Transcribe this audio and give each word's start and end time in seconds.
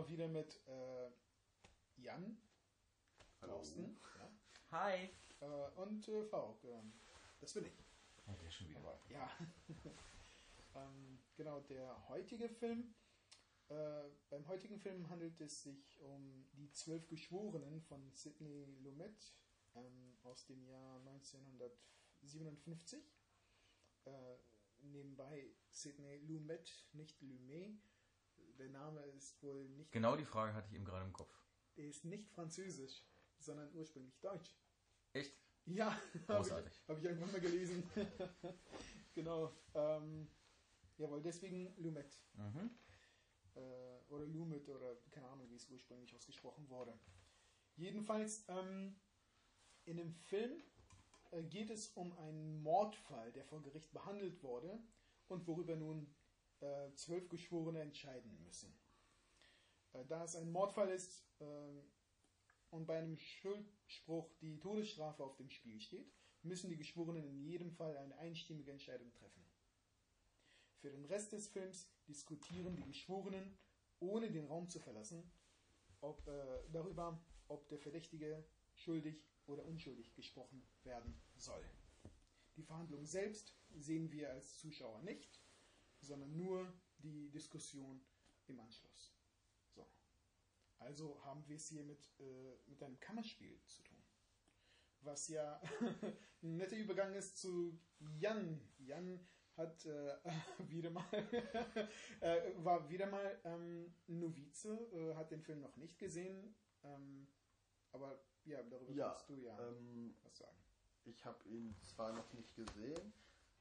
genau, 0.00 0.08
wieder 0.08 0.28
mit 0.28 0.60
äh, 0.66 1.10
Jan, 1.96 2.40
Hallo. 3.40 3.54
Thorsten 3.54 3.98
Hi. 4.70 5.10
ja, 5.40 5.46
äh, 5.46 5.70
und 5.80 6.06
äh, 6.08 6.24
Faruk. 6.24 6.62
ähm, 6.64 6.92
das 7.40 7.54
bin 7.54 7.64
ich. 7.66 7.72
Oh, 8.26 8.34
der 8.42 8.50
schon 8.50 8.68
wieder. 8.68 8.80
Aber, 8.80 8.98
ja. 9.08 9.30
ähm, 10.76 11.22
genau, 11.36 11.60
der 11.60 12.08
heutige 12.08 12.48
Film. 12.48 12.92
Äh, 13.68 14.08
beim 14.28 14.46
heutigen 14.48 14.78
Film 14.78 15.08
handelt 15.10 15.40
es 15.40 15.62
sich 15.62 15.98
um 16.00 16.48
die 16.52 16.70
Zwölf 16.72 17.06
Geschworenen 17.06 17.80
von 17.82 18.10
Sidney 18.12 18.64
Lumet 18.82 19.32
ähm, 19.74 20.16
aus 20.22 20.44
dem 20.46 20.64
Jahr 20.64 20.98
1957. 21.00 23.04
Äh, 24.06 24.36
nebenbei 24.80 25.52
Sidney 25.70 26.16
Lumet, 26.18 26.88
nicht 26.92 27.20
Lumet. 27.20 27.78
Der 28.60 28.68
Name 28.68 29.00
ist 29.16 29.42
wohl 29.42 29.66
nicht, 29.70 29.90
Genau 29.90 30.16
die 30.16 30.24
Frage 30.26 30.52
hatte 30.52 30.68
ich 30.68 30.74
eben 30.74 30.84
gerade 30.84 31.06
im 31.06 31.14
Kopf. 31.14 31.34
der 31.78 31.86
ist 31.86 32.04
nicht 32.04 32.28
französisch, 32.28 33.02
sondern 33.38 33.72
ursprünglich 33.74 34.20
deutsch. 34.20 34.54
Echt? 35.14 35.34
Ja, 35.64 35.86
habe 35.94 36.02
ich, 36.18 36.26
Großartig. 36.26 36.82
hab 36.86 36.98
ich 36.98 37.04
irgendwann 37.04 37.32
mal 37.32 37.40
gelesen. 37.40 37.88
genau. 39.14 39.50
Ähm, 39.74 40.28
jawohl, 40.98 41.22
deswegen 41.22 41.74
Lumet. 41.78 42.22
Mhm. 42.34 42.70
Äh, 43.54 43.60
oder 44.10 44.26
Lumet 44.26 44.68
oder 44.68 44.94
keine 45.10 45.28
Ahnung, 45.28 45.48
wie 45.48 45.56
es 45.56 45.66
ursprünglich 45.70 46.14
ausgesprochen 46.14 46.68
wurde. 46.68 46.92
Jedenfalls, 47.76 48.44
ähm, 48.48 48.94
in 49.86 49.96
dem 49.96 50.12
Film 50.12 50.62
äh, 51.30 51.42
geht 51.44 51.70
es 51.70 51.88
um 51.92 52.12
einen 52.18 52.62
Mordfall, 52.62 53.32
der 53.32 53.46
vor 53.46 53.62
Gericht 53.62 53.90
behandelt 53.94 54.42
wurde 54.42 54.78
und 55.28 55.46
worüber 55.46 55.76
nun 55.76 56.14
äh, 56.60 56.94
zwölf 56.94 57.28
Geschworene 57.28 57.80
entscheiden 57.80 58.42
müssen. 58.42 58.74
Äh, 59.92 60.04
da 60.06 60.24
es 60.24 60.36
ein 60.36 60.50
Mordfall 60.50 60.90
ist 60.90 61.24
ähm, 61.40 61.82
und 62.70 62.86
bei 62.86 62.98
einem 62.98 63.16
Schuldspruch 63.16 64.32
die 64.40 64.58
Todesstrafe 64.58 65.24
auf 65.24 65.36
dem 65.36 65.50
Spiel 65.50 65.80
steht, 65.80 66.12
müssen 66.42 66.70
die 66.70 66.76
Geschworenen 66.76 67.24
in 67.24 67.42
jedem 67.42 67.72
Fall 67.72 67.96
eine 67.96 68.16
einstimmige 68.18 68.70
Entscheidung 68.70 69.12
treffen. 69.12 69.44
Für 70.80 70.90
den 70.90 71.04
Rest 71.04 71.32
des 71.32 71.48
Films 71.48 71.90
diskutieren 72.08 72.76
die 72.76 72.84
Geschworenen, 72.84 73.58
ohne 73.98 74.30
den 74.30 74.46
Raum 74.46 74.68
zu 74.68 74.78
verlassen, 74.78 75.30
ob, 76.00 76.26
äh, 76.26 76.62
darüber, 76.72 77.22
ob 77.48 77.68
der 77.68 77.78
Verdächtige 77.78 78.44
schuldig 78.72 79.22
oder 79.46 79.64
unschuldig 79.66 80.14
gesprochen 80.14 80.66
werden 80.84 81.20
soll. 81.34 81.62
Die 82.56 82.62
Verhandlung 82.62 83.04
selbst 83.04 83.54
sehen 83.76 84.10
wir 84.10 84.30
als 84.30 84.58
Zuschauer 84.58 85.02
nicht, 85.02 85.39
sondern 86.00 86.36
nur 86.36 86.72
die 86.98 87.30
Diskussion 87.30 88.00
im 88.46 88.60
Anschluss. 88.60 89.14
So. 89.74 89.86
Also 90.78 91.24
haben 91.24 91.46
wir 91.46 91.56
es 91.56 91.68
hier 91.68 91.84
mit, 91.84 92.10
äh, 92.20 92.56
mit 92.66 92.82
einem 92.82 92.98
Kammerspiel 93.00 93.60
zu 93.66 93.82
tun. 93.82 94.02
Was 95.02 95.28
ja 95.28 95.60
ein 96.42 96.56
netter 96.56 96.76
Übergang 96.76 97.14
ist 97.14 97.38
zu 97.38 97.78
Jan. 97.98 98.60
Jan 98.78 99.26
hat 99.56 99.84
äh, 99.86 100.16
wieder 100.68 100.90
mal 100.90 101.04
äh, 102.20 102.52
war 102.64 102.88
wieder 102.88 103.06
mal 103.06 103.40
ähm, 103.44 103.94
Novize, 104.06 104.74
äh, 104.92 105.14
hat 105.14 105.30
den 105.30 105.42
Film 105.42 105.60
noch 105.60 105.76
nicht 105.76 105.98
gesehen, 105.98 106.54
ähm, 106.82 107.26
aber 107.92 108.22
ja, 108.44 108.62
darüber 108.62 108.92
Ja, 108.92 109.10
kannst 109.10 109.28
du 109.28 109.34
ja 109.36 109.58
ähm, 109.68 110.16
was 110.22 110.38
sagen. 110.38 110.56
ich 111.04 111.24
habe 111.24 111.46
ihn 111.48 111.74
zwar 111.82 112.12
noch 112.12 112.32
nicht 112.32 112.54
gesehen, 112.54 113.12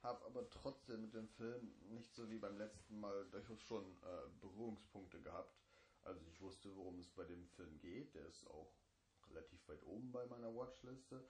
habe 0.09 0.25
aber 0.25 0.49
trotzdem 0.49 1.01
mit 1.01 1.13
dem 1.13 1.27
Film 1.27 1.71
nicht 1.89 2.13
so 2.15 2.29
wie 2.29 2.39
beim 2.39 2.57
letzten 2.57 2.99
Mal 2.99 3.25
durchaus 3.29 3.61
schon 3.61 3.85
äh, 4.01 4.27
Berührungspunkte 4.41 5.21
gehabt. 5.21 5.55
Also 6.03 6.25
ich 6.25 6.41
wusste, 6.41 6.75
worum 6.75 6.99
es 6.99 7.09
bei 7.11 7.25
dem 7.25 7.45
Film 7.49 7.79
geht. 7.79 8.15
Der 8.15 8.25
ist 8.25 8.47
auch 8.47 8.73
relativ 9.27 9.67
weit 9.67 9.83
oben 9.83 10.11
bei 10.11 10.25
meiner 10.25 10.53
Watchliste. 10.55 11.23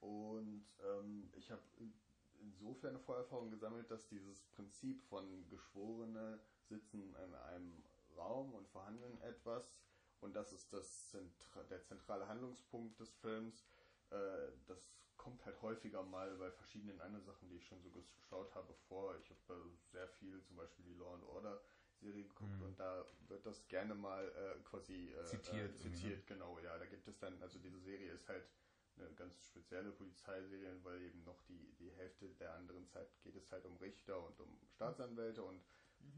Und 0.00 0.64
ähm, 0.78 1.30
ich 1.34 1.50
habe 1.50 1.62
in- 1.78 2.00
insofern 2.40 2.90
eine 2.90 3.00
Vorerfahrung 3.00 3.50
gesammelt, 3.50 3.90
dass 3.90 4.06
dieses 4.08 4.44
Prinzip 4.44 5.02
von 5.02 5.48
Geschworene 5.48 6.40
sitzen 6.68 7.14
in 7.16 7.34
einem 7.34 7.82
Raum 8.16 8.54
und 8.54 8.68
verhandeln 8.68 9.20
etwas 9.22 9.74
und 10.20 10.34
das 10.34 10.52
ist 10.52 10.72
das 10.72 11.08
Zentra 11.08 11.62
der 11.64 11.82
zentrale 11.82 12.28
Handlungspunkt 12.28 13.00
des 13.00 13.10
Films. 13.16 13.64
Äh, 14.10 14.52
das 14.66 14.92
kommt 15.20 15.44
halt 15.44 15.60
häufiger 15.60 16.02
mal 16.02 16.34
bei 16.38 16.50
verschiedenen 16.50 16.98
anderen 17.02 17.24
Sachen, 17.26 17.46
die 17.50 17.56
ich 17.56 17.66
schon 17.66 17.82
so 17.82 17.90
geschaut 17.90 18.54
habe 18.54 18.72
vor. 18.88 19.14
Ich 19.18 19.28
habe 19.28 19.60
äh, 19.60 19.76
sehr 19.92 20.08
viel, 20.08 20.42
zum 20.42 20.56
Beispiel 20.56 20.86
die 20.86 20.94
Law 20.94 21.14
and 21.14 21.24
Order 21.24 21.60
Serie 22.00 22.24
geguckt 22.24 22.58
und 22.62 22.80
da 22.80 23.04
wird 23.28 23.44
das 23.44 23.68
gerne 23.68 23.94
mal 23.94 24.26
äh, 24.28 24.58
quasi 24.62 25.12
äh, 25.12 25.24
Zitiert 25.24 25.52
äh, 25.52 25.58
irgendwie, 25.58 25.88
ne? 25.88 25.94
zitiert 25.94 26.26
genau, 26.26 26.58
ja. 26.60 26.78
Da 26.78 26.86
gibt 26.86 27.06
es 27.06 27.18
dann, 27.18 27.40
also 27.42 27.58
diese 27.58 27.78
Serie 27.80 28.12
ist 28.12 28.26
halt 28.30 28.48
eine 28.96 29.12
ganz 29.14 29.46
spezielle 29.46 29.92
Polizeiserie, 29.92 30.82
weil 30.82 31.02
eben 31.02 31.22
noch 31.24 31.42
die, 31.42 31.74
die 31.78 31.90
Hälfte 31.90 32.30
der 32.36 32.54
anderen 32.54 32.86
Zeit 32.86 33.08
geht 33.20 33.36
es 33.36 33.52
halt 33.52 33.66
um 33.66 33.76
Richter 33.76 34.24
und 34.26 34.40
um 34.40 34.58
Staatsanwälte 34.74 35.42
und 35.42 35.60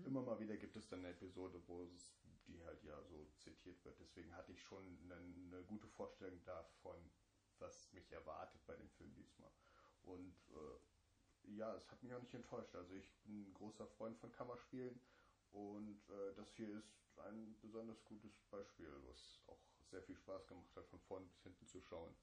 immer 0.04 0.22
mal 0.22 0.38
wieder 0.38 0.56
gibt 0.56 0.76
es 0.76 0.86
dann 0.86 1.00
eine 1.00 1.10
Episode, 1.10 1.60
wo 1.66 1.82
es, 1.82 2.14
die 2.46 2.62
halt 2.64 2.82
ja 2.84 3.02
so 3.02 3.26
zitiert 3.38 3.84
wird. 3.84 3.98
Deswegen 3.98 4.32
hatte 4.36 4.52
ich 4.52 4.62
schon 4.62 4.86
eine, 5.02 5.16
eine 5.16 5.64
gute 5.64 5.88
Vorstellung 5.88 6.40
davon, 6.44 7.10
was 7.62 7.92
mich 7.92 8.10
erwartet 8.12 8.60
bei 8.66 8.74
dem 8.76 8.90
Film 8.90 9.14
diesmal. 9.14 9.50
Und 10.02 10.36
äh, 10.50 11.56
ja, 11.56 11.74
es 11.74 11.90
hat 11.90 12.02
mich 12.02 12.12
auch 12.12 12.20
nicht 12.20 12.34
enttäuscht. 12.34 12.74
Also 12.74 12.94
ich 12.94 13.10
bin 13.22 13.48
ein 13.48 13.54
großer 13.54 13.86
Freund 13.86 14.18
von 14.18 14.32
Kammerspielen 14.32 15.00
und 15.52 16.08
äh, 16.10 16.34
das 16.34 16.54
hier 16.54 16.68
ist 16.76 17.18
ein 17.18 17.56
besonders 17.60 18.04
gutes 18.04 18.32
Beispiel, 18.50 18.90
was 19.06 19.40
auch 19.46 19.60
sehr 19.90 20.02
viel 20.02 20.16
Spaß 20.16 20.46
gemacht 20.46 20.74
hat, 20.76 20.86
von 20.88 21.00
vorn 21.00 21.28
bis 21.28 21.42
hinten 21.42 21.66
zu 21.66 21.80
schauen. 21.80 22.14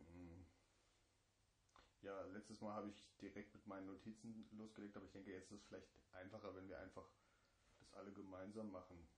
Mm. 0.00 0.42
Ja, 2.02 2.20
letztes 2.26 2.60
Mal 2.60 2.74
habe 2.74 2.90
ich 2.90 3.16
direkt 3.20 3.54
mit 3.54 3.66
meinen 3.66 3.86
Notizen 3.86 4.48
losgelegt, 4.52 4.96
aber 4.96 5.06
ich 5.06 5.12
denke, 5.12 5.30
jetzt 5.32 5.50
ist 5.50 5.62
es 5.62 5.66
vielleicht 5.66 5.88
einfacher, 6.12 6.54
wenn 6.54 6.68
wir 6.68 6.78
einfach 6.78 7.08
das 7.78 7.92
alle 7.94 8.12
gemeinsam 8.12 8.70
machen. 8.70 9.08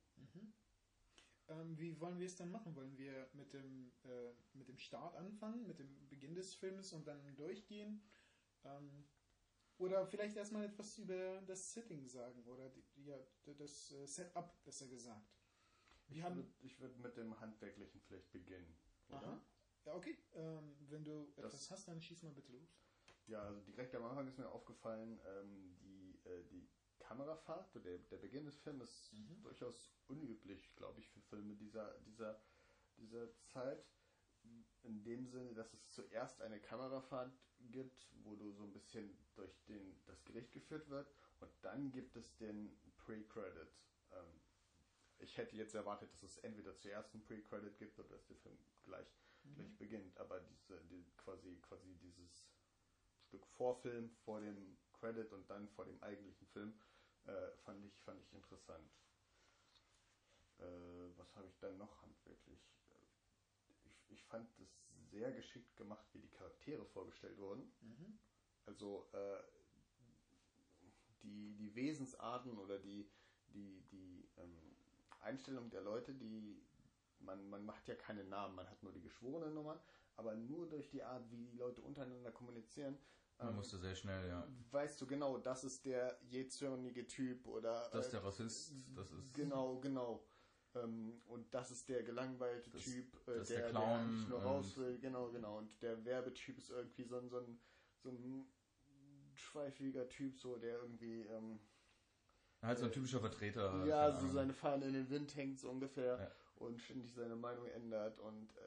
Ähm, 1.48 1.78
wie 1.78 1.98
wollen 2.00 2.18
wir 2.18 2.26
es 2.26 2.36
dann 2.36 2.50
machen? 2.50 2.74
Wollen 2.74 2.96
wir 2.98 3.28
mit 3.32 3.52
dem, 3.52 3.92
äh, 4.04 4.32
mit 4.52 4.68
dem 4.68 4.78
Start 4.78 5.14
anfangen, 5.16 5.66
mit 5.66 5.78
dem 5.78 6.08
Beginn 6.08 6.34
des 6.34 6.54
Films 6.54 6.92
und 6.92 7.06
dann 7.06 7.36
durchgehen? 7.36 8.02
Ähm, 8.64 9.04
oder 9.78 10.06
vielleicht 10.06 10.36
erstmal 10.36 10.64
etwas 10.64 10.98
über 10.98 11.42
das 11.42 11.72
Setting 11.72 12.08
sagen 12.08 12.44
oder 12.46 12.70
die, 12.70 12.84
ja, 13.04 13.18
das 13.44 13.92
äh, 13.92 14.06
Setup, 14.06 14.64
besser 14.64 14.88
gesagt. 14.88 15.30
Wir 16.08 16.16
Ich 16.16 16.22
haben. 16.22 16.36
würde 16.36 16.52
ich 16.60 16.78
mit 16.98 17.16
dem 17.16 17.38
Handwerklichen 17.38 18.00
vielleicht 18.00 18.32
beginnen, 18.32 18.76
oder? 19.08 19.18
Aha. 19.18 19.40
Ja, 19.84 19.94
okay. 19.94 20.18
Ähm, 20.34 20.76
wenn 20.88 21.04
du 21.04 21.32
Das- 21.36 21.46
etwas 21.46 21.70
hast, 21.70 21.88
dann 21.88 22.00
schieß 22.00 22.22
mal 22.22 22.32
bitte 22.32 22.52
los. 22.52 22.76
Ja, 23.26 23.42
also 23.42 23.60
direkt 23.60 23.94
am 23.94 24.04
Anfang 24.04 24.26
ist 24.28 24.38
mir 24.38 24.48
aufgefallen, 24.48 25.20
ähm, 25.26 25.76
die, 25.80 26.18
äh, 26.24 26.44
die 26.48 26.68
Kamerafahrt, 27.08 27.72
der, 27.84 27.98
der 27.98 28.16
Beginn 28.18 28.46
des 28.46 28.56
Films 28.58 28.82
ist 28.82 29.12
durchaus 29.42 29.92
unüblich, 30.08 30.74
glaube 30.74 31.00
ich, 31.00 31.08
für 31.08 31.20
Filme 31.20 31.54
dieser, 31.54 31.98
dieser, 32.00 32.40
dieser 32.96 33.28
Zeit. 33.44 33.86
In 34.82 35.02
dem 35.02 35.26
Sinne, 35.26 35.54
dass 35.54 35.72
es 35.72 35.90
zuerst 35.90 36.40
eine 36.40 36.60
Kamerafahrt 36.60 37.32
gibt, 37.70 38.06
wo 38.22 38.36
du 38.36 38.52
so 38.52 38.64
ein 38.64 38.72
bisschen 38.72 39.16
durch 39.34 39.52
den, 39.64 40.00
das 40.06 40.24
Gericht 40.24 40.52
geführt 40.52 40.88
wird 40.88 41.08
und 41.40 41.50
dann 41.62 41.90
gibt 41.90 42.16
es 42.16 42.36
den 42.36 42.76
Pre-Credit. 42.98 43.68
Ähm, 44.12 44.40
ich 45.18 45.36
hätte 45.36 45.56
jetzt 45.56 45.74
erwartet, 45.74 46.12
dass 46.12 46.22
es 46.22 46.38
entweder 46.38 46.76
zuerst 46.76 47.14
einen 47.14 47.24
Pre-Credit 47.24 47.76
gibt 47.78 47.98
oder 47.98 48.08
dass 48.08 48.26
der 48.26 48.36
Film 48.36 48.58
gleich, 48.84 49.08
gleich 49.54 49.76
beginnt, 49.78 50.16
aber 50.18 50.40
diese, 50.40 50.80
die, 50.84 51.04
quasi, 51.16 51.56
quasi 51.62 51.96
dieses 51.96 52.48
Stück 53.26 53.46
Vorfilm 53.46 54.10
vor 54.24 54.40
dem 54.40 54.76
Credit 54.92 55.32
und 55.32 55.48
dann 55.50 55.68
vor 55.70 55.86
dem 55.86 56.00
eigentlichen 56.02 56.46
Film 56.48 56.78
äh, 57.26 57.56
fand, 57.64 57.84
ich, 57.84 57.98
fand 58.00 58.20
ich 58.20 58.32
interessant. 58.32 58.90
Äh, 60.58 60.64
was 61.16 61.34
habe 61.36 61.48
ich 61.48 61.58
dann 61.58 61.76
noch 61.78 62.00
handwerklich? 62.02 62.60
Ich, 63.84 64.10
ich 64.10 64.24
fand 64.24 64.48
es 64.60 65.10
sehr 65.10 65.32
geschickt 65.32 65.76
gemacht, 65.76 66.06
wie 66.12 66.20
die 66.20 66.30
Charaktere 66.30 66.84
vorgestellt 66.86 67.38
wurden. 67.38 67.72
Also 68.66 69.08
äh, 69.12 69.42
die, 71.22 71.54
die 71.56 71.74
Wesensarten 71.74 72.58
oder 72.58 72.78
die, 72.78 73.08
die, 73.48 73.82
die 73.90 74.28
ähm, 74.38 74.76
Einstellung 75.20 75.70
der 75.70 75.82
Leute, 75.82 76.14
die 76.14 76.62
man, 77.20 77.48
man 77.48 77.64
macht 77.64 77.88
ja 77.88 77.94
keine 77.94 78.24
Namen, 78.24 78.54
man 78.54 78.68
hat 78.68 78.82
nur 78.82 78.92
die 78.92 79.00
geschworenen 79.00 79.54
Nummern, 79.54 79.80
aber 80.16 80.34
nur 80.34 80.68
durch 80.68 80.88
die 80.90 81.02
Art, 81.02 81.30
wie 81.30 81.36
die 81.36 81.56
Leute 81.56 81.82
untereinander 81.82 82.30
kommunizieren, 82.30 82.98
ähm, 83.40 83.54
musste 83.56 83.78
sehr 83.78 83.94
schnell, 83.94 84.28
ja. 84.28 84.46
weißt 84.70 85.00
du 85.00 85.06
genau, 85.06 85.38
das 85.38 85.64
ist 85.64 85.84
der 85.84 86.18
jezörnige 86.22 87.06
Typ 87.06 87.46
oder 87.46 87.88
Das 87.92 88.06
ist 88.06 88.12
äh, 88.14 88.16
der 88.16 88.24
Rassist, 88.24 88.72
das 88.94 89.12
ist. 89.12 89.34
Genau, 89.34 89.78
genau. 89.80 90.24
Ähm, 90.74 91.20
und 91.26 91.52
das 91.54 91.70
ist 91.70 91.88
der 91.88 92.02
gelangweilte 92.02 92.70
Das- 92.70 92.82
Typ, 92.84 93.14
äh, 93.28 93.32
der, 93.34 93.44
der 93.44 93.44
der, 93.60 93.70
Clown 93.70 93.88
eigentlich 94.00 94.28
nur 94.28 94.42
raus 94.42 94.76
will. 94.76 94.98
Genau, 94.98 95.30
genau. 95.30 95.58
Und 95.58 95.80
der 95.82 96.04
Werbetyp 96.04 96.58
ist 96.58 96.70
irgendwie 96.70 97.04
so 97.04 97.18
ein, 97.18 97.28
so 97.28 97.38
ein, 97.38 97.58
so 98.02 98.10
ein 98.10 98.46
hochschweifiger 99.32 100.08
Typ, 100.08 100.38
so 100.38 100.56
der 100.56 100.78
irgendwie 100.78 101.22
ähm, 101.22 101.60
Halt 102.62 102.78
so 102.78 102.86
ein 102.86 102.92
typischer 102.92 103.20
Vertreter. 103.20 103.84
ja 103.86 104.12
so 104.12 104.28
seine 104.28 104.52
Fahne 104.52 104.86
in 104.86 104.94
den 104.94 105.10
Wind 105.10 105.34
hängt 105.36 105.58
so 105.58 105.70
ungefähr 105.70 106.18
Ja. 106.20 106.30
und 106.56 106.80
ständig 106.80 107.12
seine 107.14 107.36
Meinung 107.36 107.66
ändert 107.66 108.18
und 108.18 108.50
äh, 108.56 108.60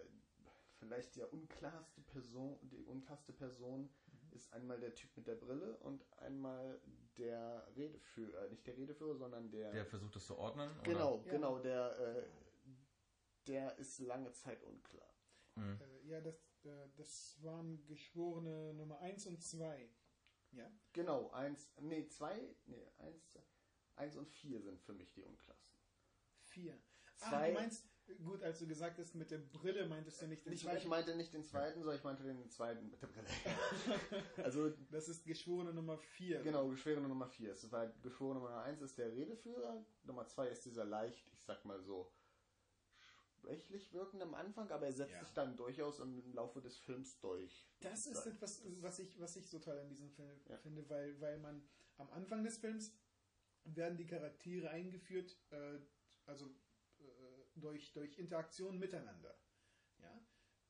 vielleicht 0.80 1.16
die 1.16 1.24
unklarste 1.24 2.02
Person, 2.02 2.58
die 2.62 2.84
unklarste 2.86 3.34
Person 3.34 3.90
ist 4.34 4.52
einmal 4.54 4.80
der 4.80 4.94
Typ 4.96 5.16
mit 5.18 5.28
der 5.28 5.36
Brille 5.36 5.78
und 5.78 6.06
einmal 6.20 6.82
der 7.18 7.68
Redeführer, 7.76 8.46
äh, 8.46 8.50
nicht 8.50 8.66
der 8.68 8.78
Redeführer, 8.78 9.16
sondern 9.16 9.50
der, 9.52 9.72
Der 9.72 9.86
versucht 9.86 10.16
das 10.16 10.26
zu 10.26 10.38
ordnen. 10.38 10.70
oder? 10.72 10.82
genau, 10.84 11.24
Ja. 11.26 11.32
genau, 11.32 11.60
der 11.60 12.00
äh, 12.00 12.24
der 13.48 13.78
ist 13.78 14.00
lange 14.00 14.32
Zeit 14.32 14.62
unklar. 14.64 15.14
Hm. 15.56 15.80
Äh, 15.82 16.08
ja, 16.08 16.22
das, 16.22 16.64
äh, 16.66 16.88
das 16.96 17.42
waren 17.42 17.86
Geschworene 17.88 18.74
Nummer 18.74 19.00
1 19.00 19.26
und 19.28 19.42
2. 19.44 19.90
Ja? 20.52 20.72
Genau, 20.94 21.30
eins, 21.32 21.72
nee, 21.80 22.08
zwei, 22.08 22.56
nee, 22.66 22.88
eins, 22.98 23.40
eins 23.96 24.16
und 24.16 24.28
vier 24.30 24.62
sind 24.62 24.80
für 24.82 24.94
mich 24.94 25.12
die 25.14 25.24
unklarsten. 25.24 25.80
4. 26.44 26.74
Ah, 27.22 27.30
Zwei- 27.30 27.48
du 27.50 27.54
meinst, 27.56 27.89
gut, 28.24 28.42
als 28.44 28.60
du 28.60 28.68
gesagt 28.68 28.98
hast, 29.00 29.16
mit 29.16 29.32
der 29.32 29.38
Brille 29.40 29.86
meintest 29.88 30.22
du 30.22 30.28
nicht 30.28 30.46
den 30.46 30.52
Nicht, 30.52 30.64
zweiten. 30.64 30.78
ich 30.78 30.86
meinte 30.88 31.16
nicht 31.16 31.34
den 31.34 31.44
zweiten, 31.44 31.80
sondern 31.80 31.98
ich 31.98 32.04
meinte 32.04 32.24
den 32.24 32.50
zweiten 32.50 32.90
mit 32.90 33.02
der 33.02 33.08
Brille. 33.08 33.28
also 34.44 34.70
das 34.92 35.08
ist 35.10 35.26
Geschworene 35.26 35.74
Nummer 35.74 35.98
4. 35.98 36.42
Genau, 36.44 36.68
Geschworene 36.70 37.08
Nummer 37.08 37.28
4. 37.28 37.52
Es 37.52 37.72
war 37.72 37.88
Geschworene 38.02 38.40
Nummer 38.40 38.64
1 38.64 38.82
ist 38.82 38.98
der 38.98 39.12
Redeführer, 39.12 39.84
Nummer 40.04 40.28
2 40.28 40.48
ist 40.50 40.66
dieser 40.66 40.86
leicht, 40.86 41.28
ich 41.34 41.42
sag 41.44 41.64
mal 41.66 41.82
so, 41.82 42.12
schwächlich 43.42 43.94
wirkende 43.94 44.26
am 44.26 44.34
Anfang, 44.34 44.70
aber 44.72 44.88
er 44.88 44.94
setzt 44.94 45.14
Ja. 45.14 45.20
sich 45.24 45.34
dann 45.34 45.56
durchaus 45.56 46.00
im 46.00 46.34
Laufe 46.34 46.62
des 46.62 46.78
Films 46.78 47.20
durch. 47.20 47.66
Das 47.80 48.06
ist 48.08 48.26
etwas, 48.26 48.62
was 48.82 49.00
ich, 49.00 49.20
was 49.20 49.36
ich 49.36 49.48
so 49.48 49.60
toll 49.60 49.80
an 49.80 49.90
diesem 49.90 50.10
Film 50.10 50.30
Ja. 50.50 50.58
finde, 50.58 50.90
weil, 50.90 51.20
weil 51.22 51.38
man 51.40 51.62
am 51.98 52.10
Anfang 52.12 52.44
des 52.44 52.58
Films 52.58 52.92
werden 53.66 53.98
die 53.98 54.08
Charaktere 54.08 54.70
eingeführt, 54.70 55.38
äh, 55.52 55.80
also 56.26 56.50
durch, 57.62 57.92
durch 57.94 58.18
Interaktion 58.18 58.78
miteinander. 58.80 59.36
Ja? 60.00 60.22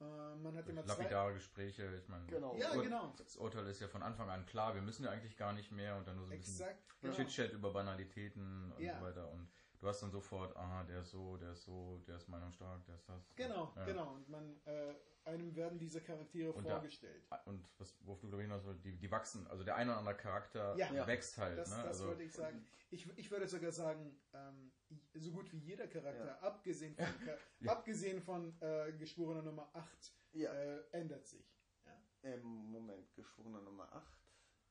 Äh, 0.02 0.36
man 0.38 0.56
hat 0.56 0.68
immer 0.70 0.86
zwei. 0.86 1.04
Lapidare 1.04 1.34
Gespräche, 1.34 1.96
ich 2.02 2.08
meine. 2.08 2.26
Genau. 2.28 2.56
Ja, 2.58 2.74
Ur- 2.74 2.84
genau. 2.84 3.14
Das 3.18 3.36
Urteil 3.38 3.68
ist 3.68 3.82
ja 3.82 3.88
von 3.88 4.02
Anfang 4.04 4.30
an 4.30 4.46
klar, 4.46 4.74
wir 4.76 4.82
müssen 4.82 5.04
ja 5.04 5.12
eigentlich 5.12 5.36
gar 5.38 5.54
nicht 5.54 5.72
mehr 5.72 5.96
und 5.98 6.08
dann 6.08 6.16
nur 6.16 6.26
so 6.26 6.34
ein 6.34 6.40
bisschen 6.40 6.60
Exakt. 6.68 7.02
Genau. 7.02 7.14
Chit-Chat 7.16 7.54
über 7.54 7.72
Banalitäten 7.74 8.72
und 8.72 8.82
Ja. 8.82 8.98
so 8.98 9.06
weiter. 9.06 9.30
Und 9.32 9.50
du 9.80 9.88
hast 9.88 10.02
dann 10.02 10.12
sofort, 10.12 10.56
aha, 10.56 10.84
der 10.84 11.02
ist 11.02 11.12
so, 11.12 11.38
der 11.38 11.54
ist 11.54 11.64
so, 11.64 12.04
der 12.08 12.18
ist 12.18 12.28
meinungsstark, 12.28 12.86
der 12.86 12.96
ist 12.96 13.08
das. 13.10 13.34
Genau, 13.36 13.74
Ja. 13.76 13.86
genau. 13.86 14.14
Und 14.14 14.30
man, 14.30 14.60
äh, 14.66 14.94
einem 15.26 15.56
werden 15.56 15.78
diese 15.80 16.02
Charaktere 16.02 16.52
Und 16.54 16.66
da- 16.66 16.72
vorgestellt. 16.76 17.28
Und 17.46 17.68
was, 17.80 17.96
worauf 18.06 18.20
du 18.20 18.28
glaube 18.28 18.44
ich 18.44 18.48
hinaus 18.50 18.66
wolltest, 18.66 18.86
die, 18.86 18.98
die 18.98 19.12
wachsen, 19.12 19.46
also 19.48 19.64
der 19.64 19.76
eine 19.76 19.92
oder 19.92 20.00
andere 20.00 20.18
Charakter 20.18 20.76
Ja. 20.76 20.92
Ja. 20.94 21.08
wächst 21.08 21.38
halt. 21.38 21.58
Das, 21.58 21.70
ne? 21.70 21.78
das 21.78 21.86
also, 21.88 22.08
wollte 22.08 22.24
ich 22.24 22.34
sagen. 22.34 22.66
Ich, 22.92 23.08
ich 23.18 23.30
würde 23.30 23.48
sogar 23.48 23.72
sagen, 23.72 24.20
ähm, 24.34 24.72
so 25.14 25.32
gut 25.32 25.52
wie 25.54 25.60
jeder 25.60 25.88
Charakter, 25.88 26.26
Ja. 26.26 26.40
abgesehen 26.40 26.96
von, 26.96 27.06
abgesehen 27.68 28.22
von 28.22 28.60
äh, 28.62 28.94
Geschworener 28.94 29.44
Nummer 29.44 29.70
8, 29.74 30.14
Ja. 30.34 30.52
äh, 30.54 30.84
ändert 30.92 31.28
sich. 31.28 31.56
Ja? 31.86 32.02
Im 32.34 32.44
Moment, 32.44 33.14
Geschworene 33.16 33.62
Nummer 33.62 33.94
8. 33.94 34.20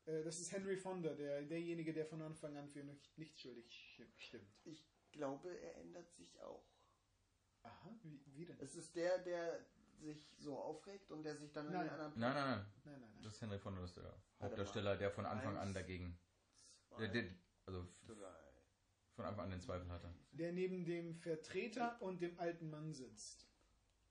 Äh, 0.06 0.22
das 0.25 0.40
ist 0.40 0.50
Henry 0.50 0.76
Fonda, 0.76 1.14
der, 1.14 1.43
derjenige, 1.43 1.93
der 1.93 2.06
von 2.06 2.20
Anfang 2.22 2.56
an 2.56 2.69
für 2.69 2.82
nicht, 2.82 3.16
nicht 3.16 3.38
schuldig 3.38 3.66
sch- 3.70 4.08
stimmt. 4.16 4.50
Ich 4.64 4.84
glaube, 5.18 5.50
er 5.60 5.76
ändert 5.76 6.10
sich 6.14 6.40
auch. 6.40 6.64
Aha, 7.62 7.90
wie, 8.02 8.22
wie 8.34 8.46
denn? 8.46 8.58
Es 8.60 8.74
ist 8.76 8.94
der, 8.96 9.18
der 9.18 9.66
sich 10.00 10.24
so 10.38 10.56
aufregt 10.56 11.10
und 11.10 11.24
der 11.24 11.36
sich 11.36 11.52
dann 11.52 11.66
in 11.66 11.72
Nein. 11.72 11.86
den 11.86 11.90
anderen 11.90 12.20
nein, 12.20 12.34
nein, 12.34 12.44
nein. 12.58 12.66
Nein, 12.84 13.00
nein. 13.00 13.22
Das 13.24 13.34
ist 13.34 13.42
Henry 13.42 13.58
Fonda, 13.58 13.80
das 13.80 13.90
ist 13.90 13.96
der 13.96 14.04
mal. 14.04 14.22
Hauptdarsteller, 14.40 14.96
der 14.96 15.10
von 15.10 15.26
Anfang 15.26 15.56
an 15.56 15.68
Eins, 15.68 15.74
dagegen, 15.74 16.18
zwei, 16.86 16.98
der, 16.98 17.08
der, 17.08 17.34
also 17.66 17.84
drei. 18.06 18.14
von 19.16 19.24
Anfang 19.24 19.44
an 19.46 19.50
den 19.50 19.60
Zweifel 19.60 19.88
hatte. 19.90 20.14
Der 20.30 20.52
neben 20.52 20.84
dem 20.84 21.16
Vertreter 21.16 22.00
und 22.00 22.22
dem 22.22 22.38
alten 22.38 22.70
Mann 22.70 22.92
sitzt. 22.94 23.48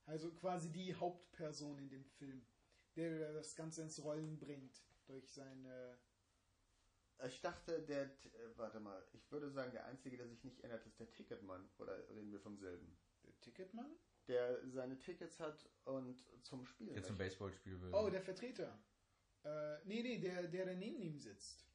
Also 0.06 0.34
quasi 0.36 0.72
die 0.72 0.94
Hauptperson 0.96 1.78
in 1.80 1.90
dem 1.90 2.04
Film, 2.04 2.46
der 2.98 3.32
das 3.34 3.56
Ganze 3.56 3.82
ins 3.82 4.04
Rollen 4.04 4.38
bringt 4.40 4.84
durch 5.06 5.32
seine. 5.32 5.98
Ich 7.26 7.42
dachte, 7.42 7.82
der, 7.82 8.04
äh, 8.04 8.10
warte 8.58 8.80
mal, 8.80 9.04
ich 9.14 9.32
würde 9.32 9.50
sagen, 9.50 9.72
der 9.72 9.86
Einzige, 9.86 10.18
der 10.18 10.28
sich 10.28 10.44
nicht 10.44 10.62
ändert, 10.64 10.86
ist 10.86 11.00
der 11.00 11.12
Ticketmann. 11.12 11.68
Oder 11.80 11.98
reden 12.10 12.32
wir 12.32 12.40
vom 12.40 12.58
selben? 12.58 12.96
Der 13.24 13.40
Ticketmann? 13.40 13.92
Der 14.28 14.68
seine 14.70 15.00
Tickets 15.00 15.40
hat 15.40 15.68
und 15.86 16.24
zum 16.44 16.66
Spielen. 16.66 16.94
Der 16.94 17.04
zum. 17.04 17.18
Baseballspiel 17.18 17.82
will. 17.82 17.94
Oh, 17.94 18.10
der 18.10 18.22
Vertreter. 18.22 18.78
Äh, 19.44 19.78
nee, 19.86 20.04
nee, 20.04 20.20
der, 20.20 20.48
der, 20.48 20.76
neben 20.76 21.02
ihm 21.02 21.18
sitzt. 21.18 21.66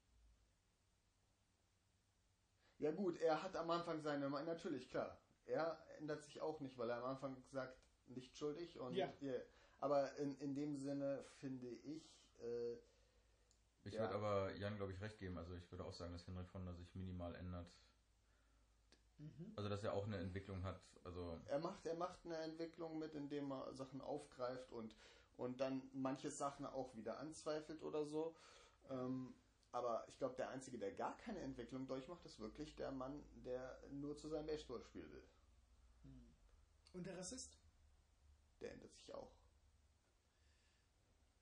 Ja 2.78 2.90
gut, 2.92 3.20
er 3.20 3.42
hat 3.42 3.56
am 3.56 3.70
Anfang 3.70 4.00
seine, 4.00 4.28
natürlich 4.28 4.88
klar. 4.88 5.20
Er 5.46 5.84
ändert 5.98 6.22
sich 6.22 6.40
auch 6.40 6.60
nicht, 6.60 6.76
weil 6.78 6.90
er 6.90 6.96
am 6.98 7.04
Anfang 7.04 7.42
sagt, 7.50 7.78
nicht 8.06 8.36
schuldig 8.36 8.78
und 8.78 8.94
Ja. 8.94 9.12
ihr- 9.20 9.44
aber 9.78 10.14
in, 10.16 10.36
in 10.38 10.54
dem 10.54 10.76
Sinne 10.76 11.24
finde 11.38 11.68
ich, 11.68 12.04
äh, 12.40 12.76
Ich 13.84 13.94
Ja. 13.94 14.00
würde 14.00 14.14
aber 14.14 14.54
Jan, 14.56 14.76
glaube 14.76 14.92
ich, 14.92 15.00
recht 15.00 15.18
geben. 15.18 15.38
Also 15.38 15.54
ich 15.54 15.70
würde 15.70 15.84
auch 15.84 15.92
sagen, 15.92 16.12
dass 16.12 16.26
Henry 16.26 16.44
Fonda 16.44 16.72
sich 16.74 16.94
minimal 16.94 17.34
ändert. 17.34 17.66
Mhm. 19.18 19.52
Also 19.56 19.68
dass 19.68 19.82
er 19.82 19.92
auch 19.94 20.06
eine 20.06 20.18
Entwicklung 20.18 20.62
hat. 20.62 20.80
Also 21.04 21.40
er 21.46 21.58
macht, 21.58 21.84
er 21.86 21.94
macht 21.96 22.24
eine 22.24 22.36
Entwicklung 22.38 22.98
mit, 22.98 23.14
indem 23.14 23.50
er 23.52 23.74
Sachen 23.74 24.00
aufgreift 24.00 24.72
und, 24.72 24.94
und 25.36 25.60
dann 25.60 25.82
manche 25.92 26.30
Sachen 26.30 26.64
auch 26.66 26.94
wieder 26.96 27.18
anzweifelt 27.18 27.82
oder 27.82 28.04
so. 28.04 28.36
Ähm, 28.88 29.34
aber 29.72 30.04
ich 30.08 30.18
glaube, 30.18 30.36
der 30.36 30.50
Einzige, 30.50 30.78
der 30.78 30.92
gar 30.92 31.16
keine 31.16 31.40
Entwicklung 31.40 31.86
durchmacht, 31.86 32.24
ist 32.24 32.38
wirklich 32.38 32.76
der 32.76 32.92
Mann, 32.92 33.24
der 33.44 33.80
nur 33.90 34.16
zu 34.16 34.28
seinem 34.28 34.46
Baseballspiel 34.46 35.10
will. 35.10 35.24
Hm. 36.02 36.34
Und 36.92 37.06
der 37.06 37.16
Rassist? 37.18 37.58
Der 38.60 38.72
ändert 38.72 38.92
sich 38.94 39.12
auch. 39.14 39.32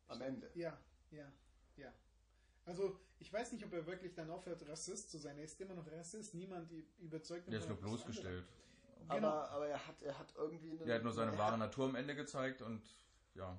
Am 0.09 0.21
Ende. 0.23 0.51
Ja, 0.55 0.77
ja, 1.11 1.33
ja. 1.77 1.93
Also, 2.71 2.97
ich 3.19 3.33
weiß 3.33 3.51
nicht, 3.53 3.65
ob 3.65 3.73
er 3.73 3.85
wirklich 3.85 4.15
dann 4.15 4.31
aufhört, 4.31 4.67
Rassist 4.69 5.11
zu 5.11 5.19
sein. 5.19 5.37
Er 5.39 5.45
ist 5.45 5.61
immer 5.61 5.75
noch 5.75 5.91
Rassist. 5.91 6.35
Niemand 6.35 6.71
überzeugt 7.01 7.49
ihn 7.49 7.51
der 7.51 7.61
ist 7.61 7.69
nur 7.69 7.79
bloßgestellt. 7.79 8.45
Genau. 9.09 9.27
Aber, 9.29 9.51
aber 9.51 9.67
er 9.67 9.87
hat, 9.89 10.01
er 10.03 10.17
hat 10.17 10.33
irgendwie 10.37 10.71
eine, 10.71 10.85
Der 10.85 10.95
hat 10.95 11.03
nur 11.03 11.13
seine 11.13 11.33
er 11.33 11.39
wahre 11.39 11.53
hat, 11.55 11.59
Natur 11.59 11.87
am 11.87 11.97
Ende 11.97 12.15
gezeigt 12.15 12.63
und 12.63 12.81
ja, 13.35 13.59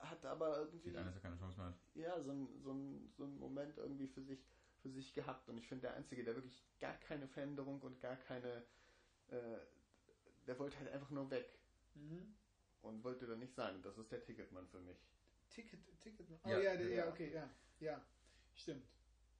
hat 0.00 0.24
aber 0.24 0.58
irgendwie 0.58 0.78
sieht 0.78 0.96
einer, 0.96 1.06
dass 1.06 1.16
er 1.16 1.20
keine 1.22 1.36
Chance 1.36 1.58
mehr 1.58 1.66
hat. 1.66 1.74
ja, 1.94 2.20
so 2.22 2.30
ein, 2.30 2.48
so, 2.62 2.72
ein, 2.72 3.12
so 3.16 3.24
ein 3.24 3.36
Moment 3.38 3.76
irgendwie 3.78 4.06
für 4.06 4.22
sich, 4.22 4.46
für 4.80 4.90
sich 4.90 5.12
gehabt. 5.12 5.48
Und 5.48 5.58
ich 5.58 5.66
finde, 5.66 5.88
der 5.88 5.94
Einzige, 5.96 6.22
der 6.22 6.36
wirklich 6.36 6.64
gar 6.78 6.94
keine 6.98 7.26
Veränderung 7.26 7.80
und 7.82 8.00
gar 8.00 8.14
keine, 8.16 8.62
äh, 9.28 9.58
der 10.46 10.56
wollte 10.58 10.78
halt 10.78 10.92
einfach 10.92 11.10
nur 11.10 11.28
weg 11.30 11.58
Mhm. 11.96 12.36
und 12.82 13.02
wollte 13.02 13.26
da 13.26 13.34
nicht 13.34 13.52
sein. 13.56 13.82
Das 13.82 13.98
ist 13.98 14.12
der 14.12 14.22
Ticketmann 14.22 14.68
für 14.68 14.78
mich. 14.80 14.96
Ticket, 15.48 15.80
Ticket. 15.98 16.28
Oh 16.44 16.48
Ja, 16.48 16.58
ja, 16.60 16.76
der, 16.76 16.88
ja, 16.88 16.96
ja. 17.04 17.08
okay, 17.08 17.32
ja, 17.34 17.50
ja. 17.80 18.00
Stimmt. 18.60 18.86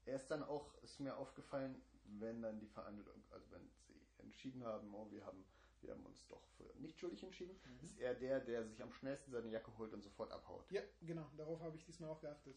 Er 0.07 0.17
ist 0.17 0.31
dann 0.31 0.43
auch, 0.43 0.75
ist 0.83 0.99
mir 1.00 1.17
aufgefallen, 1.17 1.83
wenn 2.05 2.41
dann 2.43 2.59
die 2.59 2.67
Verhandlung, 2.67 3.23
also 3.31 3.50
wenn 3.50 3.69
sie 3.87 4.00
entschieden 4.19 4.65
haben, 4.65 4.95
oh, 4.95 5.11
wir 5.11 5.25
haben, 5.27 5.45
wir 5.83 5.93
haben 5.93 6.05
uns 6.07 6.27
doch 6.27 6.43
für 6.57 6.65
nicht 6.79 6.99
schuldig 6.99 7.23
entschieden, 7.23 7.55
Mhm. 7.65 7.81
ist 7.85 7.99
er 7.99 8.15
der, 8.15 8.41
der 8.41 8.65
sich 8.65 8.83
am 8.83 8.93
schnellsten 8.93 9.31
seine 9.31 9.49
Jacke 9.49 9.77
holt 9.77 9.93
und 9.93 10.03
sofort 10.03 10.33
abhaut. 10.33 10.71
Ja, 10.73 10.83
genau. 11.03 11.31
Darauf 11.37 11.61
habe 11.61 11.77
ich 11.77 11.85
diesmal 11.85 12.11
auch 12.11 12.21
geachtet. 12.21 12.57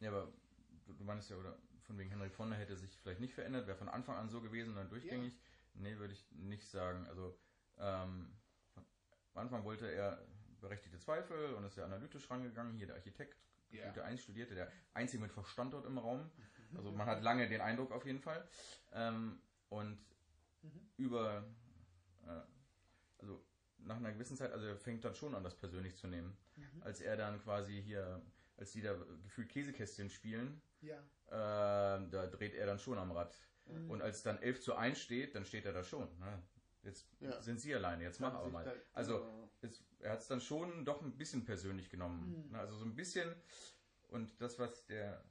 Ja, 0.00 0.08
aber 0.08 0.32
du, 0.86 0.94
du 0.94 1.04
meinst 1.04 1.28
ja, 1.28 1.36
oder 1.36 1.58
von 1.82 1.98
wegen 1.98 2.08
Henry 2.10 2.30
Fonda 2.30 2.56
hätte 2.56 2.76
sich 2.76 2.96
vielleicht 2.98 3.20
nicht 3.20 3.34
verändert, 3.34 3.66
wäre 3.66 3.76
von 3.76 3.88
Anfang 3.90 4.16
an 4.16 4.30
so 4.30 4.40
gewesen, 4.40 4.74
dann 4.74 4.88
durchgängig. 4.88 5.38
Nee, 5.74 5.98
würde 5.98 6.14
ich 6.14 6.30
nicht 6.32 6.68
sagen. 6.70 7.06
Also 7.06 7.38
ähm, 7.76 8.34
von- 8.72 8.86
am 9.34 9.42
Anfang 9.42 9.64
wollte 9.64 9.86
er 9.90 10.26
berechtigte 10.60 10.98
Zweifel 10.98 11.54
und 11.54 11.64
ist 11.64 11.76
ja 11.76 11.84
analytisch 11.84 12.30
rangegangen. 12.30 12.76
Hier 12.76 12.86
der 12.86 12.96
Architekt, 12.96 13.38
Ja. 13.78 13.90
der 13.92 14.04
Einstudierte, 14.04 14.54
der 14.54 14.70
einzige 14.94 15.22
mit 15.22 15.32
Verstand 15.32 15.72
dort 15.74 15.86
im 15.86 15.98
Raum. 15.98 16.30
Also 16.76 16.92
man 16.92 17.06
hat 17.08 17.22
lange 17.22 17.48
den 17.48 17.60
Eindruck 17.60 17.92
auf 17.92 18.06
jeden 18.06 18.20
Fall. 18.20 18.46
Ähm, 18.92 19.40
und 19.68 19.98
Mhm. 20.62 20.90
über, 20.98 21.44
äh, 22.26 22.40
also 23.18 23.42
nach 23.78 23.96
einer 23.96 24.12
gewissen 24.12 24.36
Zeit, 24.36 24.52
also 24.52 24.66
er 24.66 24.76
fängt 24.76 25.04
dann 25.04 25.14
schon 25.14 25.34
an, 25.34 25.42
das 25.42 25.54
persönlich 25.56 25.96
zu 25.96 26.06
nehmen. 26.06 26.36
Mhm. 26.56 26.82
Als 26.82 27.00
er 27.00 27.16
dann 27.16 27.40
quasi 27.42 27.82
hier, 27.82 28.22
als 28.58 28.72
die 28.72 28.82
da 28.82 28.94
gefühlt 29.22 29.48
Käsekästchen 29.48 30.10
spielen, 30.10 30.60
Ja. 30.82 30.98
äh, 31.28 32.10
da 32.10 32.26
dreht 32.26 32.54
er 32.54 32.66
dann 32.66 32.78
schon 32.78 32.98
am 32.98 33.10
Rad. 33.12 33.34
Mhm. 33.66 33.90
Und 33.90 34.02
als 34.02 34.22
dann 34.22 34.38
11 34.42 34.60
zu 34.60 34.74
1 34.74 34.98
steht, 35.00 35.34
dann 35.34 35.44
steht 35.46 35.64
er 35.64 35.72
da 35.72 35.82
schon. 35.82 36.18
Ne? 36.18 36.42
Jetzt 36.82 37.08
Ja. 37.20 37.40
sind 37.40 37.60
sie 37.60 37.74
alleine, 37.74 38.02
jetzt 38.04 38.20
mach 38.20 38.34
aber 38.34 38.48
mal. 38.50 38.82
Also, 38.92 39.18
äh, 39.24 39.48
es, 39.64 39.82
er 40.00 40.12
hat 40.12 40.20
es 40.20 40.28
dann 40.28 40.40
schon 40.40 40.84
doch 40.84 41.02
ein 41.02 41.16
bisschen 41.16 41.44
persönlich 41.44 41.90
genommen. 41.90 42.44
Mhm. 42.46 42.52
Ne? 42.52 42.58
Also 42.58 42.76
so 42.76 42.84
ein 42.84 42.94
bisschen. 42.94 43.34
Und 44.08 44.40
das, 44.40 44.58
was 44.58 44.86
der 44.86 45.22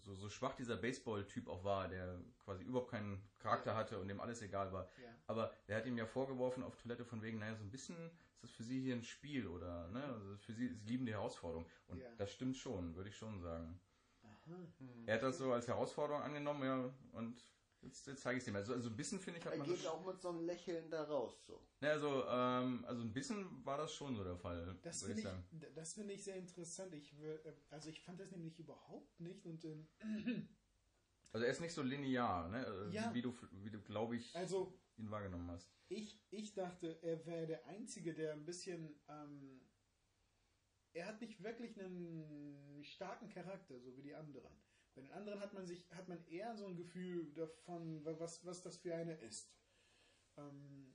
so, 0.00 0.14
so 0.14 0.28
schwach 0.28 0.54
dieser 0.54 0.76
Baseball-Typ 0.76 1.48
auch 1.48 1.64
war, 1.64 1.88
der 1.88 2.20
quasi 2.44 2.64
überhaupt 2.64 2.90
keinen 2.90 3.22
Charakter 3.38 3.74
hatte 3.74 3.98
und 4.00 4.08
dem 4.08 4.20
alles 4.20 4.42
egal 4.42 4.72
war. 4.72 4.88
Ja. 5.02 5.08
Aber 5.26 5.52
der 5.68 5.76
hat 5.76 5.86
ihm 5.86 5.96
ja 5.96 6.06
vorgeworfen 6.06 6.62
auf 6.62 6.76
Toilette 6.76 7.04
von 7.04 7.22
wegen, 7.22 7.38
naja, 7.38 7.54
so 7.54 7.64
ein 7.64 7.70
bisschen 7.70 7.96
ist 8.34 8.42
das 8.42 8.50
für 8.50 8.64
sie 8.64 8.80
hier 8.80 8.94
ein 8.94 9.04
Spiel 9.04 9.46
oder, 9.46 9.88
ne, 9.88 10.02
also 10.02 10.36
für 10.38 10.52
sie, 10.52 10.68
sie 10.74 10.86
lieben 10.86 11.06
die 11.06 11.12
Herausforderung. 11.12 11.66
Und 11.86 12.00
Ja. 12.00 12.08
das 12.16 12.32
stimmt 12.32 12.56
schon, 12.56 12.94
würde 12.96 13.08
ich 13.08 13.16
schon 13.16 13.40
sagen. 13.40 13.80
Aha. 14.24 14.56
Er 15.06 15.14
hat 15.14 15.22
das 15.22 15.38
so 15.38 15.52
als 15.52 15.68
Herausforderung 15.68 16.22
angenommen, 16.22 16.64
ja, 16.64 16.90
und 17.12 17.40
jetzt, 17.82 18.06
jetzt 18.06 18.22
zeige 18.22 18.38
ich 18.38 18.42
es 18.42 18.48
ihm. 18.48 18.56
Also, 18.56 18.72
also 18.74 18.88
ein 18.88 18.96
bisschen 18.96 19.20
finde 19.20 19.38
ich, 19.40 19.44
hat 19.44 19.52
Er 19.52 19.58
man 19.58 19.66
geht 19.68 19.78
das. 19.78 19.86
auch 19.86 20.04
mit 20.04 20.20
so 20.20 20.28
einem 20.30 20.40
Lächeln 20.40 20.90
da 20.90 21.04
raus. 21.04 21.44
So. 21.46 21.66
Ne, 21.80 21.90
also, 21.90 22.24
ähm, 22.28 22.84
also 22.86 23.02
ein 23.02 23.12
bisschen 23.12 23.64
war 23.64 23.76
das 23.78 23.92
schon 23.94 24.16
so 24.16 24.24
der 24.24 24.36
Fall, 24.36 24.78
Das 24.82 25.00
finde 25.02 25.12
ich 25.12 25.18
ich, 25.18 25.24
sagen. 25.24 25.44
d- 25.50 25.72
das 25.74 25.94
finde 25.94 26.14
ich 26.14 26.24
sehr 26.24 26.36
interessant. 26.36 26.94
Ich 26.94 27.18
will, 27.18 27.40
äh, 27.44 27.52
also 27.70 27.88
ich 27.90 28.00
fand 28.02 28.20
das 28.20 28.30
nämlich 28.30 28.58
überhaupt 28.58 29.20
nicht 29.20 29.44
und 29.46 29.64
ähm, 29.64 29.88
Also 31.32 31.44
er 31.46 31.50
ist 31.52 31.60
nicht 31.60 31.72
so 31.74 31.82
linear, 31.82 32.48
ne? 32.48 32.64
äh, 32.66 32.94
Ja. 32.94 33.12
Wie 33.14 33.22
du, 33.22 33.34
wie 33.52 33.70
du 33.70 33.80
glaube 33.80 34.16
ich, 34.16 34.34
also 34.36 34.78
ihn 34.96 35.10
wahrgenommen 35.10 35.50
hast. 35.50 35.72
ich, 35.88 36.22
ich 36.30 36.52
dachte, 36.54 36.98
er 37.02 37.24
wäre 37.26 37.46
der 37.46 37.66
Einzige, 37.66 38.12
der 38.14 38.34
ein 38.34 38.44
bisschen, 38.44 39.00
ähm, 39.08 39.60
er 40.92 41.06
hat 41.06 41.20
nicht 41.22 41.42
wirklich 41.42 41.80
einen 41.80 42.84
starken 42.84 43.30
Charakter, 43.30 43.80
so 43.80 43.96
wie 43.96 44.02
die 44.02 44.14
anderen. 44.14 44.52
Bei 44.94 45.00
den 45.00 45.10
anderen 45.12 45.40
hat 45.40 45.52
man 45.54 45.66
sich, 45.66 45.88
hat 45.90 46.08
man 46.08 46.22
eher 46.26 46.54
so 46.56 46.66
ein 46.66 46.76
Gefühl 46.76 47.32
davon, 47.32 48.04
wa- 48.04 48.18
was, 48.18 48.44
was 48.44 48.60
das 48.62 48.76
für 48.78 48.94
eine 48.94 49.14
ist. 49.14 49.50
Ähm, 50.36 50.94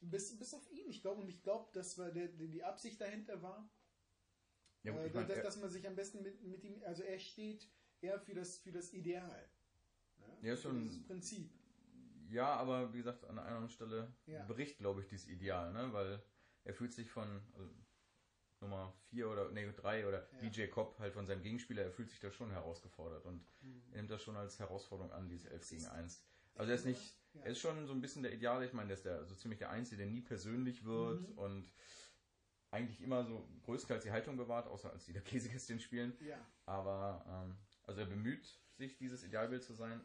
bis, 0.00 0.38
bis 0.38 0.54
auf 0.54 0.70
ihn, 0.70 0.88
ich 0.88 1.02
glaube, 1.02 1.22
und 1.22 1.28
ich 1.28 1.42
glaube, 1.42 1.70
dass 1.72 1.98
war 1.98 2.10
der, 2.12 2.28
die 2.28 2.62
Absicht 2.62 3.00
dahinter 3.00 3.42
war, 3.42 3.68
Ja, 4.84 4.94
äh, 4.96 5.06
ich 5.06 5.14
mein, 5.14 5.26
dass, 5.26 5.42
dass 5.42 5.56
man 5.56 5.70
sich 5.70 5.86
am 5.88 5.96
besten 5.96 6.22
mit, 6.22 6.42
mit 6.42 6.62
ihm, 6.64 6.80
also 6.84 7.02
er 7.02 7.18
steht 7.18 7.68
eher 8.00 8.20
für 8.20 8.34
das, 8.34 8.58
für 8.58 8.72
das 8.72 8.92
Ideal. 8.92 9.50
Ne? 10.18 10.38
Ja, 10.48 10.56
Für 10.56 10.62
schon- 10.62 10.86
Das 10.86 11.02
Prinzip. 11.02 11.50
Ja, 12.28 12.54
aber 12.54 12.92
wie 12.94 12.98
gesagt, 12.98 13.24
an 13.24 13.38
einer 13.38 13.46
anderen 13.48 13.68
Stelle 13.68 14.14
Ja. 14.26 14.44
bricht, 14.46 14.78
glaube 14.78 15.02
ich, 15.02 15.08
dieses 15.08 15.26
Ideal, 15.28 15.72
ne? 15.72 15.92
Weil 15.92 16.24
er 16.64 16.72
fühlt 16.74 16.92
sich 16.94 17.10
von 17.10 17.28
also, 17.52 17.68
Nummer 18.62 18.94
4 19.10 19.28
oder 19.28 19.50
nee, 19.50 19.70
3 19.76 20.06
oder 20.06 20.26
Ja. 20.32 20.38
DJ 20.48 20.68
Cobb 20.68 20.98
halt 20.98 21.12
von 21.12 21.26
seinem 21.26 21.42
Gegenspieler, 21.42 21.82
er 21.82 21.90
fühlt 21.90 22.08
sich 22.08 22.20
da 22.20 22.30
schon 22.30 22.50
herausgefordert 22.50 23.26
und 23.26 23.44
Mhm. 23.60 23.82
nimmt 23.90 24.10
das 24.10 24.22
schon 24.22 24.36
als 24.36 24.58
Herausforderung 24.58 25.12
an, 25.12 25.28
dieses 25.28 25.44
11 25.46 25.68
gegen 25.68 25.86
1. 25.86 26.24
Also 26.54 26.70
er 26.70 26.76
ist 26.76 26.86
nicht, 26.86 27.18
Ja. 27.34 27.42
er 27.42 27.50
ist 27.52 27.58
schon 27.60 27.86
so 27.86 27.92
ein 27.92 28.00
bisschen 28.00 28.22
der 28.22 28.32
Ideale, 28.32 28.64
ich 28.64 28.72
meine, 28.72 28.88
der 28.88 28.96
ist 28.96 29.04
der, 29.04 29.24
so 29.26 29.34
ziemlich 29.34 29.58
der 29.58 29.70
Einzige, 29.70 29.98
der 29.98 30.06
nie 30.06 30.20
persönlich 30.22 30.84
wird 30.84 31.28
Mhm. 31.28 31.38
und 31.38 31.72
eigentlich 32.70 33.02
immer 33.02 33.24
so 33.24 33.46
größtenteils 33.64 34.04
die 34.04 34.12
Haltung 34.12 34.36
bewahrt, 34.36 34.66
außer 34.66 34.90
als 34.90 35.04
die 35.04 35.12
der 35.12 35.22
Käsekästchen 35.22 35.78
spielen. 35.80 36.16
Ja, 36.20 36.38
Aber, 36.64 37.24
ähm, 37.28 37.58
also 37.82 38.00
er 38.00 38.06
bemüht 38.06 38.58
sich, 38.76 38.96
dieses 38.96 39.24
Idealbild 39.24 39.62
zu 39.62 39.74
sein, 39.74 40.00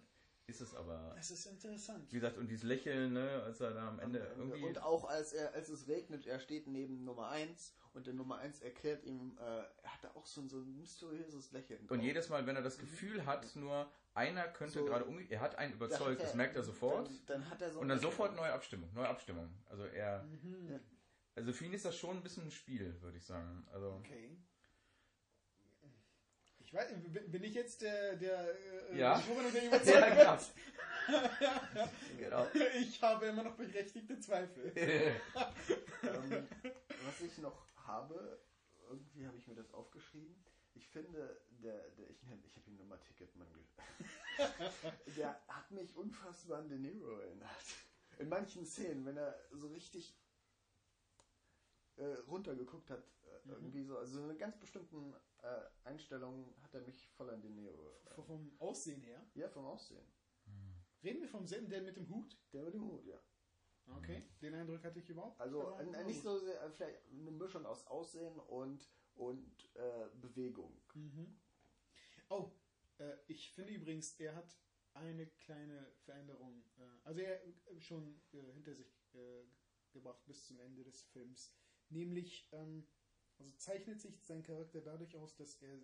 ist 0.48 0.62
es 0.62 0.74
aber, 0.74 1.14
das 1.16 1.30
ist 1.32 1.46
interessant. 1.46 2.06
wie 2.10 2.16
gesagt, 2.16 2.38
und 2.38 2.48
dieses 2.48 2.64
Lächeln, 2.64 3.14
ne, 3.14 3.44
als 3.44 3.60
er 3.60 3.72
da 3.74 3.90
am 3.90 4.00
Ende 4.00 4.20
irgendwie. 4.38 4.64
Und 4.64 4.82
auch 4.82 5.04
als 5.06 5.34
er, 5.34 5.54
als 5.54 5.68
es 5.70 5.88
regnet, 5.88 6.26
er 6.26 6.40
steht 6.40 6.68
neben 6.68 7.04
Nummer 7.04 7.30
1 7.30 7.74
und 7.94 8.08
der 8.08 8.14
Nummer 8.14 8.38
1 8.38 8.62
erklärt 8.62 9.04
ihm, 9.04 9.38
äh, 9.40 9.44
er 9.44 9.94
hat 9.94 10.04
da 10.04 10.12
auch 10.16 10.26
so 10.26 10.40
ein, 10.42 10.48
so 10.48 10.58
ein 10.60 10.78
mysteriöses 10.78 11.52
Lächeln. 11.52 11.82
Und 11.82 11.90
drauf. 11.98 12.00
jedes 12.02 12.30
Mal, 12.30 12.48
wenn 12.48 12.56
er 12.56 12.62
das 12.62 12.78
Gefühl 12.78 13.26
hat, 13.26 13.56
nur 13.58 13.92
einer 14.14 14.48
könnte 14.48 14.80
So. 14.80 14.86
gerade 14.86 15.04
umgehen, 15.06 15.28
er 15.30 15.42
hat 15.42 15.56
einen 15.58 15.74
überzeugt, 15.74 16.22
das 16.22 16.34
merkt 16.34 16.56
er 16.56 16.64
sofort. 16.64 17.08
Dann, 17.08 17.42
dann 17.42 17.50
hat 17.50 17.62
er 17.62 17.70
so 17.72 17.80
Und 17.82 17.90
dann 17.90 17.98
Lächeln. 17.98 18.12
sofort 18.12 18.36
neue 18.38 18.54
Abstimmung, 18.54 18.90
neue 18.94 19.08
Abstimmung. 19.10 19.50
Also 19.66 19.84
er, 19.86 20.24
Mhm. 20.24 20.80
Also 21.36 21.54
für 21.54 21.66
ihn 21.66 21.74
ist 21.74 21.86
das 21.86 21.96
schon 21.96 22.18
ein 22.18 22.24
bisschen 22.24 22.46
ein 22.46 22.52
Spiel, 22.52 23.00
würde 23.02 23.18
ich 23.18 23.26
sagen. 23.26 23.64
Also 23.72 23.92
Okay. 24.00 24.38
Ich 26.68 26.74
weiß, 26.74 26.90
bin 27.14 27.32
bin 27.32 27.44
ich 27.46 27.54
jetzt 27.54 27.82
der, 27.82 28.18
der, 28.18 28.54
äh, 28.92 29.00
Ja. 29.00 29.16
Geschworene, 29.18 29.52
der 29.52 29.64
ja, 29.86 30.10
genau. 30.10 30.38
genau. 32.18 32.48
Ich 32.78 33.02
habe 33.02 33.28
immer 33.28 33.44
noch 33.44 33.56
berechtigte 33.56 34.20
Zweifel. 34.20 34.74
ähm, 34.76 36.48
was 37.06 37.22
ich 37.22 37.38
noch 37.38 37.66
habe, 37.86 38.42
irgendwie 38.90 39.26
habe 39.26 39.38
ich 39.38 39.48
mir 39.48 39.56
das 39.56 39.74
aufgeschrieben. 39.74 40.36
Ich 40.74 40.90
finde, 40.90 41.40
der, 41.64 41.90
der 41.92 42.10
ich, 42.10 42.22
ich 42.46 42.58
habe 42.58 42.70
ihn 42.70 42.76
nur 42.76 42.86
mal 42.86 43.00
Ticketmann 43.00 43.48
Der 45.16 45.42
hat 45.48 45.72
mich 45.72 45.96
unfassbar 45.96 46.60
an 46.60 46.68
De 46.68 46.78
Niro 46.78 47.18
erinnert. 47.18 47.64
In 48.20 48.28
manchen 48.28 48.66
Szenen, 48.66 49.06
wenn 49.06 49.16
er 49.16 49.40
so 49.54 49.70
richtig 49.70 50.14
äh, 51.98 52.06
runtergeguckt 52.28 52.90
hat, 52.90 53.04
äh, 53.04 53.48
Mhm. 53.48 53.52
irgendwie 53.54 53.84
so, 53.84 53.98
also 53.98 54.18
in 54.20 54.26
einer 54.26 54.36
ganz 54.36 54.58
bestimmten 54.60 55.14
äh, 55.42 55.62
Einstellung 55.84 56.56
hat 56.62 56.74
er 56.74 56.82
mich 56.82 57.08
voll 57.10 57.30
an 57.30 57.42
De 57.42 57.50
Niro. 57.52 58.00
V- 58.16 58.24
Vom 58.24 58.56
Aussehen 58.60 59.02
her. 59.02 59.26
Ja, 59.36 59.50
vom 59.50 59.66
Aussehen. 59.66 60.06
Reden 61.04 61.22
wir 61.22 61.30
vom 61.30 61.46
selben, 61.46 61.70
der 61.70 61.82
mit 61.82 61.96
dem 61.96 62.10
Hut? 62.10 62.38
Der 62.54 62.64
mit 62.64 62.74
dem 62.74 62.84
Hut, 62.84 63.06
ja. 63.06 63.20
Okay, 63.96 64.24
den 64.42 64.54
Eindruck 64.54 64.84
hatte 64.84 65.00
ich 65.00 65.10
überhaupt. 65.10 65.40
Also 65.40 65.70
äh, 65.78 66.04
nicht 66.04 66.22
so 66.22 66.38
sehr, 66.40 66.62
äh, 66.62 66.72
vielleicht 66.72 67.08
eine 67.10 67.32
Mischung 67.32 67.66
aus 67.66 67.86
Aussehen 67.88 68.38
und, 68.40 68.90
und 69.16 69.76
äh, 69.76 70.10
Bewegung. 70.20 70.82
Mhm. 70.94 71.40
Oh, 72.30 72.52
äh, 72.98 73.16
ich 73.28 73.52
finde 73.54 73.74
übrigens, 73.74 74.20
er 74.20 74.36
hat 74.36 74.58
eine 74.94 75.28
kleine 75.28 75.94
Veränderung, 76.04 76.66
äh, 76.78 76.82
also 77.06 77.22
er 77.22 77.42
äh, 77.46 77.80
schon 77.80 78.20
äh, 78.34 78.52
hinter 78.52 78.74
sich 78.76 79.08
äh, 79.14 79.46
gebracht 79.94 80.26
bis 80.26 80.46
zum 80.48 80.60
Ende 80.60 80.84
des 80.84 81.04
Films. 81.04 81.54
Nämlich, 81.90 82.50
ähm, 82.52 82.88
also 83.38 83.54
zeichnet 83.58 84.02
sich 84.02 84.24
sein 84.26 84.44
Charakter 84.44 84.82
dadurch 84.82 85.16
aus, 85.18 85.36
dass 85.36 85.56
er 85.62 85.76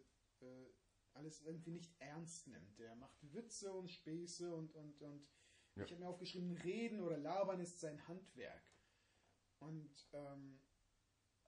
äh, 0.42 0.70
alles 1.14 1.42
irgendwie 1.42 1.72
nicht 1.72 1.96
ernst 2.00 2.48
nimmt. 2.48 2.80
Er 2.80 2.96
macht 2.96 3.18
Witze 3.34 3.72
und 3.72 3.90
Späße 3.90 4.54
und, 4.54 4.74
und, 4.76 5.02
und 5.02 5.28
Ja. 5.76 5.84
ich 5.86 5.92
habe 5.92 6.02
mir 6.02 6.10
aufgeschrieben, 6.10 6.52
Reden 6.58 7.00
oder 7.02 7.18
Labern 7.18 7.60
ist 7.60 7.80
sein 7.80 8.08
Handwerk. 8.08 8.64
Und 9.60 10.10
ähm, 10.14 10.60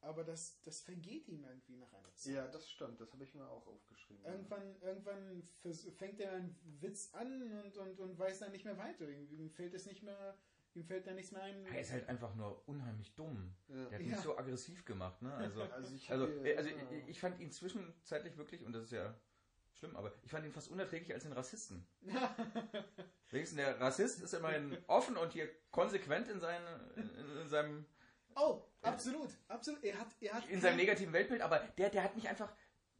aber 0.01 0.23
das, 0.23 0.61
das 0.61 0.81
vergeht 0.81 1.27
ihm 1.27 1.43
irgendwie 1.45 1.77
nach 1.77 1.91
einer 1.91 2.13
Zeit. 2.13 2.33
Ja, 2.33 2.47
das 2.47 2.69
stimmt, 2.69 3.01
das 3.01 3.11
habe 3.11 3.23
ich 3.23 3.33
mir 3.33 3.49
auch 3.49 3.65
aufgeschrieben. 3.65 4.23
Irgendwann, 4.23 4.79
irgendwann 4.81 5.49
vers- 5.61 5.87
fängt 5.97 6.19
er 6.19 6.33
einen 6.33 6.55
Witz 6.79 7.11
an 7.13 7.41
und, 7.63 7.75
und, 7.77 7.99
und 7.99 8.19
weiß 8.19 8.39
dann 8.39 8.51
nicht 8.51 8.65
mehr 8.65 8.77
weiter. 8.77 9.09
Ihm 9.09 9.49
fällt 9.49 9.73
es 9.73 9.87
nicht 9.87 10.03
mehr, 10.03 10.37
ihm 10.75 10.83
fällt 10.85 11.07
da 11.07 11.13
nichts 11.13 11.31
mehr 11.31 11.41
ein. 11.43 11.65
Er 11.65 11.79
ist 11.81 11.91
halt 11.91 12.07
einfach 12.09 12.35
nur 12.35 12.67
unheimlich 12.67 13.13
dumm. 13.15 13.55
Ja. 13.67 13.75
Der 13.75 13.99
hat 13.99 14.05
Ja. 14.05 14.11
mich 14.11 14.19
so 14.19 14.37
aggressiv 14.37 14.85
gemacht, 14.85 15.21
ne? 15.21 15.33
Also, 15.35 15.61
Also 15.73 15.95
ich, 15.95 16.11
also, 16.11 16.27
also 16.57 16.69
ich, 16.69 17.07
ich 17.09 17.19
fand 17.19 17.39
ihn 17.39 17.51
zwischenzeitlich 17.51 18.37
wirklich, 18.37 18.63
und 18.63 18.73
das 18.73 18.83
ist 18.85 18.91
ja 18.91 19.13
schlimm, 19.73 19.95
aber 19.95 20.13
ich 20.23 20.31
fand 20.31 20.45
ihn 20.45 20.51
fast 20.51 20.69
unerträglich 20.69 21.13
als 21.13 21.23
den 21.23 21.33
Rassisten. 21.33 21.85
Wenigstens 23.29 23.57
der 23.57 23.79
Rassist 23.79 24.21
ist 24.21 24.33
immerhin 24.33 24.77
offen 24.87 25.17
und 25.17 25.33
hier 25.33 25.49
konsequent 25.71 26.27
in, 26.27 26.39
seinen, 26.39 26.65
in, 26.95 27.37
in 27.41 27.49
seinem 27.49 27.85
oh, 28.35 28.61
absolut, 28.81 29.29
absolut. 29.47 29.83
Er 29.83 29.99
hat, 29.99 30.07
er 30.21 30.33
hat 30.33 30.47
in 30.47 30.61
seinem 30.61 30.77
negativen 30.77 31.11
Weltbild, 31.13 31.41
aber 31.41 31.59
der, 31.77 31.89
der 31.89 32.03
hat 32.03 32.15
mich 32.15 32.29
einfach 32.29 32.53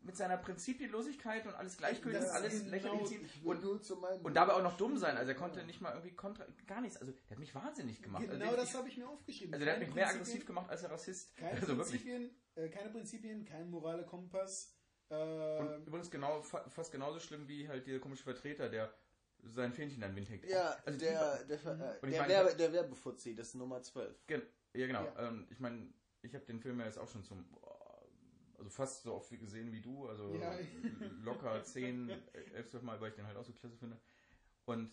mit 0.05 0.15
seiner 0.15 0.38
Prinzipienlosigkeit 0.38 1.45
und 1.47 1.55
alles 1.55 1.77
gleichgültig, 1.77 2.21
Das 2.21 2.31
alles 2.31 2.59
genau- 2.59 2.71
lächerlich 2.71 3.05
ziehen 3.07 3.25
ich 3.25 3.43
will 3.43 3.55
und, 3.57 4.24
und 4.25 4.33
dabei 4.35 4.53
auch 4.53 4.62
noch 4.63 4.77
dumm 4.77 4.97
sein. 4.97 5.17
Also 5.17 5.31
er 5.31 5.38
konnte 5.38 5.63
nicht 5.65 5.81
mal 5.81 5.91
irgendwie 5.93 6.15
kontra, 6.15 6.45
gar 6.67 6.81
nichts. 6.81 6.97
Also 6.97 7.12
der 7.12 7.31
hat 7.31 7.39
mich 7.39 7.53
wahnsinnig 7.55 8.01
gemacht. 8.01 8.24
Genau 8.29 8.45
also, 8.45 8.57
das 8.57 8.74
habe 8.75 8.88
ich 8.88 8.97
mir 8.97 9.09
aufgeschrieben. 9.09 9.53
also 9.53 9.65
der 9.65 9.74
hat 9.74 9.81
mich 9.81 9.93
mehr 9.93 10.07
aggressiv 10.07 10.45
gemacht 10.45 10.69
als 10.69 10.81
der 10.81 10.91
Rassist. 10.91 11.35
Keine 11.35 11.59
Also. 11.59 11.75
Prinzipien, 11.75 12.29
äh, 12.55 12.69
keine 12.69 12.89
Prinzipien, 12.89 13.45
kein 13.45 13.69
moraler 13.69 14.03
Kompass. 14.03 14.71
Und 15.09 15.17
Äh, 15.17 15.77
übrigens 15.85 16.09
genau, 16.09 16.41
fa 16.41 16.67
fast 16.69 16.91
genauso 16.91 17.19
schlimm 17.19 17.47
wie 17.47 17.67
halt 17.67 17.85
dieser 17.85 18.00
komische 18.00 18.24
Vertreter, 18.24 18.69
der 18.69 18.91
sein 19.43 19.71
Fähnchen 19.74 20.03
an 20.03 20.12
den 20.12 20.15
Wind 20.17 20.29
hängt. 20.29 20.45
Ja, 20.45 20.75
also 20.85 20.97
die- 20.97 21.05
der, 21.05 21.43
der, 21.43 21.59
Ver- 21.59 22.00
äh, 22.01 22.09
der, 22.09 22.27
Werbe, 22.27 22.55
der 22.55 22.74
Werbefuzzi, 22.74 23.35
das 23.35 23.50
ist 23.50 23.55
Nummer 23.55 23.81
12. 23.83 24.25
Gen 24.25 24.41
ja, 24.74 24.88
genau. 24.88 25.03
Ja. 25.05 25.27
Ähm, 25.27 25.47
ich 25.51 25.59
meine, 25.59 25.93
ich 26.24 26.33
habe 26.33 26.43
den 26.45 26.59
Film 26.59 26.79
ja 26.79 26.85
jetzt 26.88 26.97
auch 26.97 27.07
schon 27.07 27.24
zum, 27.24 27.45
also 28.57 28.69
fast 28.69 29.03
so 29.03 29.13
oft 29.15 29.29
gesehen 29.29 29.71
wie 29.71 29.81
du, 29.81 30.07
also 30.07 30.33
Ja. 30.35 30.57
locker 31.24 31.63
10, 31.63 32.09
11, 32.53 32.69
12 32.69 32.83
Mal, 32.83 33.00
weil 33.01 33.09
ich 33.09 33.15
den 33.15 33.25
halt 33.27 33.38
auch 33.38 33.45
so 33.45 33.53
klasse 33.53 33.77
finde. 33.77 34.00
Und 34.65 34.91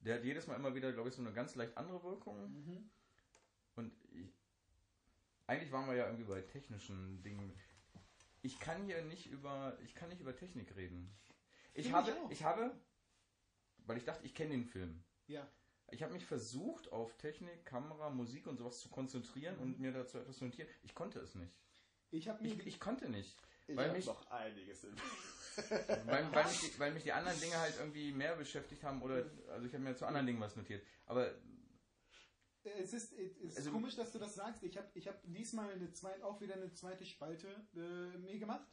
der 0.00 0.16
hat 0.16 0.24
jedes 0.24 0.46
Mal 0.46 0.56
immer 0.56 0.74
wieder, 0.74 0.92
glaube 0.92 1.08
ich, 1.08 1.14
so 1.14 1.22
eine 1.22 1.32
ganz 1.32 1.54
leicht 1.54 1.76
andere 1.76 2.02
Wirkung. 2.02 2.50
mhm. 2.52 2.90
Und 3.76 3.92
ich, 4.12 4.32
eigentlich 5.46 5.72
waren 5.72 5.86
wir 5.88 5.94
ja 5.96 6.06
irgendwie 6.06 6.24
bei 6.24 6.40
technischen 6.42 7.22
Dingen. 7.22 7.52
Ich 8.42 8.60
kann 8.60 8.84
hier 8.84 9.02
nicht 9.02 9.26
über, 9.26 9.76
ich 9.82 9.94
kann 9.94 10.10
nicht 10.10 10.20
über 10.20 10.36
Technik 10.36 10.76
reden. 10.76 11.16
Ich 11.72 11.86
Finde 11.86 11.98
habe, 11.98 12.12
ich 12.26 12.38
ich 12.38 12.44
habe, 12.44 12.78
weil 13.78 13.96
ich 13.96 14.04
dachte, 14.04 14.24
ich 14.24 14.34
kenne 14.34 14.50
den 14.50 14.64
Film. 14.64 15.02
Ja. 15.26 15.48
Ich 15.90 16.02
habe 16.02 16.12
mich 16.12 16.24
versucht, 16.24 16.92
auf 16.92 17.16
Technik, 17.16 17.64
Kamera, 17.64 18.10
Musik 18.10 18.46
und 18.46 18.56
sowas 18.56 18.80
zu 18.80 18.88
konzentrieren 18.90 19.58
und 19.58 19.78
mir 19.80 19.92
dazu 19.92 20.18
etwas 20.18 20.36
zu 20.38 20.44
notieren. 20.44 20.68
Ich 20.82 20.94
konnte 20.94 21.20
es 21.20 21.34
nicht. 21.34 21.52
Ich 22.14 22.26
mir 22.26 22.52
Ich, 22.52 22.66
ich 22.66 22.80
konnte 22.80 23.08
nicht. 23.08 23.36
Ich 23.66 23.76
Weil 23.76 23.88
hab 23.88 23.96
mich- 23.96 24.06
noch 24.06 24.30
einiges 24.30 24.84
im 24.84 24.94
Weil, 26.06 26.32
weil, 26.32 26.44
mich 26.46 26.60
die, 26.60 26.78
weil 26.78 26.92
mich 26.92 27.02
die 27.04 27.12
anderen 27.12 27.40
Dinge 27.40 27.56
halt 27.58 27.74
irgendwie 27.78 28.12
mehr 28.12 28.34
beschäftigt 28.36 28.82
haben 28.82 29.00
oder, 29.02 29.24
also 29.50 29.66
ich 29.66 29.72
habe 29.72 29.84
mir 29.84 29.94
zu 29.96 30.04
anderen 30.06 30.26
Dingen 30.26 30.40
was 30.40 30.56
notiert. 30.56 30.84
Aber 31.06 31.32
Es 32.64 32.92
ist, 32.92 33.12
es 33.12 33.36
ist 33.38 33.56
Also- 33.58 33.70
komisch, 33.72 33.94
dass 33.96 34.10
du 34.12 34.18
das 34.18 34.34
sagst. 34.34 34.62
Ich 34.64 34.76
habe 34.76 34.88
ich 34.94 35.06
hab 35.08 35.20
diesmal 35.24 35.70
eine 35.72 35.92
zweite, 35.92 36.24
auch 36.24 36.40
wieder 36.40 36.54
eine 36.54 36.72
zweite 36.72 37.04
Spalte 37.06 37.48
äh, 37.76 38.18
mir 38.18 38.38
gemacht. 38.38 38.66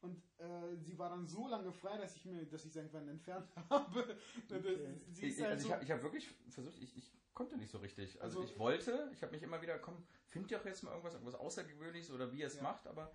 Und 0.00 0.22
äh, 0.38 0.76
sie 0.80 0.96
war 0.96 1.10
dann 1.10 1.26
so 1.26 1.48
lange 1.48 1.72
frei, 1.72 1.98
dass 1.98 2.14
ich 2.14 2.24
mir, 2.24 2.46
dass 2.46 2.64
ich 2.64 2.72
sie 2.72 2.78
irgendwann 2.78 3.08
entfernt 3.08 3.48
habe. 3.70 4.16
Okay. 4.50 5.00
Ich, 5.20 5.40
halt 5.40 5.52
also 5.52 5.68
so 5.68 5.74
ich 5.74 5.90
habe 5.90 5.92
hab 5.92 6.02
wirklich 6.02 6.28
versucht, 6.48 6.80
ich, 6.80 6.96
ich 6.96 7.12
konnte 7.34 7.56
nicht 7.56 7.70
so 7.70 7.78
richtig. 7.78 8.20
Also, 8.22 8.40
also 8.40 8.52
ich 8.52 8.58
wollte, 8.58 9.10
ich 9.12 9.22
habe 9.22 9.32
mich 9.32 9.42
immer 9.42 9.60
wieder, 9.60 9.78
komm, 9.78 10.06
find 10.28 10.52
doch 10.52 10.64
jetzt 10.64 10.82
mal 10.82 10.90
irgendwas, 10.90 11.14
irgendwas 11.14 11.34
Außergewöhnliches 11.34 12.12
oder 12.12 12.32
wie 12.32 12.42
er 12.42 12.46
es 12.46 12.56
ja. 12.56 12.62
macht, 12.62 12.86
aber, 12.86 13.12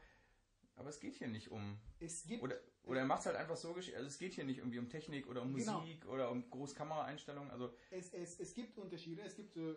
aber 0.75 0.89
es 0.89 0.99
geht 0.99 1.15
hier 1.15 1.29
nicht 1.29 1.51
um. 1.51 1.79
Es 1.99 2.25
gibt. 2.25 2.43
Oder, 2.43 2.59
oder 2.83 2.99
er 2.99 3.05
macht 3.05 3.21
es 3.21 3.27
halt 3.27 3.37
einfach 3.37 3.55
so, 3.55 3.73
also 3.73 3.91
es 3.91 4.17
geht 4.17 4.33
hier 4.33 4.43
nicht 4.43 4.57
irgendwie 4.57 4.79
um 4.79 4.89
Technik 4.89 5.27
oder 5.27 5.41
um 5.41 5.53
genau. 5.55 5.79
Musik 5.79 6.05
oder 6.07 6.29
um 6.31 6.49
Großkameraeinstellungen. 6.49 7.49
Also 7.49 7.73
es, 7.91 8.13
es, 8.13 8.39
es 8.41 8.53
gibt 8.53 8.77
Unterschiede, 8.77 9.21
es 9.21 9.35
gibt 9.35 9.55
äh, 9.55 9.73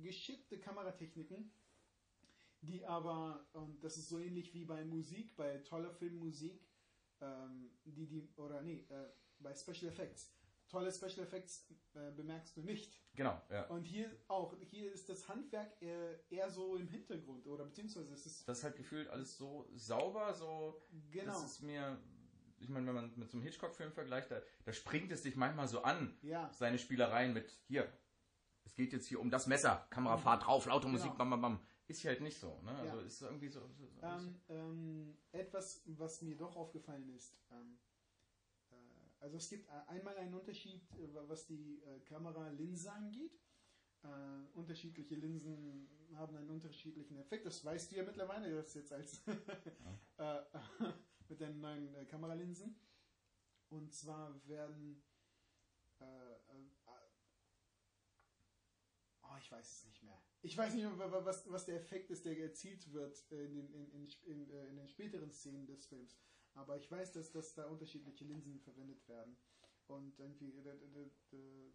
geschickte 0.00 0.58
Kameratechniken, 0.58 1.50
die 2.60 2.84
aber, 2.84 3.46
und 3.52 3.82
das 3.82 3.96
ist 3.96 4.08
so 4.08 4.18
ähnlich 4.18 4.54
wie 4.54 4.64
bei 4.64 4.84
Musik, 4.84 5.36
bei 5.36 5.58
toller 5.58 5.90
Filmmusik, 5.90 6.66
ähm, 7.20 7.70
die, 7.84 8.06
die, 8.06 8.28
oder 8.36 8.62
nee, 8.62 8.86
äh, 8.88 9.08
bei 9.38 9.54
Special 9.54 9.90
Effects. 9.90 10.32
Tolle 10.68 10.92
Special 10.92 11.20
Effects 11.20 11.70
äh, 11.94 12.10
bemerkst 12.10 12.56
du 12.56 12.62
nicht. 12.62 13.00
Genau, 13.14 13.40
ja. 13.50 13.66
Und 13.66 13.84
hier 13.84 14.10
auch, 14.26 14.54
hier 14.62 14.92
ist 14.92 15.08
das 15.08 15.28
Handwerk 15.28 15.80
eher, 15.80 16.18
eher 16.28 16.50
so 16.50 16.76
im 16.76 16.88
Hintergrund, 16.88 17.46
oder 17.46 17.64
beziehungsweise 17.64 18.12
es 18.12 18.26
ist. 18.26 18.48
Das 18.48 18.58
ist 18.58 18.64
halt 18.64 18.76
gefühlt 18.76 19.08
alles 19.08 19.36
so 19.36 19.68
sauber, 19.74 20.34
so. 20.34 20.82
Genau. 21.10 21.32
Das 21.32 21.44
ist 21.44 21.62
mir, 21.62 22.00
ich 22.58 22.68
meine, 22.68 22.86
wenn 22.88 22.94
man 22.94 23.12
mit 23.16 23.30
so 23.30 23.36
einem 23.36 23.44
Hitchcock-Film 23.44 23.92
vergleicht, 23.92 24.30
da, 24.30 24.42
da 24.64 24.72
springt 24.72 25.12
es 25.12 25.22
dich 25.22 25.36
manchmal 25.36 25.68
so 25.68 25.82
an, 25.82 26.18
ja. 26.22 26.50
seine 26.52 26.78
Spielereien 26.78 27.32
mit, 27.32 27.48
hier, 27.68 27.90
es 28.64 28.74
geht 28.74 28.92
jetzt 28.92 29.06
hier 29.06 29.20
um 29.20 29.30
das 29.30 29.46
Messer, 29.46 29.86
Kamerafahrt 29.90 30.46
drauf, 30.46 30.66
laute 30.66 30.88
Musik, 30.88 31.12
genau. 31.12 31.18
bam, 31.18 31.30
bam, 31.30 31.40
bam. 31.40 31.66
Ist 31.88 32.00
hier 32.00 32.10
halt 32.10 32.20
nicht 32.20 32.38
so, 32.38 32.60
ne? 32.62 32.72
Also 32.72 33.00
ist 33.00 33.22
irgendwie 33.22 33.48
so. 33.48 33.60
so, 33.60 33.86
so 33.86 34.02
ähm, 34.02 34.40
ähm, 34.48 35.18
etwas, 35.32 35.82
was 35.86 36.20
mir 36.22 36.36
doch 36.36 36.56
aufgefallen 36.56 37.08
ist, 37.14 37.36
ähm, 37.52 37.78
äh, 38.70 38.74
also 39.20 39.36
es 39.36 39.48
gibt 39.48 39.68
einmal 39.86 40.16
einen 40.16 40.34
Unterschied, 40.34 40.82
äh, 40.94 41.08
was 41.28 41.46
die 41.46 41.80
äh, 41.82 42.00
Kameralinse 42.00 42.90
angeht. 42.90 43.38
Äh, 44.02 44.08
unterschiedliche 44.54 45.14
Linsen 45.14 45.88
haben 46.14 46.36
einen 46.36 46.50
unterschiedlichen 46.50 47.16
Effekt. 47.18 47.46
Das 47.46 47.64
weißt 47.64 47.92
du 47.92 47.96
ja 47.96 48.02
mittlerweile, 48.02 48.54
das 48.54 48.74
jetzt 48.74 48.92
als 48.92 49.24
ja. 50.18 50.40
Äh, 50.40 50.58
mit 51.28 51.40
den 51.40 51.60
neuen 51.60 51.94
äh, 51.94 52.04
Kameralinsen. 52.04 52.78
Und 53.68 53.92
zwar 53.92 54.40
werden 54.46 55.02
oh, 59.36 59.38
ich 59.38 59.50
weiß 59.50 59.70
es 59.70 59.84
nicht 59.86 60.02
mehr. 60.02 60.20
Ich 60.46 60.56
weiß 60.56 60.74
nicht 60.74 60.86
was, 60.96 61.50
was 61.50 61.64
der 61.64 61.74
Effekt 61.74 62.08
ist, 62.12 62.24
der 62.24 62.38
erzielt 62.38 62.92
wird 62.92 63.20
in 63.30 63.52
den, 63.52 63.68
in, 63.72 63.90
in, 63.90 64.08
in, 64.26 64.50
äh, 64.50 64.68
in 64.68 64.76
den 64.76 64.86
späteren 64.86 65.32
Szenen 65.32 65.66
des 65.66 65.86
Films. 65.86 66.16
Aber 66.54 66.76
ich 66.76 66.88
weiß, 66.88 67.12
dass, 67.12 67.32
dass 67.32 67.54
da 67.54 67.66
unterschiedliche 67.66 68.24
Linsen 68.24 68.60
verwendet 68.60 69.06
werden. 69.08 69.36
Und 69.88 70.18
irgendwie, 70.20 70.54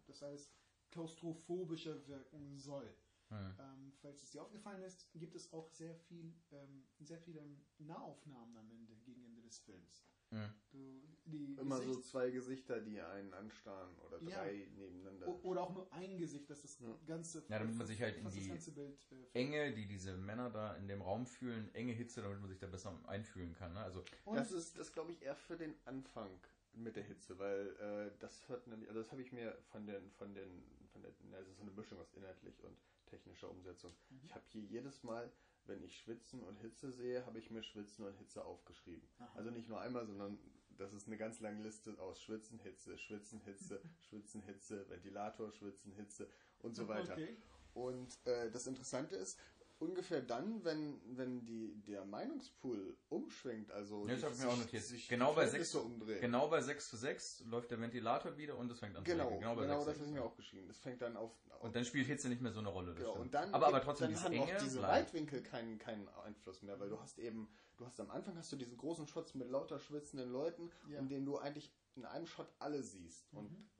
das 0.06 0.22
heißt, 0.22 0.50
klaustrophobischer 0.90 2.06
wirken 2.08 2.58
soll. 2.58 2.96
Mhm. 3.28 3.54
Ähm, 3.58 3.92
falls 4.00 4.22
es 4.22 4.30
dir 4.30 4.42
aufgefallen 4.42 4.82
ist, 4.82 5.06
gibt 5.14 5.34
es 5.34 5.52
auch 5.52 5.68
sehr 5.68 5.94
viel, 5.94 6.34
ähm, 6.52 6.86
sehr 7.00 7.18
viele 7.18 7.42
Nahaufnahmen 7.78 8.56
am 8.56 8.70
Ende, 8.70 8.96
gegen 9.04 9.22
Ende 9.22 9.42
des 9.42 9.58
Films. 9.58 10.06
Mhm. 10.32 11.02
Du, 11.24 11.60
Immer 11.60 11.78
Gesicht 11.78 11.94
so 11.94 12.00
zwei 12.00 12.30
Gesichter, 12.30 12.80
die 12.80 13.00
einen 13.00 13.32
anstarren 13.32 13.96
oder 14.06 14.18
drei 14.18 14.54
ja. 14.54 14.66
nebeneinander. 14.76 15.28
O 15.28 15.38
oder 15.44 15.62
auch 15.62 15.72
nur 15.72 15.92
ein 15.92 16.18
Gesicht, 16.18 16.50
dass 16.50 16.62
das 16.62 16.80
ja. 16.80 16.88
ganze 17.06 17.38
Ja, 17.48 17.60
damit 17.60 17.76
man 17.76 17.86
sich 17.86 18.02
halt 18.02 18.16
in 18.16 18.28
die 18.28 18.70
Bild, 18.72 18.98
äh, 19.12 19.38
Enge, 19.38 19.72
die 19.72 19.86
diese 19.86 20.16
Männer 20.16 20.50
da 20.50 20.74
in 20.74 20.88
dem 20.88 21.00
Raum 21.00 21.26
fühlen, 21.26 21.72
enge 21.74 21.92
Hitze, 21.92 22.22
damit 22.22 22.40
man 22.40 22.48
sich 22.48 22.58
da 22.58 22.66
besser 22.66 22.98
einfühlen 23.06 23.54
kann. 23.54 23.72
Ne? 23.72 23.80
Also 23.80 24.02
das 24.34 24.50
ist 24.50 24.78
das 24.78 24.92
glaube 24.92 25.12
ich 25.12 25.22
eher 25.22 25.36
für 25.36 25.56
den 25.56 25.74
Anfang 25.84 26.30
mit 26.72 26.96
der 26.96 27.04
Hitze, 27.04 27.38
weil 27.38 27.68
äh, 27.76 28.10
das 28.18 28.48
hört 28.48 28.66
nämlich, 28.66 28.88
also 28.88 29.00
das 29.00 29.12
habe 29.12 29.22
ich 29.22 29.30
mir 29.30 29.56
von 29.70 29.86
den 29.86 30.10
von 30.10 30.34
den 30.34 30.64
von 30.92 31.02
der, 31.02 31.12
also 31.38 31.52
so 31.52 31.62
eine 31.62 31.70
Mischung 31.70 32.00
aus 32.00 32.12
inhaltlich 32.14 32.62
und 32.64 32.76
technischer 33.06 33.48
Umsetzung. 33.48 33.92
Mhm. 34.10 34.20
Ich 34.24 34.34
habe 34.34 34.44
hier 34.48 34.62
jedes 34.62 35.04
Mal 35.04 35.30
wenn 35.66 35.82
ich 35.82 35.98
Schwitzen 35.98 36.42
und 36.42 36.58
Hitze 36.60 36.90
sehe, 36.90 37.24
habe 37.26 37.38
ich 37.38 37.50
mir 37.50 37.62
Schwitzen 37.62 38.04
und 38.04 38.16
Hitze 38.18 38.44
aufgeschrieben. 38.44 39.08
Aha. 39.18 39.32
Also 39.34 39.50
nicht 39.50 39.68
nur 39.68 39.80
einmal, 39.80 40.06
sondern 40.06 40.38
das 40.78 40.94
ist 40.94 41.06
eine 41.06 41.16
ganz 41.16 41.40
lange 41.40 41.62
Liste 41.62 41.98
aus 41.98 42.20
Schwitzen, 42.22 42.58
Hitze, 42.60 42.98
Schwitzen, 42.98 43.40
Hitze, 43.44 43.80
Schwitzen, 44.08 44.42
Hitze, 44.42 44.88
Ventilator, 44.88 45.52
Schwitzen, 45.52 45.92
Hitze 45.92 46.28
und 46.60 46.74
so 46.74 46.88
weiter. 46.88 47.12
Okay. 47.14 47.36
Und 47.74 48.18
äh, 48.26 48.50
das 48.50 48.66
Interessante 48.66 49.16
ist, 49.16 49.38
ungefähr 49.82 50.20
dann, 50.20 50.64
wenn, 50.64 51.00
wenn 51.16 51.44
die, 51.44 51.74
der 51.82 52.04
Meinungspool 52.04 52.96
umschwenkt, 53.08 53.72
also 53.72 54.06
ja, 54.06 54.14
das 54.14 54.22
habe 54.22 54.34
ich 54.34 54.40
mir 54.40 54.48
auch 54.48 54.56
notiert. 54.56 54.84
Genau 55.08 55.34
bei, 55.34 55.46
6, 55.46 55.78
genau 56.20 56.48
bei 56.48 56.60
6 56.62 56.90
zu 56.90 56.96
6 56.96 57.44
läuft 57.46 57.70
der 57.72 57.80
Ventilator 57.80 58.36
wieder 58.36 58.56
und 58.56 58.70
es 58.70 58.78
fängt 58.78 58.96
an 58.96 59.02
genau, 59.02 59.28
zu 59.28 59.38
Genau, 59.38 59.56
genau 59.56 59.84
das 59.84 59.96
habe 59.96 60.06
ich 60.06 60.12
mir 60.12 60.22
auch 60.22 60.36
geschrieben. 60.36 60.68
Das 60.68 60.78
fängt 60.78 61.02
dann 61.02 61.16
auf, 61.16 61.32
auf, 61.50 61.64
Und 61.64 61.74
dann 61.74 61.84
spielt 61.84 62.06
Hitze 62.06 62.28
nicht 62.28 62.40
mehr 62.40 62.52
so 62.52 62.60
eine 62.60 62.68
Rolle. 62.68 62.94
Genau, 62.94 63.14
und 63.14 63.34
dann 63.34 63.52
aber, 63.52 63.66
aber 63.66 63.82
trotzdem 63.82 64.12
dann 64.14 64.22
haben 64.22 64.38
auch 64.38 64.56
diese. 64.62 64.82
Weitwinkel 64.82 65.42
keinen, 65.42 65.78
keinen 65.78 66.08
Einfluss 66.24 66.62
mehr, 66.62 66.78
weil 66.78 66.88
du 66.88 67.00
hast 67.00 67.18
eben, 67.18 67.48
du 67.76 67.84
hast 67.84 67.98
am 67.98 68.10
Anfang 68.10 68.38
hast 68.38 68.52
du 68.52 68.56
diesen 68.56 68.76
großen 68.76 69.08
Schutz 69.08 69.34
mit 69.34 69.50
lauter 69.50 69.80
schwitzenden 69.80 70.30
Leuten, 70.30 70.70
ja. 70.88 71.00
in 71.00 71.08
dem 71.08 71.26
du 71.26 71.38
eigentlich 71.38 71.72
in 71.96 72.04
einem 72.04 72.26
Shot 72.26 72.48
alle 72.60 72.84
siehst. 72.84 73.32
Mhm. 73.32 73.38
Und 73.38 73.70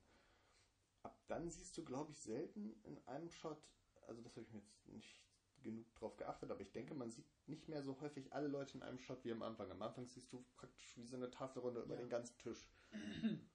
ab 1.03 1.17
dann 1.27 1.49
siehst 1.49 1.77
du, 1.77 1.85
glaube 1.85 2.11
ich, 2.11 2.19
selten 2.19 2.75
in 2.83 2.97
einem 3.07 3.29
Shot, 3.29 3.61
also 4.05 4.21
das 4.21 4.35
habe 4.35 4.45
ich 4.45 4.51
mir 4.51 4.59
jetzt 4.59 4.87
nicht 4.89 5.23
genug 5.63 5.93
drauf 5.95 6.15
geachtet, 6.17 6.51
aber 6.51 6.61
ich 6.61 6.71
denke, 6.71 6.93
man 6.93 7.11
sieht 7.11 7.25
nicht 7.47 7.67
mehr 7.67 7.81
so 7.81 7.99
häufig 8.01 8.31
alle 8.33 8.47
Leute 8.47 8.77
in 8.77 8.83
einem 8.83 8.99
Shot 8.99 9.23
wie 9.25 9.31
am 9.31 9.41
Anfang. 9.41 9.71
Am 9.71 9.81
Anfang 9.81 10.05
siehst 10.05 10.31
du 10.31 10.45
praktisch 10.55 10.97
wie 10.97 11.05
so 11.05 11.15
eine 11.15 11.31
Tafelrunde 11.31 11.79
ja. 11.79 11.85
über 11.85 11.95
den 11.95 12.09
ganzen 12.09 12.37
Tisch. 12.37 12.67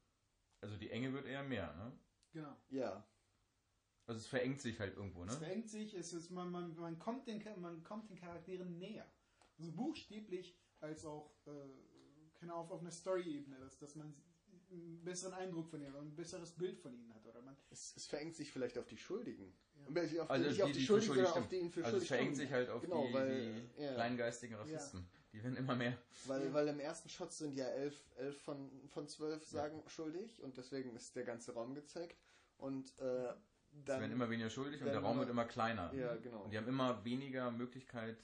Also 0.60 0.76
die 0.76 0.90
Enge 0.90 1.12
wird 1.12 1.24
eher 1.24 1.44
mehr, 1.44 1.72
ne? 1.76 1.92
Genau. 2.32 2.56
Ja. 2.70 3.08
Also 4.06 4.18
es 4.18 4.26
verengt 4.26 4.60
sich 4.60 4.80
halt 4.80 4.96
irgendwo, 4.96 5.24
ne? 5.24 5.30
Es 5.30 5.38
verengt 5.38 5.70
sich, 5.70 5.94
es 5.94 6.12
ist, 6.12 6.30
man, 6.30 6.50
man, 6.50 6.74
man, 6.74 6.98
kommt 6.98 7.28
den, 7.28 7.40
man 7.60 7.84
kommt 7.84 8.10
den 8.10 8.16
Charakteren 8.16 8.76
näher. 8.76 9.06
Also 9.56 9.70
buchstäblich 9.70 10.58
als 10.80 11.04
auch 11.04 11.32
äh, 11.46 12.32
keine 12.34 12.54
auf, 12.54 12.70
auf 12.70 12.80
einer 12.80 12.90
Story-Ebene, 12.90 13.58
dass, 13.58 13.78
dass 13.78 13.94
man 13.94 14.14
einen 14.70 15.04
besseren 15.04 15.34
Eindruck 15.34 15.68
von 15.68 15.80
ihnen, 15.80 15.94
ein 15.94 16.14
besseres 16.14 16.52
Bild 16.52 16.78
von 16.78 16.94
ihnen 16.94 17.12
hat. 17.14 17.17
Es, 17.70 17.94
es 17.96 18.06
verengt 18.06 18.34
sich 18.34 18.50
vielleicht 18.52 18.78
auf 18.78 18.86
die 18.86 18.96
Schuldigen. 18.96 19.52
Ja. 19.74 20.22
Auf 20.22 20.30
also 20.30 20.50
die, 20.50 20.62
auf 20.62 20.72
die, 20.72 20.78
die 20.78 20.84
Schuldigen, 20.84 21.14
sondern 21.14 21.32
auf 21.32 21.48
die 21.48 21.56
ihn 21.56 21.70
für 21.70 21.84
Also 21.84 21.98
es 21.98 22.08
verengt 22.08 22.36
sich 22.36 22.50
halt 22.50 22.68
auf 22.68 22.82
genau, 22.82 23.06
die, 23.06 23.12
weil, 23.14 23.52
die 23.76 23.82
ja. 23.82 23.94
kleingeistigen 23.94 24.56
Rassisten. 24.56 25.00
Ja. 25.00 25.18
Die 25.32 25.44
werden 25.44 25.56
immer 25.56 25.76
mehr. 25.76 25.96
Weil, 26.24 26.52
weil 26.52 26.68
im 26.68 26.80
ersten 26.80 27.08
Shot 27.08 27.32
sind 27.32 27.54
ja 27.54 27.66
elf, 27.66 28.10
elf 28.16 28.40
von, 28.42 28.70
von 28.88 29.06
zwölf 29.08 29.44
sagen 29.46 29.82
schuldig 29.86 30.42
und 30.42 30.56
deswegen 30.56 30.96
ist 30.96 31.14
der 31.16 31.24
ganze 31.24 31.52
Raum 31.52 31.74
gezeigt. 31.74 32.16
Und 32.56 32.98
äh, 32.98 33.02
dann... 33.04 33.38
Sie 33.70 33.88
werden 33.88 34.12
immer 34.12 34.30
weniger 34.30 34.50
schuldig 34.50 34.80
und 34.80 34.88
der 34.88 35.00
Raum 35.00 35.18
wird 35.18 35.28
immer 35.28 35.44
kleiner. 35.44 35.92
Ja, 35.94 36.16
genau. 36.16 36.44
Und 36.44 36.52
die 36.52 36.56
haben 36.56 36.66
immer 36.66 37.04
weniger 37.04 37.50
Möglichkeit, 37.50 38.18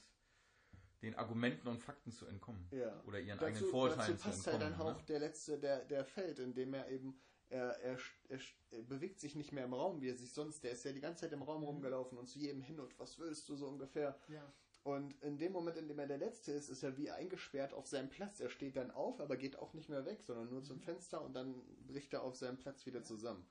den 1.01 1.15
Argumenten 1.15 1.67
und 1.67 1.79
Fakten 1.79 2.11
zu 2.11 2.25
entkommen. 2.25 2.67
Ja. 2.71 3.01
Oder 3.05 3.19
ihren 3.19 3.37
dazu, 3.37 3.45
eigenen 3.45 3.69
Vorurteilen 3.69 4.17
zu 4.17 4.27
entkommen. 4.27 4.33
Dazu 4.33 4.43
passt 4.43 4.47
halt 4.47 4.61
dann 4.61 4.87
ne? 4.87 4.95
auch 4.95 5.01
der 5.03 5.19
letzte, 5.19 5.59
der, 5.59 5.85
der 5.85 6.03
fällt, 6.03 6.39
indem 6.39 6.73
er 6.73 6.89
eben 6.89 7.19
er, 7.55 7.79
er, 7.79 7.97
er, 8.29 8.39
er, 8.71 8.81
bewegt 8.83 9.19
sich 9.19 9.35
nicht 9.35 9.51
mehr 9.51 9.65
im 9.65 9.73
Raum, 9.73 10.01
wie 10.01 10.09
er 10.09 10.17
sich 10.17 10.31
sonst, 10.31 10.63
der 10.63 10.71
ist 10.71 10.83
ja 10.83 10.91
die 10.91 10.99
ganze 10.99 11.21
Zeit 11.21 11.33
im 11.33 11.41
Raum 11.41 11.61
mhm. 11.61 11.67
rumgelaufen 11.67 12.17
und 12.17 12.27
zu 12.27 12.39
jedem 12.39 12.61
hin 12.61 12.79
und 12.79 12.97
was 12.99 13.17
willst 13.17 13.47
du 13.49 13.55
so 13.55 13.67
ungefähr. 13.67 14.19
Ja. 14.27 14.53
Und 14.83 15.19
in 15.23 15.37
dem 15.37 15.51
Moment, 15.51 15.77
in 15.77 15.87
dem 15.87 15.97
er 15.97 16.07
der 16.07 16.19
Letzte 16.19 16.51
ist, 16.51 16.69
ist 16.69 16.83
er 16.83 16.95
wie 16.97 17.09
eingesperrt 17.09 17.73
auf 17.73 17.87
seinem 17.87 18.09
Platz. 18.09 18.39
Er 18.39 18.49
steht 18.49 18.75
dann 18.75 18.91
auf, 18.91 19.19
aber 19.19 19.35
geht 19.35 19.57
auch 19.57 19.73
nicht 19.73 19.89
mehr 19.89 20.05
weg, 20.05 20.21
sondern 20.21 20.49
nur 20.49 20.59
mhm. 20.59 20.65
zum 20.65 20.79
Fenster 20.79 21.23
und 21.23 21.33
dann 21.33 21.55
bricht 21.87 22.13
er 22.13 22.23
auf 22.23 22.35
seinem 22.35 22.57
Platz 22.57 22.85
wieder 22.85 23.03
zusammen. 23.03 23.47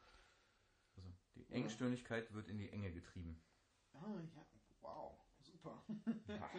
Also 0.96 1.08
die 1.34 1.50
Engstirnigkeit 1.50 2.28
ja. 2.28 2.34
wird 2.36 2.50
in 2.50 2.58
die 2.58 2.68
Enge 2.68 2.92
getrieben. 2.92 3.42
Ah, 3.94 4.20
ja, 4.34 4.46
wow, 4.80 5.18
super. 5.40 5.84
Ja. 6.28 6.50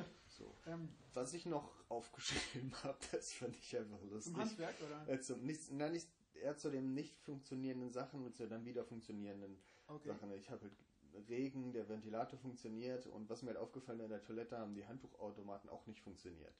So. 0.36 0.54
Ähm, 0.66 0.90
Was 1.14 1.32
ich 1.32 1.46
noch 1.46 1.72
aufgeschrieben 1.88 2.72
habe, 2.84 2.98
das 3.10 3.32
fand 3.32 3.56
ich 3.56 3.76
einfach 3.76 4.02
lustig. 4.02 4.34
Zum 4.34 4.42
Handwerk, 4.42 4.74
oder? 4.82 5.08
Äh, 5.08 5.20
zum, 5.20 5.42
nicht, 5.42 5.70
nein, 5.72 5.92
nicht, 5.92 6.08
eher 6.36 6.56
zu 6.56 6.70
den 6.70 6.94
nicht 6.94 7.20
funktionierenden 7.20 7.90
Sachen 7.90 8.24
und 8.24 8.36
zu 8.36 8.46
den 8.46 8.64
wieder 8.64 8.84
funktionierenden 8.84 9.58
okay. 9.88 10.08
Sachen. 10.08 10.32
Ich 10.32 10.50
habe 10.50 10.62
halt 10.62 11.28
Regen, 11.28 11.72
der 11.72 11.88
Ventilator 11.88 12.38
funktioniert 12.38 13.06
und 13.06 13.28
was 13.30 13.42
mir 13.42 13.48
halt 13.48 13.58
aufgefallen 13.58 14.00
in 14.00 14.10
der 14.10 14.22
Toilette 14.22 14.58
haben 14.58 14.74
die 14.74 14.86
Handtuchautomaten 14.86 15.70
auch 15.70 15.86
nicht 15.86 16.00
funktioniert. 16.00 16.54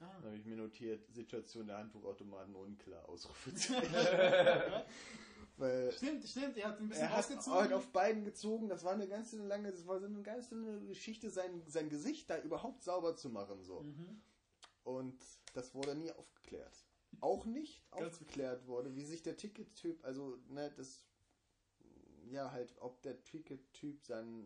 Ah. 0.00 0.06
Dann 0.14 0.24
habe 0.26 0.36
ich 0.36 0.44
mir 0.44 0.56
notiert, 0.56 1.06
Situation 1.12 1.66
der 1.66 1.78
Handtuchautomaten 1.78 2.54
unklar, 2.54 3.08
Ausrufezeichen. 3.08 3.92
Weil 5.56 5.92
stimmt, 5.92 6.24
stimmt, 6.24 6.56
er 6.56 6.68
hat 6.68 6.80
ein 6.80 6.88
bisschen 6.88 7.08
er 7.08 7.18
ausgezogen. 7.18 7.60
Hat 7.60 7.72
auf 7.72 7.88
beiden 7.92 8.24
gezogen, 8.24 8.68
das 8.68 8.84
war 8.84 8.94
eine 8.94 9.06
ganz 9.06 9.32
lange, 9.32 9.70
das 9.70 9.86
war 9.86 10.00
so 10.00 10.06
eine 10.06 10.22
ganz 10.22 10.50
lange 10.50 10.80
Geschichte, 10.86 11.30
sein, 11.30 11.62
sein 11.66 11.88
Gesicht 11.88 12.30
da 12.30 12.38
überhaupt 12.40 12.82
sauber 12.82 13.16
zu 13.16 13.28
machen. 13.28 13.62
so. 13.62 13.80
Mhm. 13.80 14.22
Und 14.84 15.22
das 15.54 15.74
wurde 15.74 15.94
nie 15.94 16.10
aufgeklärt. 16.10 16.81
Auch 17.20 17.44
nicht 17.46 17.84
aufgeklärt 17.92 18.66
wurde, 18.66 18.94
wie 18.94 19.04
sich 19.04 19.22
der 19.22 19.36
Ticket-Typ, 19.36 20.04
also, 20.04 20.38
ne, 20.48 20.70
das, 20.76 21.04
ja, 22.30 22.50
halt, 22.50 22.74
ob 22.78 23.02
der 23.02 23.22
Ticket-Typ 23.24 24.02
sein 24.04 24.44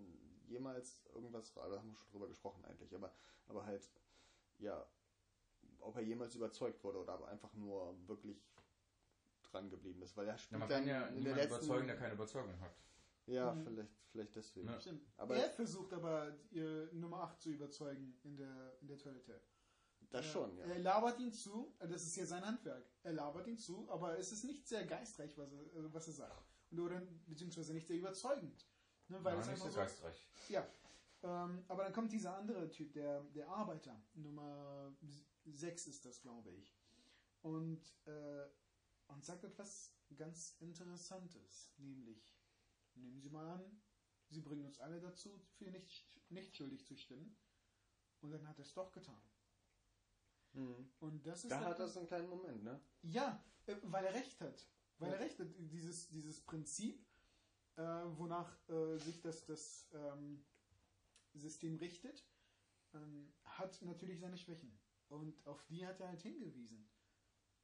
jemals 0.49 1.05
irgendwas, 1.15 1.53
da 1.55 1.63
haben 1.63 1.91
wir 1.91 1.97
schon 1.97 2.11
drüber 2.11 2.29
gesprochen 2.29 2.65
eigentlich, 2.65 2.95
aber, 2.95 3.13
aber 3.47 3.65
halt, 3.67 3.91
ja, 4.59 4.87
ob 5.81 5.97
er 5.97 6.03
jemals 6.03 6.35
überzeugt 6.35 6.83
wurde 6.85 6.99
oder 6.99 7.13
aber 7.15 7.29
einfach 7.29 7.53
nur 7.55 7.97
wirklich 8.09 8.49
dran 9.43 9.71
geblieben 9.71 10.03
ist, 10.03 10.17
weil 10.17 10.27
er 10.27 10.33
Ja, 10.35 10.39
spielt 10.39 10.61
man 10.61 10.69
kann 10.69 10.87
dann 10.87 10.89
ja 10.89 11.07
in 11.09 11.25
der 11.25 11.35
letzten, 11.37 11.55
überzeugen, 11.57 11.87
der 11.87 11.97
keine 11.97 12.15
Überzeugung 12.15 12.61
hat. 12.61 12.77
Ja, 13.27 13.53
Mhm. 13.55 13.63
vielleicht, 13.65 13.93
vielleicht 14.11 14.37
deswegen. 14.37 14.69
Ja. 14.69 14.81
Stimmt. 14.81 15.05
Aber- 15.17 15.37
er 15.37 15.51
versucht 15.51 15.93
aber, 15.93 16.37
ihr 16.51 16.89
Nummer 16.93 17.23
8 17.23 17.41
zu 17.41 17.51
überzeugen 17.51 18.17
in 18.23 18.37
der, 18.37 18.77
in 18.81 18.87
der 18.89 18.99
Toilette. 18.99 19.41
Das 20.11 20.25
Er- 20.27 20.33
schon, 20.33 20.57
ja. 20.57 20.65
Er 20.67 20.79
labert 20.79 21.19
ihn 21.19 21.33
zu, 21.33 21.75
das 21.81 22.05
ist 22.05 22.17
ja 22.17 22.27
sein 22.27 22.45
Handwerk. 22.45 22.87
Er 23.03 23.13
labert 23.13 23.47
ihn 23.49 23.59
zu, 23.59 23.91
aber 23.91 24.19
es 24.19 24.33
ist 24.33 24.45
nicht 24.45 24.67
sehr 24.67 24.87
geistreich, 24.87 25.37
was 25.37 25.53
er, 25.53 25.61
äh, 25.61 25.93
was 25.93 26.07
er 26.07 26.13
sagt. 26.15 26.55
Und, 26.71 26.81
oder, 26.81 27.01
beziehungsweise 27.27 27.73
nicht 27.73 27.87
sehr 27.87 27.97
überzeugend. 27.97 28.67
Ne, 29.09 29.23
weil 29.23 29.39
es 29.39 29.47
nicht 29.47 29.59
so 29.63 29.69
so, 29.71 29.77
geistreich. 29.77 30.29
ja. 30.49 30.67
Ähm, 31.23 31.65
aber 31.69 31.85
dann 31.85 31.93
kommt 31.93 32.13
dieser 32.13 32.37
andere 32.37 32.69
Typ, 32.71 32.93
der, 32.93 33.23
der 33.35 33.49
Arbeiter. 33.49 34.01
Nummer 34.15 34.95
6 35.45 35.87
ist 35.87 36.05
das, 36.05 36.21
glaube 36.21 36.51
ich. 36.53 36.77
Und, 37.43 37.81
äh, 38.07 38.47
und 39.09 39.25
sagt 39.25 39.45
etwas 39.45 39.95
ganz 40.17 40.57
Interessantes. 40.61 41.73
Nämlich, 41.79 42.37
nehmen 42.95 43.21
Sie 43.21 43.31
mal 43.31 43.47
an, 43.49 43.81
Sie 44.29 44.41
bringen 44.41 44.65
uns 44.65 44.81
alle 44.81 45.01
dazu, 45.01 45.41
für 45.57 45.71
nicht, 45.71 46.21
nicht 46.31 46.57
schuldig 46.57 46.85
zu 46.85 46.97
stimmen. 46.97 47.37
Und 48.21 48.33
dann 48.33 48.47
hat 48.49 48.59
er 48.59 48.65
es 48.65 48.75
doch 48.75 48.91
getan. 48.93 49.23
Mhm. 50.57 50.91
Und 51.01 51.27
das 51.27 51.45
ist 51.45 51.51
Da 51.51 51.61
dann- 51.61 51.69
hat 51.71 51.79
er 51.79 51.89
so 51.89 52.01
einen 52.01 52.09
kleinen 52.09 52.29
Moment, 52.29 52.63
ne? 52.63 52.81
ja, 53.03 53.45
äh, 53.67 53.77
weil 53.83 54.05
er 54.05 54.15
recht 54.15 54.41
hat. 54.41 54.67
Weil 54.99 55.11
Ja. 55.11 55.15
er 55.17 55.21
recht 55.21 55.39
hat. 55.39 55.49
Dieses, 55.59 56.09
dieses 56.09 56.41
Prinzip, 56.41 57.05
äh, 57.77 57.83
wonach 57.83 58.57
äh, 58.69 58.97
sich 58.99 59.21
das, 59.21 59.45
das 59.45 59.89
ähm, 59.93 60.45
System 61.35 61.77
richtet, 61.77 62.27
ähm, 62.95 63.33
hat 63.45 63.81
natürlich 63.83 64.19
seine 64.21 64.39
Schwächen. 64.39 64.79
Und 65.09 65.47
auf 65.47 65.63
die 65.67 65.87
hat 65.87 66.01
er 66.01 66.09
halt 66.09 66.23
hingewiesen. 66.23 66.89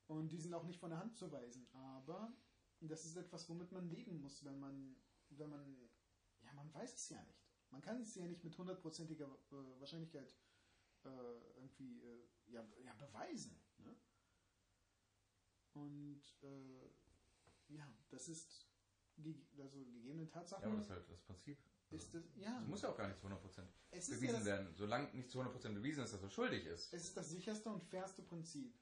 Und 0.07 0.31
die 0.31 0.39
sind 0.39 0.53
auch 0.55 0.65
nicht 0.65 0.79
von 0.79 0.91
der 0.91 0.99
Hand 0.99 1.17
zu 1.17 1.33
weisen. 1.33 1.67
Aber 1.73 2.37
das 2.81 3.05
ist 3.07 3.17
etwas, 3.17 3.49
womit 3.49 3.73
man 3.73 3.89
leben 3.89 4.21
muss, 4.21 4.45
wenn 4.45 4.59
man, 4.61 4.95
wenn 5.31 5.49
man, 5.49 5.91
ja, 6.43 6.53
man 6.53 6.73
weiß 6.75 6.95
es 6.95 7.09
ja 7.09 7.23
nicht. 7.25 7.43
Man 7.71 7.81
kann 7.81 8.03
es 8.03 8.15
ja 8.17 8.27
nicht 8.27 8.45
mit 8.45 8.57
hundertprozentiger 8.59 9.25
äh, 9.51 9.81
Wahrscheinlichkeit 9.81 10.37
äh, 11.05 11.09
irgendwie 11.57 12.01
äh, 12.03 12.29
ja, 12.53 12.65
ja, 12.85 12.95
beweisen. 12.95 13.59
Ne? 13.79 13.97
Und 15.75 16.23
äh, 16.43 16.91
ja, 17.69 17.87
das 18.11 18.29
ist 18.29 18.69
ge 19.17 19.35
also 19.59 19.79
gegebenen 19.85 20.27
Ja, 20.27 20.33
Tatsachen 20.33 20.65
aber 20.65 20.77
das 20.77 20.85
ist 20.87 20.91
halt 20.91 21.11
das 21.11 21.21
Prinzip. 21.23 21.59
ist 21.91 22.15
das 22.15 22.23
ja 22.37 22.59
Das 22.59 22.69
muss 22.69 22.83
ja 22.83 22.91
auch 22.91 22.97
gar 22.97 23.09
nicht 23.09 23.19
zu 23.19 23.27
100% 23.27 23.67
es 23.91 24.09
ja 24.09 24.15
bewiesen 24.17 24.35
das, 24.37 24.45
werden. 24.45 24.75
Solange 24.75 25.11
nicht 25.15 25.31
zu 25.31 25.41
100% 25.41 25.75
bewiesen 25.75 26.05
ist, 26.05 26.13
dass 26.15 26.23
er 26.23 26.31
schuldig 26.31 26.67
ist. 26.67 26.93
es 26.93 27.05
ist 27.05 27.17
das 27.17 27.31
sicherste 27.31 27.71
und 27.71 27.83
fairste 27.85 28.23
Prinzip. 28.23 28.75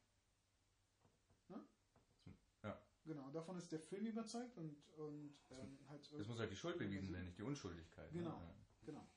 Ne? 1.49 1.65
Ja. 2.63 2.81
Genau, 3.05 3.31
davon 3.31 3.57
ist 3.57 3.71
der 3.73 3.81
Film 3.81 4.07
überzeugt 4.07 4.57
und, 4.57 4.89
und 4.99 5.35
ähm, 5.51 5.79
halt 5.89 6.11
Es 6.13 6.27
muss 6.29 6.39
halt 6.39 6.51
die 6.51 6.57
Schuld 6.57 6.79
bewiesen 6.79 7.13
werden, 7.13 7.27
nicht 7.27 7.39
die 7.39 7.43
Unschuldigkeit. 7.43 8.11
Genau. 8.13 8.39
Ne? 8.39 8.47
Ja. 8.47 8.87
genau. 8.87 9.09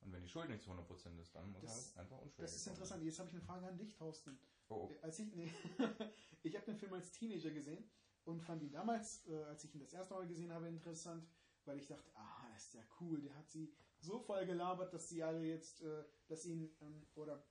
Und 0.00 0.12
wenn 0.12 0.22
die 0.22 0.28
Schuld 0.28 0.48
nicht 0.48 0.62
zu 0.62 0.70
100% 0.70 1.18
ist, 1.20 1.34
dann 1.34 1.50
muss 1.52 1.62
Das- 1.62 1.70
er 1.70 1.96
halt 1.96 1.98
einfach 1.98 2.18
unschuldig 2.18 2.36
Das 2.44 2.54
ist 2.56 2.66
interessant. 2.66 3.02
Jetzt 3.04 3.18
habe 3.18 3.28
ich 3.28 3.34
eine 3.34 3.42
Frage 3.44 3.66
an 3.66 3.76
dich, 3.76 3.94
Thorsten. 3.94 4.38
Oh, 4.68 4.88
oh. 4.88 4.90
Äh, 4.92 4.98
Als 5.00 5.18
ich, 5.18 5.34
nee, 5.34 5.52
ich 6.42 6.54
habe 6.54 6.66
den 6.66 6.76
Film 6.76 6.92
als 6.94 7.10
Teenager 7.12 7.50
gesehen 7.50 7.90
und 8.24 8.40
fand 8.42 8.62
ihn 8.62 8.70
damals, 8.70 9.26
äh, 9.26 9.42
als 9.44 9.64
ich 9.64 9.74
ihn 9.74 9.80
das 9.80 9.92
erste 9.92 10.14
Mal 10.14 10.26
gesehen 10.26 10.52
habe, 10.52 10.68
interessant, 10.68 11.26
weil 11.64 11.78
ich 11.78 11.86
dachte, 11.86 12.10
ah, 12.14 12.46
ist 12.56 12.74
ja 12.74 12.82
cool, 13.00 13.20
der 13.20 13.34
hat 13.34 13.48
sie 13.50 13.74
so 13.98 14.18
voll 14.20 14.46
gelabert, 14.46 14.92
dass 14.94 15.08
sie 15.08 15.22
alle 15.22 15.42
jetzt, 15.44 15.82
äh, 15.82 16.04
dass 16.28 16.44
ihn, 16.46 16.70
ähm, 16.80 17.06
oder 17.14 17.44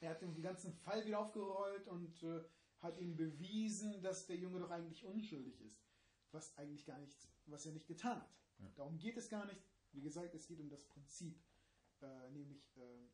er 0.00 0.10
hat 0.10 0.22
den 0.22 0.40
ganzen 0.42 0.72
Fall 0.72 1.04
wieder 1.06 1.18
aufgerollt 1.20 1.86
und 1.88 2.22
hat 2.80 2.98
ihm 2.98 3.16
bewiesen, 3.16 4.02
dass 4.02 4.26
der 4.26 4.36
Junge 4.36 4.60
doch 4.60 4.70
eigentlich 4.70 5.04
unschuldig 5.04 5.58
ist. 5.62 5.82
Was 6.32 6.54
eigentlich 6.58 6.84
gar 6.84 6.98
nicht, 6.98 7.16
was 7.46 7.64
er 7.64 7.72
nicht 7.72 7.86
getan 7.86 8.20
hat. 8.20 8.36
Ja. 8.58 8.68
Darum 8.74 8.98
geht 8.98 9.16
es 9.16 9.28
gar 9.30 9.46
nicht. 9.46 9.62
Wie 9.92 10.02
gesagt, 10.02 10.34
es 10.34 10.46
geht 10.46 10.60
um 10.60 10.68
das 10.68 10.84
Prinzip, 10.84 11.40
äh, 12.02 12.30
nämlich 12.30 12.76
äh, 12.76 13.06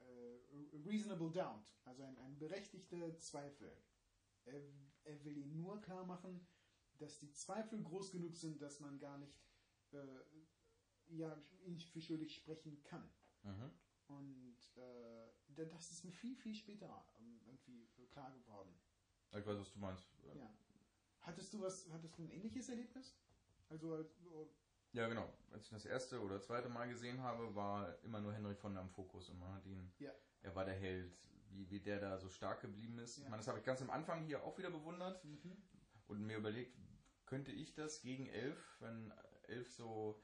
äh, 0.00 0.78
reasonable 0.84 1.30
doubt, 1.30 1.66
also 1.84 2.02
ein, 2.02 2.16
ein 2.18 2.38
berechtigter 2.38 3.16
Zweifel. 3.18 3.76
Er, 4.44 4.60
er 5.04 5.24
will 5.24 5.36
ihn 5.36 5.56
nur 5.56 5.80
klar 5.82 6.04
machen, 6.06 6.46
dass 6.98 7.18
die 7.18 7.32
Zweifel 7.32 7.82
groß 7.82 8.10
genug 8.12 8.36
sind, 8.36 8.60
dass 8.60 8.80
man 8.80 8.98
gar 8.98 9.18
nicht 9.18 9.38
äh, 9.92 10.20
ja, 11.08 11.42
ihn 11.64 11.78
für 11.78 12.00
schuldig 12.00 12.34
sprechen 12.34 12.82
kann. 12.82 13.10
Mhm. 13.42 13.70
Und 14.08 14.58
äh, 14.76 15.30
da- 15.48 15.64
das 15.64 15.90
ist 15.90 16.04
mir 16.04 16.12
viel, 16.12 16.36
viel 16.36 16.54
später 16.54 17.04
ähm, 17.18 17.40
irgendwie 17.46 17.86
klar 18.10 18.32
geworden. 18.32 18.74
Ich 19.32 19.46
weiß, 19.46 19.58
was 19.58 19.72
du 19.72 19.78
meinst. 19.78 20.08
Ja. 20.24 20.34
Hattest 21.20 21.52
du 21.52 21.60
was, 21.60 21.88
hattest 21.90 22.18
du 22.18 22.22
ein 22.22 22.30
ähnliches 22.30 22.68
Erlebnis? 22.68 23.16
Also, 23.68 23.94
als- 23.94 24.18
Ja, 24.92 25.08
genau. 25.08 25.28
Als 25.52 25.64
ich 25.66 25.70
das 25.70 25.84
erste 25.86 26.20
oder 26.20 26.40
zweite 26.40 26.68
Mal 26.68 26.88
gesehen 26.88 27.22
habe, 27.22 27.54
war 27.54 27.96
immer 28.02 28.20
nur 28.20 28.32
Henry 28.32 28.54
Fonda 28.54 28.80
im 28.80 28.90
Fokus 28.90 29.28
und 29.28 29.38
man 29.38 29.52
hat 29.54 29.64
ihn, 29.66 29.92
Ja. 29.98 30.10
er 30.42 30.54
war 30.54 30.64
der 30.64 30.74
Held, 30.74 31.12
wie, 31.50 31.68
wie 31.70 31.80
der 31.80 32.00
da 32.00 32.18
so 32.18 32.28
stark 32.28 32.60
geblieben 32.60 32.98
ist. 32.98 33.18
Ja. 33.18 33.24
Ich 33.24 33.28
meine, 33.30 33.40
das 33.40 33.48
habe 33.48 33.58
ich 33.58 33.64
ganz 33.64 33.80
am 33.82 33.90
Anfang 33.90 34.24
hier 34.24 34.42
auch 34.42 34.56
wieder 34.58 34.70
bewundert 34.70 35.24
mhm. 35.24 35.56
und 36.08 36.22
mir 36.26 36.36
überlegt, 36.38 36.76
könnte 37.26 37.52
ich 37.52 37.74
das 37.74 38.02
gegen 38.02 38.26
elf, 38.26 38.76
wenn 38.80 39.12
elf 39.44 39.70
so 39.72 40.20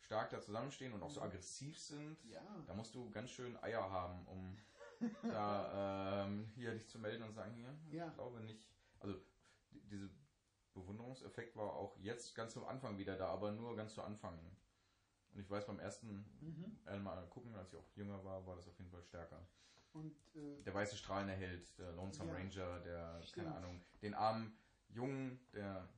stark 0.00 0.30
da 0.30 0.40
zusammenstehen 0.40 0.92
und 0.92 1.02
auch 1.02 1.10
so 1.10 1.20
Mhm. 1.20 1.26
aggressiv 1.26 1.78
sind, 1.78 2.22
ja. 2.24 2.40
da 2.66 2.74
musst 2.74 2.94
du 2.94 3.10
ganz 3.10 3.30
schön 3.30 3.56
Eier 3.62 3.90
haben, 3.90 4.26
um 4.26 4.56
da 5.22 6.24
ähm, 6.26 6.50
hier 6.54 6.72
dich 6.72 6.86
zu 6.88 6.98
melden 6.98 7.22
und 7.24 7.32
sagen, 7.34 7.52
hier, 7.54 7.74
Ja. 7.90 8.08
ich 8.08 8.14
glaube 8.14 8.40
nicht. 8.40 8.66
Also 9.00 9.14
die- 9.70 9.82
diese 9.88 10.08
Bewunderungseffekt 10.76 11.56
war 11.56 11.72
auch 11.72 11.96
jetzt 11.98 12.34
ganz 12.34 12.52
zum 12.52 12.64
Anfang 12.66 12.98
wieder 12.98 13.16
da, 13.16 13.28
aber 13.28 13.50
nur 13.52 13.74
ganz 13.76 13.94
zu 13.94 14.02
Anfang. 14.02 14.38
Und 15.32 15.40
ich 15.40 15.50
weiß, 15.50 15.66
beim 15.66 15.78
ersten 15.80 16.24
Mhm. 16.40 16.78
einmal 16.86 17.26
gucken, 17.28 17.54
als 17.56 17.72
ich 17.72 17.78
auch 17.78 17.88
jünger 17.96 18.22
war, 18.24 18.46
war 18.46 18.56
das 18.56 18.68
auf 18.68 18.78
jeden 18.78 18.90
Fall 18.90 19.02
stärker. 19.02 19.46
Und 19.92 20.14
äh, 20.34 20.62
Der 20.64 20.74
weiße 20.74 20.96
strahlende 20.96 21.34
Held, 21.34 21.78
der 21.78 21.92
Lonesome 21.92 22.30
Ja. 22.32 22.36
Ranger, 22.38 22.80
der, 22.80 23.22
Stimmt. 23.22 23.46
keine 23.46 23.56
Ahnung, 23.56 23.82
den 24.02 24.14
armen 24.14 24.56
Jungen, 24.88 25.40
der, 25.52 25.88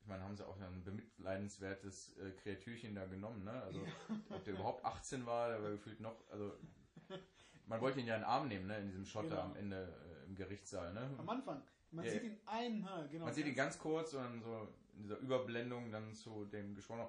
ich 0.00 0.06
meine, 0.06 0.22
haben 0.24 0.36
sie 0.36 0.46
auch 0.46 0.58
ein 0.60 0.84
bemitleidenswertes 0.84 2.16
äh, 2.18 2.30
Kreatürchen 2.32 2.94
da 2.94 3.06
genommen, 3.06 3.44
ne? 3.44 3.52
Also, 3.62 3.86
ob 4.30 4.44
der 4.44 4.54
überhaupt 4.54 4.84
18 4.84 5.26
war, 5.26 5.48
der 5.50 5.62
war 5.62 5.70
gefühlt 5.70 6.00
noch, 6.00 6.16
also, 6.30 6.52
man 7.66 7.80
wollte 7.80 8.00
ihn 8.00 8.06
ja 8.06 8.14
in 8.16 8.22
den 8.22 8.28
Arm 8.28 8.48
nehmen, 8.48 8.66
ne? 8.66 8.78
In 8.78 8.86
diesem 8.86 9.04
Schotter 9.06 9.28
Genau. 9.28 9.42
am 9.42 9.56
Ende 9.56 9.92
äh, 10.22 10.24
im 10.26 10.34
Gerichtssaal, 10.34 10.92
ne? 10.92 11.08
am 11.18 11.28
Anfang, 11.28 11.62
man 11.92 12.04
Ja, 12.04 12.10
sieht 12.12 12.24
ihn 12.24 12.40
einmal, 12.46 13.08
genau. 13.08 13.24
Man 13.26 13.34
sieht 13.34 13.46
ihn 13.46 13.54
ganz 13.54 13.78
kurz 13.78 14.14
und 14.14 14.22
dann 14.22 14.42
so 14.42 14.68
in 14.94 15.02
dieser 15.04 15.18
Überblendung 15.18 15.90
dann 15.90 16.14
zu 16.14 16.44
dem 16.46 16.74
Geschworenen. 16.74 17.08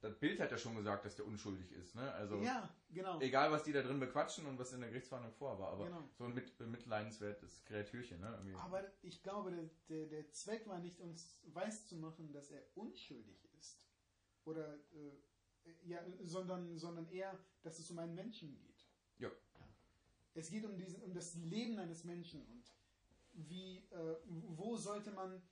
Das 0.00 0.18
Bild 0.18 0.40
hat 0.40 0.50
ja 0.50 0.58
schon 0.58 0.74
gesagt, 0.74 1.04
dass 1.04 1.14
der 1.14 1.26
unschuldig 1.26 1.70
ist, 1.72 1.94
ne? 1.94 2.12
Also, 2.14 2.42
Ja, 2.42 2.68
genau. 2.90 3.20
egal 3.20 3.52
was 3.52 3.62
die 3.62 3.72
da 3.72 3.82
drin 3.82 4.00
bequatschen 4.00 4.46
und 4.46 4.58
was 4.58 4.72
in 4.72 4.80
der 4.80 4.88
Gerichtsverhandlung 4.88 5.32
vor 5.32 5.56
war, 5.60 5.72
aber 5.74 5.84
Genau. 5.84 6.02
so 6.18 6.24
ein 6.24 6.34
mit, 6.34 6.58
bemitleidenswertes 6.58 7.64
Kreatürchen, 7.64 8.18
ne? 8.20 8.28
Irgendwie. 8.32 8.54
Aber 8.56 8.82
ich 9.02 9.22
glaube, 9.22 9.52
der, 9.52 9.70
der, 9.88 10.06
der 10.06 10.32
Zweck 10.32 10.66
war 10.66 10.80
nicht, 10.80 10.98
uns 10.98 11.40
weiß 11.46 11.86
zu 11.86 11.96
machen, 11.96 12.32
dass 12.32 12.50
er 12.50 12.62
unschuldig 12.74 13.48
ist. 13.56 13.80
Oder, 14.44 14.74
äh, 14.92 15.70
ja, 15.84 16.00
sondern, 16.24 16.76
sondern 16.76 17.08
eher, 17.08 17.38
dass 17.62 17.78
es 17.78 17.88
um 17.88 17.98
einen 18.00 18.16
Menschen 18.16 18.56
geht. 18.56 18.84
Ja. 19.18 19.30
Es 20.34 20.50
geht 20.50 20.64
um, 20.64 20.76
diesen, 20.76 21.00
um 21.02 21.14
das 21.14 21.34
Leben 21.36 21.78
eines 21.78 22.02
Menschen 22.02 22.44
und 22.46 22.64
wie, 23.34 23.78
äh, 23.90 24.16
wo 24.24 24.76
sollte 24.76 25.10
man, 25.12 25.42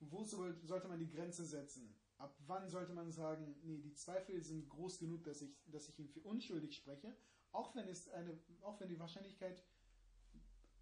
wo 0.00 0.24
soll, 0.24 0.60
sollte 0.64 0.88
man 0.88 0.98
die 0.98 1.10
Grenze 1.10 1.44
setzen? 1.44 1.94
Ab 2.18 2.36
wann 2.46 2.68
sollte 2.68 2.92
man 2.92 3.10
sagen, 3.10 3.56
nee, 3.62 3.78
die 3.78 3.94
Zweifel 3.94 4.42
sind 4.42 4.68
groß 4.68 4.98
genug, 4.98 5.24
dass 5.24 5.42
ich, 5.42 5.56
dass 5.66 5.88
ich 5.88 5.98
ihn 5.98 6.08
für 6.08 6.20
unschuldig 6.20 6.76
spreche, 6.76 7.16
auch 7.52 7.74
wenn 7.74 7.88
es 7.88 8.08
eine, 8.08 8.38
auch 8.62 8.80
wenn 8.80 8.88
die 8.88 8.98
Wahrscheinlichkeit 8.98 9.64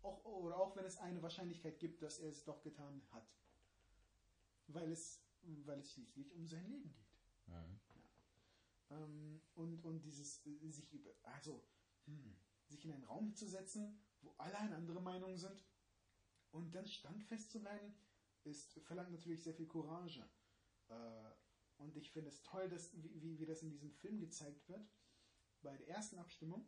auch, 0.02 0.24
oder 0.24 0.58
auch 0.58 0.76
wenn 0.76 0.84
es 0.84 0.98
eine 0.98 1.22
Wahrscheinlichkeit 1.22 1.78
gibt, 1.78 2.02
dass 2.02 2.18
er 2.18 2.30
es 2.30 2.44
doch 2.44 2.62
getan 2.62 3.02
hat. 3.10 3.26
Weil 4.66 4.90
es, 4.90 5.22
weil 5.42 5.78
es 5.78 5.92
schließlich 5.92 6.32
um 6.32 6.46
sein 6.46 6.66
Leben 6.66 6.92
geht. 6.92 7.06
Mhm. 7.46 7.80
Ähm, 8.90 9.40
und, 9.54 9.84
und 9.84 10.04
dieses 10.04 10.42
sich 10.42 10.92
über, 10.92 11.10
also 11.22 11.64
hm, 12.04 12.36
sich 12.68 12.84
in 12.84 12.92
einen 12.92 13.04
Raum 13.04 13.34
zu 13.34 13.46
setzen, 13.46 13.98
wo 14.22 14.34
alle 14.38 14.56
eine 14.58 14.76
andere 14.76 15.00
Meinung 15.00 15.36
sind 15.36 15.64
und 16.52 16.74
dann 16.74 16.86
standfest 16.86 17.50
zu 17.50 17.60
bleiben, 17.60 17.94
ist, 18.44 18.78
verlangt 18.80 19.10
natürlich 19.10 19.42
sehr 19.42 19.54
viel 19.54 19.66
Courage. 19.66 20.24
Äh, 20.88 20.94
und 21.78 21.96
ich 21.96 22.10
finde 22.10 22.28
es 22.28 22.42
toll, 22.42 22.68
dass, 22.68 22.92
wie, 23.02 23.38
wie, 23.38 23.46
das 23.46 23.62
in 23.62 23.70
diesem 23.70 23.90
Film 23.90 24.20
gezeigt 24.20 24.68
wird. 24.68 24.86
Bei 25.62 25.76
der 25.76 25.88
ersten 25.88 26.18
Abstimmung 26.18 26.66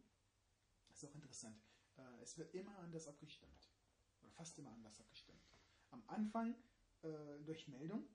ist 0.91 1.05
auch 1.05 1.15
interessant. 1.15 1.63
Äh, 1.97 2.23
es 2.23 2.37
wird 2.39 2.53
immer 2.55 2.77
anders 2.79 3.07
abgestimmt. 3.07 3.71
Oder 4.21 4.31
fast 4.31 4.59
immer 4.59 4.73
anders 4.73 4.99
abgestimmt. 5.01 5.41
Am 5.91 6.03
Anfang 6.09 6.55
äh, 7.03 7.43
durch 7.45 7.69
Meldung 7.69 8.09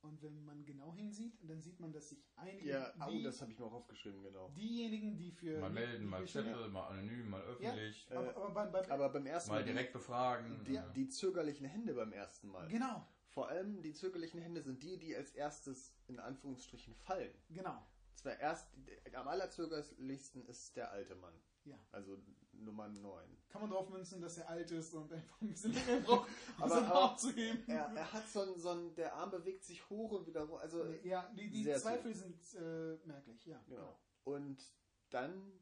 Und 0.00 0.22
wenn 0.22 0.44
man 0.44 0.64
genau 0.64 0.94
hinsieht, 0.94 1.38
dann 1.42 1.60
sieht 1.60 1.80
man, 1.80 1.92
dass 1.92 2.10
sich 2.10 2.24
einige, 2.36 2.68
Ja, 2.68 2.92
oh, 3.04 3.10
die, 3.10 3.22
das 3.22 3.40
habe 3.42 3.50
ich 3.52 3.58
mir 3.58 3.64
auch 3.66 3.72
aufgeschrieben, 3.72 4.22
genau. 4.22 4.48
diejenigen, 4.50 5.16
die 5.16 5.32
für... 5.32 5.58
Mal 5.58 5.70
melden, 5.70 6.06
mal 6.06 6.24
Zettel, 6.26 6.68
mal 6.68 6.86
anonym, 6.88 7.30
mal 7.30 7.42
öffentlich, 7.42 8.06
Aber, 8.10 8.36
aber 8.36 8.50
bei, 8.50 8.66
bei, 8.66 8.90
Aber 8.90 9.08
beim 9.08 9.26
ersten 9.26 9.50
mal 9.50 9.56
Mal, 9.60 9.64
direkt 9.64 9.92
befragen. 9.92 10.64
die, 10.64 10.72
die, 10.72 10.80
die 10.94 11.08
zögerlichen 11.08 11.66
Hände 11.66 11.94
beim 11.94 12.12
ersten 12.12 12.48
Mal. 12.48 12.68
Genau, 12.68 13.06
Vor 13.26 13.48
allem 13.48 13.82
die 13.82 13.92
zögerlichen 13.92 14.40
Hände 14.40 14.62
sind 14.62 14.82
die, 14.84 14.98
die 14.98 15.16
als 15.16 15.32
erstes 15.32 15.94
in 16.06 16.20
Anführungsstrichen 16.20 16.94
fallen. 16.94 17.32
genau. 17.48 17.84
Zwar 18.14 18.36
erst, 18.40 18.68
am 19.14 19.28
allerzögerlichsten 19.28 20.44
ist 20.46 20.76
der 20.76 20.90
alte 20.90 21.14
Mann. 21.14 21.34
Ja. 21.64 21.78
Also 21.92 22.18
Nummer 22.64 22.88
9. 22.88 23.36
Kann 23.48 23.62
man 23.62 23.70
drauf 23.70 23.88
münzen, 23.88 24.20
dass 24.20 24.36
er 24.38 24.48
alt 24.48 24.70
ist 24.70 24.92
und 24.94 25.10
einfach 25.12 25.40
ein 25.40 25.48
bisschen 25.48 25.72
länger 25.72 26.00
braucht, 26.00 26.28
um 26.28 26.34
Aber- 26.64 26.68
seinen 26.74 26.86
aber- 26.86 26.94
Arm 27.02 27.18
zu 27.18 27.30
heben. 27.32 27.64
Er, 27.70 27.86
er 27.94 28.12
hat 28.12 28.28
so 28.28 28.40
ein, 28.42 28.58
so 28.58 28.70
ein, 28.70 28.94
der 28.94 29.14
Arm 29.14 29.30
bewegt 29.30 29.64
sich 29.64 29.88
hoch 29.88 30.12
und 30.12 30.26
wieder 30.26 30.46
hoch. 30.48 30.60
Also, 30.60 30.84
Ja, 31.02 31.30
die, 31.36 31.48
die 31.50 31.64
Zweifel 31.74 32.14
sind 32.14 32.38
äh, 32.54 32.96
merklich, 33.06 33.46
ja. 33.46 33.62
genau. 33.68 33.98
Und 34.24 34.62
dann 35.10 35.52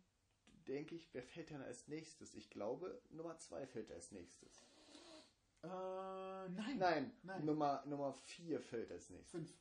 denke 0.66 0.96
ich, 0.96 1.12
wer 1.14 1.22
fällt 1.22 1.50
denn 1.50 1.62
als 1.62 1.86
nächstes? 1.86 2.34
Ich 2.34 2.50
glaube, 2.50 3.00
Nummer 3.10 3.38
2 3.38 3.66
fällt 3.68 3.92
als 3.92 4.10
nächstes. 4.10 4.64
Äh, 5.62 5.68
nein. 5.68 6.78
Nein, 6.78 7.12
Nein. 7.22 7.44
Nummer, 7.44 7.84
Nummer 7.86 8.12
4 8.12 8.60
fällt 8.60 8.90
als 8.90 9.10
nächstes. 9.10 9.30
Fünf. 9.30 9.54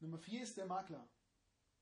Nummer 0.00 0.18
vier 0.18 0.42
ist 0.42 0.56
der 0.56 0.66
Makler. 0.66 1.08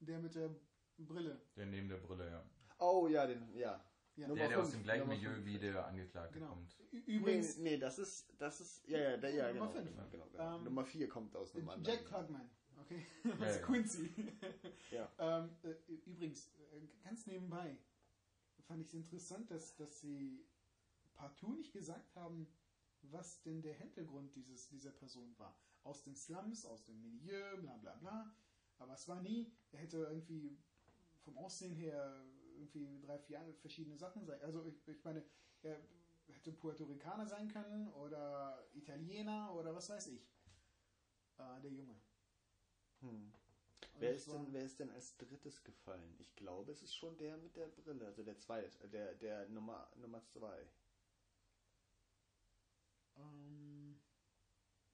Der 0.00 0.18
mit 0.18 0.34
der 0.34 0.50
Brille. 0.98 1.40
Der 1.56 1.66
neben 1.66 1.88
der 1.88 1.98
Brille, 1.98 2.30
ja. 2.30 2.42
Oh 2.78 3.06
ja, 3.08 3.26
den, 3.26 3.54
ja. 3.56 3.82
Ja. 4.16 4.28
Der, 4.32 4.48
der 4.48 4.60
aus 4.62 4.70
dem 4.70 4.82
gleichen 4.82 5.00
Nummer 5.02 5.14
Milieu 5.14 5.32
fünf. 5.34 5.46
wie 5.46 5.58
der 5.58 5.86
Angeklagte 5.86 6.38
Genau. 6.38 6.52
kommt. 6.54 6.72
Ü- 6.80 7.02
Nee, 7.06 7.16
Übrigens, 7.16 7.58
nee, 7.58 7.76
das 7.76 7.98
ist, 7.98 8.32
das 8.38 8.60
ist, 8.62 8.88
ja, 8.88 8.98
ja, 8.98 9.16
der, 9.18 9.30
ja, 9.34 9.52
Nummer 9.52 9.66
genau, 9.68 9.72
fünf. 9.84 9.90
genau, 9.90 10.08
genau, 10.10 10.26
genau. 10.30 10.56
Ähm, 10.56 10.64
Nummer 10.64 10.84
4 10.86 11.08
kommt 11.08 11.36
aus 11.36 11.54
einem 11.54 11.68
anderen. 11.68 11.94
Jack 11.96 12.06
Klugman. 12.06 12.50
Okay. 12.80 13.06
Ja, 13.24 13.36
Das 13.36 13.56
ist. 13.56 13.62
Quincy. 13.62 14.10
Ja. 14.90 15.12
ähm, 15.18 15.50
äh, 15.62 15.92
übrigens, 16.06 16.48
äh, 16.72 16.86
ganz 17.04 17.26
nebenbei 17.26 17.76
fand 18.66 18.80
ich 18.80 18.88
es 18.88 18.94
interessant, 18.94 19.50
dass, 19.50 19.76
dass 19.76 20.00
sie 20.00 20.46
partout 21.14 21.54
nicht 21.54 21.72
gesagt 21.72 22.14
haben, 22.16 22.46
was 23.02 23.42
denn 23.42 23.60
der 23.62 23.74
Hintergrund 23.74 24.34
dieses, 24.34 24.68
dieser 24.68 24.90
Person 24.92 25.38
war. 25.38 25.56
Aus 25.84 26.02
den 26.02 26.16
Slums, 26.16 26.64
aus 26.64 26.84
dem 26.84 27.00
Milieu, 27.02 27.56
bla 27.58 27.76
bla 27.76 27.94
bla. 27.96 28.34
Aber 28.78 28.94
es 28.94 29.06
war 29.08 29.20
nie, 29.22 29.52
er 29.72 29.78
hätte 29.80 29.98
irgendwie 29.98 30.58
vom 31.22 31.36
Aussehen 31.38 31.74
her 31.74 32.24
irgendwie 32.56 33.00
drei, 33.00 33.18
vier 33.18 33.40
verschiedene 33.60 33.96
Sachen 33.96 34.24
sein. 34.24 34.40
Also 34.42 34.64
ich, 34.64 34.86
ich 34.88 35.04
meine, 35.04 35.24
er 35.62 35.78
hätte 36.28 36.52
Puerto 36.52 36.84
Ricaner 36.84 37.26
sein 37.26 37.48
können 37.48 37.88
oder 37.94 38.66
Italiener 38.74 39.54
oder 39.54 39.74
was 39.74 39.90
weiß 39.90 40.08
ich. 40.08 40.28
Äh, 41.38 41.60
der 41.62 41.70
Junge. 41.72 42.00
Hm. 43.00 43.32
Wer 43.98 44.14
ist, 44.14 44.32
denn, 44.32 44.52
wer 44.52 44.64
ist 44.64 44.78
denn 44.78 44.90
als 44.90 45.16
drittes 45.16 45.64
gefallen? 45.64 46.16
Ich 46.18 46.34
glaube, 46.36 46.72
es 46.72 46.82
ist 46.82 46.94
schon 46.94 47.16
der 47.18 47.36
mit 47.38 47.56
der 47.56 47.68
Brille, 47.68 48.06
also 48.06 48.22
der 48.22 48.38
zweite, 48.38 48.82
äh, 48.84 48.88
der, 48.88 49.14
der 49.14 49.48
Nummer, 49.48 49.90
Nummer 49.96 50.22
zwei. 50.24 50.66
Ähm, 53.16 54.00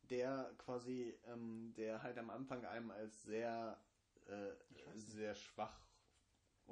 Der 0.03 0.55
quasi, 0.59 1.19
ähm, 1.25 1.73
der 1.77 2.03
halt 2.03 2.19
am 2.19 2.31
Anfang 2.31 2.65
einem 2.65 2.91
als 2.91 3.23
sehr, 3.23 3.83
äh, 4.27 4.53
sehr 4.95 5.35
schwach 5.35 5.87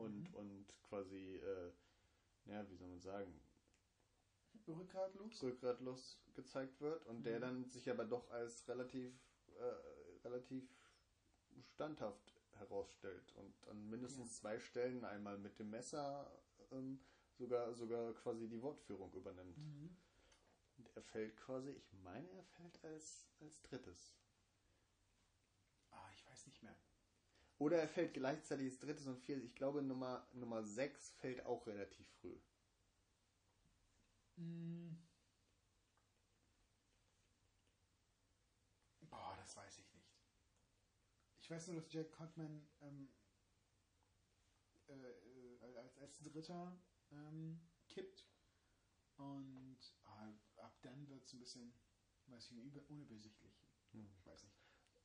und, 0.00 0.28
Mhm. 0.28 0.34
und 0.34 0.82
quasi, 0.82 1.36
äh, 1.36 1.72
ja, 2.46 2.68
wie 2.70 2.76
soll 2.76 2.88
man 2.88 3.00
sagen, 3.00 3.40
rückgratlos? 4.68 5.42
rückgratlos 5.42 6.20
gezeigt 6.34 6.80
wird 6.80 7.06
und 7.06 7.24
der 7.24 7.38
Mhm. 7.38 7.40
dann 7.40 7.64
sich 7.70 7.90
aber 7.90 8.04
doch 8.04 8.30
als 8.30 8.68
relativ, 8.68 9.12
äh, 9.58 10.24
relativ 10.24 10.68
standhaft 11.74 12.34
herausstellt 12.58 13.32
und 13.36 13.68
an 13.68 13.88
mindestens 13.88 14.36
zwei 14.36 14.58
Stellen 14.58 15.04
einmal 15.04 15.38
mit 15.38 15.58
dem 15.58 15.70
Messer 15.70 16.30
ähm, 16.72 17.00
sogar, 17.38 17.74
sogar 17.74 18.12
quasi 18.14 18.48
die 18.48 18.62
Wortführung 18.62 19.12
übernimmt. 19.14 19.56
Mhm. 19.56 19.96
Und 20.78 20.90
er 20.96 21.02
fällt 21.02 21.36
quasi, 21.36 21.70
ich 21.70 21.92
meine, 21.92 22.28
er 22.32 22.44
fällt 22.44 22.82
als, 22.84 23.28
als 23.40 23.62
drittes. 23.62 24.16
Ah, 25.90 26.10
ich 26.14 26.26
weiß 26.26 26.46
nicht 26.46 26.62
mehr. 26.62 26.76
Oder 27.60 27.78
er 27.78 27.86
fällt 27.88 28.14
gleichzeitig 28.14 28.66
als 28.72 28.80
drittes 28.80 29.06
und 29.06 29.20
viertes. 29.20 29.44
Ich 29.44 29.54
glaube, 29.54 29.82
Nummer, 29.82 30.26
Nummer 30.32 30.64
sechs 30.64 31.12
fällt 31.12 31.46
auch 31.46 31.64
relativ 31.68 32.08
früh. 32.20 32.36
Mm. 34.38 34.96
Boah, 39.10 39.36
das 39.38 39.56
weiß 39.56 39.78
ich 39.78 39.92
nicht. 39.92 40.16
Ich 41.40 41.50
weiß 41.50 41.66
nur, 41.68 41.76
dass 41.76 41.92
Jack 41.92 42.12
Cotman 42.12 42.66
ähm, 42.80 43.08
äh, 44.88 44.92
äh, 44.92 45.76
als, 45.76 45.98
als 45.98 46.18
Dritter 46.22 46.80
ähm, 47.10 47.60
kippt. 47.88 48.26
Und 49.16 49.78
ah, 50.04 50.32
ab 50.56 50.78
dann 50.82 51.08
wird 51.08 51.24
es 51.24 51.32
ein 51.32 51.40
bisschen, 51.40 51.74
weiß 52.26 52.46
ich 52.46 52.52
nicht, 52.52 52.64
über- 52.66 52.88
unübersichtlich. 52.88 53.62
Hm. 53.92 54.08
Ich 54.18 54.26
weiß 54.26 54.44
nicht. 54.44 54.59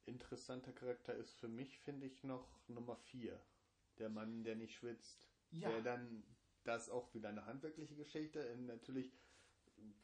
Interessanter 0.05 0.71
Charakter 0.71 1.13
ist 1.15 1.33
für 1.33 1.47
mich, 1.47 1.79
finde 1.79 2.05
ich, 2.07 2.23
noch 2.23 2.47
Nummer 2.67 2.95
vier. 2.95 3.39
Der 3.97 4.09
Mann, 4.09 4.43
der 4.43 4.55
nicht 4.55 4.75
schwitzt. 4.75 5.27
Ja, 5.51 5.69
Der 5.69 5.81
dann, 5.81 6.23
das 6.63 6.89
auch 6.89 7.13
wieder 7.13 7.29
eine 7.29 7.45
handwerkliche 7.45 7.95
Geschichte, 7.95 8.55
natürlich 8.57 9.13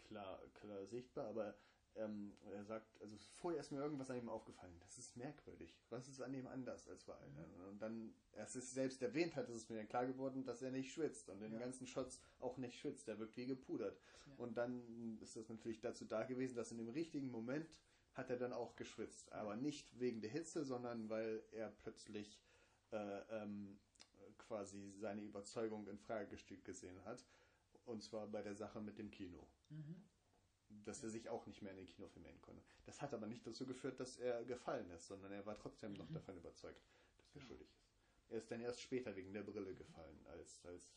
klar, 0.08 0.42
klar 0.54 0.86
sichtbar, 0.88 1.28
aber 1.28 1.56
ähm, 1.96 2.38
er 2.46 2.64
sagt, 2.64 3.02
also 3.02 3.18
vorher 3.42 3.60
ist 3.60 3.72
mir 3.72 3.82
irgendwas 3.82 4.10
an 4.10 4.18
ihm 4.18 4.30
aufgefallen. 4.30 4.78
Das 4.80 4.98
ist 4.98 5.18
merkwürdig. 5.18 5.78
Was 5.90 6.08
ist 6.08 6.22
an 6.22 6.34
ihm 6.34 6.48
anders 6.48 6.88
als 6.88 7.04
bei 7.04 7.14
allen 7.14 7.36
anderen? 7.38 7.66
Und 7.68 7.82
dann, 7.82 8.14
erst 8.32 8.56
ist 8.56 8.72
selbst 8.74 9.02
erwähnt 9.02 9.36
hat, 9.36 9.50
ist 9.50 9.58
es 9.58 9.70
mir 9.70 9.76
dann 9.76 9.90
klar 9.90 10.06
geworden, 10.06 10.46
dass 10.46 10.62
er 10.62 10.72
nicht 10.72 10.94
schwitzt 10.94 11.28
und 11.30 11.38
in 11.42 11.52
den 11.52 11.60
Ja. 11.60 11.60
ganzen 11.60 11.88
Shots 11.88 12.22
auch 12.40 12.58
nicht 12.58 12.80
schwitzt. 12.80 13.08
Der 13.10 13.20
wirkt 13.20 13.36
wie 13.36 13.46
gepudert. 13.46 14.00
Ja. 14.26 14.34
Und 14.38 14.56
dann 14.58 15.18
ist 15.22 15.36
das 15.36 15.50
natürlich 15.50 15.82
dazu 15.82 16.06
da 16.06 16.24
gewesen, 16.24 16.56
dass 16.56 16.72
in 16.72 16.78
dem 16.78 16.90
richtigen 16.90 17.30
Moment 17.30 17.68
hat 18.14 18.30
er 18.30 18.38
dann 18.38 18.54
auch 18.54 18.76
geschwitzt. 18.76 19.32
Aber 19.32 19.56
nicht 19.56 20.00
wegen 20.00 20.22
der 20.22 20.30
Hitze, 20.30 20.64
sondern 20.66 21.10
weil 21.10 21.44
er 21.52 21.70
plötzlich 21.70 22.40
äh, 22.92 23.20
ähm, 23.42 23.80
quasi 24.38 24.92
seine 24.98 25.22
Überzeugung 25.22 25.88
in 25.88 25.98
Frage 25.98 26.28
gestellt 26.30 26.66
gesehen 26.66 27.04
hat. 27.06 27.26
Und 27.86 28.04
zwar 28.04 28.28
bei 28.28 28.42
der 28.42 28.56
Sache 28.56 28.82
mit 28.82 28.98
dem 28.98 29.10
Kino. 29.12 29.48
Mhm. 29.70 30.04
Dass 30.86 31.04
er 31.04 31.10
sich 31.10 31.28
auch 31.28 31.46
nicht 31.48 31.62
mehr 31.62 31.72
in 31.72 31.78
den 31.78 31.88
Kinofilm 31.88 32.24
erinnern 32.26 32.42
konnte. 32.42 32.64
Das 32.86 33.02
hat 33.02 33.14
aber 33.14 33.28
nicht 33.28 33.46
dazu 33.46 33.66
geführt, 33.66 34.00
dass 34.00 34.18
er 34.18 34.44
gefallen 34.46 34.90
ist, 34.92 35.08
sondern 35.08 35.32
er 35.32 35.46
war 35.46 35.58
trotzdem 35.58 35.94
noch 35.94 36.10
Mhm. 36.10 36.14
davon 36.14 36.38
überzeugt, 36.38 36.82
dass 37.18 37.28
er 37.28 37.34
Genau. 37.34 37.46
schuldig 37.48 37.68
ist. 37.70 37.90
Er 38.30 38.38
ist 38.38 38.50
dann 38.52 38.62
erst 38.62 38.82
später 38.82 39.14
wegen 39.16 39.34
der 39.34 39.44
Brille 39.44 39.76
gefallen, 39.76 40.26
als, 40.28 40.64
als 40.64 40.94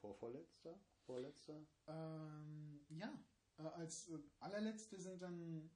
Vorvorletzter? 0.00 0.78
Vorletzter? 1.06 1.66
Ähm, 1.88 2.84
ja, 2.90 3.12
äh, 3.58 3.62
als 3.62 4.10
allerletzte 4.38 4.98
sind 5.00 5.20
dann. 5.22 5.70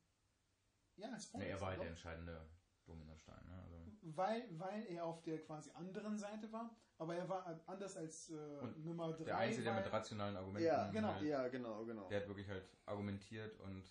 Ja, 0.97 1.11
als 1.13 1.33
Nee, 1.35 1.49
er 1.51 1.61
war 1.61 1.69
halt 1.69 1.79
Vorletzter, 1.79 1.83
der 1.83 1.91
entscheidende 1.91 2.47
Dominostein. 2.87 3.49
Ne? 3.49 3.63
Also, 3.63 3.77
weil, 4.03 4.59
weil 4.59 4.87
er 4.87 5.05
auf 5.05 5.23
der 5.23 5.43
quasi 5.43 5.71
anderen 5.73 6.17
Seite 6.17 6.51
war, 6.53 6.75
aber 6.99 7.17
er 7.17 7.29
war 7.29 7.61
anders 7.67 7.97
als 7.97 8.31
äh, 8.31 8.35
Nummer 8.79 9.13
3. 9.13 9.25
der 9.25 9.37
Einzige, 9.39 9.65
der 9.65 9.75
mit 9.75 9.93
rationalen 9.93 10.37
Argumenten. 10.37 10.67
Ja, 10.67 10.91
genau. 10.91 11.15
Halt, 11.15 11.23
Ja, 11.23 11.49
genau, 11.49 11.85
genau. 11.85 12.09
Der 12.09 12.21
hat 12.21 12.29
wirklich 12.29 12.49
halt 12.49 12.69
argumentiert 12.87 13.59
und. 13.61 13.85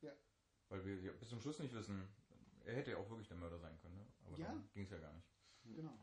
Ja. 0.00 0.12
Weil 0.68 0.84
wir 0.84 1.12
bis 1.18 1.28
zum 1.28 1.40
Schluss 1.40 1.58
nicht 1.58 1.74
wissen, 1.74 2.08
er 2.64 2.74
hätte 2.74 2.92
ja 2.92 2.96
auch 2.96 3.08
wirklich 3.08 3.28
der 3.28 3.36
Mörder 3.36 3.58
sein 3.58 3.78
können. 3.78 3.96
Ne? 3.96 4.06
Aber 4.26 4.38
Ja. 4.38 4.54
ging 4.72 4.84
es 4.84 4.90
ja 4.90 4.98
gar 4.98 5.12
nicht. 5.12 5.28
Genau. 5.64 5.98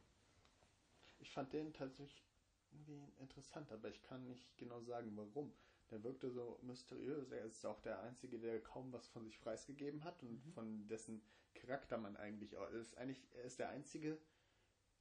Ich 1.20 1.32
fand 1.32 1.52
den 1.54 1.74
tatsächlich 1.74 2.26
irgendwie 2.72 3.02
interessant, 3.18 3.72
aber 3.72 3.90
ich 3.90 4.02
kann 4.02 4.26
nicht 4.26 4.58
genau 4.58 4.80
sagen, 4.82 5.16
warum. 5.18 5.54
Der 5.92 6.04
wirkte 6.04 6.30
so 6.30 6.60
mysteriös. 6.62 7.32
Er 7.32 7.46
ist 7.46 7.66
auch 7.66 7.80
der 7.82 8.02
Einzige, 8.02 8.40
der 8.40 8.62
kaum 8.62 8.94
was 8.94 9.08
von 9.08 9.26
sich 9.26 9.40
preisgegeben 9.40 10.04
hat 10.04 10.22
und 10.22 10.46
Mhm. 10.46 10.52
von 10.52 10.88
dessen 10.88 11.22
Charakter 11.56 11.98
man 11.98 12.16
eigentlich. 12.18 12.54
Er 12.54 12.70
ist 12.70 12.96
eigentlich, 12.98 13.28
er 13.34 13.44
ist 13.44 13.60
der 13.60 13.70
Einzige, 13.70 14.18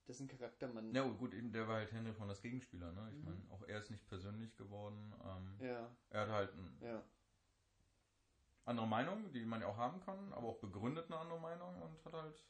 dessen 0.06 0.28
Charakter 0.28 0.68
man. 0.68 0.94
Ja, 0.94 1.06
gut, 1.06 1.34
eben, 1.34 1.52
der 1.52 1.68
war 1.68 1.76
halt 1.76 1.92
Henry 1.92 2.14
von 2.14 2.28
das 2.28 2.40
Gegenspieler. 2.40 2.92
Ne? 2.92 3.08
Ich 3.10 3.18
Mhm. 3.18 3.24
meine, 3.24 3.50
auch 3.50 3.62
er 3.68 3.78
ist 3.80 3.90
nicht 3.90 4.06
persönlich 4.08 4.56
geworden. 4.56 5.14
Ähm, 5.24 5.58
Ja, 5.60 5.94
Er 6.10 6.20
hat 6.22 6.28
halt 6.30 6.52
eine 6.54 6.72
ja. 6.80 7.04
andere 8.64 8.86
Meinung, 8.86 9.30
die 9.32 9.44
man 9.44 9.60
ja 9.60 9.66
auch 9.66 9.76
haben 9.76 10.00
kann, 10.00 10.32
aber 10.32 10.48
auch 10.48 10.58
begründet 10.60 11.06
eine 11.06 11.18
andere 11.18 11.40
Meinung 11.40 11.82
und 11.82 12.04
hat 12.06 12.14
halt 12.14 12.44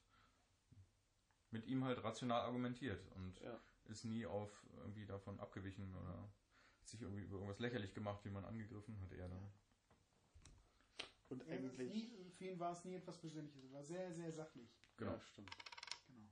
mit 1.50 1.66
ihm 1.66 1.84
halt 1.84 2.02
rational 2.04 2.42
argumentiert 2.42 3.04
und 3.16 3.40
Ja. 3.40 3.58
ist 3.86 4.04
nie 4.04 4.26
auf 4.26 4.64
irgendwie 4.76 5.06
davon 5.06 5.40
abgewichen 5.40 5.94
oder 5.96 6.28
sich 6.90 7.02
irgendwie 7.02 7.22
über 7.22 7.34
irgendwas 7.36 7.58
lächerlich 7.58 7.94
gemacht, 7.94 8.24
wie 8.24 8.30
man 8.30 8.44
angegriffen 8.44 9.00
hat 9.00 9.12
er 9.12 9.28
dann. 9.28 9.52
Und 11.28 11.46
Ja, 11.46 11.54
eigentlich. 11.54 11.92
nie, 11.92 12.30
für 12.30 12.46
ihn 12.46 12.58
war 12.58 12.72
es 12.72 12.84
nie 12.84 12.94
etwas 12.94 13.18
Persönliches. 13.18 13.62
Er 13.64 13.72
war 13.72 13.84
sehr, 13.84 14.12
sehr 14.12 14.32
sachlich. 14.32 14.70
Genau. 14.96 15.12
Ja, 15.12 15.20
stimmt. 15.20 15.50
Genau. 16.06 16.28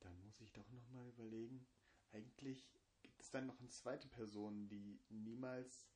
Dann 0.00 0.20
muss 0.20 0.40
ich 0.40 0.52
doch 0.52 0.68
nochmal 0.70 1.08
überlegen. 1.08 1.66
Eigentlich 2.10 2.66
gibt 3.02 3.20
es 3.20 3.30
dann 3.30 3.46
noch 3.46 3.58
eine 3.60 3.68
zweite 3.68 4.08
Person, 4.08 4.68
die 4.68 5.00
niemals, 5.08 5.88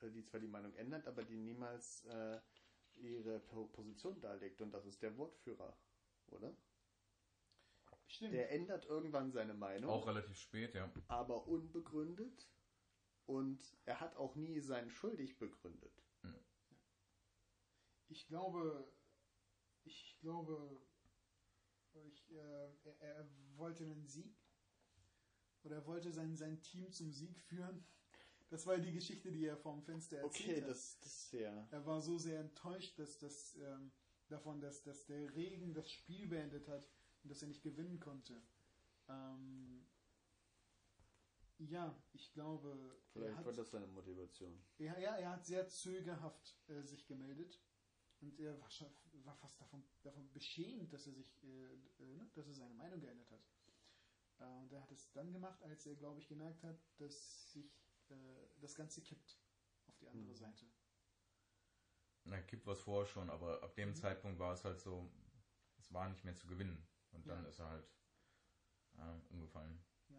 äh, 0.00 0.10
die 0.10 0.24
zwar 0.24 0.40
die 0.40 0.48
Meinung 0.48 0.74
ändert, 0.74 1.06
aber 1.06 1.22
die 1.24 1.36
niemals 1.36 2.04
äh, 2.06 2.40
ihre 2.96 3.40
Position 3.40 4.20
darlegt 4.20 4.60
und 4.60 4.72
das 4.72 4.86
ist 4.86 5.02
der 5.02 5.16
Wortführer, 5.16 5.76
oder? 6.28 6.56
Stimmt. 8.14 8.32
Der 8.32 8.52
ändert 8.52 8.86
irgendwann 8.86 9.32
seine 9.32 9.54
Meinung. 9.54 9.90
Auch 9.90 10.06
relativ 10.06 10.36
spät, 10.38 10.74
ja. 10.74 10.88
Aber 11.08 11.48
unbegründet. 11.48 12.48
Und 13.26 13.76
er 13.86 14.00
hat 14.00 14.16
auch 14.16 14.36
nie 14.36 14.60
seinen 14.60 14.90
Schuldig 14.90 15.38
begründet. 15.38 15.92
Ich 18.08 18.26
glaube, 18.28 18.86
ich 19.82 20.16
glaube, 20.20 20.80
ich, 21.94 22.30
äh, 22.30 22.68
er, 22.84 23.00
er, 23.00 23.28
wollte 23.56 23.84
einen 23.84 24.06
Sieg. 24.06 24.36
Oder 25.64 25.76
er 25.76 25.86
wollte 25.86 26.12
sein, 26.12 26.36
sein 26.36 26.62
Team 26.62 26.92
zum 26.92 27.10
Sieg 27.10 27.40
führen. 27.40 27.84
Das 28.50 28.66
war 28.66 28.78
die 28.78 28.92
Geschichte, 28.92 29.32
die 29.32 29.46
er 29.46 29.56
vom 29.56 29.82
Fenster 29.82 30.18
erzählt 30.18 30.50
okay, 30.50 30.62
hat. 30.62 30.70
das, 30.70 31.00
das 31.00 31.32
ja. 31.32 31.66
Er 31.70 31.86
war 31.86 32.00
so 32.00 32.18
sehr 32.18 32.38
enttäuscht, 32.38 32.96
dass 32.98 33.18
das 33.18 33.56
ähm, 33.56 33.90
davon, 34.28 34.60
dass, 34.60 34.82
dass 34.82 35.06
der 35.06 35.34
Regen 35.34 35.72
das 35.72 35.90
Spiel 35.90 36.28
beendet 36.28 36.68
hat 36.68 36.86
und 37.24 37.30
dass 37.30 37.42
er 37.42 37.48
nicht 37.48 37.62
gewinnen 37.62 37.98
konnte. 37.98 38.40
Ähm, 39.08 39.86
ja, 41.58 41.96
ich 42.12 42.32
glaube. 42.32 43.00
Vielleicht 43.12 43.36
hat, 43.36 43.46
war 43.46 43.52
das 43.52 43.70
seine 43.70 43.86
Motivation. 43.86 44.62
Ja, 44.78 44.98
ja, 44.98 45.16
er 45.16 45.30
hat 45.30 45.44
sehr 45.44 45.66
zögerhaft 45.66 46.56
äh, 46.68 46.82
sich 46.82 47.06
gemeldet. 47.06 47.60
Und 48.20 48.38
er 48.38 48.58
war, 48.58 48.68
war 49.24 49.36
fast 49.36 49.60
davon, 49.60 49.84
davon, 50.02 50.30
beschämt, 50.32 50.92
dass 50.92 51.06
er 51.06 51.12
sich, 51.12 51.42
äh, 51.44 51.74
äh, 52.02 52.16
ne, 52.16 52.30
dass 52.34 52.46
er 52.46 52.54
seine 52.54 52.74
Meinung 52.74 53.00
geändert 53.00 53.30
hat. 53.30 53.44
Äh, 54.38 54.62
und 54.62 54.72
er 54.72 54.82
hat 54.82 54.92
es 54.92 55.10
dann 55.12 55.32
gemacht, 55.32 55.62
als 55.62 55.86
er, 55.86 55.96
glaube 55.96 56.20
ich, 56.20 56.28
gemerkt 56.28 56.62
hat, 56.62 56.78
dass 56.98 57.52
sich 57.52 57.84
äh, 58.08 58.14
das 58.60 58.74
Ganze 58.74 59.02
kippt 59.02 59.38
auf 59.86 59.96
die 59.98 60.08
andere 60.08 60.30
mhm. 60.30 60.36
Seite. 60.36 60.66
Na, 62.24 62.40
kippt 62.40 62.66
was 62.66 62.80
vorher 62.80 63.06
schon, 63.06 63.28
aber 63.28 63.62
ab 63.62 63.74
dem 63.74 63.90
mhm. 63.90 63.94
Zeitpunkt 63.94 64.38
war 64.38 64.54
es 64.54 64.64
halt 64.64 64.80
so, 64.80 65.12
es 65.78 65.92
war 65.92 66.08
nicht 66.08 66.24
mehr 66.24 66.34
zu 66.34 66.46
gewinnen. 66.46 66.86
Und 67.14 67.26
dann 67.26 67.42
ja. 67.42 67.48
ist 67.48 67.58
er 67.60 67.70
halt 67.70 67.88
äh, 68.96 69.32
umgefallen. 69.32 69.78
Ja. 70.08 70.16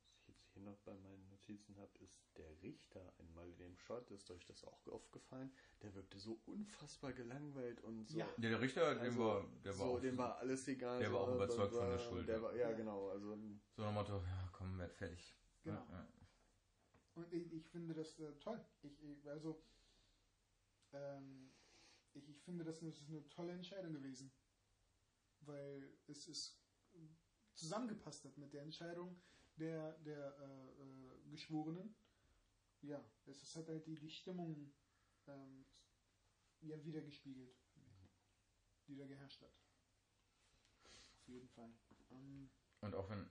Was 0.00 0.12
ich 0.14 0.28
jetzt 0.28 0.48
hier 0.52 0.62
noch 0.62 0.78
bei 0.78 0.94
meinen 0.94 1.28
Notizen 1.28 1.76
habe, 1.76 1.90
ist 1.98 2.20
der 2.36 2.62
Richter 2.62 3.12
einmal 3.18 3.48
in 3.48 3.56
dem 3.56 3.76
Shot, 3.76 4.10
ist 4.10 4.30
euch 4.30 4.44
das 4.44 4.64
auch 4.64 4.86
aufgefallen? 4.88 5.52
Der 5.82 5.94
wirkte 5.94 6.18
so 6.18 6.40
unfassbar 6.46 7.12
gelangweilt 7.12 7.80
und 7.80 8.08
so. 8.08 8.18
Ja, 8.18 8.26
ja 8.36 8.50
der 8.50 8.60
Richter, 8.60 8.94
dem 8.94 9.02
also, 9.02 9.20
war, 9.20 9.44
der 9.64 9.72
so, 9.72 9.94
war 9.94 10.00
dem 10.00 10.18
war 10.18 10.38
alles 10.38 10.68
egal. 10.68 10.98
Der 10.98 11.08
so, 11.08 11.14
war 11.14 11.20
auch 11.22 11.34
überzeugt 11.34 11.74
war, 11.74 11.82
von 11.82 11.90
der 11.90 11.98
Schuld. 11.98 12.28
Der 12.28 12.42
war, 12.42 12.54
ja, 12.54 12.70
ja, 12.70 12.76
genau. 12.76 13.08
Also, 13.10 13.36
so 13.76 13.84
ein 13.84 13.94
Motto, 13.94 14.18
ja, 14.18 14.48
komm, 14.52 14.78
werd 14.78 14.94
fertig. 14.94 15.34
Genau. 15.62 15.86
Ja, 15.90 16.08
und 17.14 17.32
ich, 17.32 17.52
ich, 17.52 17.66
finde 17.66 17.94
das 17.94 18.18
äh, 18.20 18.32
toll. 18.38 18.64
Ich, 18.82 19.02
ich, 19.02 19.28
also, 19.28 19.60
ähm, 20.92 21.50
ich, 22.14 22.28
ich 22.28 22.40
finde, 22.42 22.64
das 22.64 22.80
ist 22.80 23.08
eine 23.08 23.28
tolle 23.28 23.52
Entscheidung 23.52 23.92
gewesen. 23.92 24.30
Weil 25.48 25.98
es 26.06 26.28
ist 26.28 26.60
zusammengepasst 27.54 28.24
hat 28.24 28.36
mit 28.36 28.52
der 28.52 28.62
Entscheidung 28.62 29.20
der, 29.56 29.98
der 29.98 30.36
äh, 30.38 30.82
äh, 30.82 31.30
Geschworenen. 31.30 31.96
Ja, 32.82 33.04
es 33.26 33.42
ist, 33.42 33.56
hat 33.56 33.68
halt 33.68 33.86
die, 33.86 33.98
die 33.98 34.10
Stimmung 34.10 34.72
ähm, 35.26 35.64
ja, 36.60 36.82
wiedergespiegelt, 36.84 37.56
die 38.86 38.96
da 38.96 39.06
geherrscht 39.06 39.42
hat. 39.42 39.52
Auf 40.84 41.26
jeden 41.26 41.48
Fall. 41.48 41.72
Ähm, 42.10 42.50
Und 42.80 42.94
auch 42.94 43.10
wenn, 43.10 43.28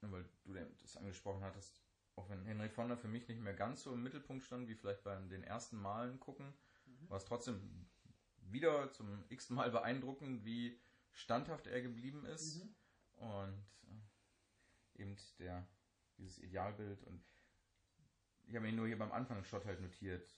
weil 0.00 0.24
du 0.44 0.54
das 0.80 0.96
angesprochen 0.96 1.42
hattest, 1.42 1.82
auch 2.16 2.28
wenn 2.30 2.46
Henry 2.46 2.70
Fonda 2.70 2.96
für 2.96 3.08
mich 3.08 3.28
nicht 3.28 3.40
mehr 3.40 3.54
ganz 3.54 3.82
so 3.82 3.92
im 3.92 4.02
Mittelpunkt 4.02 4.44
stand, 4.44 4.68
wie 4.68 4.74
vielleicht 4.74 5.02
bei 5.02 5.14
den 5.16 5.42
ersten 5.42 5.76
Malen 5.76 6.20
gucken, 6.20 6.54
mhm. 6.86 7.10
war 7.10 7.18
es 7.18 7.24
trotzdem 7.24 7.86
wieder 8.38 8.92
zum 8.92 9.24
x 9.28 9.50
Mal 9.50 9.70
beeindruckend, 9.70 10.44
wie 10.44 10.80
standhaft 11.14 11.66
er 11.66 11.80
geblieben 11.80 12.24
ist. 12.26 12.62
Mhm. 12.62 12.74
Und 13.16 13.66
äh, 14.96 15.02
eben 15.02 15.16
der, 15.38 15.66
dieses 16.18 16.38
Idealbild 16.38 17.02
und 17.04 17.24
ich 18.46 18.54
habe 18.56 18.68
ihn 18.68 18.76
nur 18.76 18.86
hier 18.86 18.98
beim 18.98 19.12
Anfangsshot 19.12 19.64
halt 19.64 19.80
notiert, 19.80 20.28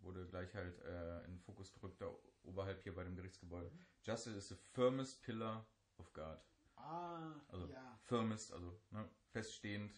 wurde 0.00 0.26
gleich 0.28 0.54
halt 0.54 0.78
äh, 0.82 1.24
in 1.24 1.32
den 1.32 1.40
Fokus 1.40 1.72
gerückt, 1.72 2.00
da 2.00 2.08
oberhalb 2.44 2.82
hier 2.82 2.94
bei 2.94 3.04
dem 3.04 3.16
Gerichtsgebäude. 3.16 3.70
Mhm. 3.70 3.86
Justice 4.04 4.36
is 4.36 4.48
the 4.48 4.54
firmest 4.54 5.22
pillar 5.22 5.66
of 5.98 6.12
God. 6.12 6.38
Ah, 6.76 7.34
also 7.48 7.66
ja. 7.68 7.98
firmest, 8.04 8.52
also 8.52 8.80
ne, 8.90 9.08
feststehend. 9.30 9.92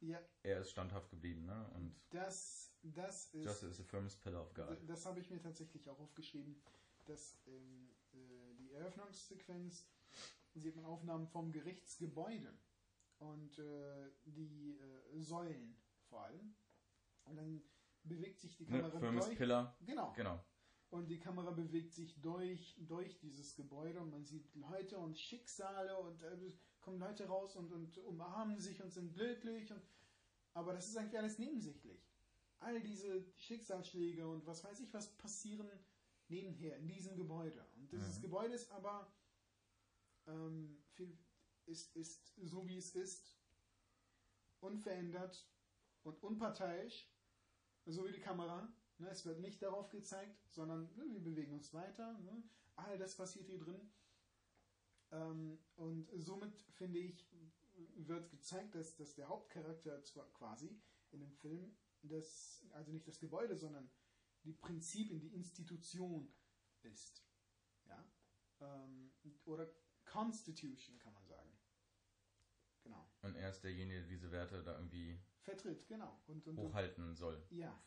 Ja. 0.00 0.20
Er 0.42 0.60
ist 0.60 0.70
standhaft 0.70 1.10
geblieben, 1.10 1.44
ne? 1.44 1.70
Und 1.74 1.94
das, 2.10 2.72
das 2.82 3.34
ist. 3.34 3.44
Justice 3.44 3.70
is 3.70 3.76
the 3.78 3.84
firmest 3.84 4.20
pillar 4.22 4.42
of 4.42 4.54
God. 4.54 4.78
Das 4.86 5.06
habe 5.06 5.20
ich 5.20 5.30
mir 5.30 5.40
tatsächlich 5.40 5.88
auch 5.88 5.98
aufgeschrieben, 5.98 6.62
dass 7.06 7.36
ähm, 7.46 7.90
äh, 7.90 7.97
Eröffnungssequenz 8.78 9.86
sieht 10.54 10.76
man 10.76 10.84
Aufnahmen 10.84 11.26
vom 11.26 11.52
Gerichtsgebäude 11.52 12.58
und 13.18 13.58
äh, 13.58 14.10
die 14.24 14.78
äh, 14.78 15.20
Säulen 15.20 15.76
vor 16.08 16.24
allem. 16.24 16.54
Und 17.24 17.36
dann 17.36 17.62
bewegt 18.04 18.40
sich 18.40 18.56
die 18.56 18.64
ne, 18.64 18.80
Kamera 18.80 19.10
ne, 19.10 19.20
durch. 19.20 19.36
Pillar. 19.36 19.76
Genau. 19.84 20.12
genau. 20.12 20.44
Und 20.90 21.08
die 21.10 21.18
Kamera 21.18 21.50
bewegt 21.50 21.92
sich 21.92 22.18
durch, 22.20 22.76
durch 22.80 23.18
dieses 23.18 23.54
Gebäude 23.54 24.00
und 24.00 24.10
man 24.10 24.24
sieht 24.24 24.54
Leute 24.54 24.98
und 24.98 25.18
Schicksale 25.18 25.98
und 25.98 26.22
äh, 26.22 26.52
kommen 26.80 26.98
Leute 26.98 27.26
raus 27.26 27.56
und, 27.56 27.70
und 27.72 27.98
umarmen 27.98 28.58
sich 28.58 28.82
und 28.82 28.90
sind 28.90 29.12
glücklich. 29.12 29.70
Und, 29.70 29.82
aber 30.54 30.72
das 30.72 30.88
ist 30.88 30.96
eigentlich 30.96 31.18
alles 31.18 31.38
nebensächlich. 31.38 32.10
All 32.60 32.80
diese 32.80 33.22
Schicksalsschläge 33.36 34.26
und 34.26 34.46
was 34.46 34.64
weiß 34.64 34.80
ich, 34.80 34.92
was 34.94 35.14
passieren 35.18 35.68
nebenher 36.28 36.76
in 36.76 36.88
diesem 36.88 37.16
Gebäude. 37.16 37.66
Und 37.76 37.90
dieses 37.92 38.18
mhm. 38.18 38.22
Gebäude 38.22 38.54
ist 38.54 38.70
aber 38.70 39.12
ähm, 40.26 40.82
viel, 40.92 41.16
ist, 41.66 41.94
ist 41.96 42.34
so 42.36 42.66
wie 42.66 42.76
es 42.76 42.94
ist, 42.94 43.36
unverändert 44.60 45.46
und 46.02 46.22
unparteiisch, 46.22 47.10
so 47.86 48.06
wie 48.06 48.12
die 48.12 48.20
Kamera. 48.20 48.72
Ne, 48.98 49.08
es 49.10 49.24
wird 49.24 49.40
nicht 49.40 49.62
darauf 49.62 49.90
gezeigt, 49.90 50.36
sondern 50.50 50.92
ne, 50.96 51.04
wir 51.10 51.22
bewegen 51.22 51.52
uns 51.52 51.72
weiter. 51.72 52.18
Ne, 52.18 52.42
all 52.76 52.98
das 52.98 53.16
passiert 53.16 53.46
hier 53.46 53.58
drin. 53.58 53.90
Ähm, 55.12 55.58
und 55.76 56.08
somit 56.16 56.60
finde 56.72 56.98
ich, 56.98 57.26
wird 57.96 58.30
gezeigt, 58.30 58.74
dass, 58.74 58.96
dass 58.96 59.14
der 59.14 59.28
Hauptcharakter 59.28 60.02
zwar 60.02 60.30
quasi 60.32 60.80
in 61.12 61.20
dem 61.20 61.32
Film, 61.32 61.76
das, 62.02 62.64
also 62.72 62.92
nicht 62.92 63.06
das 63.06 63.18
Gebäude, 63.18 63.56
sondern 63.56 63.90
die 64.48 64.54
Prinzipien, 64.54 65.20
die 65.20 65.34
Institution 65.34 66.32
ist. 66.82 67.22
Ja? 67.86 68.04
Ähm, 68.60 69.12
oder 69.44 69.70
Constitution, 70.06 70.98
kann 70.98 71.12
man 71.12 71.26
sagen. 71.26 71.50
Genau. 72.82 73.06
Und 73.20 73.36
er 73.36 73.50
ist 73.50 73.60
derjenige, 73.62 74.00
der 74.00 74.08
diese 74.08 74.30
Werte 74.30 74.62
da 74.62 74.76
irgendwie 74.76 75.20
vertritt, 75.42 75.86
genau. 75.86 76.22
Und, 76.26 76.46
und 76.46 76.56
hochhalten 76.56 77.14
soll. 77.14 77.46
Ja. 77.50 77.78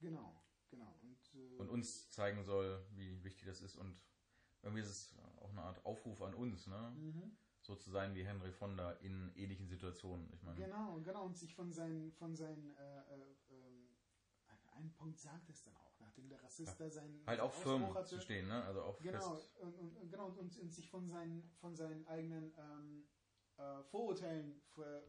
Genau, 0.00 0.42
genau. 0.68 0.98
Und, 1.02 1.34
äh, 1.34 1.56
und 1.58 1.68
uns 1.70 2.10
zeigen 2.10 2.42
soll, 2.42 2.84
wie 2.90 3.22
wichtig 3.22 3.46
das 3.46 3.62
ist. 3.62 3.76
Und 3.76 4.02
irgendwie 4.62 4.82
ist 4.82 4.88
es 4.88 5.18
auch 5.36 5.50
eine 5.50 5.62
Art 5.62 5.84
Aufruf 5.86 6.22
an 6.22 6.34
uns, 6.34 6.66
ne? 6.66 6.92
Mhm. 6.96 7.36
So 7.60 7.74
zu 7.74 7.90
sein 7.90 8.14
wie 8.14 8.24
Henry 8.24 8.52
Fonda 8.52 8.92
in 8.92 9.32
ähnlichen 9.34 9.66
Situationen. 9.66 10.32
Ich 10.32 10.42
meine, 10.42 10.60
genau, 10.60 11.00
genau. 11.00 11.24
Und 11.24 11.36
sich 11.36 11.54
von 11.54 11.72
seinen, 11.72 12.12
von 12.12 12.36
seinen 12.36 12.70
äh, 12.76 13.02
einen 14.76 14.92
Punkt 14.92 15.18
sagt 15.18 15.48
es 15.50 15.62
dann 15.62 15.76
auch 15.76 15.86
nachdem 16.16 16.28
der 16.28 16.42
Rassist 16.42 16.78
ja. 16.78 16.86
da 16.86 16.90
seinen 16.90 17.26
halt 17.26 17.40
auch 17.40 17.54
Ausbruch 17.54 17.92
firm 17.94 18.06
zu 18.06 18.20
stehen, 18.20 18.48
ne? 18.48 18.64
Also 18.64 18.82
auch 18.82 18.98
genau 19.00 19.34
fest. 19.34 19.56
und, 19.58 19.74
und, 19.74 20.10
genau 20.10 20.28
und, 20.28 20.56
und, 20.56 20.72
sich 20.72 20.88
von 20.88 21.08
seinen 21.08 21.50
von 21.60 21.74
seinen 21.74 22.06
eigenen 22.06 22.52
ähm, 22.56 23.08
äh, 23.56 23.82
Vorurteilen 23.84 24.62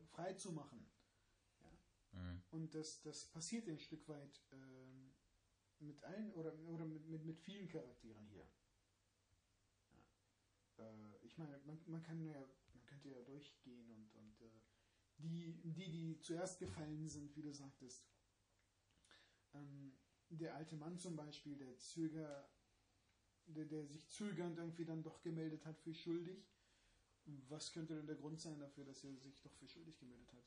frei 0.08 0.34
zu 0.34 0.52
machen. 0.52 0.90
Ja? 1.62 2.20
Mhm. 2.20 2.44
Und 2.50 2.76
das 2.76 3.02
das 3.02 3.26
passiert 3.26 3.68
ein 3.68 3.80
Stück 3.80 4.08
weit 4.08 4.42
ähm, 4.52 5.14
mit 5.80 6.04
allen 6.04 6.32
oder 6.34 6.58
oder 6.68 6.86
mit, 6.86 7.08
mit, 7.08 7.24
mit 7.24 7.40
vielen 7.40 7.68
Charakteren 7.68 8.26
hier. 8.28 8.48
Ja. 9.94 10.86
Äh, 10.86 11.26
ich 11.26 11.38
meine, 11.38 11.60
man, 11.66 11.80
man 11.88 12.04
kann 12.04 12.20
ja 12.22 12.34
man 12.74 12.86
könnte 12.86 13.10
ja 13.10 13.22
durchgehen 13.22 13.90
und 13.90 14.14
und 14.16 14.42
äh, 14.42 14.62
die 15.18 15.62
die 15.64 15.90
die 15.90 16.20
zuerst 16.20 16.60
gefallen 16.60 17.08
sind, 17.08 17.36
wie 17.36 17.42
du 17.42 17.52
sagtest. 17.52 18.06
Ähm, 19.58 19.94
der 20.30 20.56
alte 20.56 20.76
Mann 20.76 20.98
zum 20.98 21.16
Beispiel, 21.16 21.56
der 21.58 21.78
Zöger, 21.78 22.50
der, 23.46 23.66
der 23.66 23.86
sich 23.86 24.10
zögernd 24.10 24.58
irgendwie 24.58 24.86
dann 24.86 25.04
doch 25.04 25.22
gemeldet 25.22 25.66
hat 25.66 25.80
für 25.80 25.94
schuldig. 25.94 26.46
Was 27.50 27.72
könnte 27.74 27.96
denn 27.96 28.08
der 28.08 28.16
Grund 28.16 28.40
sein 28.40 28.60
dafür, 28.60 28.86
dass 28.86 29.04
er 29.04 29.16
sich 29.18 29.42
doch 29.42 29.54
für 29.54 29.68
schuldig 29.68 29.98
gemeldet 30.00 30.32
hat? 30.34 30.44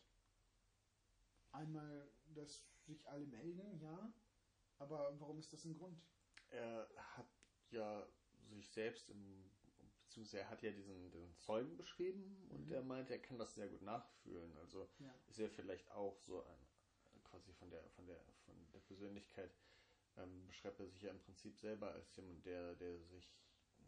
Einmal, 1.53 2.11
dass 2.35 2.67
sich 2.87 3.07
alle 3.09 3.27
melden, 3.27 3.81
ja, 3.81 4.13
aber 4.79 5.19
warum 5.21 5.39
ist 5.39 5.53
das 5.53 5.65
ein 5.65 5.75
Grund? 5.75 6.01
Er 6.49 6.89
hat 6.97 7.29
ja 7.71 8.07
sich 8.49 8.71
selbst 8.71 9.11
im, 9.11 9.51
beziehungsweise 10.05 10.41
er 10.41 10.51
hat 10.51 10.63
ja 10.63 10.71
diesen, 10.73 11.11
diesen 11.11 11.37
Zeugen 11.37 11.77
beschrieben 11.77 12.49
und 12.49 12.67
mhm. 12.67 12.73
er 12.73 12.83
meint, 12.83 13.11
er 13.11 13.19
kann 13.19 13.39
das 13.39 13.55
sehr 13.55 13.69
gut 13.69 13.83
nachfühlen. 13.83 14.57
Also 14.57 14.89
ja. 14.99 15.15
ist 15.29 15.39
er 15.39 15.51
vielleicht 15.51 15.91
auch 15.91 16.19
so 16.21 16.45
ein 16.45 16.67
quasi 17.31 17.53
von 17.55 17.71
der 17.71 17.83
von 17.91 18.07
der 18.07 18.21
von 18.45 18.55
der 18.73 18.81
Persönlichkeit 18.81 19.51
ähm, 20.17 20.47
beschreibt 20.47 20.81
er 20.81 20.87
sich 20.89 21.03
ja 21.03 21.11
im 21.11 21.21
Prinzip 21.21 21.57
selber 21.59 21.93
als 21.93 22.17
jemand, 22.17 22.45
der, 22.45 22.75
der 22.75 22.99
sich 22.99 23.33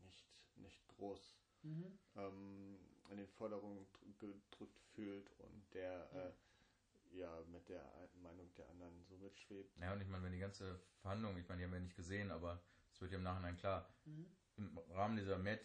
nicht, 0.05 0.24
nicht 0.57 0.86
groß 0.88 1.36
Mhm. 1.62 1.99
ähm, 2.16 2.78
in 3.11 3.16
den 3.18 3.28
Vordergrund 3.28 3.86
dr- 3.93 4.32
gedrückt 4.51 4.80
fühlt 4.95 5.30
und 5.38 5.74
der 5.74 6.09
Ja. 6.12 6.28
äh, 6.28 6.32
ja 7.18 7.43
mit 7.53 7.68
der 7.68 8.09
Meinung 8.22 8.53
der 8.57 8.68
anderen 8.70 9.05
so 9.05 9.16
mitschwebt. 9.18 9.76
Ja, 9.78 9.93
und 9.93 10.01
ich 10.01 10.09
meine, 10.09 10.24
wenn 10.24 10.32
die 10.32 10.38
ganze 10.38 10.80
Verhandlung, 11.03 11.36
ich 11.36 11.49
meine, 11.49 11.61
die 11.61 11.64
haben 11.66 11.72
wir 11.72 11.80
nicht 11.80 11.97
gesehen, 11.97 12.30
aber 12.30 12.61
es 12.93 13.01
wird 13.01 13.12
ja 13.12 13.18
im 13.18 13.24
Nachhinein 13.24 13.57
klar, 13.59 13.86
Mhm. 14.05 14.26
im 14.57 14.78
Rahmen 14.90 15.16
dieser 15.16 15.38
mehr, 15.38 15.59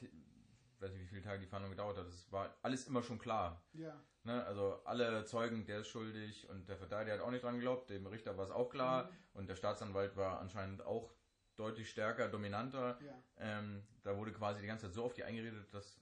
weiß 0.81 0.91
nicht, 0.91 1.01
wie 1.01 1.07
viele 1.07 1.21
Tage 1.21 1.39
die 1.39 1.47
Verhandlung 1.47 1.71
gedauert 1.71 1.97
hat, 1.97 2.07
es 2.07 2.31
war 2.31 2.55
alles 2.61 2.87
immer 2.87 3.01
schon 3.03 3.19
klar. 3.19 3.61
Ja. 3.73 3.99
Ne? 4.23 4.45
Also 4.45 4.81
alle 4.85 5.25
Zeugen, 5.25 5.65
der 5.65 5.79
ist 5.79 5.87
schuldig 5.87 6.47
und 6.49 6.67
der 6.69 6.77
Verteidiger 6.77 7.15
hat 7.15 7.21
auch 7.21 7.31
nicht 7.31 7.43
dran 7.43 7.55
geglaubt, 7.55 7.89
dem 7.89 8.05
Richter 8.07 8.37
war 8.37 8.45
es 8.45 8.51
auch 8.51 8.69
klar 8.69 9.05
Mhm. 9.05 9.17
und 9.33 9.49
der 9.49 9.55
Staatsanwalt 9.55 10.15
war 10.15 10.39
anscheinend 10.39 10.81
auch 10.83 11.13
deutlich 11.55 11.89
stärker, 11.89 12.27
dominanter. 12.29 12.99
Ja. 13.01 13.23
Ähm, 13.37 13.87
da 14.03 14.15
wurde 14.17 14.31
quasi 14.31 14.61
die 14.61 14.67
ganze 14.67 14.85
Zeit 14.87 14.93
so 14.93 15.03
auf 15.05 15.13
die 15.13 15.23
eingeredet, 15.23 15.73
dass 15.73 15.99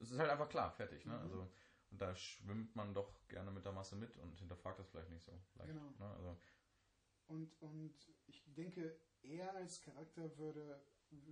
es 0.00 0.10
ist 0.10 0.18
halt 0.18 0.30
einfach 0.30 0.48
klar, 0.48 0.70
fertig. 0.70 1.06
Ne? 1.06 1.14
Mhm. 1.14 1.20
Also, 1.22 1.50
und 1.90 2.00
da 2.02 2.14
schwimmt 2.14 2.74
man 2.76 2.92
doch 2.92 3.26
gerne 3.28 3.50
mit 3.50 3.64
der 3.64 3.72
Masse 3.72 3.96
mit 3.96 4.16
und 4.18 4.38
hinterfragt 4.38 4.78
das 4.78 4.88
vielleicht 4.88 5.10
nicht 5.10 5.24
so 5.24 5.32
leicht. 5.54 5.72
Genau. 5.72 5.90
Ne? 5.98 6.10
Also, 6.16 6.36
Und, 7.28 7.62
und 7.62 7.94
ich 8.26 8.44
denke, 8.54 8.98
er 9.22 9.54
als 9.54 9.80
Charakter 9.80 10.36
würde, 10.36 10.82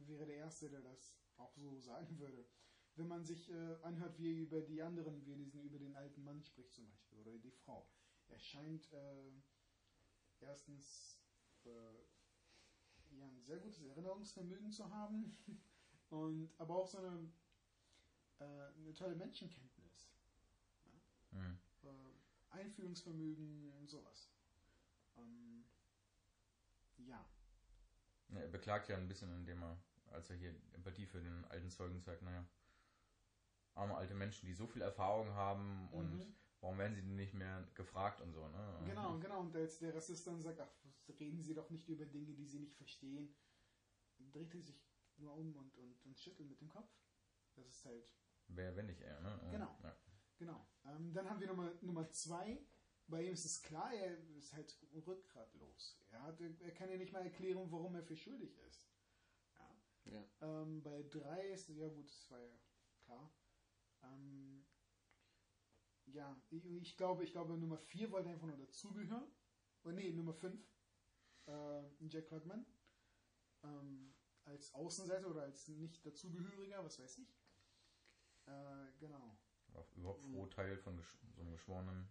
wäre 0.09 0.27
der 0.27 0.37
Erste, 0.37 0.69
der 0.71 0.81
das 0.83 1.15
auch 1.37 1.55
so 1.57 1.79
sagen 1.81 2.19
würde. 2.19 2.47
Wenn 2.95 3.09
man 3.09 3.25
sich 3.25 3.51
äh, 3.51 3.77
anhört, 3.83 4.19
wie 4.19 4.33
er 4.35 4.41
über 4.43 4.61
die 4.61 4.83
anderen, 4.83 5.25
wie 5.25 5.33
er 5.33 5.39
diesen, 5.39 5.63
über 5.63 5.79
den 5.79 5.95
alten 5.97 6.23
Mann 6.25 6.43
spricht 6.43 6.75
zum 6.75 6.87
Beispiel, 6.87 7.19
oder 7.21 7.39
die 7.39 7.51
Frau. 7.51 7.89
Er 8.29 8.39
scheint 8.39 8.93
äh, 8.93 9.31
erstens 10.41 11.19
äh, 11.65 11.69
ja, 13.17 13.27
ein 13.27 13.43
sehr 13.43 13.59
gutes 13.59 13.83
Erinnerungsvermögen 13.83 14.71
zu 14.73 14.91
haben 14.91 15.37
und 16.11 16.51
aber 16.59 16.77
auch 16.77 16.87
so 16.87 16.99
eine, 16.99 17.33
äh, 18.41 18.45
eine 18.45 18.93
tolle 18.95 19.17
Menschenkenntnis. 19.17 20.13
hm. 21.33 21.59
äh, 21.83 21.89
Einfühlungsvermögen 22.51 23.73
und 23.73 23.89
sowas. 23.89 24.31
Ähm, 25.17 25.65
ja, 26.99 27.07
Ja, 27.07 27.32
er 28.37 28.49
beklagt 28.49 28.89
ja 28.89 28.97
ein 28.97 29.09
bisschen, 29.09 29.33
indem 29.35 29.63
er, 29.63 29.77
als 30.11 30.31
er 30.31 30.37
hier 30.37 30.55
Empathie 30.73 31.07
für 31.07 31.21
den 31.21 31.45
alten 31.47 31.71
Zeugen 31.71 32.01
zeigt, 32.03 32.23
naja, 32.23 32.45
arme 33.75 33.97
alte 33.97 34.15
Menschen, 34.15 34.47
die 34.47 34.55
so 34.55 34.67
viel 34.67 34.83
Erfahrung 34.83 35.31
haben 35.35 35.89
und 35.93 36.13
Mhm. 36.19 36.35
warum 36.61 36.79
werden 36.79 36.95
sie 36.95 37.03
denn 37.03 37.17
nicht 37.17 37.35
mehr 37.35 37.67
gefragt 37.75 38.21
und 38.21 38.33
so, 38.33 38.47
ne? 38.49 38.83
genau, 38.87 39.19
genau. 39.19 39.41
Und 39.41 39.57
als 39.57 39.79
der 39.79 39.95
Rassist 39.95 40.27
dann 40.27 40.41
sagt, 40.43 40.61
ach, 40.61 40.71
reden 41.19 41.43
Sie 41.43 41.55
doch 41.55 41.71
nicht 41.71 41.89
über 41.89 42.05
Dinge, 42.07 42.35
die 42.35 42.47
Sie 42.47 42.59
nicht 42.61 42.77
verstehen, 42.77 43.35
dreht 44.19 44.55
er 44.55 44.63
sich 44.63 44.87
nur 45.17 45.35
um 45.35 45.57
und, 45.57 45.75
und, 45.77 46.05
und 46.05 46.19
schüttelt 46.19 46.49
mit 46.49 46.61
dem 46.61 46.69
Kopf. 46.69 46.91
Das 47.55 47.67
ist 47.67 47.85
halt, 47.85 48.05
Wer, 48.49 48.77
wenn 48.77 48.87
nicht 48.87 49.01
er, 49.01 49.21
ne? 49.21 49.41
Und, 49.41 49.51
Genau. 49.51 49.79
Ja. 49.83 49.97
genau. 50.37 50.69
Ähm, 50.85 51.13
dann 51.13 51.29
haben 51.29 51.41
wir 51.41 51.47
Nummer, 51.49 51.73
Nummer 51.81 52.11
zwei. 52.11 52.67
Bei 53.09 53.23
ihm 53.23 53.35
ist 53.35 53.45
es 53.45 53.63
klar, 53.63 53.93
er 53.93 54.17
ist 54.37 54.53
halt 54.53 54.77
rückgratlos. 55.07 55.99
Er, 56.11 56.23
hat, 56.23 56.41
er 56.41 56.71
kann 56.73 56.91
ja 56.91 56.97
nicht 56.97 57.13
mal 57.13 57.23
erklären, 57.23 57.71
warum 57.71 57.95
er 57.95 58.03
für 58.03 58.17
schuldig 58.17 58.57
ist. 58.69 58.89
Ja. 59.57 60.13
Ja. 60.13 60.25
Ähm, 60.41 60.83
bei 60.83 61.03
drei 61.03 61.51
ist 61.51 61.69
ja 61.69 61.89
gut, 61.89 62.09
das 62.09 62.31
war 62.31 62.41
ja 62.41 62.59
klar. 63.05 63.35
Ähm, 64.03 64.65
ja, 66.07 66.41
ich, 66.51 66.65
ich 66.65 66.97
glaube, 66.97 67.25
ich 67.25 67.33
glaube 67.33 67.57
Nummer 67.57 67.79
vier 67.79 68.11
wollte 68.11 68.31
einfach 68.31 68.47
nur 68.47 68.57
dazugehören. 68.57 69.31
Oder 69.85 69.95
nee, 69.95 70.13
Nummer 70.13 70.35
fünf. 70.35 70.65
Äh, 71.47 71.83
Jack 72.09 72.29
Klugman. 72.29 72.67
Ähm, 73.63 74.15
als 74.45 74.75
Außenseiter 74.75 75.29
oder 75.29 75.43
als 75.43 75.69
nicht 75.69 76.05
dazugehöriger, 76.05 76.85
was 76.85 76.99
weiß 76.99 77.19
ich. 77.19 77.39
Äh, 78.47 78.93
genau. 78.99 79.39
Auch 79.75 79.93
überhaupt 79.95 80.23
froh, 80.23 80.47
Teil 80.47 80.77
von 80.77 80.97
gesch 80.97 81.19
so 81.35 81.43
einem 81.43 81.53
geschworenen. 81.53 82.09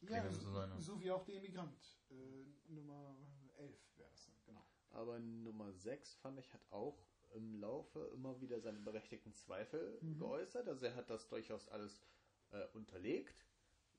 Ich 0.00 0.08
Ja, 0.10 0.30
so, 0.30 0.40
zu 0.40 0.50
sein, 0.52 0.68
ne? 0.68 0.80
so 0.80 1.00
wie 1.00 1.10
auch 1.10 1.24
der 1.24 1.36
Immigrant. 1.36 1.78
Äh, 2.10 2.72
Nummer 2.72 3.16
11 3.58 3.76
wäre 3.96 4.10
das 4.10 4.24
dann, 4.24 4.34
genau. 4.44 4.64
Aber 4.90 5.18
Nummer 5.18 5.72
6 5.72 6.14
fand 6.14 6.38
ich 6.38 6.52
hat 6.52 6.62
auch 6.70 6.98
im 7.34 7.60
Laufe 7.60 8.10
immer 8.14 8.40
wieder 8.40 8.60
seine 8.60 8.80
berechtigten 8.80 9.34
Zweifel 9.34 9.98
Mhm. 10.02 10.18
geäußert. 10.18 10.68
Also 10.68 10.86
er 10.86 10.96
hat 10.96 11.10
das 11.10 11.28
durchaus 11.28 11.68
alles 11.68 12.02
äh, 12.50 12.66
unterlegt, 12.72 13.44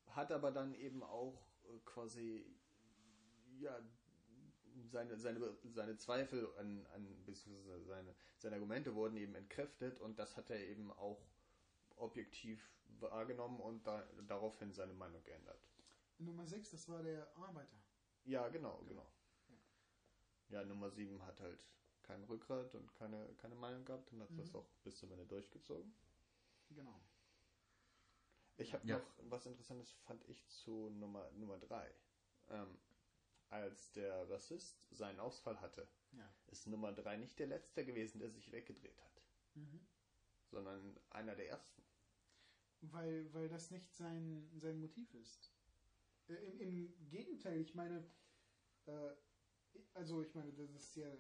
hat 0.08 0.32
aber 0.32 0.52
dann 0.52 0.74
eben 0.74 1.04
auch 1.04 1.48
äh, 1.64 1.80
quasi 1.86 2.46
ja 3.60 3.80
seine, 4.92 5.18
seine, 5.18 5.58
seine 5.74 5.98
Zweifel 5.98 6.48
an, 6.58 6.86
an 6.88 7.26
beziehungsweise 7.26 7.86
seine, 7.86 8.16
seine 8.38 8.56
Argumente 8.56 8.96
wurden 8.96 9.18
eben 9.18 9.36
entkräftet 9.36 10.00
und 10.00 10.18
das 10.20 10.36
hat 10.38 10.50
er 10.50 10.60
eben 10.68 10.92
auch 10.92 11.22
objektiv 11.96 12.72
wahrgenommen 13.00 13.60
und 13.60 13.86
da, 13.86 14.04
daraufhin 14.28 14.74
seine 14.74 14.94
Meinung 14.94 15.24
geändert. 15.24 15.71
Nummer 16.22 16.46
6, 16.46 16.72
das 16.72 16.88
war 16.88 17.02
der 17.04 17.36
Arbeiter. 17.36 17.78
Ja, 18.26 18.48
genau, 18.50 18.78
Genau. 18.80 18.88
genau. 18.90 19.12
Ja, 20.50 20.64
Nummer 20.66 20.90
7 20.92 21.26
hat 21.26 21.40
halt 21.40 21.60
kein 22.04 22.24
Rückgrat 22.24 22.76
und 22.76 22.94
keine, 22.96 23.34
keine 23.36 23.56
Meinung 23.56 23.86
gehabt 23.86 24.12
und 24.12 24.22
hat 24.22 24.30
Mhm. 24.32 24.38
das 24.38 24.54
auch 24.56 24.66
bis 24.84 24.98
zum 24.98 25.12
Ende 25.12 25.26
durchgezogen. 25.26 25.92
Genau. 26.70 27.00
Ich 28.58 28.74
habe 28.74 28.86
Ja. 28.88 29.00
noch 29.00 29.06
was 29.30 29.46
Interessantes, 29.46 29.92
fand 30.06 30.24
ich, 30.30 30.46
zu 30.48 30.90
Nummer, 30.90 31.32
Nummer 31.32 31.58
3. 31.58 31.90
Ähm, 32.50 32.78
als 33.50 33.92
der 33.94 34.30
Rassist 34.30 34.78
seinen 34.92 35.20
Ausfall 35.20 35.60
hatte, 35.62 35.88
Ja. 36.12 36.30
ist 36.48 36.68
Nummer 36.68 36.92
3 36.94 37.18
nicht 37.18 37.40
der 37.40 37.48
Letzte 37.48 37.86
gewesen, 37.86 38.20
der 38.20 38.30
sich 38.30 38.52
weggedreht 38.52 39.02
hat, 39.02 39.22
Mhm. 39.56 39.80
sondern 40.52 41.00
einer 41.10 41.36
der 41.36 41.50
Ersten. 41.50 41.82
Weil, 42.82 43.32
weil 43.34 43.48
das 43.48 43.72
nicht 43.72 43.94
sein, 43.94 44.50
sein 44.58 44.80
Motiv 44.80 45.14
ist. 45.14 45.52
Äh, 46.28 46.34
im, 46.36 46.60
Im 46.62 47.10
Gegenteil, 47.10 47.60
ich 47.62 47.74
meine, 47.76 48.04
äh, 48.86 49.12
also 49.94 50.22
ich 50.22 50.34
meine, 50.36 50.52
das 50.54 50.72
ist 50.72 50.96
ja. 50.96 51.12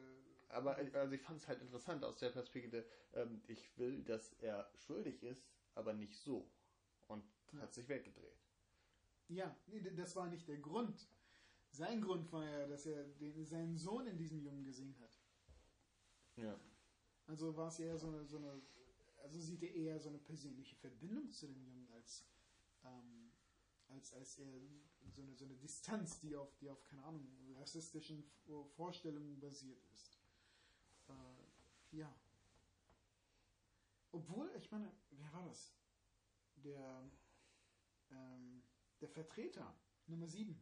Aber 0.49 0.75
also 0.75 1.13
ich 1.13 1.21
fand 1.21 1.39
es 1.39 1.47
halt 1.47 1.61
interessant 1.61 2.03
aus 2.03 2.17
der 2.17 2.29
Perspektive, 2.29 2.85
ähm, 3.13 3.41
ich 3.47 3.77
will, 3.77 4.03
dass 4.03 4.33
er 4.33 4.69
schuldig 4.75 5.23
ist, 5.23 5.45
aber 5.75 5.93
nicht 5.93 6.15
so. 6.19 6.51
Und 7.07 7.23
Ja. 7.53 7.61
hat 7.61 7.73
sich 7.73 7.87
weggedreht. 7.87 8.39
Ja, 9.29 9.55
nee, 9.67 9.79
das 9.81 10.15
war 10.15 10.27
nicht 10.27 10.47
der 10.47 10.57
Grund. 10.57 11.07
Sein 11.71 12.01
Grund 12.01 12.29
war 12.33 12.45
ja, 12.45 12.67
dass 12.67 12.85
er 12.85 13.05
den, 13.05 13.45
seinen 13.45 13.77
Sohn 13.77 14.07
in 14.07 14.17
diesem 14.17 14.41
Jungen 14.41 14.63
gesehen 14.65 14.99
hat. 14.99 15.21
Ja. 16.35 16.59
Also 17.27 17.55
war 17.55 17.69
es 17.69 17.79
eher 17.79 17.97
so 17.97 18.07
eine, 18.07 18.25
so 18.25 18.37
eine, 18.37 18.61
also 19.23 19.39
sieht 19.39 19.63
er 19.63 19.73
eher 19.73 19.99
so 19.99 20.09
eine 20.09 20.19
persönliche 20.19 20.75
Verbindung 20.75 21.29
zu 21.31 21.47
dem 21.47 21.63
Jungen 21.63 21.87
als, 21.91 22.25
ähm, 22.83 23.31
als, 23.87 24.13
als 24.13 24.37
er 24.39 24.51
so 25.09 25.21
eine, 25.21 25.35
so 25.35 25.45
eine 25.45 25.55
Distanz, 25.55 26.19
die 26.19 26.35
auf, 26.35 26.55
die 26.57 26.69
auf, 26.69 26.83
keine 26.85 27.03
Ahnung, 27.03 27.27
rassistischen 27.57 28.23
Vor- 28.45 28.67
Vorstellungen 28.69 29.39
basiert 29.39 29.83
ist. 29.93 30.19
Äh, 31.07 31.95
ja. 31.97 32.13
Obwohl, 34.11 34.51
ich 34.57 34.69
meine, 34.71 34.91
wer 35.11 35.33
war 35.33 35.45
das? 35.45 35.73
Der, 36.55 37.09
ähm, 38.11 38.63
der 38.99 39.09
Vertreter, 39.09 39.75
Nummer 40.07 40.27
7, 40.27 40.61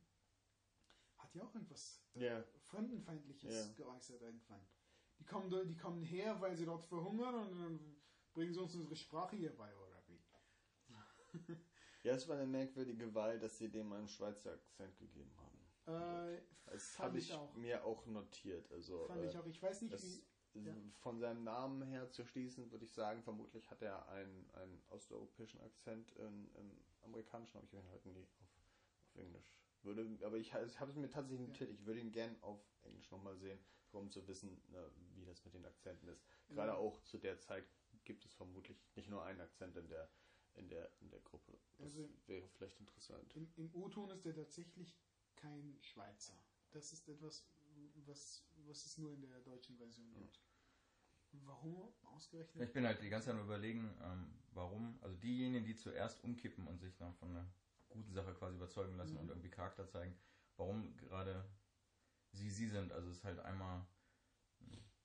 hat 1.17 1.33
ja 1.35 1.43
auch 1.43 1.53
irgendwas 1.53 2.01
Ja. 2.13 2.43
Fremdenfeindliches 2.65 3.53
Ja. 3.67 3.73
geäußert 3.73 4.21
irgendwann. 4.21 4.65
Die 5.19 5.25
kommen, 5.25 5.67
die 5.67 5.75
kommen 5.75 6.01
her, 6.03 6.39
weil 6.39 6.55
sie 6.55 6.65
dort 6.65 6.85
verhungern 6.85 7.35
und 7.35 7.59
dann 7.59 8.01
bringen 8.33 8.53
sie 8.53 8.61
uns 8.61 8.73
unsere 8.75 8.95
Sprache 8.95 9.35
hier 9.35 9.55
bei, 9.55 9.75
oder 9.75 10.01
wie? 10.07 10.21
Ja, 12.03 12.13
es 12.13 12.27
war 12.27 12.37
eine 12.37 12.47
merkwürdige 12.47 13.13
Wahl, 13.13 13.39
dass 13.39 13.57
sie 13.57 13.69
dem 13.69 13.91
einen 13.93 14.07
Schweizer 14.07 14.53
Akzent 14.53 14.97
gegeben 14.97 15.31
haben. 15.37 15.59
Äh, 16.35 16.41
Das 16.65 16.97
habe 16.99 17.17
ich 17.17 17.33
auch. 17.33 17.53
mir 17.55 17.83
auch 17.83 18.05
notiert. 18.05 18.71
Also 18.71 19.05
Fand 19.07 19.23
äh, 19.23 19.27
ich 19.27 19.37
auch. 19.37 19.45
Ich 19.45 19.61
weiß 19.61 19.81
nicht, 19.81 20.23
wie. 20.53 20.61
ja. 20.65 20.73
von 20.99 21.19
seinem 21.19 21.43
Namen 21.43 21.81
her 21.83 22.09
zu 22.09 22.23
schließen, 22.25 22.71
würde 22.71 22.85
ich 22.85 22.91
sagen, 22.93 23.21
vermutlich 23.23 23.69
hat 23.69 23.81
er 23.81 24.07
einen, 24.09 24.49
einen 24.51 24.81
osteuropäischen 24.89 25.59
Akzent. 25.61 26.11
In, 26.13 26.49
Im 26.55 26.71
amerikanischen 27.01 27.55
habe 27.55 27.65
ich 27.65 27.73
ihn 27.73 27.87
halt 27.89 28.05
nie 28.05 28.17
auf, 28.17 28.29
auf 29.05 29.15
Englisch. 29.15 29.59
Würde, 29.81 30.25
aber 30.25 30.37
ich, 30.37 30.53
ha- 30.53 30.63
ich 30.63 30.79
habe 30.79 30.91
es 30.91 30.97
mir 30.97 31.09
tatsächlich 31.09 31.41
Ja. 31.47 31.47
notiert. 31.53 31.69
Ich 31.71 31.85
würde 31.85 31.99
ihn 31.99 32.11
gern 32.11 32.35
auf 32.41 32.61
Englisch 32.83 33.09
nochmal 33.11 33.35
sehen, 33.37 33.59
um 33.91 34.09
zu 34.09 34.25
wissen, 34.27 34.61
ne, 34.69 34.89
wie 35.15 35.25
das 35.25 35.43
mit 35.43 35.53
den 35.53 35.65
Akzenten 35.65 36.07
ist. 36.09 36.23
Gerade 36.49 36.71
Ja. 36.71 36.77
auch 36.77 37.01
zu 37.01 37.17
der 37.17 37.39
Zeit 37.39 37.65
gibt 38.05 38.23
es 38.25 38.33
vermutlich 38.33 38.77
nicht 38.95 39.09
nur 39.09 39.23
einen 39.23 39.41
Akzent 39.41 39.75
in 39.77 39.87
der 39.89 40.09
in 40.59 40.69
der 40.69 40.89
in 41.01 41.09
der 41.09 41.19
Gruppe. 41.21 41.57
Das 41.77 41.85
Also- 41.87 42.09
wäre 42.27 42.47
vielleicht 42.49 42.79
interessant. 42.79 43.33
Im, 43.35 43.51
Im 43.55 43.73
O-Ton 43.73 44.09
ist 44.11 44.25
er 44.25 44.33
tatsächlich 44.35 44.97
kein 45.35 45.77
Schweizer. 45.81 46.37
Das 46.71 46.91
ist 46.93 47.07
etwas, 47.09 47.47
was, 48.05 48.43
was 48.67 48.85
es 48.85 48.97
nur 48.97 49.11
in 49.13 49.21
der 49.21 49.39
deutschen 49.41 49.77
Version 49.77 50.13
gibt. 50.13 50.39
Warum 51.31 51.93
ausgerechnet? 52.03 52.67
Ich 52.67 52.73
bin 52.73 52.85
halt 52.85 53.01
die 53.01 53.09
ganze 53.09 53.27
Zeit 53.27 53.35
am 53.35 53.43
überlegen, 53.43 53.95
ähm, 54.03 54.33
warum, 54.51 54.97
also 55.01 55.15
diejenigen, 55.17 55.65
die 55.65 55.75
zuerst 55.75 56.23
umkippen 56.23 56.67
und 56.67 56.79
sich 56.79 56.95
dann 56.97 57.13
von 57.15 57.29
einer 57.29 57.45
guten 57.89 58.13
Sache 58.13 58.33
quasi 58.33 58.55
überzeugen 58.55 58.97
lassen 58.97 59.13
Mhm. 59.13 59.19
und 59.21 59.29
irgendwie 59.29 59.49
Charakter 59.49 59.87
zeigen, 59.87 60.15
warum 60.57 60.95
gerade 60.97 61.47
sie 62.31 62.49
sie 62.49 62.67
sind. 62.67 62.91
Also 62.91 63.09
es 63.09 63.17
ist 63.17 63.23
halt 63.23 63.39
einmal 63.39 63.85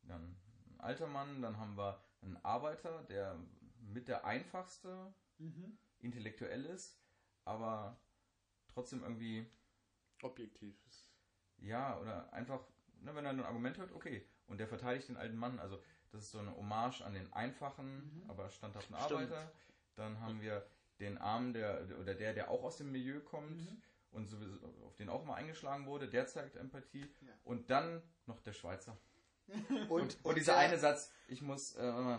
dann 0.02 0.36
ein 0.66 0.80
alter 0.80 1.06
Mann, 1.06 1.40
dann 1.42 1.56
haben 1.58 1.76
wir 1.76 2.02
einen 2.22 2.36
Arbeiter, 2.38 3.04
der 3.04 3.38
mit 3.80 4.08
der 4.08 4.24
einfachste 4.24 5.14
Mhm. 5.38 5.78
intellektuell 6.00 6.64
ist, 6.66 6.98
aber 7.44 7.98
trotzdem 8.68 9.02
irgendwie, 9.02 9.46
Objektiv. 10.22 10.76
ja, 11.58 11.98
oder 11.98 12.32
einfach, 12.32 12.60
ne, 13.00 13.14
wenn 13.14 13.24
er 13.24 13.30
ein 13.30 13.40
Argument 13.44 13.78
hört, 13.78 13.92
okay. 13.92 14.26
Und 14.46 14.58
der 14.58 14.68
verteidigt 14.68 15.08
den 15.08 15.16
alten 15.16 15.36
Mann. 15.36 15.58
Also 15.58 15.82
das 16.10 16.22
ist 16.24 16.30
so 16.30 16.38
eine 16.38 16.54
Hommage 16.54 17.00
an 17.02 17.14
den 17.14 17.32
einfachen, 17.32 18.22
Mhm. 18.24 18.30
aber 18.30 18.50
standhaften 18.50 18.94
Stimmt. 18.96 19.12
Arbeiter. 19.32 19.52
Dann 19.96 20.20
haben 20.20 20.40
wir 20.40 20.66
den 21.00 21.18
Armen, 21.18 21.52
der, 21.54 21.86
oder 22.00 22.14
der, 22.14 22.34
der 22.34 22.50
auch 22.50 22.62
aus 22.62 22.76
dem 22.76 22.92
Milieu 22.92 23.20
kommt 23.20 23.56
Mhm. 23.56 23.82
und 24.10 24.26
sowieso, 24.26 24.64
auf 24.84 24.94
den 24.96 25.08
auch 25.08 25.24
mal 25.24 25.34
eingeschlagen 25.34 25.86
wurde, 25.86 26.08
der 26.08 26.26
zeigt 26.26 26.56
Empathie. 26.56 27.06
Ja. 27.22 27.32
Und 27.44 27.70
dann 27.70 28.02
noch 28.26 28.40
der 28.40 28.52
Schweizer. 28.52 28.96
Und, 29.90 30.18
Und 30.24 30.36
dieser 30.36 30.52
der- 30.54 30.60
eine 30.62 30.78
Satz, 30.78 31.12
ich 31.28 31.42
muss, 31.42 31.74
äh, 31.76 32.18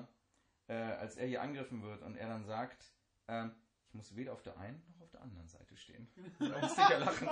äh, 0.68 0.74
als 0.74 1.16
er 1.18 1.28
hier 1.28 1.42
angegriffen 1.42 1.82
wird 1.84 2.02
und 2.04 2.16
er 2.16 2.28
dann 2.28 2.46
sagt, 2.46 2.94
ähm, 3.28 3.56
ich 3.88 3.94
muss 3.94 4.16
weder 4.16 4.34
auf 4.34 4.42
der 4.42 4.58
einen 4.58 4.84
noch 4.90 5.02
auf 5.02 5.10
der 5.12 5.22
anderen 5.22 5.48
Seite 5.48 5.76
stehen. 5.78 6.08
Da 6.40 6.60
musste 6.60 6.82
ich 6.82 6.90
ja 6.90 6.98
lachen. 6.98 7.30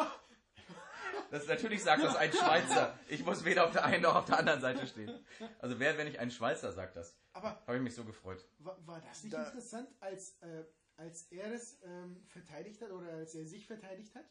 Das, 1.30 1.48
natürlich 1.48 1.84
sagt 1.84 2.04
das 2.04 2.16
ein 2.16 2.32
Schweizer. 2.32 2.98
Ich 3.10 3.26
muss 3.26 3.44
weder 3.44 3.66
auf 3.66 3.72
der 3.72 3.86
einen 3.86 4.04
noch 4.04 4.16
auf 4.16 4.26
der 4.26 4.38
anderen 4.40 4.62
Seite 4.62 4.86
stehen. 4.88 5.12
Also 5.60 5.80
wer, 5.80 5.98
wenn 5.98 6.08
nicht 6.08 6.20
ein 6.20 6.32
Schweizer 6.32 6.72
sagt 6.72 6.96
das? 6.96 7.18
Aber 7.34 7.62
Habe 7.66 7.78
ich 7.78 7.82
mich 7.84 7.96
so 7.96 8.04
gefreut. 8.06 8.48
war, 8.60 8.86
war 8.88 9.02
das 9.02 9.24
nicht 9.24 9.34
Da- 9.34 9.46
interessant, 9.48 9.90
als, 10.00 10.38
äh, 10.42 10.64
als 10.96 11.24
er 11.32 11.52
es 11.54 11.80
ähm, 11.84 12.24
verteidigt 12.28 12.82
hat 12.82 12.92
oder 12.92 13.08
als 13.10 13.34
er 13.36 13.46
sich 13.46 13.66
verteidigt 13.66 14.14
hat 14.16 14.26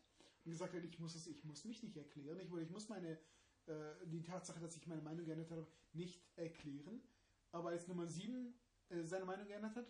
und 0.44 0.52
gesagt 0.52 0.74
hat, 0.74 0.84
ich 0.84 0.98
muss 1.00 1.14
es, 1.14 1.26
ich 1.26 1.42
muss 1.44 1.64
mich 1.64 1.82
nicht 1.82 1.96
erklären, 1.96 2.38
ich, 2.40 2.50
ich 2.52 2.70
muss 2.70 2.88
meine 2.88 3.18
äh, 3.66 3.72
die 4.06 4.22
Tatsache, 4.22 4.60
dass 4.60 4.76
ich 4.76 4.86
meine 4.86 5.02
Meinung 5.02 5.24
geändert 5.24 5.50
habe, 5.50 5.66
nicht 5.92 6.22
erklären. 6.36 7.02
Aber 7.50 7.70
als 7.70 7.88
Nummer 7.88 8.06
7 8.06 8.54
äh, 8.90 9.02
seine 9.02 9.24
Meinung 9.24 9.46
geändert 9.46 9.74
hat, 9.76 9.86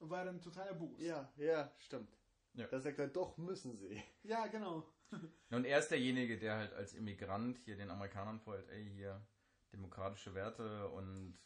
war 0.00 0.24
er 0.24 0.30
ein 0.30 0.40
totaler 0.40 0.74
Boost. 0.74 1.00
Ja, 1.00 1.32
ja, 1.36 1.72
stimmt. 1.78 2.16
Ja. 2.54 2.66
Da 2.66 2.80
sagt 2.80 2.98
er, 2.98 3.08
doch 3.08 3.36
müssen 3.38 3.76
sie. 3.76 4.02
Ja, 4.22 4.46
genau. 4.46 4.84
Und 5.50 5.64
er 5.64 5.78
ist 5.78 5.88
derjenige, 5.90 6.38
der 6.38 6.56
halt 6.56 6.72
als 6.74 6.92
Immigrant 6.94 7.56
hier 7.58 7.76
den 7.76 7.90
Amerikanern 7.90 8.40
vorhält, 8.40 8.68
ey, 8.68 8.90
hier 8.90 9.26
demokratische 9.72 10.34
Werte 10.34 10.88
und 10.90 11.38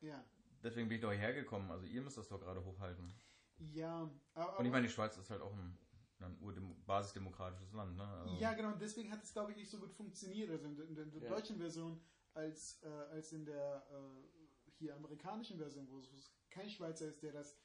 Ja. 0.00 0.24
deswegen 0.62 0.88
bin 0.88 0.96
ich 0.96 1.02
doch 1.02 1.10
hierher 1.10 1.32
gekommen. 1.34 1.70
Also 1.70 1.86
ihr 1.86 2.02
müsst 2.02 2.16
das 2.18 2.28
doch 2.28 2.40
gerade 2.40 2.64
hochhalten. 2.64 3.12
Ja, 3.58 4.08
aber, 4.34 4.58
Und 4.60 4.66
ich 4.66 4.70
meine, 4.72 4.86
die 4.86 4.92
Schweiz 4.92 5.16
ist 5.16 5.30
halt 5.30 5.42
auch 5.42 5.52
ein, 5.52 5.76
ein 6.20 6.84
basisdemokratisches 6.86 7.72
Land, 7.72 7.96
ne? 7.96 8.04
Also, 8.06 8.36
Ja, 8.36 8.52
genau, 8.54 8.72
und 8.72 8.80
deswegen 8.80 9.10
hat 9.10 9.22
es, 9.22 9.32
glaube 9.32 9.50
ich, 9.52 9.56
nicht 9.56 9.70
so 9.70 9.78
gut 9.78 9.92
funktioniert. 9.92 10.50
Also 10.50 10.66
in 10.66 10.76
der, 10.76 10.86
in 10.86 10.94
der, 10.94 11.22
Ja. 11.22 11.28
deutschen 11.28 11.58
Version 11.58 12.00
als, 12.34 12.80
äh, 12.84 12.88
als 12.88 13.32
in 13.32 13.44
der 13.46 13.84
äh, 13.90 14.68
hier 14.78 14.94
amerikanischen 14.94 15.58
Version, 15.58 15.88
wo 15.90 15.98
es 15.98 16.12
wo 16.12 16.16
es 16.16 16.32
kein 16.50 16.70
Schweizer 16.70 17.06
ist, 17.08 17.22
der 17.22 17.32
das. 17.32 17.56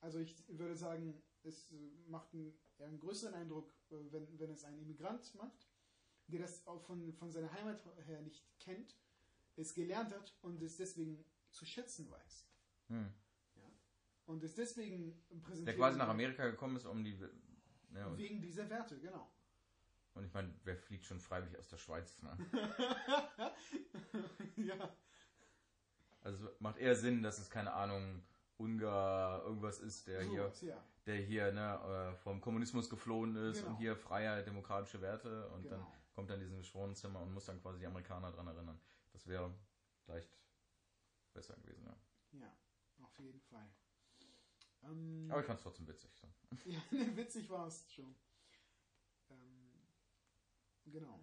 Also 0.00 0.18
ich 0.20 0.36
würde 0.48 0.76
sagen, 0.76 1.20
es 1.42 1.72
macht 2.06 2.32
einen, 2.32 2.52
eher 2.78 2.86
einen 2.86 3.00
größeren 3.00 3.34
Eindruck, 3.34 3.72
äh, 3.90 3.96
wenn, 4.10 4.38
wenn 4.38 4.50
es 4.50 4.64
ein 4.64 4.78
Immigrant 4.78 5.34
macht, 5.34 5.68
der 6.26 6.40
das 6.40 6.66
auch 6.66 6.82
von, 6.82 7.12
von 7.14 7.32
seiner 7.32 7.52
Heimat 7.52 7.82
her 8.06 8.20
nicht 8.22 8.44
kennt, 8.58 8.96
es 9.56 9.74
gelernt 9.74 10.12
hat 10.12 10.36
und 10.42 10.62
es 10.62 10.76
deswegen 10.76 11.24
zu 11.50 11.64
schätzen 11.64 12.10
weiß. 12.10 12.46
Hm. 12.88 13.12
Und 14.26 14.44
es 14.44 14.54
deswegen 14.54 15.18
präsentiert. 15.42 15.68
Der 15.68 15.76
quasi 15.76 15.98
nach 15.98 16.08
Amerika 16.08 16.46
gekommen 16.46 16.76
ist, 16.76 16.84
um 16.84 17.02
die. 17.02 17.18
Ne, 17.90 18.06
und, 18.06 18.18
Wegen 18.18 18.42
dieser 18.42 18.68
Werte, 18.68 19.00
genau. 19.00 19.32
und 20.12 20.24
ich 20.24 20.34
meine, 20.34 20.54
wer 20.64 20.76
fliegt 20.76 21.06
schon 21.06 21.18
freiwillig 21.18 21.58
aus 21.58 21.68
der 21.68 21.78
Schweiz? 21.78 22.22
Ne? 22.22 22.36
ja. 24.56 24.94
Also 26.20 26.48
es 26.48 26.60
macht 26.60 26.76
eher 26.76 26.94
Sinn, 26.94 27.22
dass 27.22 27.38
es 27.38 27.48
keine 27.48 27.72
Ahnung 27.72 28.22
Ungar 28.58 29.42
irgendwas 29.44 29.78
ist, 29.80 30.06
der 30.08 30.22
hier, 30.24 30.52
ja. 30.62 30.84
der 31.06 31.16
hier 31.16 31.52
ne, 31.52 32.12
äh, 32.12 32.16
vom 32.16 32.40
Kommunismus 32.40 32.90
geflohen 32.90 33.36
ist 33.36 33.58
Genau. 33.60 33.70
und 33.70 33.76
hier 33.76 33.96
Freiheit, 33.96 34.46
demokratische 34.46 35.00
Werte 35.00 35.48
und 35.50 35.70
dann 35.70 35.78
Genau. 35.80 35.92
kommt 36.14 36.30
er 36.30 36.36
in 36.36 36.42
dieses 36.42 36.66
Schwonenzimmer 36.66 37.20
und 37.20 37.32
muss 37.32 37.46
dann 37.46 37.60
quasi 37.62 37.78
die 37.78 37.86
Amerikaner 37.86 38.32
dran 38.32 38.48
erinnern. 38.48 38.80
Das 39.12 39.26
wäre 39.26 39.54
vielleicht 40.04 40.28
besser 41.32 41.54
gewesen, 41.56 41.84
ja. 41.86 42.40
Ja, 42.40 42.52
auf 43.04 43.18
jeden 43.20 43.40
Fall. 43.40 43.68
Ähm, 44.82 45.28
Aber 45.30 45.40
ich 45.40 45.46
fand 45.46 45.58
es 45.58 45.62
trotzdem 45.62 45.86
witzig. 45.86 46.10
So. 46.14 46.26
ja, 46.70 46.80
ne, 46.90 47.16
witzig 47.16 47.48
war 47.50 47.66
es 47.66 47.90
schon. 47.92 48.14
Ähm, 49.30 49.72
genau. 50.86 51.20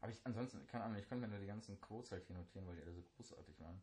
Aber 0.00 0.10
ich 0.12 0.20
ansonsten, 0.26 0.66
keine 0.66 0.84
Ahnung, 0.84 0.98
ich 0.98 1.08
konnte 1.08 1.22
mir 1.26 1.28
nur 1.28 1.38
die 1.40 1.46
ganzen 1.46 1.80
Quotes 1.80 2.12
halt 2.12 2.24
hier 2.26 2.36
notieren, 2.36 2.66
weil 2.66 2.76
die 2.76 2.82
alle 2.82 2.92
so 2.92 3.02
großartig 3.02 3.58
waren. 3.60 3.80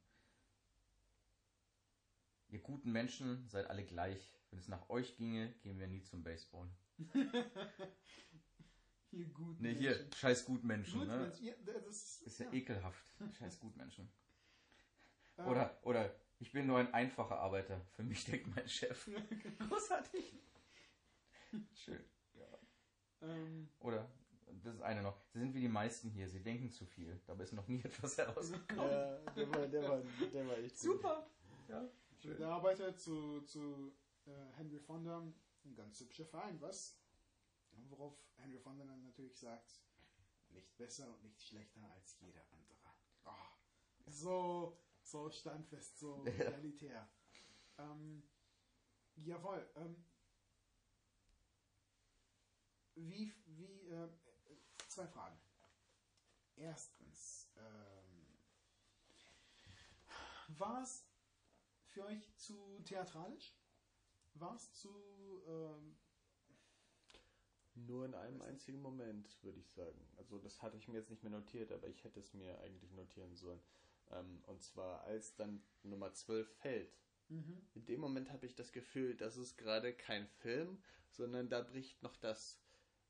Ihr 2.62 2.68
guten 2.68 2.92
Menschen 2.92 3.48
seid 3.50 3.68
alle 3.72 3.84
gleich. 3.84 4.38
Wenn 4.52 4.60
es 4.60 4.68
nach 4.68 4.88
euch 4.90 5.18
ginge, 5.18 5.52
gehen 5.64 5.80
wir 5.80 5.88
nie 5.88 6.04
zum 6.04 6.24
Baseball. 6.24 6.70
Hier 9.10 9.26
gut. 9.30 9.60
Ne, 9.60 9.70
hier, 9.72 10.08
scheiß 10.16 10.46
Gutmenschen, 10.46 11.00
Gut, 11.00 11.08
ne? 11.10 11.34
Ja, 11.42 11.54
das 11.66 11.86
ist, 11.88 12.22
Ist 12.22 12.40
ja, 12.40 12.46
ja. 12.46 12.54
ekelhaft. 12.54 13.12
Scheiß 13.40 13.60
Gutmenschen. 13.60 14.10
Äh, 15.38 15.42
Oder, 15.42 15.78
oder, 15.82 16.16
ich 16.40 16.52
bin 16.54 16.68
nur 16.68 16.78
ein 16.78 16.94
einfacher 16.94 17.38
Arbeiter. 17.40 17.82
Für 17.94 18.04
mich 18.04 18.24
denkt 18.26 18.56
mein 18.56 18.68
Chef. 18.70 19.10
Großartig. 19.68 20.40
Schön. 21.74 22.06
ähm, 23.22 23.70
Oder, 23.80 24.08
das 24.64 24.76
ist 24.76 24.82
eine 24.82 25.02
noch. 25.02 25.20
Sie 25.34 25.40
sind 25.40 25.54
wie 25.56 25.62
die 25.62 25.68
meisten 25.68 26.10
hier. 26.12 26.30
Sie 26.30 26.42
denken 26.44 26.72
zu 26.72 26.86
viel. 26.86 27.20
Dabei 27.26 27.44
ist 27.44 27.54
noch 27.54 27.68
nie 27.68 27.82
etwas 27.84 28.18
herausgekommen. 28.18 28.92
Ja, 28.92 29.18
der 29.36 29.50
war, 29.50 29.68
der 29.68 29.90
war, 29.90 30.02
der 30.32 30.48
war 30.48 30.58
echt 30.60 30.76
gut. 30.80 30.94
Super. 30.94 31.28
Ja. 31.68 31.90
Der 32.24 32.50
Arbeiter 32.50 32.96
zu, 32.96 33.42
zu 33.42 33.96
äh, 34.26 34.32
Henry 34.56 34.80
Fonda, 34.80 35.20
ein 35.66 35.76
ganz 35.76 36.00
hübscher 36.00 36.26
Verein, 36.26 36.62
was? 36.62 37.00
Worauf 37.90 38.16
Henry 38.38 38.60
Fonda 38.60 38.86
dann 38.86 39.02
natürlich 39.02 39.38
sagt, 39.40 39.82
nicht 40.50 40.78
besser 40.78 41.10
und 41.12 41.24
nicht 41.24 41.42
schlechter 41.42 41.82
als 41.94 42.20
jeder 42.20 42.46
andere. 42.52 42.78
Ah, 43.24 43.50
so, 44.06 44.80
so 45.02 45.30
standfest, 45.32 45.98
so 45.98 46.24
Ja. 46.38 46.50
realitär. 46.50 47.10
Ähm, 47.78 48.24
jawohl. 49.16 49.68
Ähm, 49.76 50.06
wie, 52.96 53.34
wie, 53.46 53.88
äh, 53.88 54.10
zwei 54.88 55.08
Fragen. 55.08 55.40
Erstens, 56.56 57.50
ähm, 57.56 58.38
war 60.50 60.84
es 60.84 61.11
für 61.92 62.06
euch 62.06 62.36
zu 62.36 62.82
theatralisch? 62.86 63.56
War 64.34 64.56
es 64.56 64.74
zu, 64.74 64.90
ähm, 65.48 65.98
Nur 67.74 68.06
in 68.06 68.14
einem 68.16 68.42
einzigen 68.42 68.82
Moment, 68.82 69.42
würde 69.44 69.60
ich 69.60 69.70
sagen. 69.72 70.06
Also 70.18 70.40
das 70.40 70.62
hatte 70.62 70.78
ich 70.78 70.88
mir 70.88 70.98
jetzt 70.98 71.10
nicht 71.10 71.24
mehr 71.24 71.32
notiert, 71.32 71.72
aber 71.72 71.88
ich 71.88 72.04
hätte 72.04 72.20
es 72.20 72.34
mir 72.34 72.60
eigentlich 72.60 72.92
notieren 72.92 73.36
sollen. 73.36 73.62
Ähm, 74.12 74.44
und 74.46 74.62
zwar 74.62 75.04
als 75.04 75.36
dann 75.36 75.64
Nummer 75.84 76.14
12 76.14 76.50
fällt. 76.58 76.94
mhm. 77.30 77.62
In 77.74 77.86
dem 77.86 78.02
Moment 78.02 78.30
habe 78.32 78.46
ich 78.46 78.56
das 78.56 78.72
Gefühl, 78.74 79.16
das 79.16 79.38
ist 79.38 79.58
gerade 79.58 79.94
kein 79.94 80.28
Film, 80.28 80.82
sondern 81.10 81.50
da 81.50 81.62
bricht 81.62 82.04
noch 82.04 82.18
das, 82.18 82.62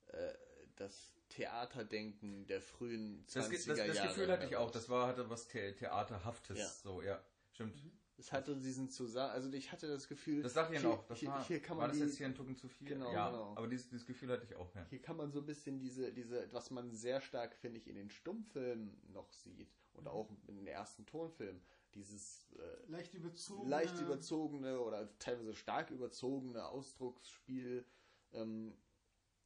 äh, 0.08 0.34
das 0.76 1.16
Theaterdenken 1.30 2.46
der 2.48 2.62
frühen 2.62 3.26
20er 3.26 3.34
Das, 3.34 3.66
das, 3.66 3.66
das 3.66 3.96
Jahre. 3.98 4.08
Gefühl 4.10 4.32
hatte 4.32 4.46
ich 4.46 4.56
auch. 4.58 4.70
Das 4.72 4.90
war, 4.90 5.08
hatte 5.08 5.30
was 5.30 5.50
The 5.50 5.74
Theaterhaftes. 5.74 6.58
Ja. 6.60 6.68
So, 6.68 7.02
ja. 7.02 7.24
Stimmt. 7.54 7.82
Es 8.22 8.32
hatte 8.32 8.56
diesen 8.56 8.88
Zusammen, 8.88 9.32
also 9.32 9.52
ich 9.52 9.72
hatte 9.72 9.88
das 9.88 10.08
Gefühl, 10.08 10.44
Das 10.44 10.54
dachte 10.54 10.76
ich 10.76 10.82
hier, 10.82 10.90
auch. 10.92 11.04
Das 11.08 11.18
hier, 11.18 11.30
war, 11.30 11.44
hier 11.44 11.60
kann 11.60 11.78
war 11.78 11.88
man 11.88 11.90
das 11.90 11.98
die, 11.98 12.06
jetzt 12.06 12.18
hier 12.18 12.28
ein 12.28 12.36
Tucken 12.36 12.56
zu 12.56 12.70
viel? 12.70 12.88
Genau, 12.88 13.12
ja, 13.12 13.32
genau. 13.32 13.54
aber 13.56 13.68
dieses, 13.68 13.90
dieses 13.90 14.06
Gefühl 14.06 14.30
hatte 14.30 14.46
ich 14.46 14.56
auch. 14.56 14.72
Ja. 14.76 14.86
Hier 14.92 15.02
kann 15.02 15.18
man 15.18 15.32
so 15.32 15.40
ein 15.40 15.46
bisschen 15.48 15.80
diese, 15.80 16.14
diese, 16.14 16.48
was 16.54 16.70
man 16.70 16.92
sehr 16.92 17.20
stark, 17.20 17.56
finde 17.56 17.80
ich, 17.80 17.88
in 17.88 17.96
den 17.96 18.12
Stummfilmen 18.12 18.96
noch 19.12 19.34
sieht 19.34 19.74
und 19.94 20.08
auch 20.08 20.30
in 20.48 20.56
den 20.56 20.68
ersten 20.68 21.08
Tonfilmen, 21.08 21.64
dieses 21.96 22.52
äh, 22.54 22.92
leicht 22.92 23.16
überzogen. 23.16 23.68
leicht 23.68 24.00
überzogene 24.00 24.80
oder 24.80 25.18
teilweise 25.18 25.56
stark 25.56 25.90
überzogene 25.90 26.64
Ausdrucksspiel. 26.64 27.86
Ähm, 28.34 28.76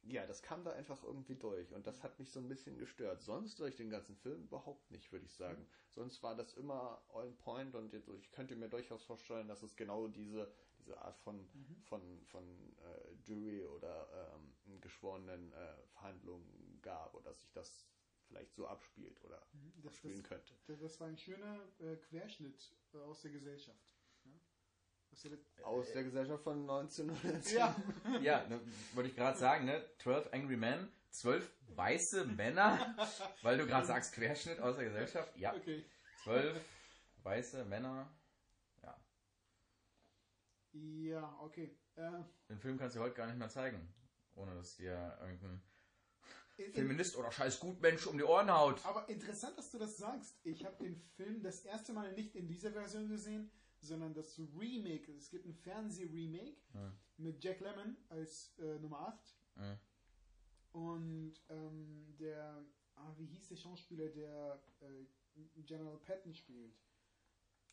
ja, 0.08 0.26
das 0.26 0.42
kam 0.42 0.64
da 0.64 0.72
einfach 0.72 1.02
irgendwie 1.02 1.36
durch 1.36 1.72
und 1.74 1.86
das 1.86 2.02
hat 2.02 2.18
mich 2.18 2.30
so 2.30 2.40
ein 2.40 2.48
bisschen 2.48 2.78
gestört. 2.78 3.22
Sonst 3.22 3.58
durch 3.60 3.76
den 3.76 3.90
ganzen 3.90 4.16
Film 4.16 4.42
überhaupt 4.44 4.90
nicht, 4.90 5.12
würde 5.12 5.24
ich 5.26 5.34
sagen. 5.34 5.66
Sonst 5.90 6.22
war 6.22 6.34
das 6.36 6.54
immer 6.54 7.02
on 7.08 7.36
point 7.36 7.74
und 7.74 7.92
jetzt, 7.92 8.08
ich 8.08 8.30
könnte 8.30 8.56
mir 8.56 8.68
durchaus 8.68 9.04
vorstellen, 9.04 9.48
dass 9.48 9.62
es 9.62 9.76
genau 9.76 10.08
diese, 10.08 10.52
diese 10.78 11.00
Art 11.02 11.18
von, 11.18 11.48
Mhm. 11.54 11.82
von, 11.82 12.24
von 12.26 12.76
äh, 12.78 13.12
Jury 13.24 13.64
oder 13.64 14.32
ähm, 14.34 14.80
geschworenen 14.80 15.52
äh, 15.52 15.86
Verhandlungen 15.88 16.80
gab 16.82 17.14
oder 17.14 17.24
dass 17.30 17.40
sich 17.40 17.52
das 17.52 17.88
vielleicht 18.26 18.54
so 18.54 18.66
abspielt 18.66 19.22
oder 19.24 19.40
Mhm, 19.52 19.72
Das, 19.82 19.92
abspielen 19.92 20.22
das, 20.22 20.28
könnte. 20.28 20.54
das, 20.66 20.80
das 20.80 21.00
war 21.00 21.08
ein 21.08 21.16
schöner 21.18 21.60
äh, 21.80 21.96
Querschnitt 21.96 22.76
äh, 22.92 22.98
aus 22.98 23.22
der 23.22 23.30
Gesellschaft. 23.32 23.95
Aus 25.64 25.92
der, 25.92 26.04
Gesellschaft 26.04 26.44
von 26.44 26.60
1910. 26.68 27.56
ja, 27.56 27.74
ja, 28.20 28.46
ne, 28.48 28.60
wollte 28.92 29.08
ich 29.10 29.16
gerade 29.16 29.36
sagen, 29.38 29.64
ne? 29.64 29.82
12 29.98 30.32
Angry 30.32 30.56
Men, 30.56 30.88
12 31.10 31.50
weiße 31.68 32.24
Männer, 32.26 32.94
weil 33.42 33.58
du 33.58 33.66
gerade 33.66 33.86
sagst 33.86 34.12
Querschnitt 34.14 34.60
aus 34.60 34.76
der 34.76 34.84
Gesellschaft. 34.86 35.36
Ja. 35.36 35.54
Okay. 35.54 35.84
Zwölf 36.22 36.60
weiße 37.22 37.64
Männer. 37.64 38.08
Ja. 38.82 39.00
Ja, 40.72 41.38
okay. 41.40 41.76
Äh, 41.96 42.10
Den 42.48 42.58
Film 42.58 42.78
kannst 42.78 42.96
du 42.96 43.00
heute 43.00 43.14
gar 43.14 43.26
nicht 43.26 43.38
mehr 43.38 43.48
zeigen, 43.48 43.92
ohne 44.34 44.54
dass 44.54 44.76
dir 44.76 45.16
irgendein 45.20 45.62
in- 46.58 46.72
Feminist 46.74 47.16
oder 47.16 47.32
scheiß 47.32 47.58
Gutmensch 47.60 48.06
um 48.06 48.18
die 48.18 48.24
Ohren 48.24 48.50
haut. 48.52 48.84
Aber 48.84 49.08
interessant, 49.08 49.56
dass 49.58 49.70
du 49.70 49.78
das 49.78 49.96
sagst. 49.96 50.38
Ich 50.44 50.64
habe 50.64 50.76
den 50.84 50.96
Film 50.96 51.42
das 51.42 51.60
erste 51.64 51.92
Mal 51.92 52.12
nicht 52.12 52.34
in 52.36 52.46
dieser 52.48 52.70
Version 52.72 53.08
gesehen, 53.08 53.50
sondern 53.80 54.14
das 54.14 54.38
Remake. 54.38 55.12
Es 55.12 55.30
gibt 55.30 55.46
ein 55.46 55.54
Fernseh-Remake 55.54 56.56
Ja. 56.74 56.92
mit 57.18 57.42
Jack 57.42 57.60
Lemmon 57.60 57.96
als 58.08 58.56
äh, 58.58 58.78
Nummer 58.78 59.00
8 59.08 59.36
Ja. 59.56 59.80
und 60.72 61.34
ähm, 61.48 62.16
der, 62.18 62.64
ah, 62.94 63.14
wie 63.16 63.26
hieß 63.26 63.48
der 63.48 63.56
Schauspieler, 63.56 64.08
der 64.08 64.62
äh, 64.80 65.06
General 65.62 65.98
Patton 65.98 66.34
spielt? 66.34 66.74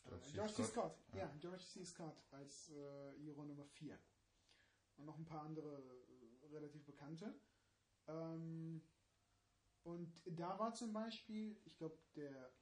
George 0.04 0.16
Äh, 0.16 0.28
C. 0.28 0.32
George 0.34 0.52
C. 0.52 0.64
Scott. 0.64 0.98
Scott. 0.98 1.16
Ja, 1.16 1.34
George 1.40 1.62
C. 1.64 1.84
Scott 1.84 2.22
als 2.30 2.68
äh, 2.70 3.12
Hero 3.18 3.44
Nummer 3.44 3.64
4. 3.66 3.98
Und 4.96 5.06
noch 5.06 5.18
ein 5.18 5.24
paar 5.24 5.42
andere 5.42 5.82
äh, 6.42 6.46
relativ 6.48 6.84
bekannte. 6.84 7.34
Ähm, 8.06 8.82
und 9.82 10.22
da 10.26 10.58
war 10.58 10.72
zum 10.74 10.92
Beispiel, 10.92 11.60
ich 11.64 11.76
glaube, 11.76 11.98
der 12.14 12.52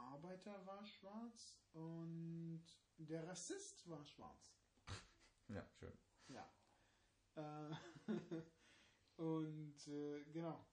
Arbeiter 0.00 0.64
war 0.66 0.84
schwarz 0.84 1.60
und 1.72 2.64
der 2.98 3.26
Rassist 3.26 3.88
war 3.88 4.04
schwarz. 4.04 4.56
Ja, 5.48 5.66
schön. 5.80 5.98
Ja. 6.28 6.48
Äh, 7.34 7.74
und 9.16 9.88
äh, 9.88 10.24
genau. 10.32 10.64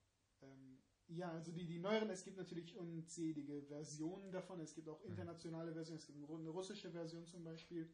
Ähm, 0.43 0.83
ja, 1.07 1.31
also 1.31 1.51
die, 1.51 1.65
die 1.65 1.79
neueren, 1.79 2.11
es 2.11 2.23
gibt 2.23 2.37
natürlich 2.37 2.75
unzählige 2.75 3.63
Versionen 3.63 4.31
davon. 4.31 4.59
Es 4.59 4.75
gibt 4.75 4.87
auch 4.87 5.01
internationale 5.01 5.73
Versionen. 5.73 5.97
Es 5.97 6.05
gibt 6.05 6.17
eine 6.17 6.49
russische 6.49 6.91
Version 6.91 7.25
zum 7.25 7.43
Beispiel. 7.43 7.91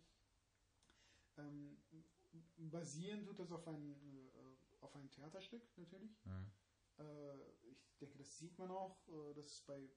Ähm, 1.37 1.77
basieren 2.57 3.23
tut 3.23 3.39
das 3.39 3.51
auf 3.51 3.67
ein, 3.67 3.91
äh, 3.91 4.57
auf 4.81 4.95
ein 4.95 5.09
Theaterstück 5.11 5.61
natürlich. 5.77 6.19
Ja. 6.25 6.51
Äh, 6.97 7.51
ich 7.63 7.97
denke, 7.99 8.17
das 8.17 8.37
sieht 8.37 8.57
man 8.57 8.71
auch. 8.71 9.07
Äh, 9.07 9.33
das 9.35 9.47
ist 9.47 9.65
bei 9.65 9.89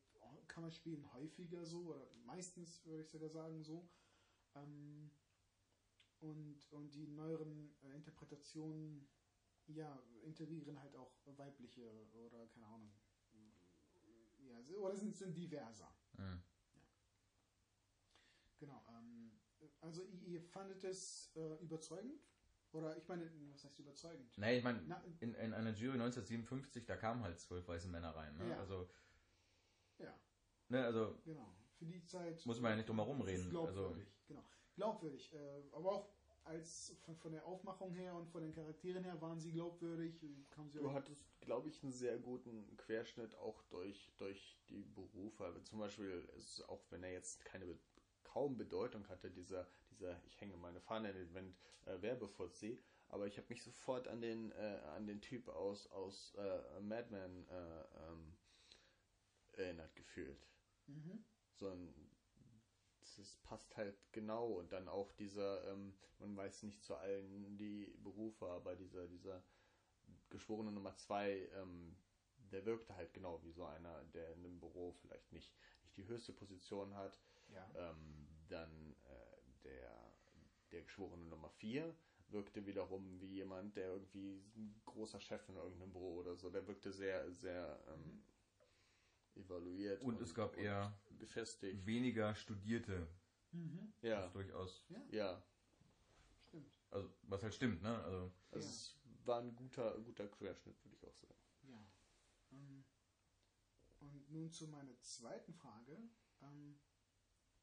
Kammerspielen 0.48 1.12
häufiger 1.12 1.64
so, 1.64 1.94
oder 1.94 2.06
meistens 2.24 2.84
würde 2.84 3.02
ich 3.02 3.08
sogar 3.08 3.28
sagen 3.28 3.62
so. 3.62 3.88
Ähm, 4.54 5.10
und, 6.20 6.66
und 6.70 6.94
die 6.94 7.06
neueren 7.08 7.74
äh, 7.82 7.94
Interpretationen, 7.94 9.08
ja, 9.66 10.02
integrieren 10.22 10.80
halt 10.80 10.96
auch 10.96 11.12
weibliche 11.36 12.06
oder 12.14 12.46
keine 12.48 12.66
Ahnung. 12.66 12.92
Ja, 14.38 14.58
oder 14.78 14.96
sind, 14.96 15.16
sind 15.16 15.36
diverser. 15.36 15.92
Ja. 16.18 16.40
Genau. 18.58 18.82
Ähm, 18.88 19.32
also 19.80 20.02
ihr, 20.24 20.40
fandet 20.40 20.84
es 20.84 21.32
äh, 21.36 21.62
überzeugend? 21.62 22.20
Oder 22.72 22.96
ich 22.96 23.06
meine, 23.08 23.30
was 23.52 23.64
heißt 23.64 23.78
überzeugend? 23.78 24.36
Nee, 24.36 24.58
ich 24.58 24.64
meine, 24.64 24.80
in, 25.20 25.34
in 25.34 25.54
einer 25.54 25.70
Jury 25.70 25.94
1957, 25.94 26.84
da 26.84 26.96
kamen 26.96 27.22
halt 27.22 27.38
zwölf 27.38 27.66
weiße 27.66 27.88
Männer 27.88 28.14
rein. 28.14 28.36
Ne? 28.36 28.50
Ja. 28.50 28.58
Also, 28.58 28.88
ja. 29.98 30.18
ne, 30.68 30.84
also 30.84 31.16
Genau. 31.24 31.52
Für 31.78 31.84
die 31.84 32.02
Zeit. 32.04 32.44
Muss 32.46 32.60
man 32.60 32.70
ja 32.70 32.76
nicht 32.76 32.88
drum 32.88 32.96
herum 32.96 33.20
reden, 33.20 33.50
Glaubwürdig. 33.50 34.06
Genau. 34.28 34.42
Glaubwürdig. 34.76 35.32
Äh, 35.34 35.62
aber 35.72 35.92
auch 35.92 36.08
als 36.44 36.96
von, 37.04 37.16
von 37.16 37.32
der 37.32 37.44
Aufmachung 37.44 37.92
her 37.92 38.14
und 38.14 38.28
von 38.28 38.42
den 38.42 38.52
Charakteren 38.52 39.04
her 39.04 39.20
waren 39.20 39.40
sie 39.40 39.52
glaubwürdig. 39.52 40.24
Kamen 40.50 40.70
sie 40.70 40.78
Du 40.78 40.92
hattest, 40.92 41.24
glaube 41.40 41.68
ich, 41.68 41.82
einen 41.82 41.92
sehr 41.92 42.18
guten 42.18 42.76
Querschnitt 42.76 43.34
auch 43.36 43.62
durch, 43.64 44.12
durch 44.16 44.56
die 44.68 44.84
Berufe. 44.84 45.44
Also 45.44 45.60
zum 45.60 45.80
Beispiel, 45.80 46.28
ist, 46.36 46.66
auch 46.68 46.84
wenn 46.90 47.02
er 47.02 47.12
jetzt 47.12 47.44
keine 47.44 47.78
kaum 48.22 48.56
Bedeutung 48.56 49.08
hatte, 49.08 49.30
dieser, 49.30 49.66
dieser 49.90 50.22
Ich 50.24 50.40
hänge 50.40 50.56
meine 50.56 50.80
Fahne 50.80 51.10
in 51.10 51.16
den 51.16 51.34
Wind 51.34 51.56
äh, 51.86 52.00
Werbefuzzi, 52.00 52.80
aber 53.08 53.26
ich 53.26 53.38
habe 53.38 53.48
mich 53.48 53.62
sofort 53.62 54.08
an 54.08 54.20
den, 54.20 54.52
äh, 54.52 54.80
an 54.94 55.06
den 55.06 55.20
Typ 55.20 55.48
aus, 55.48 55.90
aus 55.90 56.34
äh, 56.36 56.80
Mad 56.80 57.08
Men 57.10 57.48
äh, 57.48 57.80
ähm, 58.08 58.36
erinnert 59.58 59.94
gefühlt. 59.96 60.46
Mhm. 60.86 61.24
so 61.54 61.68
ein 61.68 61.94
das 63.16 63.36
passt 63.44 63.76
halt 63.76 63.96
genau 64.12 64.46
und 64.52 64.72
dann 64.72 64.88
auch 64.88 65.10
dieser 65.12 65.64
ähm, 65.72 65.94
man 66.18 66.36
weiß 66.36 66.64
nicht 66.64 66.84
zu 66.84 66.94
allen 66.96 67.56
die 67.56 67.86
Berufe 68.02 68.46
aber 68.46 68.76
dieser 68.76 69.06
dieser 69.08 69.42
geschworene 70.28 70.70
Nummer 70.70 70.94
zwei 70.96 71.48
ähm, 71.54 71.96
der 72.52 72.64
wirkte 72.66 72.94
halt 72.94 73.14
genau 73.14 73.42
wie 73.42 73.52
so 73.52 73.64
einer 73.64 74.04
der 74.12 74.32
in 74.32 74.44
einem 74.44 74.60
Büro 74.60 74.92
vielleicht 74.92 75.32
nicht 75.32 75.52
nicht 75.84 75.96
die 75.96 76.06
höchste 76.06 76.32
Position 76.32 76.94
hat 76.94 77.18
Ja. 77.48 77.68
ähm, 77.74 78.28
dann 78.48 78.94
äh, 79.04 79.62
der 79.64 80.14
der 80.72 80.82
geschworene 80.82 81.24
Nummer 81.24 81.48
vier 81.50 81.94
wirkte 82.28 82.66
wiederum 82.66 83.20
wie 83.20 83.28
jemand 83.34 83.76
der 83.76 83.88
irgendwie 83.88 84.42
ein 84.56 84.80
großer 84.84 85.20
Chef 85.20 85.48
in 85.48 85.56
irgendeinem 85.56 85.92
Büro 85.92 86.16
oder 86.16 86.36
so 86.36 86.50
der 86.50 86.66
wirkte 86.66 86.92
sehr 86.92 87.30
sehr 87.32 87.82
ähm, 87.88 88.22
evaluiert 89.36 90.02
Und 90.02 90.20
es 90.20 90.34
gab 90.34 90.56
eher 90.56 90.98
befestigt 91.18 91.84
weniger 91.86 92.34
Studierte. 92.34 93.06
Mhm. 93.52 93.92
ja 94.02 94.22
Das 94.22 94.32
durchaus. 94.32 94.84
ja 95.10 95.42
Stimmt. 96.48 96.72
Also, 96.90 97.10
was 97.22 97.42
halt 97.42 97.54
stimmt, 97.54 97.82
ne? 97.82 98.02
Also, 98.04 98.32
also 98.50 98.66
Ja. 98.66 98.72
es 98.72 98.96
war 99.24 99.40
ein 99.40 99.54
guter 99.56 99.98
guter 100.00 100.28
Querschnitt 100.28 100.82
würde 100.84 100.96
ich 100.96 101.04
auch 101.06 101.14
sagen 101.16 101.34
Ja. 101.68 101.86
Ähm, 102.52 102.84
und 104.00 104.30
nun 104.30 104.50
zu 104.50 104.68
meiner 104.68 104.98
zweiten 105.00 105.54
Frage. 105.54 105.98
Ähm, 106.42 106.78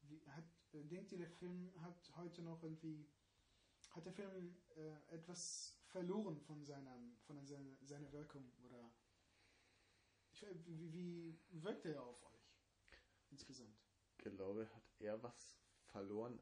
wie, 0.02 0.20
hat, 0.26 0.44
äh, 0.72 0.84
denkt 0.84 1.12
ihr, 1.12 1.18
der 1.18 1.30
Film 1.30 1.72
hat 1.80 2.12
heute 2.16 2.42
noch 2.42 2.62
irgendwie, 2.62 3.08
hat 3.90 4.04
der 4.04 4.12
Film 4.12 4.56
äh, 4.76 5.14
etwas 5.14 5.78
verloren 5.86 6.40
von 6.40 6.62
seiner, 6.64 6.98
von 7.26 7.44
seiner, 7.46 7.70
seiner 7.82 8.12
Wirkung? 8.12 8.52
Oder 8.64 8.90
ich, 10.34 10.42
we- 10.42 10.56
wie, 10.66 10.92
wie 10.92 11.62
wirkt 11.62 11.84
er 11.86 12.02
auf 12.02 12.22
euch 12.24 12.40
insgesamt? 13.30 13.76
ich 14.08 14.18
glaube 14.18 14.68
hat 14.74 14.82
er 15.00 15.22
was 15.22 15.56
verloren 15.92 16.38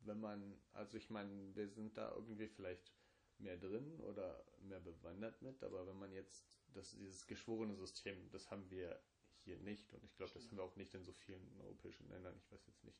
wenn 0.00 0.20
man 0.20 0.60
also 0.72 0.96
ich 0.98 1.10
meine 1.10 1.54
wir 1.54 1.68
sind 1.68 1.96
da 1.96 2.12
irgendwie 2.14 2.48
vielleicht 2.48 2.92
mehr 3.38 3.56
drin 3.56 4.00
oder 4.00 4.44
mehr 4.60 4.80
bewandert 4.80 5.40
mit 5.42 5.62
aber 5.62 5.86
wenn 5.86 5.98
man 5.98 6.12
jetzt 6.12 6.44
das 6.72 6.90
dieses 6.92 7.26
geschworene 7.26 7.76
System 7.76 8.30
das 8.30 8.50
haben 8.50 8.68
wir 8.70 9.00
hier 9.44 9.58
nicht 9.58 9.92
und 9.92 10.04
ich 10.04 10.16
glaube 10.16 10.32
das 10.34 10.46
haben 10.46 10.56
wir 10.56 10.64
auch 10.64 10.76
nicht 10.76 10.94
in 10.94 11.04
so 11.04 11.12
vielen 11.12 11.60
europäischen 11.60 12.08
Ländern 12.08 12.36
ich 12.38 12.50
weiß 12.52 12.66
jetzt 12.66 12.84
nicht 12.84 12.98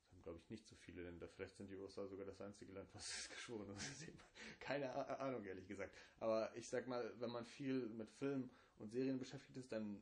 das 0.00 0.12
haben 0.12 0.22
glaube 0.22 0.38
ich 0.38 0.50
nicht 0.50 0.66
so 0.66 0.76
viele 0.76 1.02
Länder 1.02 1.28
vielleicht 1.28 1.56
sind 1.56 1.70
die 1.70 1.76
USA 1.76 2.06
sogar 2.06 2.26
das 2.26 2.40
einzige 2.40 2.72
Land 2.72 2.94
was 2.94 3.06
das 3.08 3.28
geschworene 3.30 3.74
System 3.78 4.14
keine 4.60 4.92
Ahnung 5.20 5.44
ehrlich 5.44 5.66
gesagt 5.66 5.94
aber 6.20 6.54
ich 6.56 6.68
sag 6.68 6.86
mal 6.88 7.12
wenn 7.20 7.30
man 7.30 7.44
viel 7.44 7.88
mit 7.88 8.10
Film 8.10 8.50
und 8.78 8.90
Serien 8.90 9.18
beschäftigt 9.18 9.56
ist, 9.56 9.72
dann 9.72 10.00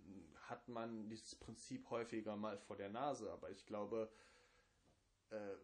hat 0.49 0.69
man 0.69 1.09
dieses 1.09 1.35
Prinzip 1.35 1.89
häufiger 1.91 2.37
mal 2.37 2.59
vor 2.59 2.77
der 2.77 2.91
Nase. 2.91 3.33
Aber 3.33 3.51
ich 3.51 3.67
glaube, 3.67 4.11
äh, 5.31 5.57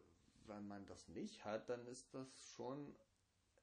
wenn 0.46 0.66
man 0.66 0.86
das 0.86 1.08
nicht 1.08 1.44
hat, 1.44 1.68
dann 1.68 1.86
ist 1.86 2.12
das 2.14 2.28
schon 2.54 2.94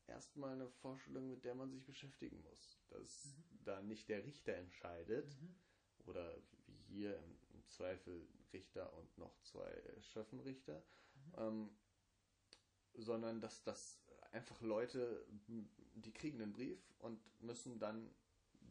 erstmal 0.07 0.53
eine 0.53 0.69
Vorstellung, 0.69 1.29
mit 1.29 1.43
der 1.43 1.55
man 1.55 1.69
sich 1.69 1.83
beschäftigen 1.83 2.41
muss. 2.43 2.79
Dass 2.89 3.35
da 3.63 3.81
nicht 3.81 4.09
der 4.09 4.23
Richter 4.23 4.55
entscheidet 4.55 5.35
oder 6.05 6.35
wie 6.65 6.77
hier 6.87 7.17
im, 7.17 7.37
Zweifel 7.67 8.27
Richter 8.51 8.91
und 8.97 9.15
noch 9.19 9.39
zwei 9.43 9.71
Schöffenrichter, 10.01 10.81
ähm, 11.37 11.69
sondern 12.95 13.39
dass 13.39 13.61
das 13.61 14.01
einfach 14.31 14.59
Leute, 14.61 15.23
die 15.93 16.11
kriegen 16.11 16.41
einen 16.41 16.51
Brief 16.51 16.79
und 16.97 17.21
müssen 17.41 17.77
dann 17.77 18.09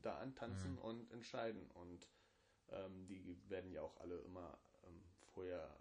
da 0.03 0.19
antanzen 0.19 0.73
Mhm. 0.73 0.79
und 0.79 1.11
entscheiden. 1.13 1.71
Und 1.73 2.09
ähm, 2.71 3.07
die 3.07 3.39
werden 3.49 3.73
ja 3.73 3.83
auch 3.83 3.97
alle 3.99 4.19
immer 4.21 4.59
ähm, 4.85 5.03
vorher 5.35 5.75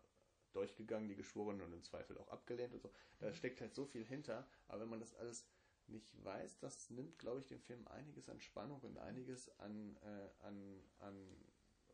durchgegangen, 0.54 1.08
die 1.10 1.16
Geschworenen 1.16 1.62
und 1.62 1.74
im 1.74 1.84
Zweifel 1.84 2.18
auch 2.18 2.30
abgelehnt 2.30 2.74
und 2.74 2.82
so. 2.82 2.92
Da 3.20 3.34
steckt 3.34 3.62
halt 3.62 3.76
so 3.76 3.86
viel 3.86 4.04
hinter, 4.06 4.48
aber 4.68 4.82
wenn 4.82 4.90
man 4.90 5.00
das 5.00 5.14
alles 5.16 5.46
nicht 5.88 6.24
weiß, 6.24 6.60
das 6.60 6.90
nimmt, 6.90 7.18
glaube 7.20 7.40
ich, 7.40 7.48
dem 7.48 7.62
Film 7.62 7.88
einiges 7.88 8.30
an 8.30 8.40
Spannung 8.42 8.82
und 8.82 8.98
einiges 8.98 9.50
an, 9.60 9.96
äh, 10.04 10.30
an, 10.46 10.84
an 11.00 11.46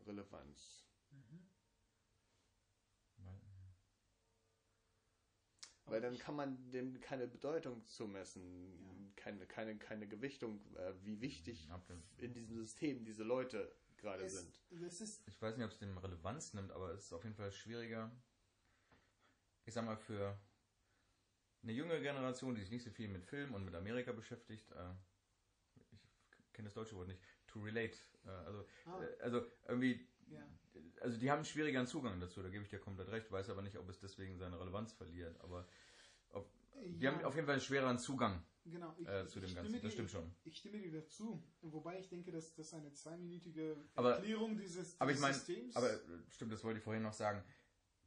Relevanz. 0.06 0.86
Weil 5.86 6.00
dann 6.02 6.18
kann 6.18 6.36
man 6.36 6.72
dem 6.72 7.00
keine 7.02 7.28
Bedeutung 7.28 7.86
zumessen, 7.86 8.80
Ja. 8.80 9.12
keine, 9.16 9.46
keine, 9.46 9.78
keine 9.78 10.08
Gewichtung, 10.08 10.60
äh, 10.76 10.94
wie 11.04 11.20
wichtig 11.22 11.70
in 12.18 12.34
diesem 12.34 12.58
System 12.58 13.04
diese 13.04 13.24
Leute 13.24 13.76
gerade 13.98 14.24
Es, 14.24 14.34
sind. 14.40 14.62
ich 15.26 15.42
weiß 15.42 15.58
nicht, 15.58 15.66
ob 15.66 15.72
es 15.72 15.80
dem 15.80 15.98
Relevanz 15.98 16.54
nimmt, 16.54 16.72
aber 16.72 16.92
es 16.94 17.06
ist 17.06 17.14
auf 17.14 17.24
jeden 17.24 17.36
Fall 17.36 17.52
schwieriger. 17.52 18.12
Ich 19.66 19.74
sag 19.74 19.86
mal, 19.86 19.98
für 19.98 20.38
eine 21.64 21.72
junge 21.72 22.02
Generation, 22.02 22.56
die 22.56 22.62
sich 22.62 22.72
nicht 22.72 22.84
so 22.84 22.90
viel 22.92 23.08
mit 23.08 23.24
Film 23.26 23.54
und 23.54 23.64
mit 23.64 23.76
Amerika 23.76 24.12
beschäftigt, 24.12 24.70
äh, 24.72 24.94
ich 26.40 26.54
kenne 26.54 26.68
das 26.68 26.74
deutsche 26.74 26.96
Wort 26.96 27.08
nicht, 27.08 27.22
to 27.48 27.60
relate. 27.62 27.98
Äh, 28.26 28.30
also, 28.30 28.66
Ah. 28.86 29.04
äh, 29.04 29.22
also 29.22 29.46
irgendwie, 29.68 30.08
Ja. 30.34 30.82
also 31.02 31.18
die 31.18 31.30
haben 31.30 31.38
einen 31.38 31.46
schwierigeren 31.46 31.88
Zugang 31.88 32.20
dazu, 32.20 32.42
da 32.42 32.50
gebe 32.50 32.64
ich 32.64 32.70
dir 32.70 32.80
komplett 32.80 33.10
recht, 33.10 33.32
weiß 33.32 33.50
aber 33.50 33.62
nicht, 33.62 33.78
ob 33.78 33.88
es 33.90 34.00
deswegen 34.00 34.38
seine 34.38 34.60
Relevanz 34.60 34.94
verliert, 34.94 35.40
aber 35.42 35.68
die 36.86 37.08
haben 37.08 37.24
auf 37.24 37.36
jeden 37.36 37.46
Fall 37.46 37.54
einen 37.56 37.62
schwereren 37.62 37.98
Zugang 38.00 38.44
genau, 38.66 38.94
ich, 38.98 39.08
äh, 39.08 39.28
zu 39.28 39.40
dem 39.40 39.48
stimme 39.50 39.62
Ganzen, 39.64 39.74
dir, 39.74 39.82
das 39.84 39.94
stimmt 39.94 40.12
schon. 40.12 40.36
Ich 40.44 40.58
stimme 40.58 40.80
dir 40.80 40.92
dazu, 40.92 41.44
wobei 41.62 42.00
ich 42.00 42.10
denke, 42.10 42.32
dass 42.32 42.54
das 42.56 42.74
eine 42.74 42.92
zweiminütige 42.94 43.78
Aber- 43.96 44.16
Erklärung 44.16 44.58
dieses, 44.58 45.00
Aber 45.00 45.12
ich 45.12 45.18
dieses 45.18 45.22
meine, 45.22 45.34
Systems 45.34 45.76
aber 45.76 45.90
stimmt, 46.30 46.52
das 46.52 46.64
wollte 46.64 46.80
ich 46.80 46.84
vorhin 46.84 47.04
noch 47.04 47.14
sagen. 47.14 47.44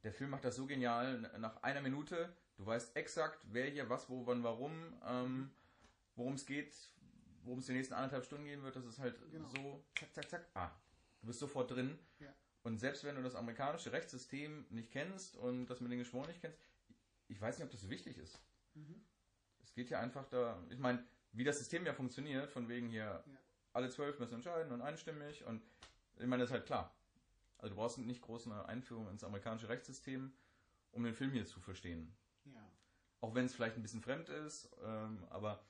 Der 0.03 0.13
Film 0.13 0.29
macht 0.29 0.45
das 0.45 0.55
so 0.55 0.67
genial, 0.67 1.19
nach 1.39 1.63
einer 1.63 1.81
Minute, 1.81 2.35
du 2.57 2.65
weißt 2.65 2.95
exakt, 2.95 3.45
wer 3.51 3.65
hier 3.69 3.89
was, 3.89 4.09
wo, 4.09 4.25
wann, 4.27 4.43
warum, 4.43 4.71
ähm, 5.05 5.49
worum 6.15 6.33
es 6.33 6.45
geht, 6.45 6.75
worum 7.43 7.59
es 7.59 7.65
die 7.65 7.73
nächsten 7.73 7.93
anderthalb 7.93 8.25
Stunden 8.25 8.45
gehen 8.45 8.61
wird, 8.63 8.75
das 8.75 8.85
ist 8.85 8.99
halt 8.99 9.15
Genau. 9.31 9.47
so, 9.47 9.83
zack, 9.97 10.13
zack, 10.13 10.29
zack, 10.29 10.47
ah, 10.53 10.71
du 11.21 11.27
bist 11.27 11.39
sofort 11.39 11.71
drin. 11.71 11.97
Ja. 12.19 12.33
Und 12.63 12.79
selbst 12.79 13.03
wenn 13.03 13.15
du 13.15 13.23
das 13.23 13.35
amerikanische 13.35 13.91
Rechtssystem 13.91 14.65
nicht 14.69 14.91
kennst 14.91 15.35
und 15.37 15.67
das 15.67 15.79
mit 15.81 15.91
den 15.91 15.99
Geschworen 15.99 16.27
nicht 16.27 16.41
kennst, 16.41 16.59
ich 17.27 17.39
weiß 17.39 17.57
nicht, 17.57 17.65
ob 17.65 17.71
das 17.71 17.81
so 17.81 17.89
wichtig 17.89 18.17
ist. 18.17 18.39
Mhm. 18.73 19.03
Es 19.61 19.73
geht 19.73 19.89
ja 19.89 19.99
einfach 19.99 20.25
da, 20.29 20.61
ich 20.69 20.79
meine, 20.79 21.05
wie 21.31 21.43
das 21.43 21.57
System 21.59 21.85
ja 21.85 21.93
funktioniert, 21.93 22.49
von 22.51 22.67
wegen 22.69 22.89
hier, 22.89 23.03
Ja. 23.25 23.37
alle 23.73 23.89
zwölf 23.89 24.19
müssen 24.19 24.35
entscheiden 24.35 24.71
und 24.71 24.81
einstimmig 24.81 25.43
und 25.45 25.61
ich 26.17 26.25
meine, 26.25 26.41
das 26.43 26.49
ist 26.49 26.53
halt 26.53 26.65
klar. 26.65 26.93
Also 27.59 27.73
du 27.75 27.79
brauchst 27.81 27.97
nicht 27.99 28.21
groß 28.21 28.47
eine 28.47 28.65
Einführung 28.65 29.09
ins 29.09 29.23
amerikanische 29.23 29.69
Rechtssystem, 29.69 30.31
um 30.91 31.03
den 31.03 31.13
Film 31.13 31.31
hier 31.31 31.45
zu 31.45 31.59
verstehen. 31.59 32.15
ja. 32.45 32.71
Auch 33.19 33.33
wenn 33.33 33.45
es 33.45 33.55
vielleicht 33.55 33.75
ein 33.77 33.81
bisschen 33.81 34.01
fremd 34.01 34.29
ist, 34.29 34.69
ähm, 34.83 35.25
aber 35.29 35.63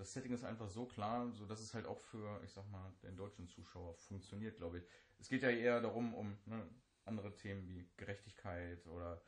das 0.00 0.12
Setting 0.14 0.32
ist 0.32 0.44
einfach 0.44 0.68
so 0.68 0.86
klar, 0.86 1.30
so 1.32 1.44
dass 1.46 1.60
es 1.60 1.74
halt 1.74 1.86
auch 1.86 2.00
für, 2.00 2.40
ich 2.42 2.50
sag 2.52 2.66
mal, 2.70 2.90
den 3.02 3.16
deutschen 3.16 3.46
Zuschauer 3.48 3.94
funktioniert, 3.94 4.56
glaube 4.56 4.78
ich. 4.78 4.84
Es 5.18 5.28
geht 5.28 5.42
ja 5.42 5.50
eher 5.50 5.80
darum, 5.82 6.14
um 6.14 6.38
ne, 6.46 6.66
andere 7.04 7.34
Themen 7.34 7.68
wie 7.68 7.86
Gerechtigkeit 7.98 8.86
oder 8.86 9.22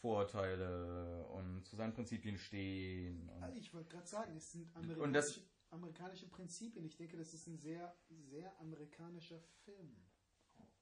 Vorurteile 0.00 1.26
und 1.28 1.66
zu 1.66 1.76
seinen 1.76 1.92
Prinzipien 1.92 2.38
stehen. 2.38 3.28
Also 3.42 3.58
ich 3.58 3.72
wollte 3.74 3.90
gerade 3.90 4.06
sagen, 4.06 4.36
es 4.36 4.52
sind 4.52 4.74
Und 4.74 4.84
amerikanische, 4.84 5.12
das- 5.12 5.40
amerikanische 5.70 6.28
Prinzipien. 6.28 6.86
Ich 6.86 6.96
denke, 6.96 7.16
das 7.18 7.34
ist 7.34 7.46
ein 7.46 7.58
sehr, 7.58 7.94
sehr 8.08 8.58
amerikanischer 8.60 9.40
Film. 9.64 9.94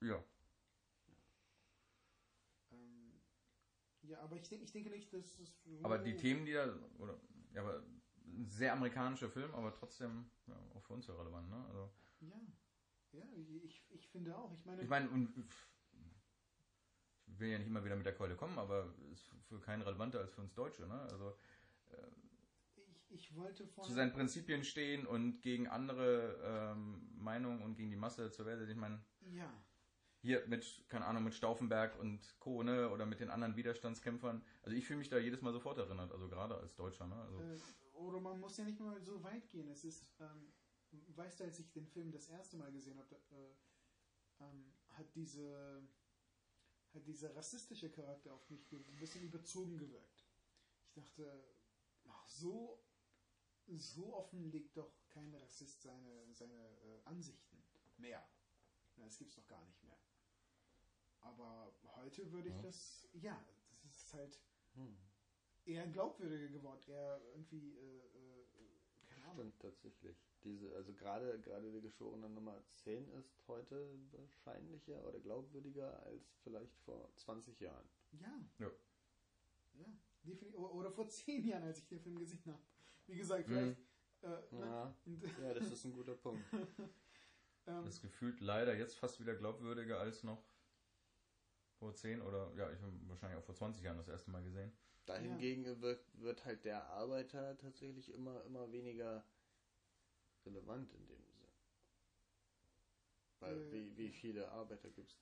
ja, 0.01 0.25
Ähm, 2.71 3.21
ja, 4.03 4.21
aber 4.21 4.37
ich, 4.37 4.49
denke- 4.49 4.65
ich 4.65 4.73
denke 4.73 4.91
nicht, 4.91 5.13
dass 5.13 5.39
es 5.41 5.61
aber 5.83 5.99
die 5.99 6.17
Themen, 6.17 6.45
die 6.47 6.53
da, 6.53 6.73
oder, 6.99 7.21
ja, 7.53 7.63
aber 7.63 7.83
sehr 8.47 8.73
amerikanischer 8.73 9.29
Film, 9.29 9.55
aber 9.55 9.73
trotzdem 9.75 10.31
ja, 10.47 10.55
auch 10.75 10.83
für 10.83 10.95
uns 10.95 11.07
ja 11.07 11.15
relevant, 11.15 11.49
ne? 11.51 11.65
Also, 11.69 11.91
Ja, 12.21 12.41
ja, 13.13 13.25
ich, 13.63 13.85
ich 13.91 14.09
finde 14.09 14.37
auch. 14.37 14.53
Ich 14.53 14.65
meine, 14.65 14.83
Ich 14.83 14.89
meine, 14.89 15.09
und 15.11 15.33
ich 17.27 17.39
will 17.41 17.51
ja 17.51 17.59
nicht 17.59 17.69
immer 17.69 17.85
wieder 17.85 17.97
mit 17.97 18.07
der 18.07 18.15
Keule 18.15 18.37
kommen, 18.37 18.59
aber 18.59 18.95
ist 19.13 19.31
für 19.49 19.61
keinen 19.61 19.83
relevanter 19.83 20.21
als 20.21 20.33
für 20.33 20.41
uns 20.41 20.55
Deutsche, 20.55 20.87
ne? 20.87 21.01
Also 21.11 21.37
ich, 22.87 23.11
ich 23.11 23.37
wollte 23.37 23.69
zu 23.83 23.93
seinen 23.93 24.13
Prinzipien 24.13 24.65
stehen 24.65 25.07
und 25.07 25.41
gegen 25.43 25.69
andere 25.69 26.39
ähm, 26.43 27.11
Meinungen 27.17 27.63
und 27.63 27.75
gegen 27.75 27.91
die 27.91 27.97
Masse 27.97 28.31
zur 28.31 28.47
Welt. 28.47 28.69
Ich 28.69 28.77
meine, 28.77 29.05
Ja, 29.33 29.53
hier 30.21 30.47
mit, 30.47 30.85
keine 30.89 31.05
Ahnung, 31.07 31.25
mit 31.25 31.35
Stauffenberg 31.35 31.99
und 31.99 32.39
Co., 32.39 32.63
ne? 32.63 32.91
Oder 32.91 33.07
mit 33.07 33.21
den 33.21 33.31
anderen 33.31 33.57
Widerstandskämpfern. 33.57 34.45
Also 34.63 34.77
ich 34.77 34.87
fühle 34.87 34.99
mich 34.99 35.09
da 35.09 35.19
jedes 35.19 35.43
Mal 35.43 35.53
sofort 35.53 35.79
erinnert, 35.79 36.13
also 36.13 36.29
gerade 36.29 36.57
als 36.57 36.75
Deutscher, 36.77 37.07
ne? 37.07 37.17
Also, 37.17 37.41
äh, 37.41 37.59
oder 38.07 38.21
man 38.21 38.41
muss 38.41 38.57
ja 38.57 38.65
nicht 38.65 38.81
mal 38.81 39.01
so 39.01 39.23
weit 39.23 39.49
gehen. 39.49 39.69
Es 39.69 39.85
ist, 39.85 40.11
ähm, 40.21 40.53
weißt 40.91 41.41
du, 41.41 41.45
als 41.45 41.59
ich 41.59 41.73
den 41.73 41.87
Film 41.87 42.11
das 42.13 42.29
erste 42.29 42.57
Mal 42.57 42.73
gesehen 42.73 42.99
habe, 42.99 43.17
äh, 43.31 44.45
ähm, 44.45 44.75
hat 44.91 45.15
diese 45.15 45.89
hat 46.95 47.07
dieser 47.07 47.35
rassistische 47.35 47.91
Charakter 47.91 48.35
auf 48.35 48.51
mich 48.51 48.71
ein 48.73 48.85
bisschen 49.01 49.23
überzogen 49.25 49.79
gewirkt. 49.79 50.27
Ich 50.85 50.93
dachte, 50.93 51.55
ach, 52.05 52.29
so 52.29 52.85
so 53.77 54.15
offen 54.17 54.51
legt 54.51 54.77
doch 54.77 54.93
kein 55.09 55.35
Rassist 55.35 55.83
seine 55.83 56.33
seine 56.35 56.53
äh, 56.81 57.01
Ansichten 57.05 57.65
mehr. 57.97 58.29
Na, 58.97 59.05
Das 59.05 59.17
gibt's 59.19 59.37
doch 59.37 59.47
gar 59.47 59.65
nicht 59.65 59.83
mehr. 59.83 59.99
Aber 61.21 61.73
heute 61.97 62.31
würde 62.33 62.49
ich 62.49 62.55
Ja. 62.57 62.63
das, 62.63 63.09
ja, 63.13 63.47
das 63.69 63.85
ist 63.85 64.13
halt 64.13 64.41
Hm. 64.75 64.99
Eher 65.65 65.87
glaubwürdiger 65.89 66.49
geworden, 66.49 66.81
eher 66.87 67.21
irgendwie, 67.33 67.77
äh, 67.77 67.99
äh, 67.99 68.47
keine 69.09 69.25
Ahnung. 69.27 69.35
Stimmt 69.35 69.61
tatsächlich. 69.61 70.17
Diese, 70.45 70.75
also 70.75 70.93
gerade 70.95 71.39
gerade 71.41 71.71
die 71.71 71.81
geschworene 71.81 72.29
Nummer 72.29 72.61
10 72.75 73.09
ist 73.13 73.47
heute 73.47 73.97
wahrscheinlicher 74.11 75.07
oder 75.07 75.21
glaubwürdiger 75.21 76.03
als 76.05 76.35
vielleicht 76.43 76.77
vor 76.79 77.09
20 77.17 77.61
Jahren. 77.61 77.89
Ja. 78.13 78.41
Ja. 78.59 78.71
Ja, 79.75 79.87
definitiv. 80.25 80.59
Oder 80.59 80.91
vor 80.91 81.09
zehn 81.09 81.47
Jahren, 81.47 81.63
als 81.63 81.79
ich 81.79 81.87
den 81.89 82.01
Film 82.01 82.19
gesehen 82.19 82.43
habe. 82.47 82.63
Wie 83.07 83.17
gesagt, 83.17 83.49
Mhm. 83.49 83.53
vielleicht. 83.55 83.81
Äh, 84.23 84.55
ne? 84.55 84.67
Ja, 84.67 84.95
ja, 85.43 85.55
das 85.55 85.71
ist 85.71 85.85
ein 85.85 85.93
guter 85.93 86.15
Punkt. 86.15 86.45
ähm, 87.67 87.85
das 87.85 88.01
gefühlt 88.03 88.41
leider 88.41 88.77
jetzt 88.77 88.97
fast 88.97 89.19
wieder 89.21 89.35
glaubwürdiger 89.35 89.99
als 89.99 90.23
noch 90.25 90.45
vor 91.83 91.95
10 91.97 92.23
oder, 92.23 92.53
ja, 92.57 92.71
ich 92.71 92.81
habe 92.81 92.93
wahrscheinlich 93.09 93.39
auch 93.41 93.45
vor 93.45 93.57
20 93.57 93.83
Jahren 93.83 93.97
das 93.99 94.07
erste 94.07 94.31
Mal 94.31 94.43
gesehen. 94.45 94.73
Dahingegen 95.05 95.83
wird, 95.83 96.01
wird 96.15 96.45
halt 96.45 96.65
der 96.65 96.87
Arbeiter 96.91 97.57
tatsächlich 97.59 98.15
immer, 98.15 98.45
immer 98.45 98.71
weniger 98.71 99.25
relevant 100.47 100.93
in 100.95 101.09
dem 101.09 101.25
Sinne. 101.25 101.49
Weil 103.41 103.57
Äh, 103.57 103.73
wie, 103.73 103.97
wie 103.97 104.11
viele 104.13 104.49
Arbeiter 104.53 104.91
gibt 104.91 105.11
es? 105.11 105.19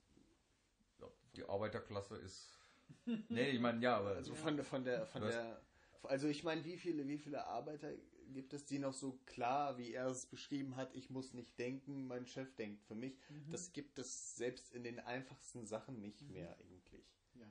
Ja, 0.99 1.07
die 1.35 1.45
Arbeiterklasse 1.49 2.17
ist. 2.19 2.59
Nee, 3.07 3.51
ich 3.51 3.61
meine, 3.61 3.81
ja, 3.81 3.97
aber. 3.97 4.11
Also 4.17 4.35
von 4.35 4.63
von 4.63 4.85
der 4.85 5.07
von 5.07 5.23
der 5.23 5.63
also 6.03 6.29
ich 6.29 6.45
meine, 6.45 6.65
wie 6.65 6.77
viele, 6.77 7.07
wie 7.09 7.19
viele 7.19 7.47
Arbeiter 7.47 7.91
gibt 8.33 8.53
es, 8.55 8.65
die 8.67 8.79
noch 8.79 8.93
so 8.93 9.13
klar, 9.27 9.77
wie 9.79 9.93
er 9.93 10.07
es 10.09 10.27
beschrieben 10.27 10.77
hat, 10.77 10.95
ich 10.95 11.11
muss 11.11 11.33
nicht 11.35 11.59
denken, 11.59 12.07
mein 12.07 12.27
Chef 12.27 12.55
denkt 12.57 12.83
für 12.85 12.95
mich. 12.95 13.19
mhm. 13.29 13.51
Das 13.51 13.73
gibt 13.73 13.99
es 13.99 14.37
selbst 14.37 14.73
in 14.73 14.85
den 14.85 15.01
einfachsten 15.01 15.67
Sachen 15.67 16.01
nicht 16.01 16.29
Mhm. 16.29 16.33
mehr 16.33 16.57
eigentlich. 16.59 17.05
Ja. 17.35 17.47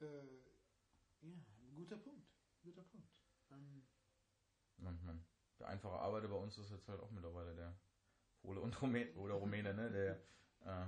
Äh, 0.00 0.04
ja, 1.22 1.36
guter 1.74 1.96
Punkt. 1.98 2.28
Guter 2.62 2.82
Punkt. 2.82 3.08
Ähm, 3.50 3.84
Man, 4.78 4.98
man, 5.04 5.24
der 5.58 5.68
einfache 5.68 5.98
Arbeiter 5.98 6.28
bei 6.28 6.36
uns 6.36 6.56
ist 6.58 6.70
jetzt 6.70 6.88
halt 6.88 7.00
auch 7.00 7.10
mittlerweile 7.10 7.54
der 7.54 7.78
Pole 8.42 8.60
und 8.60 8.80
Rumäne, 8.82 9.12
oder 9.14 9.34
Rumäne, 9.34 9.74
ne? 9.74 9.90
Der, 9.90 10.22
äh, 10.64 10.86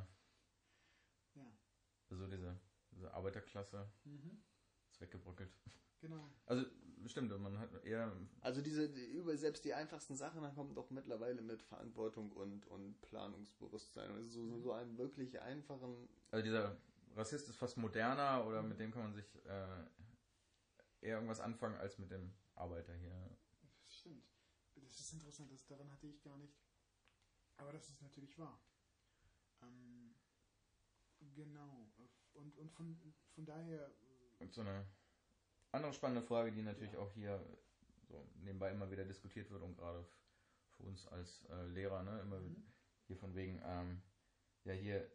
ja. 1.35 1.51
also 2.11 2.27
diese, 2.27 2.59
diese 2.91 3.13
Arbeiterklasse 3.15 3.91
Mhm. 4.05 4.43
ist 4.91 5.01
weggebröckelt. 5.01 5.53
Genau. 6.01 6.31
Also, 6.47 6.65
stimmt, 7.07 7.39
man 7.41 7.59
hat 7.59 7.85
eher, 7.85 8.13
Also 8.41 8.63
diese 8.63 8.89
die, 8.89 9.07
über 9.07 9.37
selbst 9.37 9.65
die 9.65 9.75
einfachsten 9.75 10.17
Sachen, 10.17 10.43
da 10.43 10.51
kommt 10.51 10.77
doch 10.77 10.91
mittlerweile 10.91 11.43
mit 11.43 11.63
Verantwortung 11.63 12.33
und, 12.33 12.67
und 12.67 13.01
Planungsbewusstsein. 13.03 14.11
Also 14.11 14.29
so, 14.29 14.47
so, 14.47 14.61
so 14.61 14.73
einem 14.73 14.97
wirklich 14.99 15.41
einfachen 15.41 16.09
also 16.31 16.45
dieser 16.45 16.77
Rassist 17.17 17.49
ist 17.49 17.57
fast 17.57 17.77
moderner 17.77 18.47
oder 18.47 18.63
mit 18.63 18.79
dem 18.79 18.93
kann 18.93 19.03
man 19.03 19.15
sich 19.15 19.35
äh, 19.45 19.85
eher 21.01 21.17
irgendwas 21.17 21.41
anfangen 21.41 21.77
als 21.77 21.99
mit 21.99 22.11
dem 22.11 22.33
Arbeiter 22.55 22.95
hier. 22.95 23.37
Das 23.85 23.97
stimmt. 23.97 24.25
Das 24.77 25.01
ist 25.01 25.13
interessant, 25.13 25.51
das, 25.53 25.67
daran 25.67 25.91
hatte 25.91 26.07
ich 26.07 26.23
gar 26.23 26.39
nicht. 26.39 26.55
Aber 27.57 27.73
das 27.73 27.89
ist 27.89 28.01
natürlich 28.01 28.39
wahr. 28.39 28.61
Ähm, 29.63 30.15
genau. 31.35 31.91
Und, 32.35 32.57
und 32.57 32.71
von, 32.73 32.97
von 33.35 33.45
daher. 33.45 33.91
Und 34.39 34.53
so 34.53 34.61
eine 34.61 34.87
andere 35.73 35.93
spannende 35.93 36.23
Frage, 36.23 36.53
die 36.53 36.63
natürlich 36.63 36.93
Ja. 36.93 36.99
auch 37.01 37.13
hier 37.13 37.45
so 38.09 38.27
nebenbei 38.43 38.71
immer 38.73 38.91
wieder 38.91 39.05
diskutiert 39.05 39.51
wird 39.51 39.63
und 39.63 39.77
gerade 39.77 40.05
für 40.77 40.83
uns 40.85 41.07
als 41.09 41.45
äh, 41.51 41.67
Lehrer, 41.67 42.03
ne, 42.03 42.21
immer 42.21 42.39
Mhm. 42.41 42.65
hier 43.07 43.17
von 43.17 43.35
wegen, 43.35 43.61
ähm, 43.65 44.03
ja 44.65 44.73
hier 44.73 45.11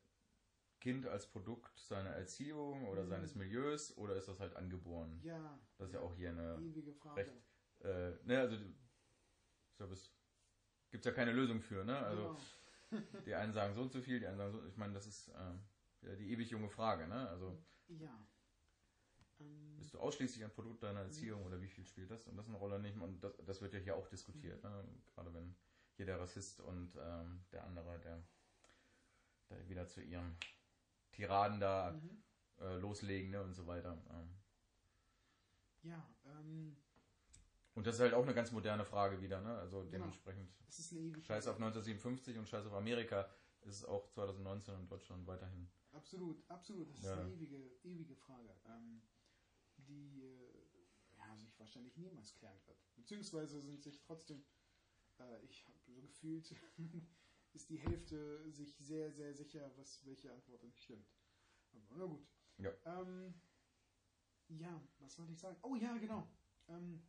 Kind 0.80 1.08
als 1.08 1.26
Produkt 1.28 1.78
seiner 1.80 2.12
Erziehung 2.12 2.88
oder 2.88 3.04
Mhm. 3.04 3.10
seines 3.10 3.36
Milieus 3.36 3.98
oder 3.98 4.16
ist 4.16 4.28
das 4.28 4.40
halt 4.40 4.56
angeboren? 4.56 5.20
Ja, 5.24 5.60
Das 5.78 5.88
ist 5.88 5.94
ja 5.94 6.00
auch 6.02 6.14
hier 6.14 6.30
eine, 6.30 6.58
ewige 6.62 6.94
Frage. 6.94 7.22
recht- 7.22 7.34
äh, 7.82 8.12
ne, 8.24 8.40
also 8.40 8.56
ich 8.56 9.78
glaube, 9.78 9.94
es 9.94 10.12
gibt 10.92 11.06
ja 11.06 11.12
keine 11.12 11.32
Lösung 11.34 11.60
für, 11.62 11.84
ne? 11.84 11.98
Also 11.98 12.36
genau. 12.92 13.22
die 13.26 13.34
einen 13.34 13.52
sagen 13.52 13.74
so 13.74 13.82
und 13.82 13.92
so 13.92 14.02
viel, 14.02 14.20
die 14.20 14.28
anderen 14.28 14.52
sagen 14.52 14.64
so, 14.64 14.70
ich 14.70 14.78
meine, 14.78 14.94
das 14.94 15.06
ist 15.08 15.30
äh, 15.30 16.16
die 16.18 16.32
ewig 16.32 16.50
junge 16.52 16.70
Frage, 16.70 17.08
ne? 17.08 17.28
Also 17.30 17.58
Ja. 17.88 18.26
Ähm, 19.40 19.78
Bist 19.78 19.94
du 19.94 20.00
ausschließlich 20.00 20.44
ein 20.44 20.52
Produkt 20.52 20.84
deiner 20.84 21.02
Erziehung 21.02 21.44
oder 21.46 21.62
wie 21.62 21.68
viel 21.68 21.86
spielt 21.86 22.12
das 22.12 22.26
und 22.28 22.38
das 22.38 22.48
eine 22.48 22.58
Rolle 22.58 22.80
nicht? 22.80 22.98
Und 23.00 23.24
das, 23.24 23.34
das 23.46 23.62
wird 23.62 23.74
ja 23.74 23.80
hier 23.80 23.96
auch 23.96 24.08
diskutiert, 24.08 24.64
ne? 24.64 24.84
gerade 25.14 25.34
wenn 25.34 25.56
hier 25.96 26.06
der 26.06 26.20
Rassist 26.20 26.62
und 26.62 26.96
ähm, 26.98 27.44
der 27.52 27.64
andere, 27.66 28.00
der, 28.00 28.22
der 29.50 29.70
wieder 29.70 29.88
zu 29.88 30.02
ihren 30.02 30.36
Tiraden 31.12 31.60
da 31.60 31.92
mhm. 31.92 32.24
äh, 32.60 32.78
loslegen 32.78 33.32
ne? 33.32 33.42
und 33.44 33.54
so 33.54 33.66
weiter. 33.68 33.98
Ähm, 34.10 34.36
Ja, 35.84 36.10
ähm, 36.26 36.76
Und 37.76 37.86
das 37.86 37.96
ist 37.96 38.02
halt 38.02 38.14
auch 38.14 38.24
eine 38.24 38.34
ganz 38.34 38.52
moderne 38.52 38.86
Frage 38.86 39.22
wieder, 39.22 39.42
ne? 39.42 39.58
Also 39.58 39.80
Genau. 39.82 39.92
dementsprechend. 39.92 40.50
Ist 40.68 40.92
ewige 40.94 41.22
Scheiß 41.22 41.48
auf 41.48 41.56
1957 41.56 42.38
und 42.38 42.48
Scheiß 42.50 42.66
auf 42.66 42.74
Amerika 42.74 43.30
ist 43.62 43.76
es 43.78 43.86
auch 43.86 44.08
2019 44.10 44.76
in 44.76 44.88
Deutschland 44.88 45.26
weiterhin. 45.28 45.68
Absolut, 45.92 46.44
absolut. 46.50 46.90
Das 46.90 47.00
ist 47.00 47.06
Ja. 47.06 47.20
eine 47.20 47.32
ewige, 47.32 47.72
ewige 47.84 48.16
Frage, 48.16 48.54
ähm, 48.68 49.02
die 49.88 50.22
äh, 50.22 51.18
ja, 51.18 51.38
sich 51.38 51.58
wahrscheinlich 51.60 51.98
niemals 51.98 52.34
klären 52.34 52.60
wird. 52.66 52.78
Beziehungsweise 52.96 53.62
sind 53.62 53.84
sich 53.84 54.00
trotzdem, 54.02 54.44
äh, 55.20 55.44
ich 55.46 55.66
habe 55.66 55.78
so 55.80 55.94
gefühlt, 56.02 56.56
ist 57.54 57.70
die 57.70 57.80
Hälfte 57.80 58.50
sich 58.52 58.76
sehr, 58.78 59.12
sehr 59.12 59.34
sicher, 59.34 59.72
was 59.78 60.06
welche 60.06 60.32
Antwort 60.32 60.64
stimmt. 60.76 61.08
Aber 61.72 61.96
na 61.98 62.06
gut. 62.06 62.28
Ja. 62.58 62.72
Ähm, 62.86 63.34
ja, 64.48 64.88
was 65.00 65.18
wollte 65.18 65.34
ich 65.34 65.40
sagen? 65.40 65.58
Oh 65.64 65.76
ja, 65.76 65.98
genau. 65.98 66.30
Ähm, 66.68 67.02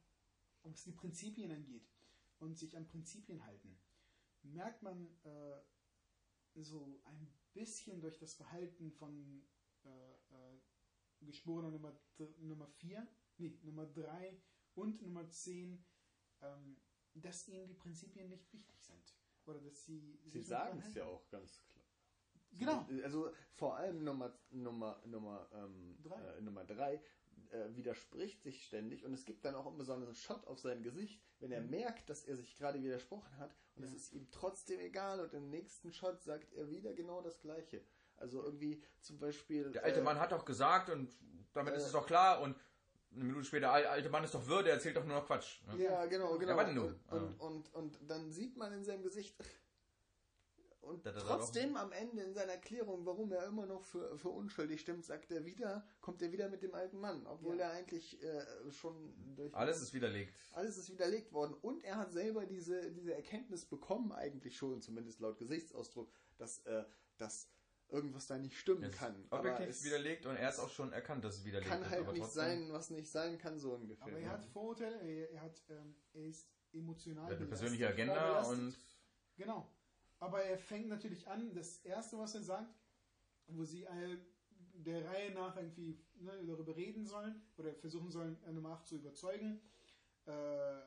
was 0.63 0.83
die 0.85 0.93
Prinzipien 0.93 1.53
angeht 1.53 1.89
und 2.39 2.57
sich 2.59 2.77
an 2.77 2.87
Prinzipien 2.87 3.45
halten, 3.45 3.79
merkt 4.43 4.83
man 4.83 5.07
äh, 5.25 5.61
so 6.55 7.01
ein 7.05 7.33
bisschen 7.53 8.01
durch 8.01 8.19
das 8.19 8.35
Verhalten 8.35 8.91
von 8.93 9.47
äh, 9.85 10.13
äh, 10.13 10.61
Geschworener 11.21 11.71
Nummer, 11.71 11.99
Nummer 12.39 12.67
4, 12.69 13.07
nee, 13.39 13.59
Nummer 13.63 13.87
3 13.87 14.41
und 14.75 15.01
Nummer 15.03 15.29
10, 15.29 15.85
ähm, 16.43 16.77
dass 17.15 17.49
ihnen 17.49 17.67
die 17.67 17.75
Prinzipien 17.75 18.29
nicht 18.29 18.53
wichtig 18.53 18.81
sind. 18.83 19.15
Oder 19.47 19.61
dass 19.61 19.85
sie. 19.85 20.19
Sie 20.25 20.43
sagen 20.43 20.83
es 20.85 20.95
ja 20.95 21.05
auch 21.07 21.29
ganz 21.31 21.63
klar. 21.69 21.85
Genau. 22.59 22.87
Also 23.05 23.33
vor 23.55 23.77
allem 23.77 24.03
Nummer 24.05 24.39
Nummer 24.51 25.01
Nummer 25.07 25.49
ähm, 25.53 25.99
Drei. 26.03 26.21
äh, 26.21 26.41
Nummer 26.41 26.65
drei 26.65 27.03
äh, 27.51 27.75
widerspricht 27.77 28.43
sich 28.43 28.65
ständig 28.65 29.05
und 29.05 29.13
es 29.13 29.25
gibt 29.25 29.45
dann 29.45 29.55
auch 29.55 29.67
einen 29.67 30.15
Shot 30.15 30.47
auf 30.47 30.59
sein 30.59 30.83
Gesicht, 30.83 31.23
wenn 31.39 31.53
er 31.53 31.61
Mhm. 31.63 31.71
merkt, 31.71 32.09
dass 32.09 32.25
er 32.25 32.37
sich 32.37 32.57
gerade 32.57 32.83
widersprochen 32.83 33.37
hat 33.39 33.55
und 33.75 33.85
es 33.85 33.91
Ja. 33.91 33.97
ist 33.97 34.13
ihm 34.13 34.31
trotzdem 34.31 34.81
egal 34.81 35.21
und 35.21 35.33
im 35.35 35.51
nächsten 35.51 35.93
Shot 35.93 36.23
sagt 36.23 36.53
er 36.55 36.69
wieder 36.71 36.95
genau 36.95 37.21
das 37.21 37.39
Gleiche. 37.41 37.85
Also 38.17 38.43
irgendwie 38.43 38.83
zum 39.01 39.19
Beispiel 39.19 39.71
Der 39.73 39.85
alte 39.85 40.01
äh, 40.01 40.03
Mann 40.03 40.19
hat 40.19 40.33
doch 40.33 40.45
gesagt 40.45 40.91
und 40.91 41.15
damit 41.53 41.75
ist 41.75 41.85
äh, 41.85 41.87
es 41.87 41.93
doch 41.93 42.07
klar 42.07 42.41
und 42.41 42.57
eine 43.15 43.25
Minute 43.25 43.45
später, 43.45 43.73
der 43.79 43.91
alte 43.91 44.11
Mann 44.11 44.25
ist 44.25 44.35
doch 44.35 44.47
wirr, 44.47 44.63
der 44.63 44.75
erzählt 44.75 44.97
doch 44.97 45.05
nur 45.05 45.17
noch 45.17 45.27
Quatsch. 45.27 45.63
Ne? 45.67 45.85
Ja, 45.85 46.05
genau, 46.07 46.37
genau. 46.39 46.73
nun? 46.73 47.01
Und, 47.09 47.41
und, 47.41 47.41
und, 47.41 47.75
und 47.75 48.11
dann 48.11 48.31
sieht 48.31 48.57
man 48.57 48.73
in 48.73 48.85
seinem 48.85 49.03
Gesicht 49.03 49.37
und 50.87 51.03
trotzdem 51.05 51.77
am 51.77 51.91
Ende 51.91 52.23
in 52.23 52.33
seiner 52.33 52.53
Erklärung, 52.53 53.05
warum 53.05 53.33
er 53.33 53.47
immer 53.47 53.67
noch 53.67 53.85
für, 53.85 54.17
für 54.17 54.29
unschuldig 54.29 54.81
stimmt, 54.81 55.05
sagt 55.05 55.33
er 55.33 55.45
wieder, 55.45 55.85
kommt 56.01 56.23
er 56.23 56.31
wieder 56.31 56.49
mit 56.49 56.63
dem 56.63 56.75
alten 56.75 57.01
Mann, 57.01 57.27
obwohl 57.27 57.59
Ja. 57.59 57.67
er 57.67 57.71
eigentlich 57.73 58.23
äh, 58.23 58.71
schon 58.71 59.13
durch 59.35 59.53
Alles 59.55 59.83
ist 59.83 59.95
widerlegt. 59.95 60.39
alles 60.53 60.79
ist 60.79 60.89
widerlegt 60.91 61.33
worden 61.33 61.55
und 61.55 61.83
er 61.83 61.97
hat 61.97 62.13
selber 62.13 62.47
diese, 62.47 62.93
diese 62.93 63.15
Erkenntnis 63.15 63.65
bekommen, 63.65 64.13
eigentlich 64.13 64.57
schon, 64.57 64.81
zumindest 64.81 65.19
laut 65.21 65.39
Gesichtsausdruck, 65.39 66.09
dass, 66.39 66.61
äh, 66.67 66.85
dass 67.19 67.49
irgendwas 67.89 68.27
da 68.27 68.39
nicht 68.39 68.57
stimmen 68.57 68.83
Es 68.83 68.91
ist 68.91 68.99
kann. 68.99 69.15
Aber 69.31 69.41
objektiv 69.41 69.69
es 69.69 69.85
widerlegt 69.85 70.27
und 70.27 70.37
er 70.37 70.49
hat 70.49 70.59
auch 70.59 70.71
schon 70.71 70.93
erkannt, 70.93 71.25
dass 71.25 71.37
es 71.37 71.45
widerlegt 71.45 71.71
kann 71.71 71.83
ist. 71.83 71.91
halt 71.91 72.01
aber 72.01 72.13
nicht 72.13 72.23
trotzdem, 72.23 72.43
sein, 72.43 72.73
was 72.73 72.91
nicht 72.91 73.09
sein 73.09 73.39
kann, 73.39 73.59
so 73.59 73.75
ungefähr. 73.75 74.07
Aber 74.07 74.19
er 74.19 74.31
hat 74.31 74.47
Vorurteile, 74.47 75.01
er, 75.01 75.31
er, 75.31 75.43
hat, 75.43 75.63
ähm, 75.69 75.95
er 76.13 76.25
ist 76.25 76.49
emotional. 76.73 77.27
Er 77.27 77.31
hat 77.31 77.37
eine 77.39 77.47
persönliche 77.47 77.89
Agenda 77.89 78.43
und 78.43 78.77
Genau. 79.37 79.71
Aber 80.19 80.43
er 80.43 80.59
fängt 80.59 80.89
natürlich 80.89 81.29
an, 81.29 81.53
das 81.55 81.79
erste, 81.79 82.19
was 82.19 82.35
er 82.35 82.43
sagt, 82.43 82.75
wo 83.49 83.65
sie 83.65 83.87
all 83.87 84.19
der 84.73 85.05
Reihe 85.05 85.33
nach 85.33 85.57
irgendwie 85.57 85.99
ne, 86.15 86.45
darüber 86.47 86.77
reden 86.77 87.05
sollen 87.07 87.43
oder 87.57 87.75
versuchen 87.75 88.11
sollen, 88.11 88.43
äh, 88.45 88.53
Nummer 88.53 88.71
8 88.71 88.87
zu 88.87 88.97
überzeugen, 88.97 89.61
äh, 90.25 90.81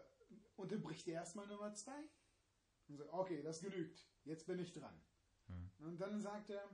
unterbricht 0.55 1.07
er 1.07 1.15
erstmal 1.15 1.47
Nummer 1.47 1.73
2 1.73 1.91
und 2.87 2.97
sagt, 2.97 3.13
okay, 3.13 3.41
das 3.41 3.61
genügt, 3.61 4.07
jetzt 4.23 4.45
bin 4.45 4.59
ich 4.59 4.73
dran. 4.73 4.99
Hm. 5.47 5.71
Und 5.79 6.01
dann 6.01 6.19
sagt 6.19 6.49
er, 6.49 6.67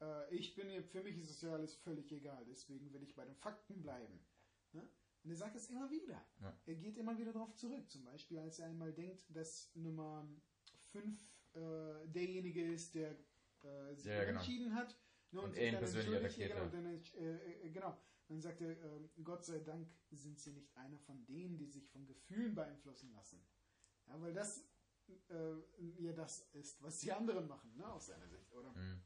äh, 0.00 0.34
ich 0.34 0.54
bin 0.54 0.68
hier, 0.68 0.82
für 0.82 1.02
mich 1.02 1.18
ist 1.18 1.30
es 1.30 1.40
ja 1.42 1.52
alles 1.52 1.74
völlig 1.74 2.10
egal, 2.12 2.44
deswegen 2.46 2.92
will 2.92 3.02
ich 3.02 3.14
bei 3.14 3.24
den 3.24 3.36
Fakten 3.36 3.82
bleiben. 3.82 4.20
Ne? 4.72 4.88
Und 5.24 5.30
er 5.30 5.36
sagt 5.36 5.56
es 5.56 5.68
immer 5.68 5.90
wieder. 5.90 6.24
Ja. 6.40 6.58
Er 6.66 6.74
geht 6.74 6.96
immer 6.96 7.18
wieder 7.18 7.32
darauf 7.32 7.54
zurück. 7.54 7.90
Zum 7.90 8.04
Beispiel, 8.04 8.38
als 8.38 8.58
er 8.58 8.66
einmal 8.66 8.92
denkt, 8.92 9.24
dass 9.34 9.74
Nummer 9.74 10.28
5 10.92 11.16
äh, 11.54 12.08
derjenige 12.08 12.72
ist, 12.72 12.94
der 12.94 13.16
äh, 13.62 13.94
sich 13.94 14.06
Ja, 14.06 14.24
genau. 14.24 14.38
entschieden 14.38 14.74
hat. 14.74 14.96
Ne, 15.30 15.42
Und 15.42 15.52
sich 15.52 15.62
er 15.62 15.68
ihn 15.68 15.72
dann 15.74 15.80
persönlich 15.82 16.16
attackiert 16.16 16.52
genau, 16.52 16.66
dann, 16.68 16.86
äh, 16.86 17.66
äh, 17.66 17.70
genau. 17.70 17.98
Dann 18.28 18.40
sagt 18.40 18.60
er, 18.60 18.70
äh, 18.70 19.08
Gott 19.22 19.44
sei 19.44 19.58
Dank 19.58 19.88
sind 20.10 20.38
sie 20.38 20.52
nicht 20.52 20.74
einer 20.76 20.98
von 20.98 21.24
denen, 21.26 21.58
die 21.58 21.66
sich 21.66 21.88
von 21.88 22.06
Gefühlen 22.06 22.54
beeinflussen 22.54 23.12
lassen. 23.12 23.42
Ja, 24.06 24.20
weil 24.20 24.32
das 24.32 24.64
äh, 25.28 25.54
ja 25.98 26.12
das 26.12 26.48
ist, 26.52 26.82
was 26.82 27.00
die 27.00 27.12
anderen 27.12 27.48
machen, 27.48 27.74
ne, 27.76 27.90
aus 27.90 28.06
seiner 28.06 28.28
Sicht, 28.28 28.52
oder? 28.52 28.74
Hm. 28.74 29.00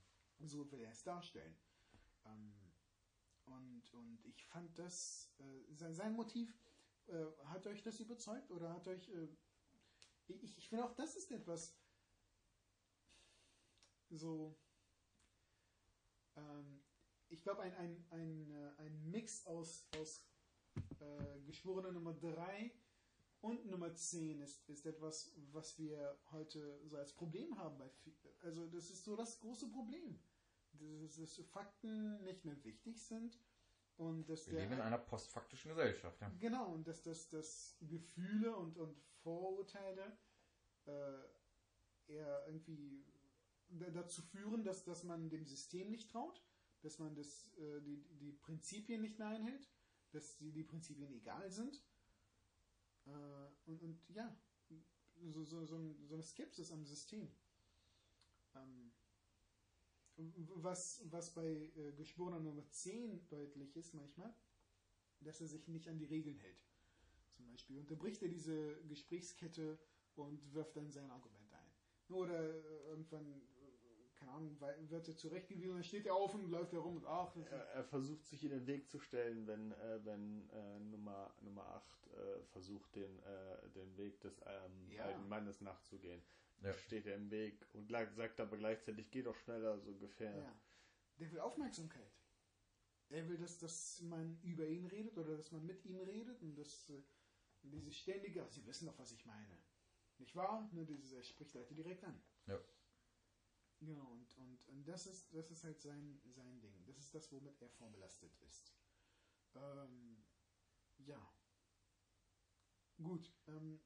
So 0.44 0.70
will 0.70 0.80
er 0.80 0.90
es 0.90 1.02
darstellen. 1.02 1.56
Ähm, 2.24 2.54
und, 3.46 3.92
und 3.94 4.24
ich 4.24 4.44
fand 4.46 4.78
das, 4.78 5.32
äh, 5.38 5.74
sein, 5.74 5.94
sein 5.94 6.12
Motiv, 6.14 6.54
äh, 7.08 7.26
hat 7.44 7.66
euch 7.66 7.82
das 7.82 8.00
überzeugt 8.00 8.50
oder 8.50 8.72
hat 8.72 8.86
euch, 8.88 9.08
äh, 9.08 9.28
ich, 10.28 10.56
ich 10.56 10.68
finde 10.68 10.84
auch, 10.84 10.94
das 10.94 11.16
ist 11.16 11.30
etwas 11.30 11.76
so, 14.10 14.56
ähm, 16.36 16.82
ich 17.28 17.42
glaube, 17.42 17.62
ein, 17.62 17.74
ein, 17.74 18.06
ein, 18.10 18.50
äh, 18.50 18.82
ein 18.82 19.10
Mix 19.10 19.46
aus, 19.46 19.88
aus 19.98 20.26
äh, 21.00 21.40
Geschworener 21.46 21.92
Nummer 21.92 22.14
3 22.14 22.72
und 23.40 23.66
Nummer 23.66 23.94
10 23.94 24.40
ist, 24.40 24.68
ist 24.68 24.86
etwas, 24.86 25.32
was 25.50 25.78
wir 25.78 26.18
heute 26.30 26.80
so 26.86 26.96
als 26.96 27.12
Problem 27.12 27.58
haben. 27.58 27.78
Bei, 27.78 27.90
also 28.42 28.66
das 28.68 28.90
ist 28.90 29.04
so 29.04 29.16
das 29.16 29.40
große 29.40 29.68
Problem. 29.68 30.20
Dass, 30.72 31.16
dass 31.16 31.36
Fakten 31.50 32.22
nicht 32.24 32.44
mehr 32.44 32.62
wichtig 32.64 33.00
sind 33.02 33.38
und 33.96 34.28
dass 34.28 34.46
Wir 34.46 34.54
der 34.54 34.62
leben 34.62 34.74
in 34.74 34.80
einer 34.80 34.98
postfaktischen 34.98 35.70
Gesellschaft. 35.70 36.20
Ja. 36.20 36.28
Genau, 36.40 36.72
und 36.72 36.86
dass 36.86 37.02
das 37.02 37.28
dass 37.28 37.76
Gefühle 37.80 38.56
und, 38.56 38.78
und 38.78 38.96
Vorurteile 39.22 40.16
äh, 40.86 42.12
eher 42.12 42.46
irgendwie 42.46 43.04
da- 43.68 43.90
dazu 43.90 44.22
führen, 44.22 44.64
dass, 44.64 44.84
dass 44.84 45.04
man 45.04 45.28
dem 45.30 45.44
System 45.46 45.90
nicht 45.90 46.10
traut, 46.10 46.42
dass 46.82 46.98
man 46.98 47.14
das, 47.14 47.52
äh, 47.58 47.80
die, 47.82 48.02
die 48.18 48.32
Prinzipien 48.32 49.00
nicht 49.02 49.18
mehr 49.18 49.28
einhält, 49.28 49.68
dass 50.10 50.36
die, 50.38 50.52
die 50.52 50.64
Prinzipien 50.64 51.12
egal 51.12 51.50
sind. 51.50 51.82
Äh, 53.06 53.10
und, 53.66 53.82
und 53.82 54.08
ja, 54.10 54.36
so, 55.24 55.44
so, 55.44 55.64
so, 55.64 55.76
ein, 55.76 56.06
so 56.06 56.14
eine 56.14 56.22
Skepsis 56.22 56.72
am 56.72 56.84
System. 56.84 57.30
Ähm, 58.54 58.91
was, 60.16 61.02
was 61.10 61.32
bei 61.34 61.46
äh, 61.76 61.92
Geschworener 61.92 62.40
Nummer 62.40 62.68
10 62.70 63.28
deutlich 63.28 63.76
ist 63.76 63.94
manchmal, 63.94 64.34
dass 65.20 65.40
er 65.40 65.48
sich 65.48 65.68
nicht 65.68 65.88
an 65.88 65.98
die 65.98 66.04
Regeln 66.04 66.38
hält. 66.38 66.64
Zum 67.36 67.46
Beispiel 67.46 67.78
unterbricht 67.78 68.22
er 68.22 68.28
diese 68.28 68.82
Gesprächskette 68.84 69.78
und 70.16 70.52
wirft 70.52 70.76
dann 70.76 70.90
sein 70.90 71.10
Argument 71.10 71.52
ein. 71.52 71.72
Oder 72.14 72.38
äh, 72.40 72.88
irgendwann, 72.88 73.40
äh, 73.40 74.16
keine 74.16 74.32
Ahnung, 74.32 74.60
wird 74.60 75.08
er 75.08 75.16
zurechtgewiesen, 75.16 75.74
dann 75.76 75.84
steht 75.84 76.06
er 76.06 76.14
auf 76.14 76.34
und 76.34 76.50
läuft 76.50 76.72
herum 76.72 76.96
und 76.96 77.06
ach, 77.06 77.34
Er, 77.36 77.68
er 77.68 77.84
versucht 77.84 78.26
sich 78.26 78.44
in 78.44 78.50
den 78.50 78.66
Weg 78.66 78.88
zu 78.88 78.98
stellen, 79.00 79.46
wenn, 79.46 79.72
äh, 79.72 80.04
wenn 80.04 80.50
äh, 80.50 80.78
Nummer, 80.80 81.34
Nummer 81.40 81.66
8 81.66 82.06
äh, 82.08 82.42
versucht, 82.52 82.94
den, 82.94 83.18
äh, 83.20 83.70
den 83.70 83.96
Weg 83.96 84.20
des 84.20 84.38
ähm, 84.46 84.90
Ja. 84.90 85.04
alten 85.06 85.28
Mannes 85.28 85.60
nachzugehen. 85.62 86.22
Ja. 86.62 86.72
Steht 86.74 87.06
er 87.06 87.16
im 87.16 87.30
Weg 87.30 87.66
und 87.72 87.90
sagt 87.90 88.40
aber 88.40 88.56
gleichzeitig, 88.56 89.10
geh 89.10 89.22
doch 89.22 89.36
schneller, 89.36 89.78
so 89.80 89.90
ungefähr. 89.90 90.36
ja. 90.36 90.60
Der 91.18 91.30
will 91.32 91.40
Aufmerksamkeit. 91.40 92.12
Er 93.08 93.28
will, 93.28 93.36
dass, 93.36 93.58
dass 93.58 94.00
man 94.00 94.40
über 94.42 94.66
ihn 94.66 94.86
redet 94.86 95.18
oder 95.18 95.36
dass 95.36 95.52
man 95.52 95.66
mit 95.66 95.84
ihm 95.84 95.98
redet 96.00 96.40
und 96.42 96.54
dass 96.56 96.88
äh, 96.88 97.02
diese 97.62 97.92
ständige, 97.92 98.48
Sie 98.50 98.64
wissen 98.66 98.86
doch, 98.86 98.98
was 98.98 99.12
ich 99.12 99.26
meine. 99.26 99.58
Nicht 100.18 100.34
wahr? 100.34 100.68
Ne, 100.72 100.86
dieses, 100.86 101.12
er 101.12 101.22
spricht 101.22 101.52
Leute 101.54 101.74
direkt 101.74 102.04
an. 102.04 102.22
Ja. 102.46 102.58
Genau, 103.80 104.12
und, 104.12 104.36
und, 104.38 104.68
und 104.68 104.88
das 104.88 105.06
ist, 105.06 105.34
das 105.34 105.50
ist 105.50 105.64
halt 105.64 105.80
sein, 105.80 106.20
sein 106.28 106.60
Ding. 106.60 106.84
Das 106.86 106.98
ist 106.98 107.12
das, 107.14 107.30
womit 107.32 107.60
er 107.60 107.68
vorbelastet 107.68 108.32
ist. 108.42 108.72
Ähm, 109.54 110.24
ja. 110.98 111.34
Gut, 113.02 113.32
ähm, 113.48 113.80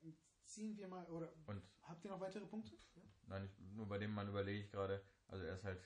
ziehen 0.47 0.77
wir 0.77 0.89
mal, 0.89 1.07
oder 1.11 1.33
Und 1.47 1.63
habt 1.83 2.05
ihr 2.05 2.11
noch 2.11 2.21
weitere 2.21 2.47
Punkte? 2.47 2.77
Ja? 2.95 3.03
nein, 3.27 3.45
ich, 3.45 3.59
nur 3.59 3.87
bei 3.89 3.99
dem 3.99 4.13
Mann 4.15 4.29
überlege 4.29 4.61
ich 4.65 4.71
gerade, 4.71 5.03
also 5.29 5.45
er 5.45 5.55
ist 5.55 5.65
halt 5.65 5.81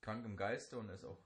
krank 0.00 0.24
im 0.24 0.36
Geiste 0.36 0.78
und 0.78 0.88
er 0.88 0.94
ist 0.94 1.04
auch, 1.04 1.18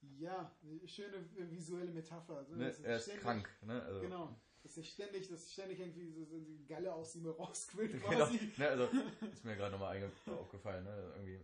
Ja, 0.00 0.56
eine 0.62 0.86
schöne 0.88 1.28
visuelle 1.50 1.90
Metapher. 1.92 2.36
Also, 2.36 2.54
ne, 2.54 2.64
er 2.84 2.96
ist 2.96 3.02
ständig- 3.04 3.22
krank, 3.22 3.48
ne? 3.62 3.82
Also, 3.82 4.00
Genau. 4.00 4.40
Dass 4.62 4.76
er 4.76 4.82
ständig, 4.82 5.28
dass 5.28 5.52
ständig 5.52 5.78
irgendwie 5.78 6.10
so, 6.24 6.40
die 6.40 6.66
Galle 6.66 6.92
aus 6.92 7.14
ihm 7.14 7.26
rausquillt 7.26 7.92
Genau, 8.02 8.26
quasi. 8.26 8.52
ne, 8.56 8.68
also 8.68 8.88
ist 9.32 9.44
mir 9.44 9.56
gerade 9.56 9.72
nochmal 9.72 10.10
aufgefallen, 10.26 10.84
ne? 10.84 11.12
Irgendwie 11.16 11.40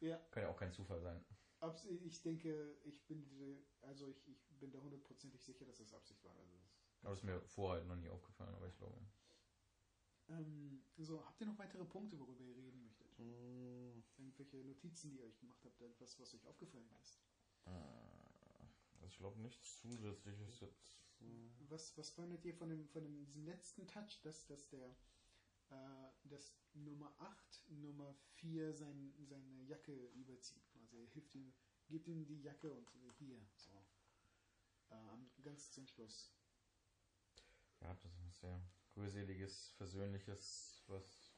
Ja. 0.00 0.16
kann 0.30 0.44
ja 0.44 0.48
auch 0.48 0.56
kein 0.56 0.72
Zufall 0.72 1.00
sein. 1.00 1.24
Abs 1.60 1.84
ich 1.86 2.22
denke, 2.22 2.78
ich 2.84 3.06
bin 3.06 3.64
also 3.82 4.08
ich, 4.08 4.28
ich 4.28 4.58
bin 4.58 4.70
da 4.70 4.78
hundertprozentig 4.80 5.42
sicher, 5.42 5.64
dass 5.64 5.78
das 5.78 5.92
Absicht 5.94 6.22
war. 6.24 6.36
Also 6.36 6.52
das 6.58 7.00
Aber 7.02 7.10
das 7.10 7.18
ist 7.18 7.24
mir 7.24 7.40
vorher 7.40 7.80
halt 7.80 7.88
noch 7.88 7.96
nie 7.96 8.08
aufgefallen, 8.08 8.54
aber 8.54 8.66
ich 8.68 8.76
glaube. 8.76 8.96
Ähm, 10.28 10.82
so, 10.96 11.24
habt 11.26 11.40
ihr 11.40 11.46
noch 11.46 11.58
weitere 11.58 11.84
Punkte, 11.84 12.18
worüber 12.18 12.42
ihr 12.42 12.56
reden 12.56 12.82
möchtet? 12.82 13.18
Mm, 13.18 14.02
Irgendwelche 14.16 14.64
Notizen, 14.64 15.10
die 15.10 15.18
ihr 15.18 15.24
euch 15.24 15.38
gemacht 15.38 15.64
habt, 15.64 15.80
etwas, 15.80 16.18
was 16.18 16.34
euch 16.34 16.46
aufgefallen 16.46 16.88
ist? 17.02 17.20
Äh, 17.66 17.70
also 17.70 19.06
ich 19.06 19.18
glaube 19.18 19.40
nichts 19.40 19.80
zusätzliches 19.80 20.60
jetzt. 20.60 20.96
Was, 21.68 21.96
was 21.96 22.10
fandet 22.10 22.44
ihr 22.44 22.54
von 22.54 22.68
dem, 22.68 22.86
von 22.88 23.02
dem 23.02 23.16
diesem 23.24 23.44
letzten 23.46 23.86
Touch, 23.86 24.20
dass, 24.22 24.46
dass 24.46 24.68
der 24.68 24.94
äh, 25.70 26.10
dass 26.24 26.54
Nummer 26.74 27.14
8 27.18 27.62
Nummer 27.68 28.14
4 28.36 28.74
sein, 28.74 29.14
seine 29.22 29.62
Jacke 29.62 29.92
überzieht 30.14 30.66
quasi. 30.68 30.98
Er 30.98 31.06
hilft 31.08 31.34
ihm, 31.34 31.54
gibt 31.88 32.08
ihm 32.08 32.26
die 32.26 32.40
Jacke 32.42 32.72
und 32.72 32.88
hier, 33.18 33.40
so. 33.56 33.84
Ähm, 34.90 35.30
ganz 35.42 35.70
zum 35.70 35.86
Schluss. 35.86 36.32
Ja, 37.80 37.94
das 37.94 38.12
ist 38.20 38.40
sehr 38.40 38.60
rührseliges, 38.96 39.70
versöhnliches, 39.76 40.84
was 40.86 41.34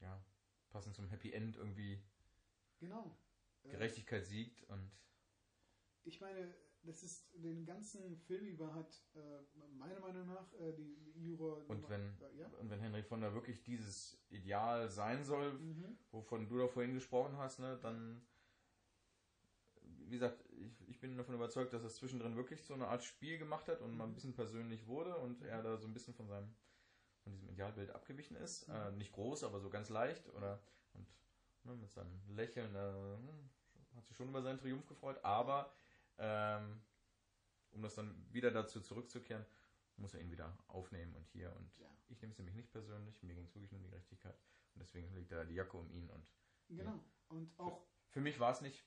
ja, 0.00 0.24
passend 0.70 0.94
zum 0.94 1.08
Happy 1.08 1.32
End 1.32 1.56
irgendwie 1.56 2.02
Genau. 2.80 3.16
Äh, 3.64 3.70
Gerechtigkeit 3.70 4.26
siegt 4.26 4.62
und 4.64 4.90
ich 6.04 6.20
meine, 6.20 6.54
das 6.82 7.02
ist 7.02 7.32
den 7.34 7.64
ganzen 7.64 8.18
Film 8.18 8.44
über 8.44 8.74
hat, 8.74 9.02
äh, 9.14 9.58
meiner 9.78 10.00
Meinung 10.00 10.26
nach, 10.26 10.52
äh, 10.54 10.72
die 10.74 11.12
Juror. 11.16 11.64
Und 11.68 11.88
wenn, 11.88 12.02
Äh, 12.20 12.40
ja? 12.40 12.46
und 12.60 12.68
wenn 12.68 12.80
Henry 12.80 13.02
Fonda 13.02 13.32
wirklich 13.32 13.62
dieses 13.62 14.18
Ideal 14.28 14.90
sein 14.90 15.24
soll, 15.24 15.54
Mhm. 15.54 15.96
wovon 16.10 16.46
du 16.48 16.58
da 16.58 16.68
vorhin 16.68 16.92
gesprochen 16.94 17.38
hast, 17.38 17.58
ne, 17.60 17.78
dann, 17.80 18.20
wie 19.82 20.10
gesagt, 20.10 20.44
ich, 20.66 20.88
ich 20.88 21.00
bin 21.00 21.16
davon 21.16 21.34
überzeugt, 21.34 21.72
dass 21.72 21.82
er 21.82 21.90
zwischendrin 21.90 22.36
wirklich 22.36 22.62
so 22.64 22.74
eine 22.74 22.88
Art 22.88 23.04
Spiel 23.04 23.38
gemacht 23.38 23.68
hat 23.68 23.80
und 23.80 23.96
mal 23.96 24.04
ein 24.04 24.10
Mhm. 24.10 24.14
bisschen 24.14 24.34
persönlich 24.34 24.86
wurde 24.86 25.16
und 25.16 25.42
er 25.42 25.62
da 25.62 25.76
so 25.76 25.86
ein 25.86 25.94
bisschen 25.94 26.14
von 26.14 26.26
seinem, 26.28 26.54
von 27.22 27.32
diesem 27.32 27.48
Idealbild 27.48 27.90
abgewichen 27.90 28.36
ist. 28.36 28.68
Mhm. 28.68 28.74
Äh, 28.74 28.92
nicht 28.92 29.12
groß, 29.12 29.44
aber 29.44 29.60
so 29.60 29.70
ganz 29.70 29.88
leicht 29.88 30.28
oder, 30.34 30.60
und 30.94 31.06
ne, 31.64 31.74
mit 31.74 31.90
seinem 31.92 32.20
Lächeln, 32.28 32.74
äh, 32.74 33.16
hm, 33.16 33.50
hat 33.96 34.06
sich 34.06 34.16
schon 34.16 34.28
über 34.28 34.42
seinen 34.42 34.58
Triumph 34.58 34.86
gefreut, 34.86 35.18
aber, 35.22 35.72
ähm, 36.18 36.80
um 37.72 37.82
das 37.82 37.94
dann 37.94 38.14
wieder 38.32 38.50
dazu 38.50 38.80
zurückzukehren, 38.80 39.44
muss 39.96 40.14
er 40.14 40.20
ihn 40.20 40.30
wieder 40.30 40.56
aufnehmen 40.68 41.14
und 41.14 41.26
hier 41.28 41.54
und 41.56 41.70
Ja. 41.80 41.88
ich 42.08 42.20
nehme 42.20 42.32
es 42.32 42.38
nämlich 42.38 42.54
nicht 42.54 42.70
persönlich, 42.72 43.22
mir 43.22 43.34
ging 43.34 43.44
es 43.44 43.54
wirklich 43.54 43.72
nur 43.72 43.78
um 43.78 43.84
die 43.84 43.90
Gerechtigkeit 43.90 44.34
und 44.74 44.80
deswegen 44.80 45.12
liegt 45.14 45.32
da 45.32 45.44
die 45.44 45.54
Jacke 45.54 45.76
um 45.76 45.90
ihn 45.90 46.10
und 46.10 46.24
Genau. 46.68 46.98
Und 47.28 47.58
auch, 47.58 47.86
für 48.10 48.20
mich 48.20 48.38
war 48.40 48.52
es 48.52 48.60
nicht, 48.60 48.84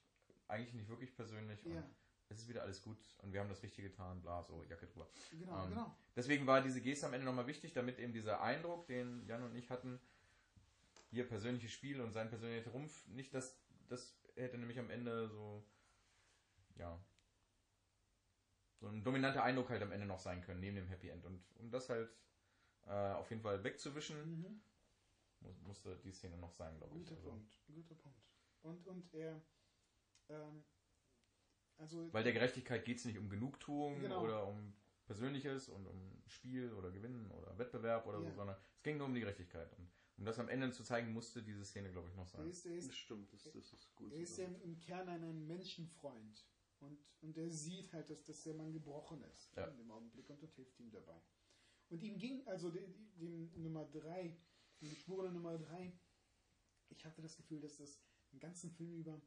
eigentlich 0.48 0.74
nicht 0.74 0.90
wirklich 0.90 1.14
persönlich 1.16 1.66
und 1.66 1.84
es 2.30 2.40
ist 2.40 2.50
wieder 2.50 2.62
alles 2.64 2.82
gut 2.82 2.98
und 3.20 3.32
wir 3.34 3.40
haben 3.40 3.50
das 3.50 3.64
Richtige 3.64 3.90
getan, 3.90 4.22
bla, 4.22 4.44
so, 4.44 4.64
Jacke 4.64 4.88
drüber. 4.88 5.10
genau, 5.32 5.64
Ähm, 5.64 5.70
genau. 5.70 5.98
Deswegen 6.16 6.46
war 6.46 6.62
diese 6.62 6.82
Geste 6.82 7.06
am 7.06 7.14
Ende 7.14 7.26
nochmal 7.26 7.48
wichtig, 7.48 7.74
damit 7.74 8.00
eben 8.00 8.12
dieser 8.14 8.42
Eindruck, 8.42 8.86
den 8.88 9.26
Jan 9.28 9.44
und 9.44 9.56
ich 9.56 9.70
hatten, 9.70 10.00
hier 11.10 11.28
persönliches 11.28 11.72
Spiel 11.72 12.02
und 12.02 12.12
sein 12.12 12.30
persönlicher 12.30 12.70
Trumpf, 12.70 13.08
nicht 13.08 13.34
das, 13.34 13.58
das 13.88 14.20
hätte 14.36 14.58
nämlich 14.58 14.78
am 14.78 14.90
Ende 14.90 15.30
so, 15.30 15.66
ja, 16.76 17.00
so 18.80 18.88
ein 18.88 19.04
dominanter 19.04 19.44
Eindruck 19.44 19.70
halt 19.70 19.82
am 19.82 19.92
Ende 19.92 20.06
noch 20.06 20.20
sein 20.20 20.42
können, 20.42 20.60
neben 20.60 20.76
dem 20.76 20.88
Happy 20.88 21.10
End. 21.10 21.26
Und 21.26 21.44
um 21.56 21.72
das 21.72 21.90
halt 21.90 22.10
äh, 22.86 22.92
auf 23.14 23.30
jeden 23.30 23.42
Fall 23.42 23.64
wegzuwischen, 23.64 24.18
Mhm. 24.40 24.62
muss, 25.40 25.60
musste 25.62 25.98
die 26.04 26.12
Szene 26.12 26.38
noch 26.38 26.52
sein, 26.52 26.78
glaube 26.78 26.94
ich. 26.98 27.04
Guter 27.06 27.16
Also, 27.16 27.30
Punkt, 27.30 27.60
guter 27.68 27.96
Punkt. 27.96 28.22
Und, 28.64 28.86
und 28.88 29.14
er, 29.14 29.42
ähm, 30.30 30.64
also, 31.78 32.12
weil 32.12 32.24
der 32.24 32.34
Gerechtigkeit 32.34 32.86
geht 32.86 32.98
es 32.98 33.06
nicht 33.06 33.18
um 33.18 33.30
Genugtuung 33.30 34.00
Genau. 34.00 34.24
oder 34.24 34.48
um 34.48 34.74
Persönliches 35.06 35.70
und 35.70 35.86
um 35.86 36.22
Spiel 36.28 36.74
oder 36.74 36.92
Gewinnen 36.92 37.30
oder 37.32 37.58
Wettbewerb 37.58 38.08
oder 38.08 38.20
Ja. 38.20 38.30
so, 38.30 38.36
sondern 38.36 38.58
es 38.76 38.84
ging 38.84 38.98
nur 38.98 39.08
um 39.08 39.14
die 39.14 39.22
Gerechtigkeit. 39.22 39.72
Und 39.78 39.90
um 40.18 40.26
das 40.26 40.40
am 40.40 40.50
Ende 40.50 40.72
zu 40.72 40.84
zeigen, 40.84 41.14
musste 41.14 41.44
diese 41.44 41.64
Szene, 41.64 41.92
glaube 41.92 42.10
ich, 42.10 42.16
noch 42.16 42.24
er 42.26 42.40
sein. 42.40 42.48
ist, 42.48 42.66
er 42.66 42.76
ist, 42.76 42.90
das 42.90 42.96
stimmt, 42.98 43.32
das, 43.32 43.44
das 43.44 43.74
ist 43.74 43.96
gut. 43.96 44.12
er 44.12 44.20
ist 44.20 44.38
ja 44.38 44.46
im, 44.46 44.60
im 44.62 44.80
Kern 44.80 45.08
ein, 45.08 45.24
ein 45.24 45.46
Menschenfreund. 45.48 46.46
Und, 46.80 47.00
und 47.22 47.38
er 47.38 47.50
sieht 47.50 47.92
halt, 47.94 48.10
dass, 48.10 48.24
dass 48.24 48.44
der 48.44 48.54
Mann 48.54 48.72
gebrochen 48.72 49.24
ist 49.24 49.56
Ja. 49.56 49.66
in 49.66 49.78
dem 49.78 49.90
Augenblick 49.92 50.30
und, 50.30 50.42
und 50.42 50.54
hilft 50.54 50.80
ihm 50.80 50.92
dabei. 50.92 51.20
Und 51.90 52.04
ihm 52.04 52.18
ging, 52.18 52.46
also 52.48 52.70
dem, 52.70 52.94
dem 53.18 53.52
Nummer 53.64 53.86
3, 53.86 54.36
dem 54.82 54.90
Geschworenen 54.90 55.34
Nummer 55.36 55.58
3, 55.58 55.98
ich 56.90 57.06
hatte 57.06 57.22
das 57.22 57.36
Gefühl, 57.38 57.60
dass 57.62 57.78
das 57.78 58.00
den 58.32 58.40
ganzen 58.40 58.72
Film 58.72 58.94
über 58.96 59.22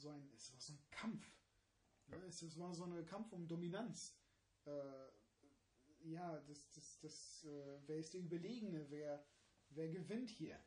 so 0.00 0.10
ein, 0.10 0.30
es 0.34 0.52
war 0.52 0.60
so 0.60 0.72
ein 0.72 0.80
Kampf. 0.90 1.24
Ja. 2.08 2.16
Es, 2.24 2.42
es 2.42 2.58
war 2.58 2.74
so 2.74 2.84
ein 2.84 3.06
Kampf 3.06 3.32
um 3.32 3.46
Dominanz. 3.46 4.16
Äh, 4.66 4.70
ja, 6.02 6.38
das, 6.40 6.70
das, 6.70 6.98
das, 7.00 7.44
äh, 7.44 7.78
wer 7.86 7.98
ist 7.98 8.14
der 8.14 8.20
Überlegene? 8.20 8.86
Wer, 8.90 9.24
wer 9.70 9.88
gewinnt 9.88 10.30
hier? 10.30 10.58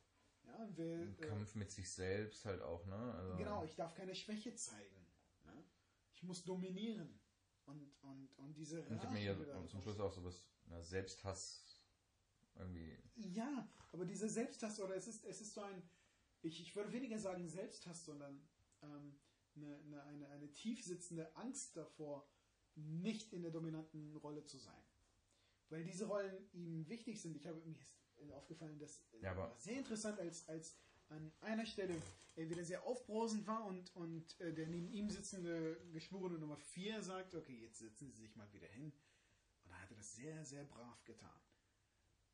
Ja, 0.45 0.69
wer, 0.75 0.99
Ein 0.99 1.17
äh, 1.17 1.25
Kampf 1.27 1.55
mit 1.55 1.71
sich 1.71 1.89
selbst 1.91 2.45
halt 2.45 2.61
auch, 2.61 2.85
ne? 2.85 3.13
Also, 3.15 3.37
Genau, 3.37 3.63
ich 3.63 3.75
darf 3.75 3.93
keine 3.93 4.13
Schwäche 4.13 4.53
zeigen. 4.55 5.07
Ne? 5.45 5.63
Ich 6.13 6.23
muss 6.23 6.43
dominieren. 6.43 7.19
Und, 7.65 7.93
und, 8.01 8.29
und 8.37 8.57
diese 8.57 8.81
Und 8.83 8.97
ich 8.97 9.03
habe 9.03 9.13
mir 9.13 9.35
da 9.35 9.65
zum 9.67 9.81
Schluss 9.81 9.99
auch 9.99 10.11
sowas, 10.11 10.49
na, 10.65 10.81
Selbsthass 10.81 11.81
irgendwie. 12.55 12.97
Ja, 13.15 13.69
aber 13.93 14.05
dieser 14.05 14.27
Selbsthass, 14.27 14.79
oder 14.81 14.95
es 14.95 15.07
ist, 15.07 15.23
es 15.25 15.39
ist 15.39 15.53
so 15.53 15.61
ein, 15.61 15.81
ich, 16.41 16.59
ich 16.61 16.75
würde 16.75 16.91
weniger 16.91 17.17
sagen 17.17 17.47
Selbsthass, 17.47 18.03
sondern 18.03 18.45
ähm, 18.83 19.19
eine, 19.55 19.77
eine, 19.77 20.03
eine, 20.03 20.29
eine 20.29 20.53
tiefsitzende 20.53 21.35
Angst 21.35 21.75
davor, 21.75 22.27
nicht 22.75 23.33
in 23.33 23.43
der 23.43 23.51
dominanten 23.51 24.15
Rolle 24.17 24.43
zu 24.45 24.57
sein. 24.57 24.83
Weil 25.69 25.83
diese 25.83 26.05
Rollen 26.05 26.49
ihm 26.53 26.87
wichtig 26.87 27.21
sind. 27.21 27.35
Ich 27.35 27.47
habe 27.47 27.59
mir 27.61 27.75
ist 28.17 28.31
aufgefallen, 28.31 28.79
dass 28.79 29.01
äh, 29.13 29.21
Ja, 29.21 29.55
sehr 29.57 29.77
interessant, 29.77 30.19
als, 30.19 30.47
als 30.47 30.77
an 31.09 31.31
einer 31.41 31.65
Stelle 31.65 32.01
er 32.35 32.49
wieder 32.49 32.63
sehr 32.63 32.83
aufbrausend 32.83 33.45
war 33.45 33.65
und, 33.65 33.95
und 33.95 34.39
äh, 34.39 34.53
der 34.53 34.67
neben 34.67 34.89
ihm 34.89 35.09
sitzende 35.09 35.77
Geschworene 35.91 36.39
Nummer 36.39 36.57
4 36.57 37.01
sagt, 37.03 37.35
okay, 37.35 37.59
jetzt 37.61 37.79
setzen 37.79 38.11
Sie 38.11 38.21
sich 38.21 38.35
mal 38.35 38.51
wieder 38.53 38.67
hin. 38.67 38.85
Und 39.63 39.71
da 39.71 39.75
hat 39.79 39.91
er 39.91 39.97
das 39.97 40.13
sehr, 40.13 40.43
sehr 40.45 40.63
brav 40.65 41.03
getan. 41.05 41.39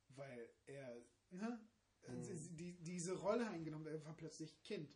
Weil 0.10 0.50
er 0.66 1.02
ne, 1.32 1.60
Mhm. 2.08 2.56
die, 2.56 2.74
diese 2.82 3.14
Rolle 3.18 3.48
eingenommen 3.50 3.86
hat. 3.86 3.94
Er 3.94 4.06
war 4.06 4.16
plötzlich 4.16 4.62
Kind. 4.64 4.90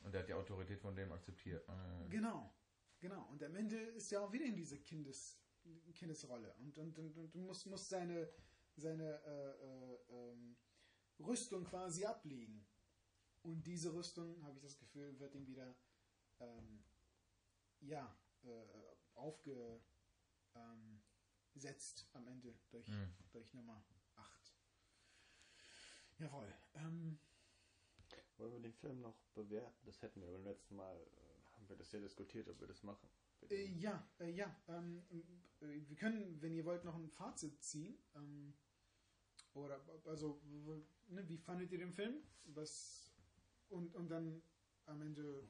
Und 0.00 0.14
er 0.14 0.20
hat 0.20 0.28
die 0.28 0.34
Autorität 0.34 0.80
von 0.80 0.94
dem 0.96 1.12
akzeptiert. 1.12 1.68
Äh, 1.68 2.08
Genau, 2.08 2.54
genau. 2.98 3.26
Und 3.28 3.42
am 3.42 3.54
Ende 3.54 3.76
ist 3.78 4.10
er 4.12 4.22
auch 4.22 4.32
wieder 4.32 4.44
in 4.46 4.56
diese 4.56 4.78
Kindes, 4.80 5.38
Kindesrolle. 5.94 6.54
Und, 6.54 6.78
und, 6.78 6.98
und, 6.98 7.16
und 7.16 7.34
du 7.34 7.38
musst, 7.40 7.66
musst 7.66 7.88
seine, 7.88 8.28
seine 8.76 9.22
äh, 9.24 9.50
äh, 9.62 9.98
ähm, 10.32 10.56
Rüstung 11.18 11.64
quasi 11.64 12.04
ablegen. 12.04 12.66
Und 13.42 13.66
diese 13.66 13.92
Rüstung, 13.92 14.42
habe 14.44 14.56
ich 14.56 14.62
das 14.62 14.78
Gefühl, 14.78 15.18
wird 15.18 15.34
ihm 15.34 15.46
wieder 15.46 15.74
ähm, 16.40 16.84
ja, 17.80 18.14
äh, 18.42 18.66
aufgesetzt 19.14 19.82
am 22.12 22.26
Ende 22.26 22.58
durch, 22.70 22.88
Mhm. 22.88 23.14
durch 23.32 23.52
Nummer 23.54 23.84
8. 24.16 24.54
Jawohl. 26.18 26.54
Ähm, 26.74 27.18
Wollen 28.40 28.54
wir 28.54 28.60
den 28.60 28.72
Film 28.72 29.02
noch 29.02 29.18
bewerten? 29.34 29.84
Das 29.84 30.00
hätten 30.00 30.22
wir 30.22 30.30
beim 30.30 30.44
letzten 30.44 30.74
Mal, 30.74 30.96
äh, 30.96 31.52
haben 31.52 31.68
wir 31.68 31.76
das 31.76 31.92
ja 31.92 32.00
diskutiert, 32.00 32.48
ob 32.48 32.58
wir 32.58 32.68
das 32.68 32.82
machen. 32.82 33.06
Äh, 33.50 33.66
ja, 33.66 34.08
äh, 34.18 34.30
ja. 34.30 34.56
Ähm, 34.68 35.02
äh, 35.60 35.66
wir 35.86 35.96
können, 35.96 36.40
wenn 36.40 36.54
ihr 36.54 36.64
wollt, 36.64 36.84
noch 36.84 36.94
ein 36.94 37.10
Fazit 37.10 37.62
ziehen. 37.62 37.98
Ähm, 38.14 38.54
oder, 39.52 39.78
also, 40.06 40.40
ne, 41.08 41.28
wie 41.28 41.36
fandet 41.36 41.70
ihr 41.72 41.78
den 41.78 41.92
Film? 41.92 42.22
Was, 42.44 43.12
und, 43.68 43.94
und 43.94 44.08
dann 44.08 44.42
am 44.86 45.02
Ende, 45.02 45.46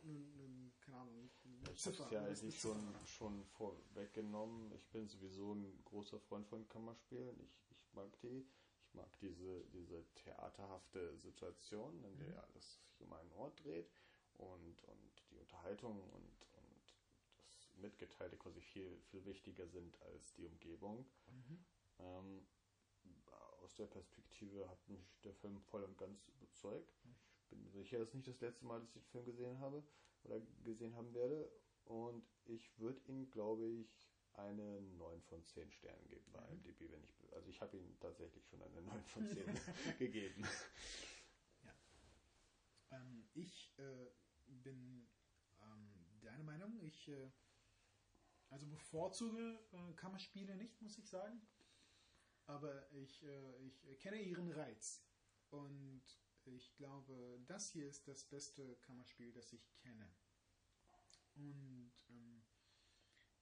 keine 0.80 0.96
Ahnung, 0.98 1.30
eine 1.44 1.72
Ich 1.72 1.86
habe 1.86 1.96
ja 2.10 2.20
eine 2.20 2.28
eigentlich 2.28 2.58
schon, 2.58 2.94
schon 3.06 3.44
vorweggenommen. 3.44 4.72
Ich 4.72 4.88
bin 4.90 5.06
sowieso 5.06 5.54
ein 5.54 5.80
großer 5.84 6.18
Freund 6.18 6.46
von 6.48 6.66
Kammerspielen. 6.68 7.38
Ich, 7.40 7.62
ich 7.70 7.92
mag 7.92 8.10
die. 8.20 8.46
Ich 8.90 8.94
mag 8.96 9.20
diese, 9.20 9.64
diese 9.66 10.04
theaterhafte 10.16 11.16
Situation, 11.18 12.02
in 12.02 12.18
der 12.18 12.26
Mhm. 12.26 12.38
alles 12.42 12.82
sich 12.88 13.00
um 13.02 13.12
einen 13.12 13.32
Ort 13.34 13.62
dreht 13.64 13.88
und, 14.34 14.82
und 14.82 15.22
die 15.30 15.36
Unterhaltung 15.36 16.02
und, 16.10 16.48
und 16.54 16.94
das 17.36 17.68
Mitgeteilte 17.76 18.36
quasi 18.36 18.60
viel, 18.60 18.98
viel 19.02 19.24
wichtiger 19.24 19.68
sind 19.68 20.02
als 20.02 20.32
die 20.34 20.44
Umgebung. 20.44 21.06
Mhm. 21.28 21.64
Ähm, 22.00 22.48
aus 23.62 23.76
der 23.76 23.86
Perspektive 23.86 24.68
hat 24.68 24.88
mich 24.88 25.20
der 25.20 25.34
Film 25.34 25.60
voll 25.60 25.84
und 25.84 25.96
ganz 25.96 26.26
überzeugt. 26.26 26.92
Ich 27.44 27.48
bin 27.48 27.68
sicher, 27.68 27.98
es 28.00 28.08
ist 28.08 28.14
nicht 28.14 28.26
das 28.28 28.40
letzte 28.40 28.64
Mal, 28.66 28.80
dass 28.80 28.88
ich 28.88 28.94
den 28.94 29.04
Film 29.04 29.24
gesehen 29.24 29.60
habe 29.60 29.84
oder 30.24 30.40
gesehen 30.64 30.96
haben 30.96 31.14
werde. 31.14 31.48
Und 31.84 32.24
ich 32.44 32.76
würde 32.80 33.00
ihm, 33.06 33.30
glaube 33.30 33.68
ich, 33.68 34.09
eine 34.34 34.80
9 34.80 35.22
von 35.22 35.44
10 35.44 35.70
Sternen 35.70 36.06
geben 36.08 36.30
bei 36.32 36.40
Mhm. 36.40 36.52
IMDb, 36.52 36.90
wenn 36.90 37.04
ich. 37.04 37.32
Also 37.32 37.48
ich 37.48 37.60
habe 37.60 37.76
ihm 37.76 37.98
tatsächlich 38.00 38.46
schon 38.46 38.62
eine 38.62 38.80
9 38.82 39.04
von 39.06 39.26
10 39.26 39.46
gegeben. 39.98 40.46
Ähm, 42.90 43.28
ich 43.34 43.72
äh, 43.78 44.10
bin 44.46 45.08
ähm, 45.60 46.20
deiner 46.20 46.42
Meinung. 46.42 46.80
Ich, 46.82 47.08
äh, 47.08 47.30
also 48.48 48.66
bevorzuge 48.66 49.60
äh, 49.72 49.92
Kammerspiele 49.94 50.56
nicht, 50.56 50.80
muss 50.82 50.98
ich 50.98 51.08
sagen. 51.08 51.40
Aber 52.46 52.90
ich, 52.92 53.22
äh, 53.22 53.56
ich 53.58 53.86
kenne 54.00 54.20
ihren 54.20 54.50
Reiz. 54.50 55.04
Und 55.50 56.02
ich 56.44 56.74
glaube, 56.74 57.40
das 57.46 57.70
hier 57.70 57.88
ist 57.88 58.08
das 58.08 58.24
beste 58.24 58.76
Kammerspiel, 58.78 59.32
das 59.32 59.52
ich 59.52 59.72
kenne. 59.76 60.12
Und 61.34 61.92
ähm, 62.08 62.42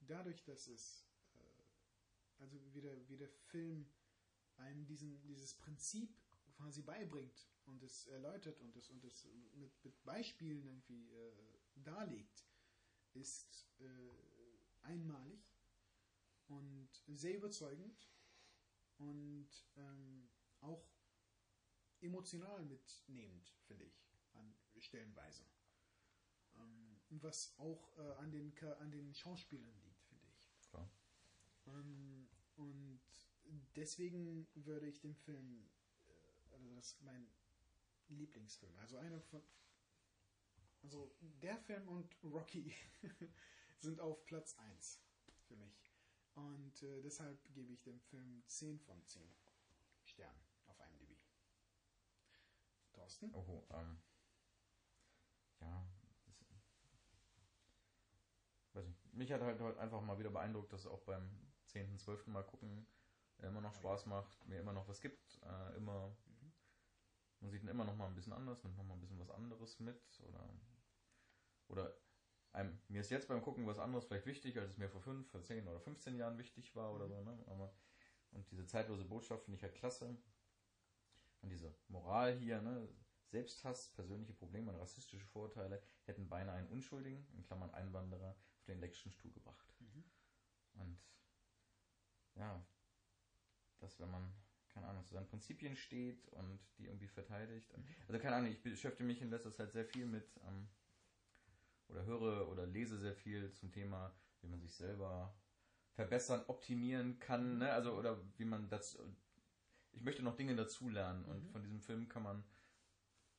dadurch, 0.08 0.42
dass 0.44 0.66
es, 0.68 1.06
äh, 1.34 2.42
also 2.42 2.58
wie 2.72 2.80
der, 2.80 3.08
wie 3.08 3.16
der 3.16 3.28
Film 3.28 3.86
einem 4.56 4.86
diesen, 4.86 5.20
dieses 5.22 5.54
Prinzip 5.54 6.16
quasi 6.56 6.82
beibringt 6.82 7.48
und 7.66 7.82
es 7.82 8.06
erläutert 8.06 8.60
und 8.60 8.76
es, 8.76 8.90
und 8.90 9.04
es 9.04 9.24
mit, 9.54 9.84
mit 9.84 10.04
Beispielen 10.04 10.64
irgendwie 10.64 11.10
äh, 11.10 11.32
darlegt, 11.76 12.44
ist 13.14 13.68
äh, 13.78 13.86
einmalig 14.82 15.40
und 16.48 16.88
sehr 17.06 17.36
überzeugend 17.36 18.10
und 18.96 19.48
ähm, 19.76 20.28
auch 20.60 20.84
emotional 22.00 22.64
mitnehmend, 22.64 23.48
finde 23.66 23.84
ich, 23.84 24.08
an 24.32 24.54
Stellenweise. 24.78 25.44
Ähm, 26.56 27.00
was 27.10 27.54
auch 27.58 27.96
äh, 27.98 28.12
an, 28.18 28.30
den, 28.30 28.52
an 28.80 28.90
den 28.90 29.14
Schauspielern 29.14 29.74
liegt. 29.82 29.87
Ähm, 31.74 32.28
und 32.56 33.00
deswegen 33.76 34.46
würde 34.54 34.86
ich 34.86 35.00
den 35.00 35.14
Film, 35.14 35.68
äh, 36.08 36.52
also 36.52 36.74
das 36.74 36.92
ist 36.92 37.02
mein 37.02 37.28
Lieblingsfilm, 38.08 38.76
also 38.78 38.96
einer 38.96 39.20
von, 39.20 39.42
also 40.82 41.14
der 41.20 41.58
Film 41.58 41.86
und 41.88 42.16
Rocky 42.22 42.72
sind 43.78 44.00
auf 44.00 44.24
Platz 44.24 44.56
1 44.58 45.00
für 45.46 45.56
mich. 45.56 45.92
Und 46.34 46.82
äh, 46.82 47.02
deshalb 47.02 47.42
gebe 47.52 47.72
ich 47.72 47.82
dem 47.82 48.00
Film 48.00 48.42
10 48.46 48.78
von 48.80 49.04
10 49.06 49.22
Sternen 50.04 50.40
auf 50.66 50.78
IMDb. 50.80 51.16
Thorsten? 52.92 53.34
Oh, 53.34 53.64
ähm. 53.70 54.00
Ja. 55.60 55.86
Das, 56.24 56.44
weiß 58.74 58.86
nicht. 58.86 59.14
Mich 59.14 59.32
hat 59.32 59.40
halt 59.40 59.60
heute 59.60 59.80
einfach 59.80 60.00
mal 60.00 60.18
wieder 60.18 60.30
beeindruckt, 60.30 60.72
dass 60.72 60.86
auch 60.86 61.00
beim 61.00 61.47
10., 61.68 61.98
12. 61.98 62.26
Mal 62.28 62.44
gucken 62.44 62.86
immer 63.46 63.60
noch 63.60 63.74
Spaß 63.74 64.06
macht, 64.06 64.46
mir 64.46 64.60
immer 64.60 64.72
noch 64.72 64.88
was 64.88 65.00
gibt, 65.00 65.40
äh, 65.42 65.76
immer. 65.76 66.08
Mhm. 66.08 66.52
Man 67.40 67.50
sieht 67.50 67.62
ihn 67.62 67.68
immer 67.68 67.84
noch 67.84 67.96
mal 67.96 68.06
ein 68.06 68.14
bisschen 68.14 68.32
anders, 68.32 68.64
nimmt 68.64 68.76
noch 68.76 68.84
mal 68.84 68.94
ein 68.94 69.00
bisschen 69.00 69.18
was 69.18 69.30
anderes 69.30 69.78
mit 69.80 70.20
oder. 70.26 70.48
Oder 71.68 71.94
einem, 72.52 72.80
mir 72.88 73.02
ist 73.02 73.10
jetzt 73.10 73.28
beim 73.28 73.42
Gucken 73.42 73.66
was 73.66 73.78
anderes 73.78 74.06
vielleicht 74.06 74.26
wichtig, 74.26 74.58
als 74.58 74.72
es 74.72 74.78
mir 74.78 74.88
vor 74.88 75.02
5, 75.02 75.30
vor 75.30 75.42
10 75.42 75.68
oder 75.68 75.80
15 75.80 76.16
Jahren 76.16 76.38
wichtig 76.38 76.74
war 76.74 76.94
oder 76.94 77.06
mhm. 77.06 77.10
so, 77.10 77.22
ne? 77.22 77.44
Aber, 77.46 77.74
und 78.32 78.50
diese 78.50 78.66
zeitlose 78.66 79.04
Botschaft 79.04 79.44
finde 79.44 79.56
ich 79.56 79.62
halt 79.62 79.74
klasse. 79.74 80.16
Und 81.40 81.50
diese 81.50 81.74
Moral 81.88 82.36
hier, 82.36 82.60
ne? 82.60 82.88
Selbsthass, 83.26 83.90
persönliche 83.90 84.32
Probleme 84.32 84.72
und 84.72 84.80
rassistische 84.80 85.26
Vorurteile 85.26 85.82
hätten 86.04 86.30
beinahe 86.30 86.56
einen 86.56 86.68
Unschuldigen, 86.68 87.28
in 87.34 87.42
Klammern 87.42 87.72
Einwanderer, 87.74 88.30
auf 88.30 88.64
den 88.64 88.78
election 88.78 89.12
gebracht. 89.34 89.74
Mhm. 89.80 90.04
Und 90.72 90.98
ja, 92.38 92.64
dass 93.78 93.98
wenn 94.00 94.10
man, 94.10 94.32
keine 94.68 94.86
Ahnung, 94.86 95.04
zu 95.04 95.14
seinen 95.14 95.28
Prinzipien 95.28 95.76
steht 95.76 96.26
und 96.28 96.60
die 96.78 96.86
irgendwie 96.86 97.08
verteidigt. 97.08 97.72
Also 98.06 98.20
keine 98.20 98.36
Ahnung, 98.36 98.50
ich 98.50 98.62
beschäftige 98.62 99.04
mich 99.06 99.20
in 99.20 99.30
letzter 99.30 99.52
Zeit 99.52 99.72
sehr 99.72 99.84
viel 99.84 100.06
mit, 100.06 100.40
ähm, 100.46 100.68
oder 101.88 102.04
höre 102.04 102.48
oder 102.48 102.66
lese 102.66 102.98
sehr 102.98 103.14
viel 103.14 103.52
zum 103.54 103.72
Thema, 103.72 104.14
wie 104.40 104.48
man 104.48 104.60
sich 104.60 104.74
selber 104.74 105.34
verbessern, 105.92 106.44
optimieren 106.46 107.18
kann, 107.18 107.58
ne? 107.58 107.72
Also, 107.72 107.92
oder 107.94 108.20
wie 108.36 108.44
man 108.44 108.68
das, 108.68 108.98
ich 109.92 110.02
möchte 110.02 110.22
noch 110.22 110.36
Dinge 110.36 110.54
dazulernen 110.54 111.24
und 111.24 111.44
mhm. 111.44 111.50
von 111.50 111.62
diesem 111.62 111.80
Film 111.80 112.08
kann 112.08 112.22
man 112.22 112.44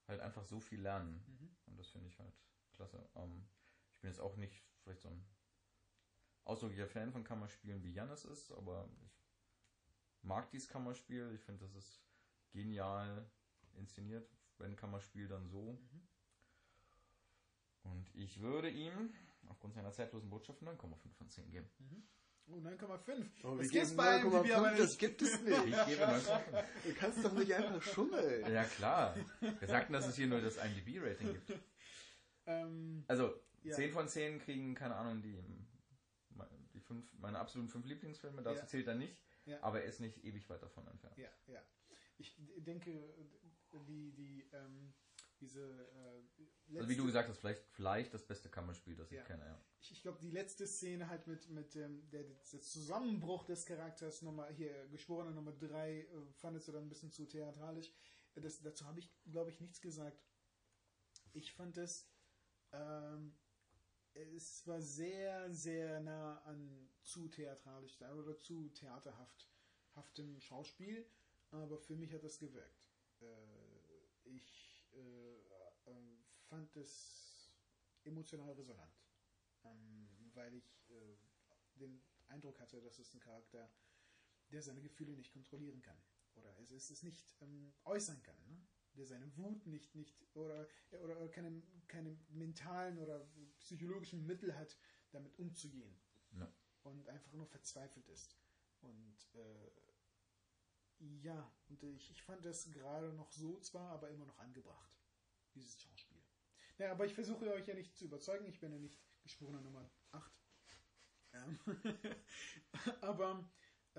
halt 0.08 0.20
einfach 0.22 0.43
so 0.43 0.60
viel 0.60 0.82
lernen. 0.82 1.24
Mhm. 1.26 1.56
Und 1.68 1.80
das 1.80 1.89
finde 1.89 2.08
ich 2.08 2.20
halt 2.20 2.34
klasse. 2.74 3.08
Ähm, 3.16 3.47
ich 3.93 4.02
bin 4.02 4.10
jetzt 4.10 4.20
auch 4.20 4.36
nicht 4.36 4.66
vielleicht 4.84 5.02
so 5.02 5.10
ein 5.10 5.26
ausdrücklicher 6.50 6.88
Fan 6.88 7.12
von 7.12 7.24
Kammerspielen 7.24 7.84
wie 7.84 7.93
Jannis 7.93 8.26
ist, 8.26 8.52
aber 8.52 8.89
ich 9.06 10.24
mag 10.24 10.50
dieses 10.52 10.68
Kammerspiel. 10.68 11.32
Ich 11.36 11.41
finde, 11.41 11.66
das 11.66 11.76
ist 11.76 12.04
genial 12.52 13.30
inszeniert. 13.78 14.28
Wenn 14.58 14.76
Kammerspiel, 14.76 15.28
dann 15.28 15.47
so. 15.47 15.74
Mhm. 15.74 16.08
Und 17.84 18.16
ich 18.16 18.41
würde 18.41 18.70
ihm 18.70 19.14
aufgrund 19.47 19.76
seiner 19.76 19.91
zeitlosen 19.91 20.30
Botschaft 20.30 20.62
9,5 20.62 21.14
von 21.18 21.30
10 21.30 21.50
geben. 21.50 21.70
Mhm. 21.80 22.04
Oh, 22.52 22.58
9,5. 22.58 23.26
Oh, 23.43 23.56
das 23.56 23.70
gibt's 23.70 23.95
bei 23.95 24.20
IMDb 24.20 24.52
aber 24.56 24.72
Das 24.72 24.97
gibt 24.97 25.22
es 25.22 25.39
nicht. 25.41 25.66
Ich 25.66 25.86
gebe 25.86 26.04
9,5. 26.04 26.64
Du 26.84 26.93
kannst 26.95 27.24
doch 27.24 27.34
nicht 27.34 27.54
einfach 27.54 27.82
schummeln. 27.84 28.52
Ja, 28.52 28.64
klar. 28.64 29.16
Wir 29.39 29.68
sagten, 29.68 29.93
dass 29.93 30.08
es 30.08 30.16
hier 30.16 30.28
nur 30.28 30.41
das 30.41 30.58
IMDb-Rating 30.58 31.34
gibt. 31.34 31.60
Ähm, 32.47 33.04
also, 33.08 33.36
ja. 33.64 33.76
10 33.76 33.91
von 33.93 34.08
10 34.08 34.39
kriegen, 34.39 34.74
keine 34.74 34.95
Ahnung, 34.95 35.22
die 35.22 35.38
fünf, 36.90 37.06
meine 37.20 37.40
absoluten 37.40 37.70
5 37.70 37.86
Lieblingsfilme. 37.86 38.42
Dazu 38.42 38.62
ja. 38.62 38.68
zählt 38.68 38.88
er 38.88 38.96
nicht. 38.96 39.16
Ja. 39.46 39.62
Aber 39.64 39.82
er 39.82 39.88
ist 39.88 40.00
nicht 40.00 40.24
ewig 40.24 40.50
weit 40.50 40.62
davon 40.62 40.88
entfernt. 40.88 41.18
Ja, 41.18 41.30
ja. 41.48 41.62
Ich 42.18 42.36
denke, 42.58 42.92
die, 43.88 44.12
die, 44.12 44.50
ähm, 44.52 44.94
diese. 45.40 45.62
Äh, 45.62 46.76
also 46.76 46.90
wie 46.90 46.96
du 46.96 47.06
gesagt 47.06 47.30
hast, 47.30 47.40
vielleicht, 47.40 47.64
vielleicht 47.72 48.14
das 48.14 48.26
beste 48.26 48.50
Kammerspiel, 48.50 48.96
das 48.96 49.10
ja. 49.12 49.22
ich 49.22 49.28
kenne, 49.28 49.46
ja. 49.46 49.62
Ich, 49.80 49.92
ich 49.92 50.02
glaube, 50.02 50.20
die 50.20 50.32
letzte 50.32 50.68
Szene 50.68 51.08
halt 51.08 51.28
mit, 51.28 51.50
mit 51.50 51.76
ähm, 51.76 52.10
der, 52.10 52.24
der 52.24 52.42
Zusammenbruch 52.44 53.46
des 53.46 53.66
Charakters, 53.66 54.22
Nummer 54.22 54.48
hier, 54.50 54.88
Geschworene 54.90 55.32
Nummer 55.32 55.54
3, 55.54 56.00
äh, 56.00 56.06
fandest 56.34 56.68
du 56.68 56.72
dann 56.74 56.84
ein 56.84 56.90
bisschen 56.90 57.12
zu 57.12 57.26
theatralisch. 57.26 57.92
Das, 58.36 58.62
dazu 58.62 58.86
habe 58.86 59.00
ich, 59.00 59.12
glaube 59.32 59.52
ich, 59.52 59.60
nichts 59.60 59.82
gesagt. 59.82 60.22
Ich 61.34 61.54
fand 61.54 61.78
es. 61.78 62.10
Ähm, 62.72 63.39
es 64.36 64.65
war 64.67 64.82
sehr, 64.82 65.51
sehr 65.53 65.99
nah 66.01 66.41
an 66.43 66.89
zu 67.03 67.28
theatralisch 67.28 68.01
oder 68.01 68.38
zu 68.38 68.70
theaterhaftem 68.70 70.39
Schauspiel, 70.39 71.05
aber 71.51 71.78
für 71.78 71.95
mich 71.95 72.13
hat 72.13 72.24
das 72.24 72.39
gewirkt. 72.39 72.84
Äh, 73.22 73.26
ich 74.26 74.88
äh, 74.93 75.38
äh, 75.86 76.17
fand 76.47 76.76
es 76.76 77.51
emotional 78.03 78.53
resonant, 78.53 78.93
ähm, 79.63 80.09
weil 80.34 80.53
ich 80.53 80.91
den 81.76 82.01
Eindruck 82.28 82.59
hatte, 82.59 82.82
dass 82.82 82.99
es 82.99 83.13
ein 83.13 83.20
Charakter, 83.20 83.70
der 84.51 84.61
seine 84.61 84.82
Gefühle 84.82 85.15
nicht 85.15 85.32
kontrollieren 85.32 85.82
kann 85.82 85.97
oder 86.36 86.57
es, 86.59 86.72
es 86.72 87.03
nicht 87.03 87.36
ähm, 87.41 87.74
äußern 87.86 88.22
kann. 88.24 88.67
Der 89.00 89.06
seine 89.06 89.34
Wut 89.38 89.66
nicht, 89.66 89.95
nicht 89.95 90.14
oder, 90.36 90.68
oder 91.02 91.30
keine, 91.30 91.64
keine 91.88 92.18
mentalen 92.32 92.98
oder 92.98 93.26
psychologischen 93.61 94.26
Mittel 94.26 94.53
hat, 94.57 94.78
damit 95.11 95.40
umzugehen. 95.40 95.98
Ja. 96.38 96.52
Und 96.84 97.07
einfach 97.07 97.32
nur 97.32 97.48
verzweifelt 97.48 98.10
ist. 98.10 98.38
Und 98.82 99.30
äh, 99.36 99.72
ja, 101.22 101.49
und 101.69 101.82
ich, 101.84 102.11
ich 102.11 102.22
fand 102.23 102.44
das 102.44 102.69
gerade 102.72 103.14
noch 103.14 103.32
so 103.32 103.57
zwar, 103.61 103.91
aber 103.91 104.10
immer 104.10 104.26
noch 104.26 104.38
angebracht, 104.40 104.91
dieses 105.56 105.80
Schauspiel. 105.80 106.22
Naja, 106.78 106.91
aber 106.91 107.06
ich 107.06 107.14
versuche 107.14 107.53
euch 107.53 107.68
ja 107.68 107.76
nicht 107.76 107.95
zu 107.95 108.03
überzeugen, 108.03 108.45
ich 108.48 108.60
bin 108.60 108.73
ja 108.73 108.80
nicht 108.80 108.99
Geschworener 109.23 109.61
Nummer 109.61 109.90
8. 110.11 110.32
Ähm, 111.32 111.60
aber 113.02 113.49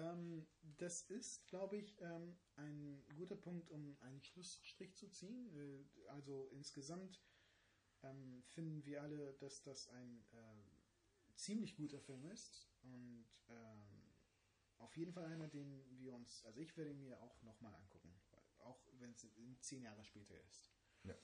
ähm, 0.01 0.47
das 0.79 1.03
ist, 1.03 1.47
glaube 1.47 1.77
ich, 1.77 2.01
ähm, 2.01 2.37
ein 2.57 3.05
guter 3.15 3.37
Punkt, 3.37 3.71
um 3.71 3.97
einen 4.01 4.23
Schlussstrich 4.23 4.97
zu 4.97 5.09
ziehen. 5.09 5.51
Äh, 5.55 6.09
also 6.09 6.49
insgesamt 6.53 7.21
ähm, 8.03 8.43
finden 8.49 8.85
wir 8.85 9.03
alle, 9.03 9.35
dass 9.35 9.63
das 9.63 9.89
ein 9.89 10.25
äh, 10.33 11.37
ziemlich 11.37 11.77
guter 11.77 12.01
Film 12.01 12.27
ist 12.27 12.69
und 12.83 13.27
ähm, 13.49 14.01
auf 14.79 14.97
jeden 14.97 15.13
Fall 15.13 15.25
einer, 15.27 15.49
den 15.49 15.85
wir 15.99 16.15
uns, 16.15 16.45
also 16.45 16.61
ich 16.61 16.77
werde 16.77 16.91
ihn 16.91 17.01
mir 17.01 17.21
auch 17.21 17.43
nochmal 17.43 17.75
angucken, 17.75 18.15
auch 18.61 18.81
wenn 18.99 19.13
es 19.13 19.27
zehn 19.61 19.83
Jahre 19.83 20.05
später 20.05 20.41
ist. 20.43 20.73
Ja. 21.05 21.15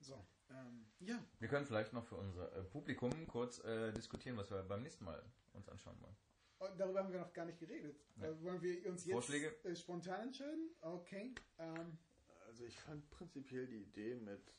So, 0.00 0.26
ähm, 0.50 0.86
ja. 0.98 1.24
Wir 1.38 1.48
können 1.48 1.66
vielleicht 1.66 1.92
noch 1.92 2.04
für 2.04 2.16
unser 2.16 2.52
äh, 2.56 2.64
Publikum 2.64 3.26
kurz 3.28 3.58
äh, 3.60 3.92
diskutieren, 3.92 4.36
was 4.36 4.50
wir 4.50 4.62
beim 4.62 4.82
nächsten 4.82 5.04
Mal 5.04 5.22
uns 5.52 5.68
anschauen 5.68 6.00
wollen. 6.00 6.16
Und 6.62 6.78
darüber 6.78 7.00
haben 7.00 7.12
wir 7.12 7.20
noch 7.20 7.32
gar 7.32 7.44
nicht 7.44 7.58
geredet. 7.58 7.96
Ja. 8.16 8.28
Äh, 8.28 8.42
wollen 8.42 8.62
wir 8.62 8.86
uns 8.86 9.04
jetzt 9.04 9.12
Vorschläge? 9.12 9.54
Äh, 9.64 9.74
spontan 9.74 10.28
entscheiden? 10.28 10.70
Okay. 10.80 11.34
Ähm. 11.58 11.98
Also 12.46 12.64
ich 12.64 12.78
fand 12.78 13.08
prinzipiell 13.10 13.66
die 13.66 13.82
Idee 13.82 14.14
mit 14.14 14.52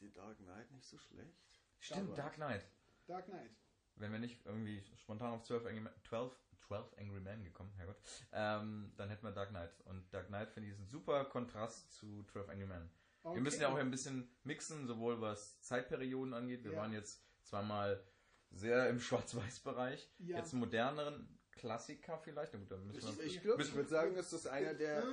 The 0.00 0.10
Dark 0.12 0.38
Knight 0.38 0.70
nicht 0.70 0.86
so 0.86 0.96
schlecht. 0.98 1.36
Stimmt, 1.80 2.16
Dark 2.16 2.34
Knight. 2.34 2.66
Dark 3.06 3.26
Knight. 3.26 3.50
Wenn 3.96 4.12
wir 4.12 4.18
nicht 4.18 4.44
irgendwie 4.46 4.82
spontan 4.96 5.32
auf 5.32 5.42
12 5.42 5.66
Angry, 5.66 5.90
12, 6.08 6.34
12 6.66 6.98
Angry 6.98 7.20
Men 7.20 7.44
gekommen, 7.44 7.72
Herrgott, 7.76 7.96
ähm, 8.32 8.92
dann 8.96 9.10
hätten 9.10 9.24
wir 9.24 9.32
Dark 9.32 9.50
Knight. 9.50 9.80
Und 9.84 10.12
Dark 10.14 10.28
Knight 10.28 10.50
finde 10.50 10.68
ich 10.68 10.74
ist 10.74 10.80
ein 10.80 10.86
super 10.86 11.24
Kontrast 11.26 11.92
zu 11.92 12.24
12 12.24 12.48
Angry 12.48 12.66
Men. 12.66 12.90
Okay. 13.22 13.36
Wir 13.36 13.42
müssen 13.42 13.60
ja 13.60 13.68
auch 13.68 13.76
ein 13.76 13.90
bisschen 13.90 14.30
mixen, 14.44 14.86
sowohl 14.86 15.20
was 15.20 15.60
Zeitperioden 15.60 16.32
angeht. 16.32 16.64
Wir 16.64 16.72
ja. 16.72 16.78
waren 16.78 16.92
jetzt 16.92 17.22
zweimal 17.42 18.02
sehr 18.50 18.88
im 18.88 18.98
Schwarz-Weiß-Bereich. 19.00 20.08
Ja. 20.18 20.38
Jetzt 20.38 20.52
einen 20.52 20.60
moderneren 20.60 21.28
Klassiker 21.52 22.18
vielleicht. 22.18 22.52
Na 22.54 22.60
gut, 22.60 22.70
dann 22.70 22.86
müssen 22.86 23.18
wir 23.18 23.24
Ich, 23.24 23.36
ich 23.36 23.42
glaube, 23.42 23.62
ich 23.62 23.68
müssen- 23.68 23.76
würde 23.76 23.88
sagen, 23.88 24.14
ist 24.14 24.32
das 24.32 24.46
einer 24.46 24.74
der. 24.74 25.04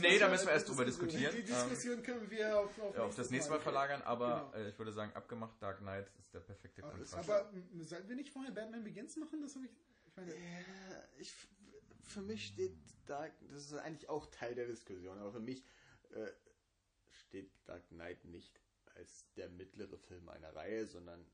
Nee, 0.00 0.18
da 0.18 0.28
müssen 0.28 0.46
wir 0.46 0.52
erst 0.52 0.68
drüber 0.68 0.84
Die 0.84 0.90
diskutieren. 0.90 1.34
Ähm, 1.36 1.44
Diskussion 1.44 2.02
können 2.02 2.28
wir 2.30 2.58
auf, 2.58 2.78
auf, 2.80 2.94
ja, 2.96 3.02
auf 3.04 3.14
das 3.14 3.30
nächste 3.30 3.50
Mal 3.52 3.60
verlagern, 3.60 4.02
aber 4.02 4.50
Genau. 4.52 4.64
äh, 4.64 4.68
ich 4.70 4.78
würde 4.78 4.92
sagen, 4.92 5.12
abgemacht, 5.14 5.54
Dark 5.62 5.78
Knight 5.78 6.10
ist 6.18 6.34
der 6.34 6.40
perfekte 6.40 6.82
Aber, 6.82 6.92
Kontrast. 6.92 7.14
aber 7.30 7.50
m, 7.52 7.84
sollten 7.84 8.08
wir 8.08 8.16
nicht 8.16 8.30
vorher 8.30 8.50
Batman 8.52 8.82
Begins 8.82 9.16
machen? 9.16 9.40
Das 9.42 9.54
habe 9.54 9.66
ich. 9.66 9.72
Ich 10.06 10.16
meine, 10.16 10.32
Ja, 10.34 11.04
ich, 11.18 11.32
für 12.02 12.20
mich 12.22 12.46
steht 12.48 12.76
Dark, 13.06 13.32
das 13.50 13.66
ist 13.66 13.74
eigentlich 13.74 14.08
auch 14.08 14.26
Teil 14.32 14.54
der 14.56 14.66
Diskussion, 14.66 15.18
aber 15.18 15.32
für 15.32 15.40
mich 15.40 15.64
äh, 16.10 16.26
steht 17.12 17.50
Dark 17.66 17.86
Knight 17.90 18.24
nicht 18.24 18.60
als 18.96 19.26
der 19.36 19.48
mittlere 19.50 19.98
Film 19.98 20.28
einer 20.28 20.54
Reihe, 20.54 20.86
sondern 20.86 21.24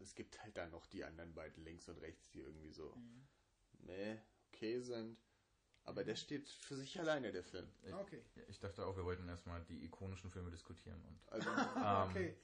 es 0.00 0.14
gibt 0.14 0.42
halt 0.42 0.56
dann 0.56 0.70
noch 0.70 0.86
die 0.86 1.04
anderen 1.04 1.34
beiden 1.34 1.64
links 1.64 1.88
und 1.88 1.98
rechts, 1.98 2.30
die 2.30 2.40
irgendwie 2.40 2.70
so, 2.70 2.96
meh, 3.80 4.18
okay 4.48 4.80
sind. 4.80 5.18
Aber 5.84 6.04
der 6.04 6.16
steht 6.16 6.48
für 6.48 6.76
sich 6.76 6.98
alleine, 7.00 7.32
der 7.32 7.42
Film. 7.42 7.66
ich, 7.82 7.94
okay. 7.94 8.22
ich 8.48 8.58
dachte 8.58 8.84
auch, 8.84 8.96
wir 8.96 9.04
wollten 9.04 9.26
erstmal 9.28 9.64
die 9.64 9.84
ikonischen 9.84 10.30
Filme 10.30 10.50
diskutieren. 10.50 11.02
Und, 11.02 11.32
Also, 11.32 11.48
ähm, 11.76 12.10
Okay. 12.10 12.36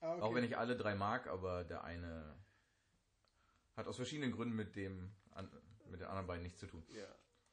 Ah, 0.00 0.14
okay. 0.14 0.22
Auch 0.22 0.34
wenn 0.34 0.44
ich 0.44 0.56
alle 0.56 0.76
drei 0.76 0.94
mag, 0.94 1.26
aber 1.26 1.62
der 1.64 1.84
eine 1.84 2.34
hat 3.76 3.86
aus 3.86 3.96
verschiedenen 3.96 4.32
Gründen 4.32 4.56
mit 4.56 4.74
dem 4.76 5.14
mit 5.90 6.00
den 6.00 6.08
anderen 6.08 6.26
beiden 6.26 6.42
nichts 6.42 6.58
zu 6.58 6.66
tun. 6.66 6.84
ja. 6.88 7.06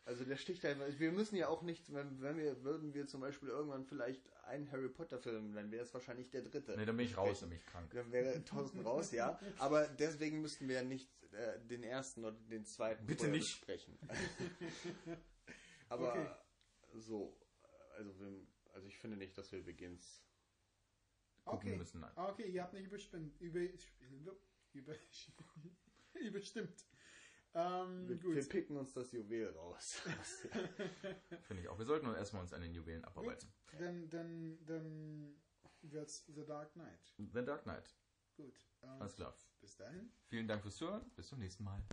Also 0.07 0.23
der 0.23 0.37
sticht 0.37 0.63
halt, 0.63 0.77
wir 0.99 1.11
müssen 1.11 1.35
ja 1.35 1.49
auch 1.49 1.63
nicht, 1.63 1.93
wenn, 1.93 2.21
wenn 2.21 2.37
wir, 2.37 2.63
würden 2.63 2.93
wir 2.93 3.07
zum 3.07 3.19
Beispiel 3.19 3.49
irgendwann 3.49 3.83
vielleicht 3.83 4.21
einen 4.45 4.71
Harry 4.71 4.87
Potter 4.87 5.19
Film, 5.19 5.53
dann 5.53 5.69
wäre 5.69 5.83
es 5.83 5.93
wahrscheinlich 5.93 6.29
der 6.29 6.43
dritte. 6.43 6.77
Ne, 6.77 6.85
dann 6.85 6.95
bin 6.95 7.05
ich 7.07 7.17
raus, 7.17 7.41
dann 7.41 7.49
bin 7.49 7.57
ich 7.57 7.65
krank. 7.65 7.91
Dann 7.93 8.09
wäre 8.13 8.41
Thorsten 8.45 8.79
raus, 8.79 9.11
ja. 9.11 9.37
Aber 9.57 9.85
deswegen 9.85 10.39
müssten 10.41 10.69
wir 10.69 10.75
ja 10.75 10.83
nicht 10.83 11.09
äh, 11.33 11.59
den 11.67 11.83
ersten 11.83 12.23
oder 12.23 12.37
den 12.49 12.63
zweiten 12.65 13.05
Bitte 13.05 13.27
nicht. 13.27 13.43
besprechen. 13.43 13.99
Aber 15.89 16.13
Okay. 16.13 16.29
so, 16.93 17.37
also, 17.97 18.17
wir, 18.17 18.47
also 18.75 18.87
ich 18.87 18.97
finde 18.97 19.17
nicht, 19.17 19.37
dass 19.37 19.51
wir 19.51 19.61
Begins. 19.61 20.23
Gucken 21.43 21.69
okay. 21.69 21.77
müssen. 21.79 21.99
Nein. 21.99 22.11
Okay, 22.15 22.47
ihr 22.49 22.63
habt 22.63 22.73
nicht 22.73 22.85
überstimmt. 22.87 23.41
Über, 23.41 23.59
über, 24.71 24.95
überstimmt. 26.13 26.85
Ähm, 27.57 28.07
wir, 28.07 28.35
wir, 28.35 28.47
picken 28.47 28.77
uns 28.77 28.93
das 28.93 29.11
Juwel 29.11 29.49
raus. 29.49 29.99
Finde 31.47 31.63
ich 31.63 31.69
auch. 31.69 31.79
Wir 31.79 31.85
sollten 31.85 32.05
uns 32.05 32.15
erstmal 32.15 32.45
an 32.53 32.61
den 32.61 32.71
Juwelen 32.71 33.03
abarbeiten. 33.03 33.51
Dann, 33.79 34.07
dann, 34.11 34.63
dann 34.67 35.35
wird's 35.81 36.23
The 36.27 36.45
Dark 36.45 36.73
Knight. 36.73 37.15
The 37.17 37.43
Dark 37.43 37.63
Knight. 37.63 37.95
Gut. 38.35 38.63
Ähm, 38.83 38.89
Alles 39.01 39.15
klar. 39.15 39.33
Bis 39.59 39.75
dahin. 39.75 40.11
Vielen 40.27 40.47
Dank 40.47 40.61
fürs 40.61 40.75
Zuhören. 40.75 41.09
Bis 41.15 41.29
zum 41.29 41.39
nächsten 41.39 41.63
Mal. 41.63 41.83